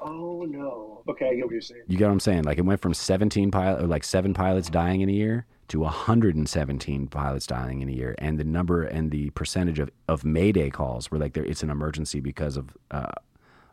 Oh 0.00 0.46
no. 0.48 1.02
Okay, 1.08 1.28
I 1.28 1.34
get 1.36 1.44
what 1.44 1.52
you're 1.52 1.60
saying. 1.60 1.82
You 1.86 1.96
get 1.96 2.06
what 2.06 2.12
I'm 2.12 2.20
saying? 2.20 2.44
Like 2.44 2.58
it 2.58 2.64
went 2.66 2.80
from 2.80 2.92
17 2.92 3.50
pilot, 3.50 3.82
or 3.82 3.86
like 3.86 4.04
seven 4.04 4.34
pilots 4.34 4.68
dying 4.68 5.00
in 5.00 5.08
a 5.08 5.12
year 5.12 5.46
to 5.68 5.80
117 5.80 7.08
pilots 7.08 7.46
dying 7.46 7.80
in 7.80 7.88
a 7.88 7.92
year, 7.92 8.14
and 8.18 8.38
the 8.38 8.44
number 8.44 8.82
and 8.82 9.10
the 9.10 9.30
percentage 9.30 9.78
of 9.78 9.90
of 10.08 10.24
Mayday 10.24 10.70
calls 10.70 11.10
were 11.10 11.18
like 11.18 11.32
there. 11.34 11.44
It's 11.44 11.62
an 11.62 11.70
emergency 11.70 12.20
because 12.20 12.56
of 12.56 12.76
uh, 12.90 13.10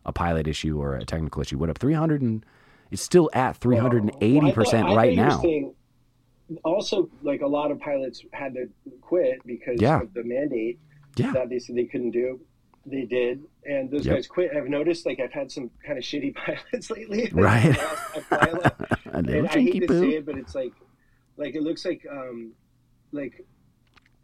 a 0.06 0.12
pilot 0.12 0.48
issue 0.48 0.82
or 0.82 0.96
a 0.96 1.06
technical 1.06 1.42
issue. 1.42 1.58
Went 1.58 1.70
up 1.72 1.78
300 1.78 2.22
and 2.22 2.46
it's 2.92 3.02
still 3.02 3.30
at 3.34 3.56
380 3.58 4.40
well, 4.40 4.52
percent 4.54 4.88
right 4.88 5.16
thought 5.18 5.42
you 5.48 5.52
were 5.52 5.68
now. 6.56 6.60
Also, 6.64 7.10
like 7.22 7.42
a 7.42 7.48
lot 7.48 7.72
of 7.72 7.80
pilots 7.80 8.24
had 8.34 8.54
to 8.54 8.68
quit 9.02 9.40
because 9.46 9.80
Yeah. 9.82 10.02
of 10.02 10.14
the 10.14 10.24
mandate 10.24 10.78
Yeah, 11.16 11.32
that 11.34 11.50
they 11.50 11.60
said 11.60 11.76
they 11.76 11.86
couldn't 11.86 12.12
do. 12.12 12.40
They 12.86 13.06
did, 13.06 13.44
and 13.66 13.90
those 13.90 14.06
Yep. 14.06 14.16
guys 14.16 14.28
quit. 14.28 14.52
I've 14.56 14.68
noticed, 14.68 15.06
like 15.06 15.20
I've 15.22 15.32
had 15.32 15.50
some 15.52 15.70
kind 15.86 15.98
of 15.98 16.04
shitty 16.04 16.36
pilots 16.72 16.90
lately. 16.92 17.30
Right. 17.32 17.66
I 17.70 17.74
fly 18.20 18.38
a 18.52 18.56
lot, 18.56 18.76
a 19.06 19.22
little 19.22 19.40
and 19.40 19.48
I 19.50 19.62
hate 19.62 19.80
to 19.80 19.88
poo. 19.88 20.02
say 20.02 20.16
it, 20.18 20.26
but 20.26 20.38
it's 20.38 20.54
like, 20.54 20.74
like 21.38 21.56
it 21.56 21.64
looks 21.64 21.86
like, 21.86 22.06
um, 22.10 22.54
like, 23.12 23.46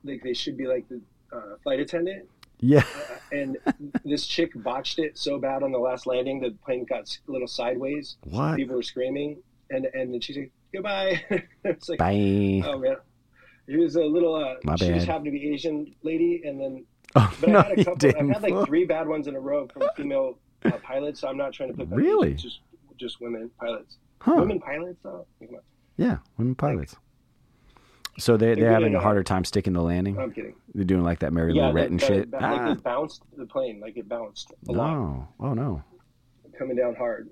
like 0.03 0.21
they 0.23 0.33
should 0.33 0.57
be 0.57 0.67
like 0.67 0.87
the 0.89 1.01
uh, 1.31 1.57
flight 1.63 1.79
attendant. 1.79 2.27
Yeah, 2.61 2.83
Uh, 2.95 3.15
and 3.31 3.57
this 4.03 4.25
chick 4.27 4.51
botched 4.55 4.99
it 4.99 5.17
so 5.17 5.39
bad 5.39 5.63
on 5.63 5.71
the 5.71 5.77
last 5.77 6.05
landing, 6.05 6.41
the 6.41 6.51
plane 6.65 6.83
got 6.83 7.09
a 7.27 7.31
little 7.31 7.47
sideways. 7.47 8.17
what? 8.25 8.57
People 8.57 8.75
were 8.75 8.83
screaming, 8.83 9.41
and 9.69 9.85
and 9.93 10.13
then 10.13 10.19
she's 10.19 10.35
like, 10.35 10.51
"Goodbye." 10.73 11.23
it's 11.63 11.87
like, 11.87 11.99
Bye. 11.99 12.61
oh 12.65 12.77
man, 12.79 12.97
it 13.67 13.77
was 13.77 13.95
a 13.95 14.03
little. 14.03 14.35
Uh, 14.35 14.55
My 14.65 14.75
she 14.75 14.87
just 14.89 15.07
happened 15.07 15.25
to 15.25 15.31
be 15.31 15.53
Asian 15.53 15.95
lady, 16.03 16.41
and 16.43 16.59
then 16.59 16.85
Oh, 17.15 17.33
but 17.39 17.49
no, 17.49 17.59
i 17.59 17.63
had 17.63 17.79
a 17.79 17.85
couple 17.85 18.09
i've 18.09 18.29
had 18.29 18.41
like 18.43 18.67
three 18.67 18.85
bad 18.85 19.07
ones 19.07 19.27
in 19.27 19.35
a 19.35 19.39
row 19.39 19.67
from 19.67 19.83
female 19.95 20.37
uh, 20.65 20.71
pilots. 20.83 21.21
So 21.21 21.27
I'm 21.27 21.37
not 21.37 21.53
trying 21.53 21.69
to 21.69 21.75
put 21.75 21.87
Really? 21.89 22.33
Just 22.35 22.59
just 22.97 23.19
women 23.21 23.49
pilots. 23.59 23.97
Huh. 24.21 24.35
Women 24.37 24.59
pilots, 24.59 24.99
though. 25.01 25.25
Come 25.99 26.09
on. 26.09 26.09
Yeah, 26.11 26.17
women 26.37 26.55
pilots. 26.55 26.95
So 28.17 28.35
they 28.35 28.47
They're 28.47 28.55
they're 28.55 28.71
having 28.73 28.95
a 28.95 28.99
harder 28.99 29.23
time 29.23 29.45
sticking 29.45 29.73
the 29.73 29.81
landing. 29.81 30.17
I'm 30.19 30.31
kidding. 30.33 30.55
They're 30.73 30.83
doing 30.83 31.03
like 31.03 31.19
that 31.19 31.31
Mary 31.31 31.53
Yeah, 31.53 31.67
Lou 31.69 31.73
Retton 31.75 32.01
shit. 32.01 32.29
that- 32.31 32.41
Ah. 32.43 32.51
like 32.67 32.77
it 32.77 32.83
bounced 32.83 33.23
the 33.37 33.45
plane, 33.45 33.79
like 33.79 33.95
it 33.97 34.09
bounced 34.09 34.51
a 34.67 34.71
lot, 34.73 34.91
No, 34.93 35.27
oh 35.39 35.53
no. 35.53 35.83
coming 36.57 36.75
down 36.75 36.95
hard. 36.95 37.29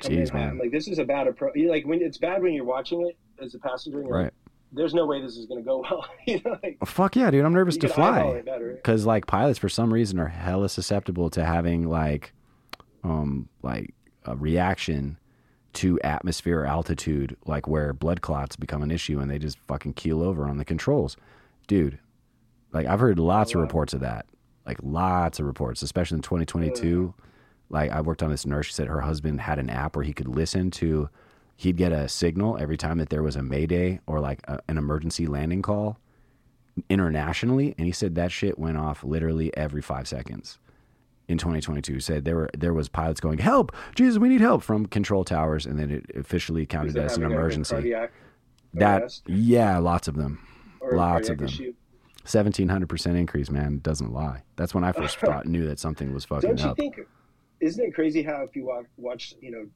Coming 0.00 0.18
Jeez, 0.20 0.30
in 0.30 0.34
man. 0.36 0.48
I'm 0.50 0.58
like 0.58 0.72
this 0.72 0.88
is 0.88 0.98
a 0.98 1.04
bad 1.04 1.26
approach. 1.28 1.54
Like 1.56 1.86
when 1.86 2.02
it's 2.02 2.18
bad 2.18 2.42
when 2.42 2.54
you're 2.54 2.64
watching 2.64 3.06
it 3.06 3.16
as 3.42 3.54
a 3.54 3.58
passenger. 3.60 4.00
And 4.00 4.10
Right. 4.10 4.24
like, 4.24 4.34
There's 4.72 4.94
no 4.94 5.06
way 5.06 5.22
this 5.22 5.36
is 5.36 5.46
going 5.46 5.62
to 5.62 5.64
go 5.64 5.78
well. 5.90 6.04
you 6.26 6.40
know, 6.44 6.58
like 6.62 6.76
Oh, 6.82 6.86
fuck 6.86 7.14
yeah, 7.14 7.30
dude. 7.30 7.44
I'm 7.44 7.54
nervous 7.54 7.76
to 7.78 7.88
fly 7.88 8.42
because 8.74 9.06
like 9.06 9.26
pilots 9.26 9.58
for 9.60 9.68
some 9.68 9.92
reason 9.92 10.18
are 10.18 10.26
hella 10.26 10.68
susceptible 10.68 11.30
to 11.30 11.44
having 11.44 11.88
like, 11.88 12.32
um, 13.04 13.48
like 13.62 13.94
a 14.24 14.34
reaction 14.36 15.18
to 15.76 16.00
atmosphere 16.00 16.60
or 16.60 16.66
altitude, 16.66 17.36
like 17.44 17.68
where 17.68 17.92
blood 17.92 18.22
clots 18.22 18.56
become 18.56 18.82
an 18.82 18.90
issue 18.90 19.20
and 19.20 19.30
they 19.30 19.38
just 19.38 19.58
fucking 19.68 19.92
keel 19.92 20.22
over 20.22 20.48
on 20.48 20.56
the 20.56 20.64
controls, 20.64 21.16
dude. 21.66 21.98
Like 22.72 22.86
I've 22.86 23.00
heard 23.00 23.18
lots 23.18 23.52
of 23.52 23.56
wow. 23.56 23.62
reports 23.62 23.92
of 23.92 24.00
that, 24.00 24.26
like 24.66 24.78
lots 24.82 25.38
of 25.38 25.46
reports, 25.46 25.82
especially 25.82 26.16
in 26.16 26.22
2022. 26.22 27.14
Like 27.68 27.90
I 27.90 28.00
worked 28.00 28.22
on 28.22 28.30
this 28.30 28.46
nurse. 28.46 28.66
She 28.66 28.72
said 28.72 28.88
her 28.88 29.02
husband 29.02 29.40
had 29.40 29.58
an 29.58 29.70
app 29.70 29.96
where 29.96 30.04
he 30.04 30.12
could 30.12 30.28
listen 30.28 30.70
to. 30.72 31.08
He'd 31.56 31.76
get 31.76 31.92
a 31.92 32.08
signal 32.08 32.58
every 32.58 32.76
time 32.76 32.98
that 32.98 33.10
there 33.10 33.22
was 33.22 33.36
a 33.36 33.42
mayday 33.42 34.00
or 34.06 34.20
like 34.20 34.40
a, 34.44 34.60
an 34.68 34.78
emergency 34.78 35.26
landing 35.26 35.62
call 35.62 35.98
internationally, 36.90 37.74
and 37.78 37.86
he 37.86 37.92
said 37.92 38.14
that 38.14 38.30
shit 38.30 38.58
went 38.58 38.76
off 38.76 39.02
literally 39.02 39.56
every 39.56 39.80
five 39.80 40.06
seconds 40.06 40.58
in 41.28 41.38
2022. 41.38 42.00
Said 42.00 42.24
there 42.24 42.36
were 42.36 42.50
there 42.56 42.74
was 42.74 42.88
pilots 42.88 43.20
going 43.20 43.38
help, 43.38 43.74
Jesus, 43.94 44.18
we 44.18 44.28
need 44.28 44.40
help 44.40 44.62
from 44.62 44.86
control 44.86 45.24
towers, 45.24 45.66
and 45.66 45.78
then 45.78 45.90
it 45.90 46.06
officially 46.16 46.66
counted 46.66 46.96
as 46.96 47.16
an 47.16 47.24
emergency. 47.24 47.94
That 48.74 49.02
arrest 49.02 49.22
yeah, 49.28 49.78
lots 49.78 50.06
of 50.08 50.16
them. 50.16 50.38
or 50.80 50.96
lots 50.96 51.28
of 51.28 51.38
them. 51.38 51.46
issue? 51.46 51.72
Seventeen 52.24 52.68
hundred 52.68 52.88
percent 52.88 53.16
increase, 53.16 53.50
man. 53.50 53.78
Doesn't 53.78 54.12
lie. 54.12 54.42
That's 54.56 54.74
when 54.74 54.84
I 54.84 54.92
first 54.92 55.16
thought, 55.20 55.46
knew 55.46 55.66
that 55.66 55.78
something 55.78 56.12
was 56.12 56.24
fucking 56.24 56.48
Don't 56.50 56.58
you 56.60 56.66
up. 56.70 56.76
think? 56.76 56.98
Isn't 57.60 57.84
it 57.84 57.94
crazy 57.94 58.22
how 58.22 58.42
if 58.42 58.54
you 58.54 58.66
watch, 58.66 58.84
watch 58.98 59.34
you 59.40 59.50
know, 59.50 59.66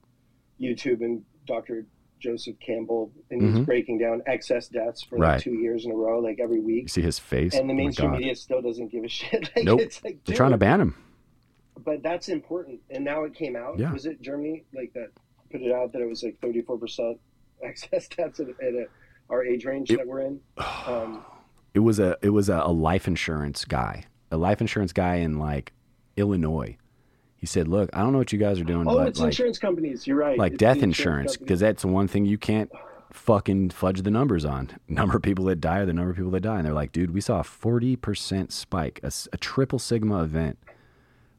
YouTube 0.60 1.00
and 1.00 1.22
Dr. 1.46 1.86
Joseph 2.18 2.56
Campbell 2.60 3.10
and 3.30 3.40
he's 3.40 3.54
Mhm. 3.60 3.64
breaking 3.64 3.96
down 3.98 4.20
excess 4.26 4.68
deaths 4.68 5.02
for 5.02 5.16
Right. 5.16 5.34
like 5.36 5.40
two 5.42 5.54
years 5.54 5.86
in 5.86 5.90
a 5.92 5.94
row, 5.94 6.18
like 6.18 6.38
every 6.38 6.56
You 6.58 6.62
week, 6.66 6.88
see 6.90 7.00
his 7.00 7.18
face. 7.18 7.54
and 7.54 7.66
the 7.70 7.72
Oh 7.72 7.76
mainstream 7.76 8.10
God. 8.10 8.18
media 8.18 8.34
still 8.34 8.60
doesn't 8.60 8.88
give 8.92 9.04
a 9.04 9.08
shit. 9.18 9.48
like, 9.56 9.64
Nope. 9.64 9.80
It's 9.80 10.04
like, 10.04 10.22
They're 10.26 10.36
trying 10.36 10.50
to 10.50 10.58
ban 10.58 10.82
him. 10.82 10.94
But 11.84 12.02
that's 12.02 12.28
important, 12.28 12.80
and 12.90 13.04
now 13.04 13.24
it 13.24 13.34
came 13.34 13.56
out. 13.56 13.78
Yeah. 13.78 13.92
Was 13.92 14.06
it 14.06 14.20
Germany 14.20 14.64
like 14.74 14.92
that 14.94 15.08
put 15.50 15.62
it 15.62 15.72
out 15.72 15.92
that 15.92 16.00
it 16.02 16.08
was 16.08 16.22
like 16.22 16.38
thirty 16.40 16.62
four 16.62 16.78
percent 16.78 17.18
excess 17.62 18.08
deaths 18.08 18.40
at, 18.40 18.48
at 18.48 18.74
a, 18.74 18.86
our 19.28 19.44
age 19.44 19.64
range 19.64 19.90
It- 19.90 19.98
that 19.98 20.06
we're 20.06 20.20
in? 20.22 20.40
Um, 20.86 21.24
It 21.74 21.80
was 21.80 21.98
a 22.00 22.16
it 22.22 22.30
was 22.30 22.48
a, 22.48 22.56
a 22.64 22.72
life 22.72 23.06
insurance 23.06 23.64
guy, 23.64 24.04
a 24.30 24.36
life 24.36 24.60
insurance 24.60 24.92
guy 24.92 25.16
in 25.16 25.38
like 25.38 25.72
Illinois. 26.16 26.76
He 27.36 27.46
said, 27.46 27.68
"Look, 27.68 27.88
I 27.92 28.00
don't 28.00 28.12
know 28.12 28.18
what 28.18 28.32
you 28.32 28.38
guys 28.38 28.58
are 28.60 28.64
doing, 28.64 28.86
oh, 28.88 28.96
but 28.96 29.08
it's 29.08 29.20
like 29.20 29.28
insurance 29.28 29.58
companies. 29.58 30.06
You're 30.06 30.16
right. 30.18 30.36
like 30.36 30.52
It's 30.54 30.58
death 30.58 30.82
insurance 30.82 31.36
because 31.36 31.60
that's 31.60 31.82
the 31.82 31.88
one 31.88 32.08
thing 32.08 32.26
you 32.26 32.36
can't 32.38 32.70
fucking 33.12 33.70
fudge 33.70 34.02
the 34.02 34.10
numbers 34.10 34.44
on. 34.44 34.70
Number 34.88 35.16
of 35.16 35.22
people 35.22 35.44
that 35.46 35.60
die 35.60 35.78
are 35.78 35.86
the 35.86 35.92
number 35.92 36.10
of 36.10 36.16
people 36.16 36.32
that 36.32 36.40
die, 36.40 36.56
and 36.56 36.66
they're 36.66 36.74
like, 36.74 36.92
dude, 36.92 37.14
we 37.14 37.20
saw 37.20 37.40
a 37.40 37.44
forty 37.44 37.96
percent 37.96 38.52
spike, 38.52 39.00
a 39.02 39.36
triple 39.38 39.78
sigma 39.78 40.22
event. 40.22 40.58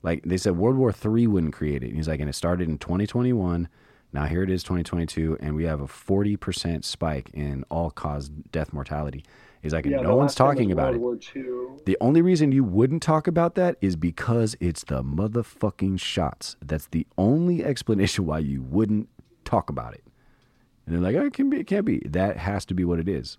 Like 0.03 0.23
they 0.23 0.37
said, 0.37 0.57
World 0.57 0.77
War 0.77 0.91
Three 0.91 1.27
wouldn't 1.27 1.53
create 1.53 1.83
it. 1.83 1.87
And 1.87 1.95
he's 1.95 2.07
like, 2.07 2.19
and 2.19 2.29
it 2.29 2.33
started 2.33 2.67
in 2.67 2.77
2021. 2.77 3.69
Now 4.13 4.25
here 4.25 4.43
it 4.43 4.49
is, 4.49 4.63
2022, 4.63 5.37
and 5.39 5.55
we 5.55 5.63
have 5.63 5.79
a 5.79 5.87
40 5.87 6.35
percent 6.37 6.85
spike 6.85 7.29
in 7.33 7.63
all 7.69 7.91
cause 7.91 8.29
death 8.29 8.73
mortality. 8.73 9.23
He's 9.61 9.73
like, 9.73 9.85
and 9.85 9.93
Yeah, 9.93 10.01
no 10.01 10.15
one's 10.15 10.31
last 10.31 10.37
time 10.37 10.47
was 10.47 10.55
talking 10.55 10.71
about 10.71 10.95
it. 10.95 10.99
World 10.99 11.23
II. 11.35 11.43
The 11.85 11.97
only 12.01 12.21
reason 12.21 12.51
you 12.51 12.63
wouldn't 12.63 13.03
talk 13.03 13.27
about 13.27 13.55
that 13.55 13.77
is 13.79 13.95
because 13.95 14.55
it's 14.59 14.83
the 14.83 15.03
motherfucking 15.03 15.99
shots. 15.99 16.55
That's 16.65 16.87
the 16.87 17.05
only 17.17 17.63
explanation 17.63 18.25
why 18.25 18.39
you 18.39 18.61
wouldn't 18.63 19.07
talk 19.45 19.69
about 19.69 19.93
it. 19.93 20.03
And 20.85 20.95
they're 20.95 21.01
like, 21.01 21.15
oh, 21.15 21.27
it 21.27 21.33
can 21.33 21.49
be, 21.49 21.59
it 21.59 21.67
can't 21.67 21.85
be. 21.85 21.99
That 21.99 22.37
has 22.37 22.65
to 22.65 22.73
be 22.73 22.83
what 22.83 22.99
it 22.99 23.07
is. 23.07 23.37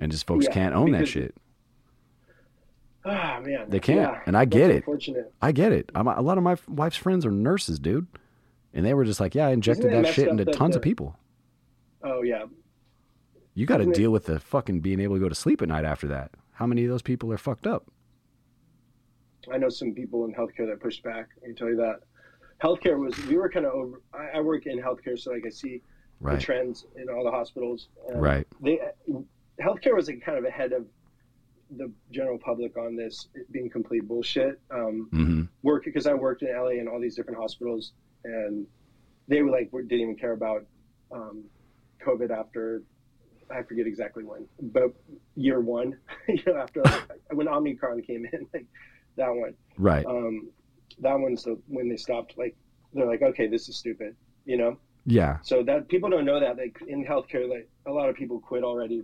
And 0.00 0.10
just 0.10 0.26
folks 0.26 0.46
Yeah, 0.46 0.52
can't 0.52 0.74
own 0.74 0.92
that 0.92 1.06
shit. 1.06 1.34
Ah 3.08 3.40
man, 3.44 3.70
They 3.70 3.78
can't, 3.78 4.00
Yeah, 4.14 4.20
and 4.26 4.36
I 4.36 4.44
get 4.46 4.70
it. 4.70 4.84
I 5.40 5.52
get 5.52 5.70
it. 5.72 5.92
I'm, 5.94 6.08
a 6.08 6.20
lot 6.20 6.38
of 6.38 6.44
my 6.44 6.56
wife's 6.66 6.96
friends 6.96 7.24
are 7.24 7.30
nurses, 7.30 7.78
dude. 7.78 8.06
And 8.74 8.84
they 8.84 8.94
were 8.94 9.04
just 9.04 9.20
like, 9.20 9.34
yeah, 9.34 9.46
I 9.46 9.50
injected 9.52 9.92
that 9.92 10.12
shit 10.12 10.28
into 10.28 10.44
tons 10.46 10.74
of 10.76 10.82
people. 10.82 11.16
Oh 12.02 12.22
yeah, 12.22 12.44
You 13.54 13.64
got 13.66 13.76
to 13.78 13.82
Isn't 13.82 13.92
it- 13.92 13.96
deal 13.96 14.10
with 14.10 14.24
the 14.26 14.38
fucking 14.40 14.80
being 14.80 15.00
able 15.00 15.16
to 15.16 15.20
go 15.20 15.28
to 15.28 15.34
sleep 15.34 15.62
at 15.62 15.68
night 15.68 15.84
after 15.84 16.08
that. 16.08 16.32
How 16.52 16.66
many 16.66 16.84
of 16.84 16.90
those 16.90 17.02
people 17.02 17.32
are 17.32 17.38
fucked 17.38 17.66
up? 17.66 17.86
I 19.52 19.58
know 19.58 19.68
some 19.68 19.92
people 19.92 20.24
in 20.24 20.34
healthcare 20.34 20.66
that 20.68 20.80
pushed 20.80 21.02
back. 21.04 21.28
I 21.42 21.46
can 21.46 21.54
tell 21.54 21.68
you 21.68 21.76
that. 21.76 22.00
Healthcare 22.62 22.98
was 22.98 23.16
we 23.26 23.36
were 23.36 23.48
kind 23.48 23.66
of 23.66 23.72
over. 23.72 24.00
I, 24.12 24.38
I 24.38 24.40
work 24.40 24.66
in 24.66 24.78
healthcare, 24.80 25.18
so 25.18 25.30
like 25.30 25.44
I 25.46 25.50
see 25.50 25.82
the 26.20 26.38
trends 26.38 26.86
in 26.96 27.08
all 27.08 27.22
the 27.22 27.30
hospitals. 27.30 27.88
Right. 28.14 28.46
They 28.60 28.80
healthcare 29.60 29.94
was 29.94 30.08
like 30.08 30.22
kind 30.22 30.38
of 30.38 30.44
ahead 30.44 30.72
of 30.72 30.86
the 31.76 31.90
general 32.12 32.38
public 32.38 32.76
on 32.76 32.96
this 32.96 33.28
being 33.50 33.68
complete 33.68 34.06
bullshit. 34.06 34.60
Um, 34.70 35.08
hmm 35.10 35.42
work 35.62 35.84
because 35.84 36.06
I 36.06 36.14
worked 36.14 36.42
in 36.42 36.48
LA 36.54 36.78
and 36.78 36.88
all 36.88 37.00
these 37.00 37.16
different 37.16 37.40
hospitals, 37.40 37.92
and 38.24 38.66
they 39.26 39.42
were 39.42 39.50
like 39.50 39.70
didn't 39.72 40.00
even 40.00 40.16
care 40.16 40.32
about 40.32 40.64
um, 41.10 41.42
COVID 42.04 42.30
after 42.30 42.82
I 43.50 43.62
forget 43.62 43.86
exactly 43.86 44.22
when, 44.24 44.46
but 44.60 44.92
year 45.34 45.60
one, 45.60 45.98
you 46.28 46.40
know, 46.46 46.56
after 46.56 46.82
when 47.32 47.48
Omicron 47.48 48.02
came 48.02 48.26
in, 48.32 48.46
like 48.54 48.66
that 49.16 49.30
one, 49.34 49.54
Right. 49.76 50.04
um, 50.06 50.48
that 51.00 51.18
one's 51.18 51.44
the 51.44 51.58
when 51.68 51.88
they 51.88 51.96
stopped. 51.96 52.36
Like 52.38 52.54
they're 52.92 53.06
like, 53.06 53.22
okay, 53.22 53.46
this 53.48 53.68
is 53.68 53.76
stupid, 53.76 54.14
you 54.44 54.56
know. 54.56 54.78
Yeah. 55.04 55.38
So 55.42 55.62
that 55.64 55.88
people 55.88 56.10
don't 56.10 56.24
know 56.24 56.40
that 56.40 56.56
like 56.58 56.78
in 56.86 57.04
healthcare, 57.04 57.48
like 57.48 57.68
a 57.86 57.92
lot 57.92 58.08
of 58.08 58.14
people 58.16 58.40
quit 58.40 58.62
already, 58.64 59.02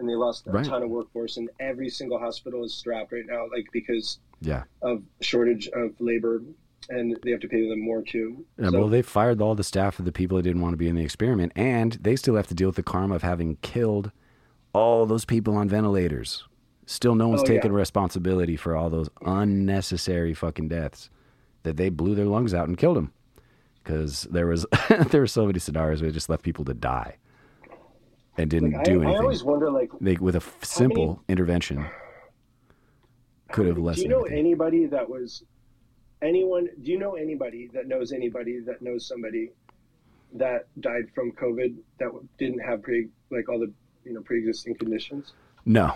and 0.00 0.08
they 0.08 0.14
lost 0.16 0.46
a 0.46 0.50
Right. 0.50 0.64
ton 0.64 0.82
of 0.82 0.90
workforce, 0.90 1.36
and 1.36 1.48
every 1.60 1.88
single 1.88 2.18
hospital 2.18 2.64
is 2.64 2.74
strapped 2.74 3.12
right 3.12 3.26
now, 3.26 3.46
like 3.54 3.66
because 3.72 4.18
Yeah. 4.40 4.64
of 4.82 5.02
shortage 5.20 5.68
of 5.68 5.92
labor 6.00 6.42
and 6.88 7.16
they 7.22 7.30
have 7.30 7.40
to 7.40 7.48
pay 7.48 7.68
them 7.68 7.80
more 7.80 8.02
too. 8.02 8.44
Yeah, 8.58 8.70
So- 8.70 8.78
well, 8.80 8.88
they 8.88 9.02
fired 9.02 9.40
all 9.40 9.54
the 9.54 9.62
staff 9.62 9.98
of 10.00 10.04
the 10.06 10.12
people 10.12 10.36
that 10.38 10.42
didn't 10.42 10.62
want 10.62 10.72
to 10.72 10.76
be 10.78 10.88
in 10.88 10.96
the 10.96 11.04
experiment, 11.04 11.52
and 11.54 11.92
they 12.00 12.16
still 12.16 12.34
have 12.34 12.48
to 12.48 12.54
deal 12.54 12.68
with 12.68 12.76
the 12.76 12.82
karma 12.82 13.14
of 13.14 13.22
having 13.22 13.56
killed 13.62 14.10
all 14.72 15.06
those 15.06 15.24
people 15.24 15.54
on 15.56 15.68
ventilators. 15.68 16.44
Still, 16.86 17.14
no 17.14 17.28
one's 17.28 17.42
Oh, 17.42 17.44
yeah. 17.44 17.60
taking 17.60 17.72
responsibility 17.72 18.56
for 18.56 18.74
all 18.74 18.90
those 18.90 19.08
unnecessary 19.24 20.34
fucking 20.34 20.68
deaths 20.68 21.10
that 21.62 21.76
they 21.76 21.90
blew 21.90 22.14
their 22.14 22.24
lungs 22.26 22.54
out 22.54 22.66
and 22.66 22.76
killed 22.78 22.96
them. 22.96 23.12
Because 23.84 24.22
there 24.30 24.46
was 24.46 24.66
there 25.10 25.20
were 25.20 25.26
so 25.26 25.46
many 25.46 25.58
scenarios 25.58 26.00
where 26.02 26.10
they 26.10 26.14
just 26.14 26.28
left 26.28 26.42
people 26.42 26.64
to 26.64 26.74
die 26.74 27.16
and 28.42 28.50
didn't 28.50 28.72
like, 28.72 28.84
do 28.84 28.92
I, 29.02 29.04
I 29.04 29.06
anything. 29.06 29.20
always 29.22 29.44
wonder, 29.44 29.70
like, 29.70 29.90
they 30.00 30.16
with 30.16 30.34
a 30.34 30.38
f- 30.38 30.64
simple 30.64 31.22
intervention 31.28 31.86
could 33.52 33.66
have 33.66 33.78
lessened. 33.78 34.04
do 34.04 34.08
you 34.08 34.08
know 34.08 34.18
everything. 34.24 34.38
anybody 34.38 34.86
that 34.86 35.08
was 35.08 35.42
anyone? 36.22 36.68
Do 36.82 36.90
you 36.90 36.98
know 36.98 37.14
anybody 37.14 37.68
that 37.74 37.86
knows 37.88 38.12
anybody 38.12 38.60
that 38.60 38.80
knows 38.82 39.06
somebody 39.06 39.50
that 40.34 40.66
died 40.80 41.10
from 41.14 41.32
COVID 41.32 41.74
that 41.98 42.10
didn't 42.38 42.60
have 42.60 42.82
pre 42.82 43.08
like 43.30 43.48
all 43.48 43.58
the 43.58 43.72
you 44.04 44.12
know 44.12 44.20
pre-existing 44.22 44.74
conditions? 44.76 45.32
No, 45.64 45.94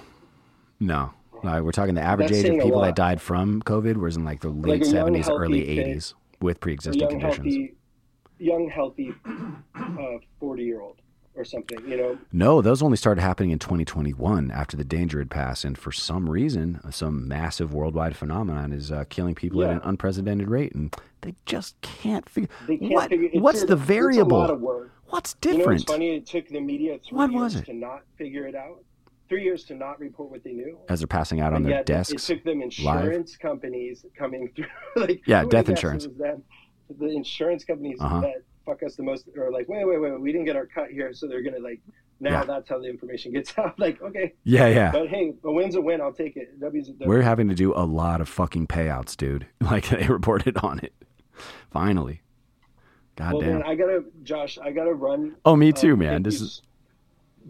no. 0.81 1.13
Uh, 1.43 1.61
we're 1.63 1.73
talking 1.73 1.95
the 1.95 2.01
average 2.01 2.31
That's 2.31 2.45
age 2.45 2.51
of 2.59 2.63
people 2.65 2.81
that 2.81 2.97
died 2.97 3.21
from 3.21 3.61
COVID 3.63 3.97
was 3.97 4.17
in 4.17 4.25
like 4.25 4.41
the 4.41 4.49
late 4.49 4.85
young, 4.87 5.13
70s, 5.13 5.29
early 5.31 5.61
80s 5.63 6.15
with 6.41 6.59
pre-existing 6.59 7.01
young 7.03 7.11
conditions. 7.21 7.45
healthy, 7.55 7.75
young 8.39 8.69
healthy, 8.71 9.15
uh, 9.75 10.19
forty-year-old 10.41 10.97
or 11.37 11.45
something. 11.45 11.79
You 11.89 11.97
know, 11.97 12.19
No, 12.33 12.61
those 12.63 12.83
only 12.83 12.97
started 12.97 13.21
happening 13.21 13.51
in 13.51 13.59
2021 13.59 14.51
after 14.51 14.77
the 14.77 14.85
danger 14.85 15.19
had 15.19 15.31
passed, 15.31 15.65
and 15.65 15.77
for 15.77 15.93
some 15.93 16.29
reason, 16.29 16.81
some 16.91 17.27
massive 17.29 17.73
worldwide 17.75 18.17
phenomenon 18.17 18.73
is 18.73 18.91
uh, 18.93 19.05
killing 19.09 19.35
people 19.35 19.63
at 19.65 19.71
an 19.71 19.81
unprecedented 19.85 20.49
rate, 20.49 20.75
and 20.75 20.95
they 21.23 21.35
just 21.47 21.81
can't 21.81 22.29
figure. 22.29 22.49
what, 22.67 23.11
figure. 23.11 23.29
What's 23.41 23.65
the 23.65 23.75
It's 23.75 23.83
variable? 23.83 24.39
lot 24.39 24.51
of 24.51 24.61
work. 24.61 24.93
What's 25.07 25.37
You 25.45 25.53
know 25.53 25.59
different? 25.59 25.87
funny? 25.87 26.17
It 26.17 26.27
took 26.27 26.49
the 26.49 26.61
media 26.61 26.99
three 27.07 27.17
What 27.19 27.31
years 27.33 27.63
to 27.63 27.73
not 27.73 28.03
figure 28.17 28.47
it 28.47 28.55
out. 28.55 28.83
Three 29.29 29.43
years 29.45 29.65
to 29.65 29.75
not 29.75 29.99
report 30.01 30.31
what 30.31 30.45
they 30.45 30.53
knew. 30.53 30.79
As 30.89 31.01
they're 31.01 31.07
passing 31.07 31.41
out 31.41 31.53
on 31.55 31.63
But 31.63 31.69
their 31.69 31.79
yet 31.79 31.87
desks. 31.87 32.29
It 32.31 32.35
took 32.35 32.45
them 32.45 32.61
insurance 32.63 33.37
companies 33.37 34.05
coming 34.19 34.51
through. 34.55 34.67
like, 34.97 35.23
Yeah, 35.27 35.45
death 35.45 35.69
insurance. 35.69 36.05
It 36.05 36.11
was 36.11 36.19
them? 36.19 36.43
The 36.99 37.07
insurance 37.07 37.65
companies 37.65 37.97
Uh-huh. 38.01 38.21
that 38.21 38.43
fuck 38.65 38.83
us 38.83 38.97
the 38.97 39.03
most 39.03 39.29
or 39.37 39.51
like, 39.51 39.69
wait, 39.69 39.85
wait, 39.87 39.99
wait, 40.01 40.21
we 40.21 40.33
didn't 40.33 40.47
get 40.47 40.57
our 40.57 40.67
cut 40.67 40.91
here, 40.91 41.13
so 41.13 41.27
they're 41.29 41.43
gonna 41.43 41.59
like. 41.59 41.81
Now 42.21 42.31
Yeah. 42.41 42.45
that's 42.45 42.69
how 42.69 42.79
the 42.79 42.89
information 42.89 43.33
gets 43.33 43.53
out. 43.59 43.79
Like, 43.79 44.01
okay, 44.01 44.35
Yeah, 44.45 44.69
yeah. 44.69 44.93
but 44.93 45.09
hey, 45.09 45.35
a 45.45 45.53
win's 45.53 45.75
a 45.75 45.81
win. 45.81 46.01
I'll 46.01 46.13
take 46.13 46.37
it. 46.37 46.59
W's 46.61 46.89
a 46.89 46.93
W. 46.93 47.09
We're 47.09 47.23
having 47.23 47.49
to 47.49 47.55
do 47.55 47.75
a 47.75 47.83
lot 47.85 48.21
of 48.21 48.29
fucking 48.29 48.69
payouts, 48.69 49.17
dude. 49.17 49.47
Like 49.61 49.89
they 49.89 50.07
reported 50.07 50.57
on 50.59 50.79
it. 50.79 50.93
Finally. 51.71 52.23
God 53.17 53.33
well, 53.35 53.43
damn. 53.43 53.53
then 53.55 53.63
I 53.65 53.75
gotta, 53.75 54.05
Josh. 54.23 54.59
I 54.59 54.71
gotta 54.71 54.93
run. 54.95 55.37
oh, 55.45 55.57
me 55.57 55.73
too, 55.73 55.93
um, 55.95 55.99
man. 56.01 56.23
This 56.23 56.41
you 56.41 56.47
is 56.47 56.63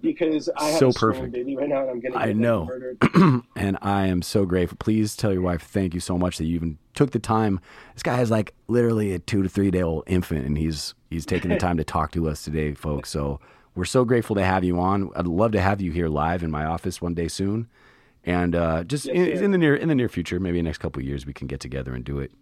because 0.01 0.49
I 0.57 0.71
have 0.71 0.79
so 0.79 0.93
perfect. 0.93 1.33
baby 1.33 1.57
right 1.57 1.69
now, 1.69 1.83
and 1.83 1.91
I'm 1.91 2.01
gonna. 2.01 2.17
I 2.17 2.33
know. 2.33 2.67
murdered. 2.67 2.99
and 3.57 3.79
I 3.83 4.07
am 4.07 4.23
so 4.23 4.45
grateful. 4.45 4.77
Please 4.79 5.17
tell 5.17 5.33
your 5.33 5.43
wife 5.43 5.63
thank 5.63 5.95
you 5.95 6.01
so 6.01 6.19
much 6.19 6.39
that 6.39 6.45
you 6.45 6.55
even 6.57 6.79
took 6.95 7.13
the 7.13 7.19
time. 7.19 7.61
This 7.95 8.03
guy 8.03 8.17
has 8.17 8.31
like 8.31 8.55
literally 8.69 9.13
a 9.13 9.19
two 9.19 9.43
to 9.43 9.49
three 9.49 9.71
day 9.71 9.83
old 9.83 10.05
infant, 10.07 10.47
and 10.47 10.59
he's 10.59 10.95
he's 11.11 11.27
taking 11.27 11.51
the 11.51 11.57
time 11.59 11.77
to 11.77 11.85
talk 11.85 12.13
to 12.13 12.29
us 12.29 12.43
today, 12.43 12.75
folks. 12.75 13.11
So 13.11 13.41
we're 13.75 13.85
so 13.85 14.05
grateful 14.05 14.37
to 14.37 14.45
have 14.45 14.65
you 14.65 14.79
on. 14.79 15.11
I'd 15.17 15.27
love 15.27 15.53
to 15.53 15.61
have 15.61 15.81
you 15.81 15.93
here 15.93 16.09
live 16.09 16.43
in 16.43 16.51
my 16.51 16.65
office 16.65 17.01
one 17.01 17.15
day 17.15 17.29
soon, 17.29 17.69
and 18.25 18.55
uh, 18.55 18.85
just 18.85 19.07
Yes, 19.07 19.39
in, 19.39 19.45
in 19.47 19.51
the 19.53 19.59
near 19.59 19.75
in 19.75 19.89
the 19.89 19.95
near 19.95 20.09
future, 20.09 20.39
maybe 20.41 20.61
next 20.63 20.79
couple 20.79 21.01
of 21.01 21.07
years, 21.07 21.27
we 21.27 21.33
can 21.33 21.47
get 21.47 21.61
together 21.61 21.95
and 21.95 22.05
do 22.05 22.19
it, 22.19 22.33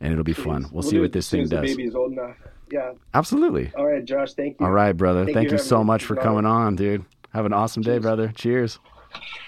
and 0.00 0.12
it'll 0.12 0.24
be 0.24 0.32
fun. 0.32 0.66
We'll, 0.72 0.82
see 0.82 0.96
do 0.96 1.02
what 1.02 1.12
this 1.12 1.30
thing 1.30 1.48
does. 1.48 1.62
baby's 1.62 1.94
old 1.94 2.12
enough. 2.12 2.36
Yeah. 2.70 2.92
Absolutely. 3.14 3.72
All 3.76 3.86
right, 3.86 4.04
Josh. 4.04 4.34
Thank 4.34 4.60
you. 4.60 4.66
All 4.66 4.72
right, 4.72 4.92
brother. 4.92 5.24
Thank 5.24 5.36
Thank, 5.36 5.50
you 5.50 5.56
you, 5.56 5.62
so 5.62 5.82
much 5.82 6.04
for 6.04 6.16
coming 6.16 6.44
on, 6.46 6.76
dude. 6.76 7.04
Have 7.32 7.46
an 7.46 7.52
awesome 7.52 7.82
day, 7.82 7.98
brother. 7.98 8.32
Cheers. 8.34 8.78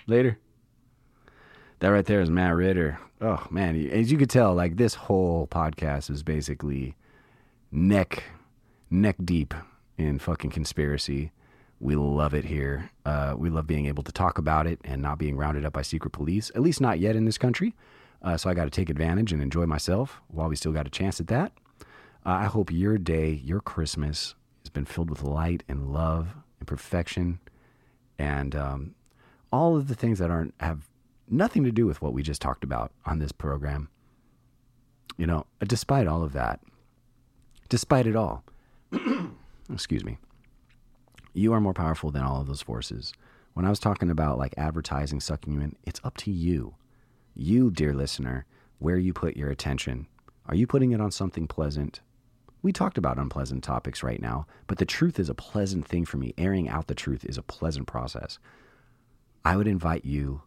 Later. 0.07 0.39
That 1.81 1.89
right 1.89 2.05
there 2.05 2.21
is 2.21 2.31
Matt 2.31 2.55
Ritter. 2.55 2.99
Oh 3.23 3.47
man, 3.51 3.89
as 3.91 4.11
you 4.11 4.19
could 4.19 4.31
tell, 4.31 4.55
like 4.55 4.77
this 4.77 4.95
whole 4.95 5.47
podcast 5.47 6.11
is 6.11 6.23
basically 6.23 6.95
neck 7.71 8.25
neck 8.91 9.17
deep 9.25 9.55
in 9.97 10.19
fucking 10.19 10.51
conspiracy. 10.51 11.33
We 11.79 11.97
love 11.97 12.35
it 12.35 12.45
here. 12.45 12.91
Uh, 13.07 13.35
we 13.37 13.49
love 13.49 13.67
being 13.67 13.87
able 13.87 14.03
to 14.03 14.13
talk 14.13 14.37
about 14.37 14.67
it 14.67 14.79
and 14.85 15.01
not 15.01 15.19
being 15.19 15.37
rounded 15.37 15.65
up 15.65 15.73
by 15.73 15.83
secret 15.83 16.11
police. 16.11 16.51
At 16.55 16.61
least 16.61 16.81
not 16.81 16.99
yet 16.99 17.17
in 17.17 17.25
this 17.25 17.39
country. 17.39 17.75
Uh, 18.23 18.37
so 18.37 18.51
I 18.51 18.55
got 18.55 18.65
to 18.65 18.71
take 18.71 18.91
advantage 18.91 19.33
and 19.33 19.43
enjoy 19.43 19.67
myself 19.67 20.21
while 20.29 20.49
we 20.49 20.57
still 20.57 20.73
got 20.73 20.87
a 20.87 20.91
chance 20.91 21.21
at 21.21 21.29
that. 21.29 21.53
Uh, 22.25 22.31
I 22.31 22.45
hope 22.45 22.71
your 22.71 22.99
day, 22.99 23.41
your 23.45 23.61
Christmas, 23.61 24.35
has 24.63 24.69
been 24.69 24.85
filled 24.85 25.11
with 25.11 25.23
light 25.23 25.63
and 25.69 25.93
love 25.93 26.35
and 26.59 26.67
perfection, 26.67 27.41
and 28.19 28.55
um, 28.55 28.95
all 29.51 29.77
of 29.77 29.89
the 29.89 29.95
things 29.95 30.19
that 30.19 30.31
aren't 30.31 30.55
have 30.61 30.89
nothing 31.29 31.65
to 31.65 31.73
do 31.73 31.87
with 31.87 32.03
what 32.03 32.13
we 32.13 32.23
just 32.23 32.43
talked 32.43 32.65
about 32.65 32.93
on 33.07 33.19
this 33.19 33.33
program. 33.33 33.89
You 35.17 35.27
know, 35.27 35.47
despite 35.67 36.07
all 36.07 36.23
of 36.23 36.33
that, 36.33 36.61
despite 37.69 38.07
it 38.07 38.17
all, 38.17 38.45
excuse 39.73 40.05
me, 40.05 40.19
you 41.33 41.53
are 41.53 41.61
more 41.61 41.75
powerful 41.75 42.11
than 42.11 42.23
all 42.23 42.41
of 42.41 42.47
those 42.47 42.63
forces. 42.63 43.13
When 43.55 43.65
I 43.65 43.71
was 43.71 43.79
talking 43.79 44.11
about 44.11 44.39
like 44.39 44.55
advertising 44.57 45.21
sucking 45.21 45.53
you 45.53 45.61
in, 45.61 45.77
it's 45.85 46.01
up 46.05 46.17
to 46.19 46.31
you. 46.31 46.75
You, 47.35 47.71
dear 47.71 47.95
listener, 47.95 48.47
where 48.79 48.99
you 48.99 49.13
put 49.13 49.37
your 49.37 49.51
attention. 49.51 50.07
Are 50.47 50.55
you 50.55 50.67
putting 50.67 50.93
it 50.93 51.01
on 51.01 51.11
something 51.11 51.47
pleasant? 51.47 52.01
We 52.63 52.73
talked 52.73 52.99
about 52.99 53.19
unpleasant 53.19 53.65
topics 53.65 54.03
right 54.03 54.21
now, 54.21 54.47
but 54.67 54.79
the 54.79 54.85
truth 54.85 55.19
is 55.19 55.29
a 55.29 55.35
pleasant 55.35 55.87
thing 55.87 56.05
for 56.05 56.17
me. 56.17 56.35
Airing 56.37 56.69
out 56.69 56.87
the 56.89 56.95
truth 56.95 57.25
is 57.25 57.39
a 57.39 57.43
pleasant 57.43 57.87
process. 57.87 58.39
I 59.45 59.57
would 59.57 59.69
invite 59.69 60.05
you 60.05 60.43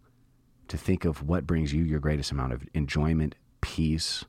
to 0.68 0.78
think 0.78 1.06
of 1.06 1.24
what 1.24 1.48
brings 1.48 1.74
you 1.74 1.84
your 1.84 2.00
greatest 2.00 2.32
amount 2.32 2.54
of 2.54 2.64
enjoyment, 2.74 3.36
peace, 3.62 4.26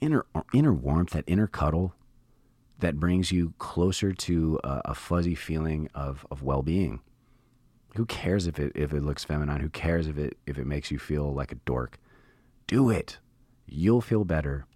inner 0.00 0.26
inner 0.52 0.72
warmth, 0.72 1.10
that 1.10 1.24
inner 1.26 1.46
cuddle 1.46 1.94
that 2.80 2.98
brings 2.98 3.32
you 3.32 3.54
closer 3.58 4.12
to 4.12 4.58
a, 4.64 4.82
a 4.86 4.94
fuzzy 4.94 5.34
feeling 5.34 5.88
of, 5.94 6.26
of 6.30 6.42
well 6.42 6.62
being. 6.62 7.00
Who 7.96 8.06
cares 8.06 8.46
if 8.46 8.58
it 8.58 8.72
if 8.74 8.92
it 8.92 9.02
looks 9.02 9.24
feminine? 9.24 9.60
Who 9.60 9.68
cares 9.68 10.06
if 10.06 10.16
it 10.16 10.38
if 10.46 10.58
it 10.58 10.66
makes 10.66 10.90
you 10.90 10.98
feel 10.98 11.32
like 11.32 11.52
a 11.52 11.56
dork? 11.56 11.98
Do 12.66 12.90
it. 12.90 13.18
You'll 13.66 14.00
feel 14.00 14.24
better. 14.24 14.66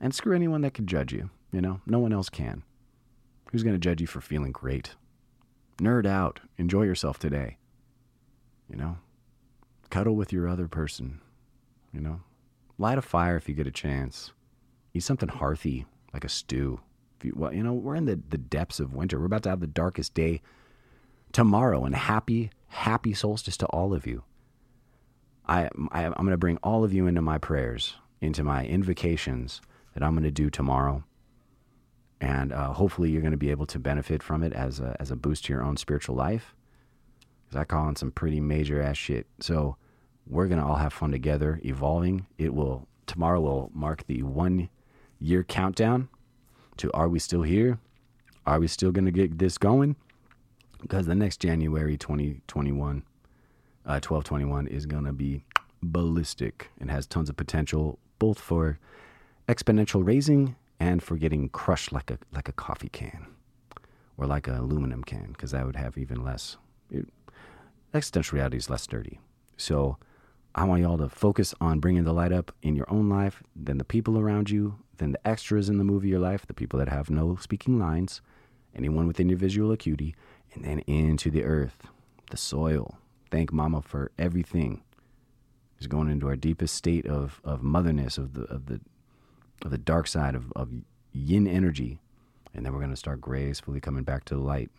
And 0.00 0.14
screw 0.14 0.34
anyone 0.34 0.60
that 0.62 0.74
could 0.74 0.86
judge 0.86 1.12
you. 1.12 1.30
You 1.50 1.60
know, 1.60 1.80
no 1.86 1.98
one 1.98 2.12
else 2.12 2.28
can. 2.28 2.62
Who's 3.50 3.62
going 3.62 3.74
to 3.74 3.80
judge 3.80 4.00
you 4.00 4.06
for 4.06 4.20
feeling 4.20 4.52
great? 4.52 4.94
Nerd 5.78 6.06
out. 6.06 6.40
Enjoy 6.58 6.82
yourself 6.82 7.18
today. 7.18 7.56
You 8.68 8.76
know, 8.76 8.98
cuddle 9.90 10.14
with 10.14 10.32
your 10.32 10.46
other 10.46 10.68
person. 10.68 11.20
You 11.92 12.00
know, 12.00 12.20
light 12.76 12.98
a 12.98 13.02
fire 13.02 13.36
if 13.36 13.48
you 13.48 13.54
get 13.54 13.66
a 13.66 13.72
chance. 13.72 14.32
Eat 14.92 15.02
something 15.02 15.28
hearty, 15.28 15.86
like 16.12 16.24
a 16.24 16.28
stew. 16.28 16.80
If 17.18 17.24
you, 17.24 17.32
well, 17.34 17.52
you 17.52 17.62
know, 17.62 17.72
we're 17.72 17.96
in 17.96 18.04
the, 18.04 18.20
the 18.28 18.38
depths 18.38 18.78
of 18.78 18.94
winter. 18.94 19.18
We're 19.18 19.26
about 19.26 19.42
to 19.44 19.50
have 19.50 19.60
the 19.60 19.66
darkest 19.66 20.14
day 20.14 20.42
tomorrow, 21.32 21.84
and 21.84 21.94
happy, 21.94 22.50
happy 22.68 23.14
solstice 23.14 23.56
to 23.58 23.66
all 23.66 23.94
of 23.94 24.06
you. 24.06 24.24
I, 25.46 25.68
I 25.92 26.04
I'm 26.04 26.12
going 26.12 26.30
to 26.30 26.36
bring 26.36 26.58
all 26.62 26.84
of 26.84 26.92
you 26.92 27.06
into 27.06 27.22
my 27.22 27.38
prayers, 27.38 27.96
into 28.20 28.44
my 28.44 28.64
invocations 28.64 29.60
that 29.94 30.02
I'm 30.02 30.12
going 30.12 30.24
to 30.24 30.30
do 30.30 30.50
tomorrow, 30.50 31.04
and 32.20 32.52
uh, 32.52 32.72
hopefully 32.72 33.10
you're 33.10 33.22
going 33.22 33.32
to 33.32 33.38
be 33.38 33.50
able 33.50 33.66
to 33.66 33.78
benefit 33.78 34.22
from 34.22 34.42
it 34.42 34.52
as 34.52 34.80
a 34.80 34.96
as 35.00 35.10
a 35.10 35.16
boost 35.16 35.46
to 35.46 35.52
your 35.52 35.62
own 35.62 35.76
spiritual 35.76 36.14
life. 36.14 36.54
Because 37.44 37.60
I 37.60 37.64
call 37.64 37.86
on 37.86 37.96
some 37.96 38.10
pretty 38.10 38.40
major 38.40 38.82
ass 38.82 38.98
shit. 38.98 39.26
So 39.40 39.76
we're 40.26 40.48
going 40.48 40.60
to 40.60 40.66
all 40.66 40.76
have 40.76 40.92
fun 40.92 41.10
together, 41.10 41.60
evolving. 41.64 42.26
It 42.36 42.54
will 42.54 42.86
tomorrow 43.06 43.40
will 43.40 43.70
mark 43.72 44.06
the 44.06 44.22
one 44.22 44.68
year 45.18 45.42
countdown 45.42 46.08
to 46.76 46.92
Are 46.92 47.08
We 47.08 47.18
Still 47.18 47.42
Here? 47.42 47.78
Are 48.46 48.60
we 48.60 48.68
still 48.68 48.92
going 48.92 49.06
to 49.06 49.10
get 49.10 49.38
this 49.38 49.58
going? 49.58 49.96
Because 50.80 51.06
the 51.06 51.14
next 51.14 51.40
January 51.40 51.96
2021, 51.96 53.02
uh, 53.84 54.00
1221 54.00 54.66
is 54.68 54.86
going 54.86 55.04
to 55.04 55.12
be 55.12 55.42
ballistic 55.82 56.70
and 56.80 56.90
has 56.90 57.06
tons 57.06 57.28
of 57.28 57.36
potential 57.36 57.98
both 58.18 58.38
for 58.38 58.78
exponential 59.48 60.04
raising 60.04 60.56
and 60.80 61.02
for 61.02 61.16
getting 61.16 61.48
crushed 61.48 61.92
like 61.92 62.10
a 62.10 62.18
like 62.32 62.48
a 62.48 62.52
coffee 62.52 62.88
can 62.88 63.26
or 64.16 64.26
like 64.26 64.46
an 64.46 64.54
aluminum 64.54 65.02
can 65.02 65.28
because 65.32 65.52
that 65.52 65.64
would 65.64 65.76
have 65.76 65.96
even 65.96 66.24
less 66.24 66.56
it, 66.90 67.08
existential 67.94 68.36
reality 68.36 68.56
is 68.56 68.68
less 68.68 68.82
sturdy. 68.82 69.20
So 69.56 69.96
i 70.54 70.64
want 70.64 70.82
y'all 70.82 70.98
to 70.98 71.08
focus 71.08 71.54
on 71.60 71.78
bringing 71.78 72.04
the 72.04 72.12
light 72.12 72.32
up 72.32 72.52
in 72.62 72.74
your 72.74 72.90
own 72.90 73.08
life 73.08 73.42
then 73.54 73.78
the 73.78 73.84
people 73.84 74.18
around 74.18 74.50
you 74.50 74.76
then 74.96 75.12
the 75.12 75.28
extras 75.28 75.68
in 75.68 75.78
the 75.78 75.84
movie 75.84 76.08
of 76.08 76.12
your 76.12 76.20
life 76.20 76.46
the 76.46 76.54
people 76.54 76.78
that 76.78 76.88
have 76.88 77.10
no 77.10 77.36
speaking 77.36 77.78
lines 77.78 78.20
anyone 78.74 79.06
within 79.06 79.28
your 79.28 79.38
visual 79.38 79.70
acuity 79.72 80.14
and 80.64 80.82
into 80.86 81.30
the 81.30 81.44
earth 81.44 81.86
the 82.30 82.36
soil. 82.36 82.98
Thank 83.30 83.52
mama 83.52 83.82
for 83.82 84.10
everything. 84.18 84.82
Is 85.80 85.86
going 85.86 86.10
into 86.10 86.26
our 86.26 86.36
deepest 86.36 86.74
state 86.74 87.06
of, 87.06 87.40
of 87.44 87.62
motherness 87.62 88.18
of 88.18 88.34
the 88.34 88.42
of 88.44 88.66
the 88.66 88.80
of 89.62 89.70
the 89.70 89.78
dark 89.78 90.06
side 90.06 90.34
of, 90.34 90.52
of 90.56 90.70
yin 91.12 91.46
energy. 91.46 92.00
And 92.54 92.64
then 92.64 92.72
we're 92.72 92.80
going 92.80 92.90
to 92.90 92.96
start 92.96 93.20
gracefully 93.20 93.80
coming 93.80 94.02
back 94.02 94.24
to 94.26 94.34
the 94.34 94.40
light 94.40 94.70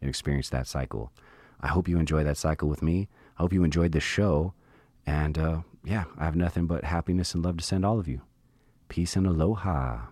and 0.00 0.08
experience 0.08 0.48
that 0.50 0.66
cycle. 0.66 1.12
I 1.60 1.68
hope 1.68 1.88
you 1.88 1.98
enjoy 1.98 2.24
that 2.24 2.36
cycle 2.38 2.68
with 2.68 2.82
me. 2.82 3.08
I 3.38 3.42
hope 3.42 3.52
you 3.52 3.62
enjoyed 3.64 3.92
this 3.92 4.02
show. 4.02 4.54
And 5.06 5.36
uh, 5.36 5.60
yeah 5.84 6.04
i 6.16 6.24
have 6.24 6.36
nothing 6.36 6.66
but 6.66 6.84
happiness 6.84 7.34
and 7.34 7.44
love 7.44 7.56
to 7.58 7.64
send 7.64 7.84
all 7.84 7.98
of 7.98 8.08
you. 8.08 8.22
Peace 8.88 9.16
and 9.16 9.26
aloha 9.26 10.06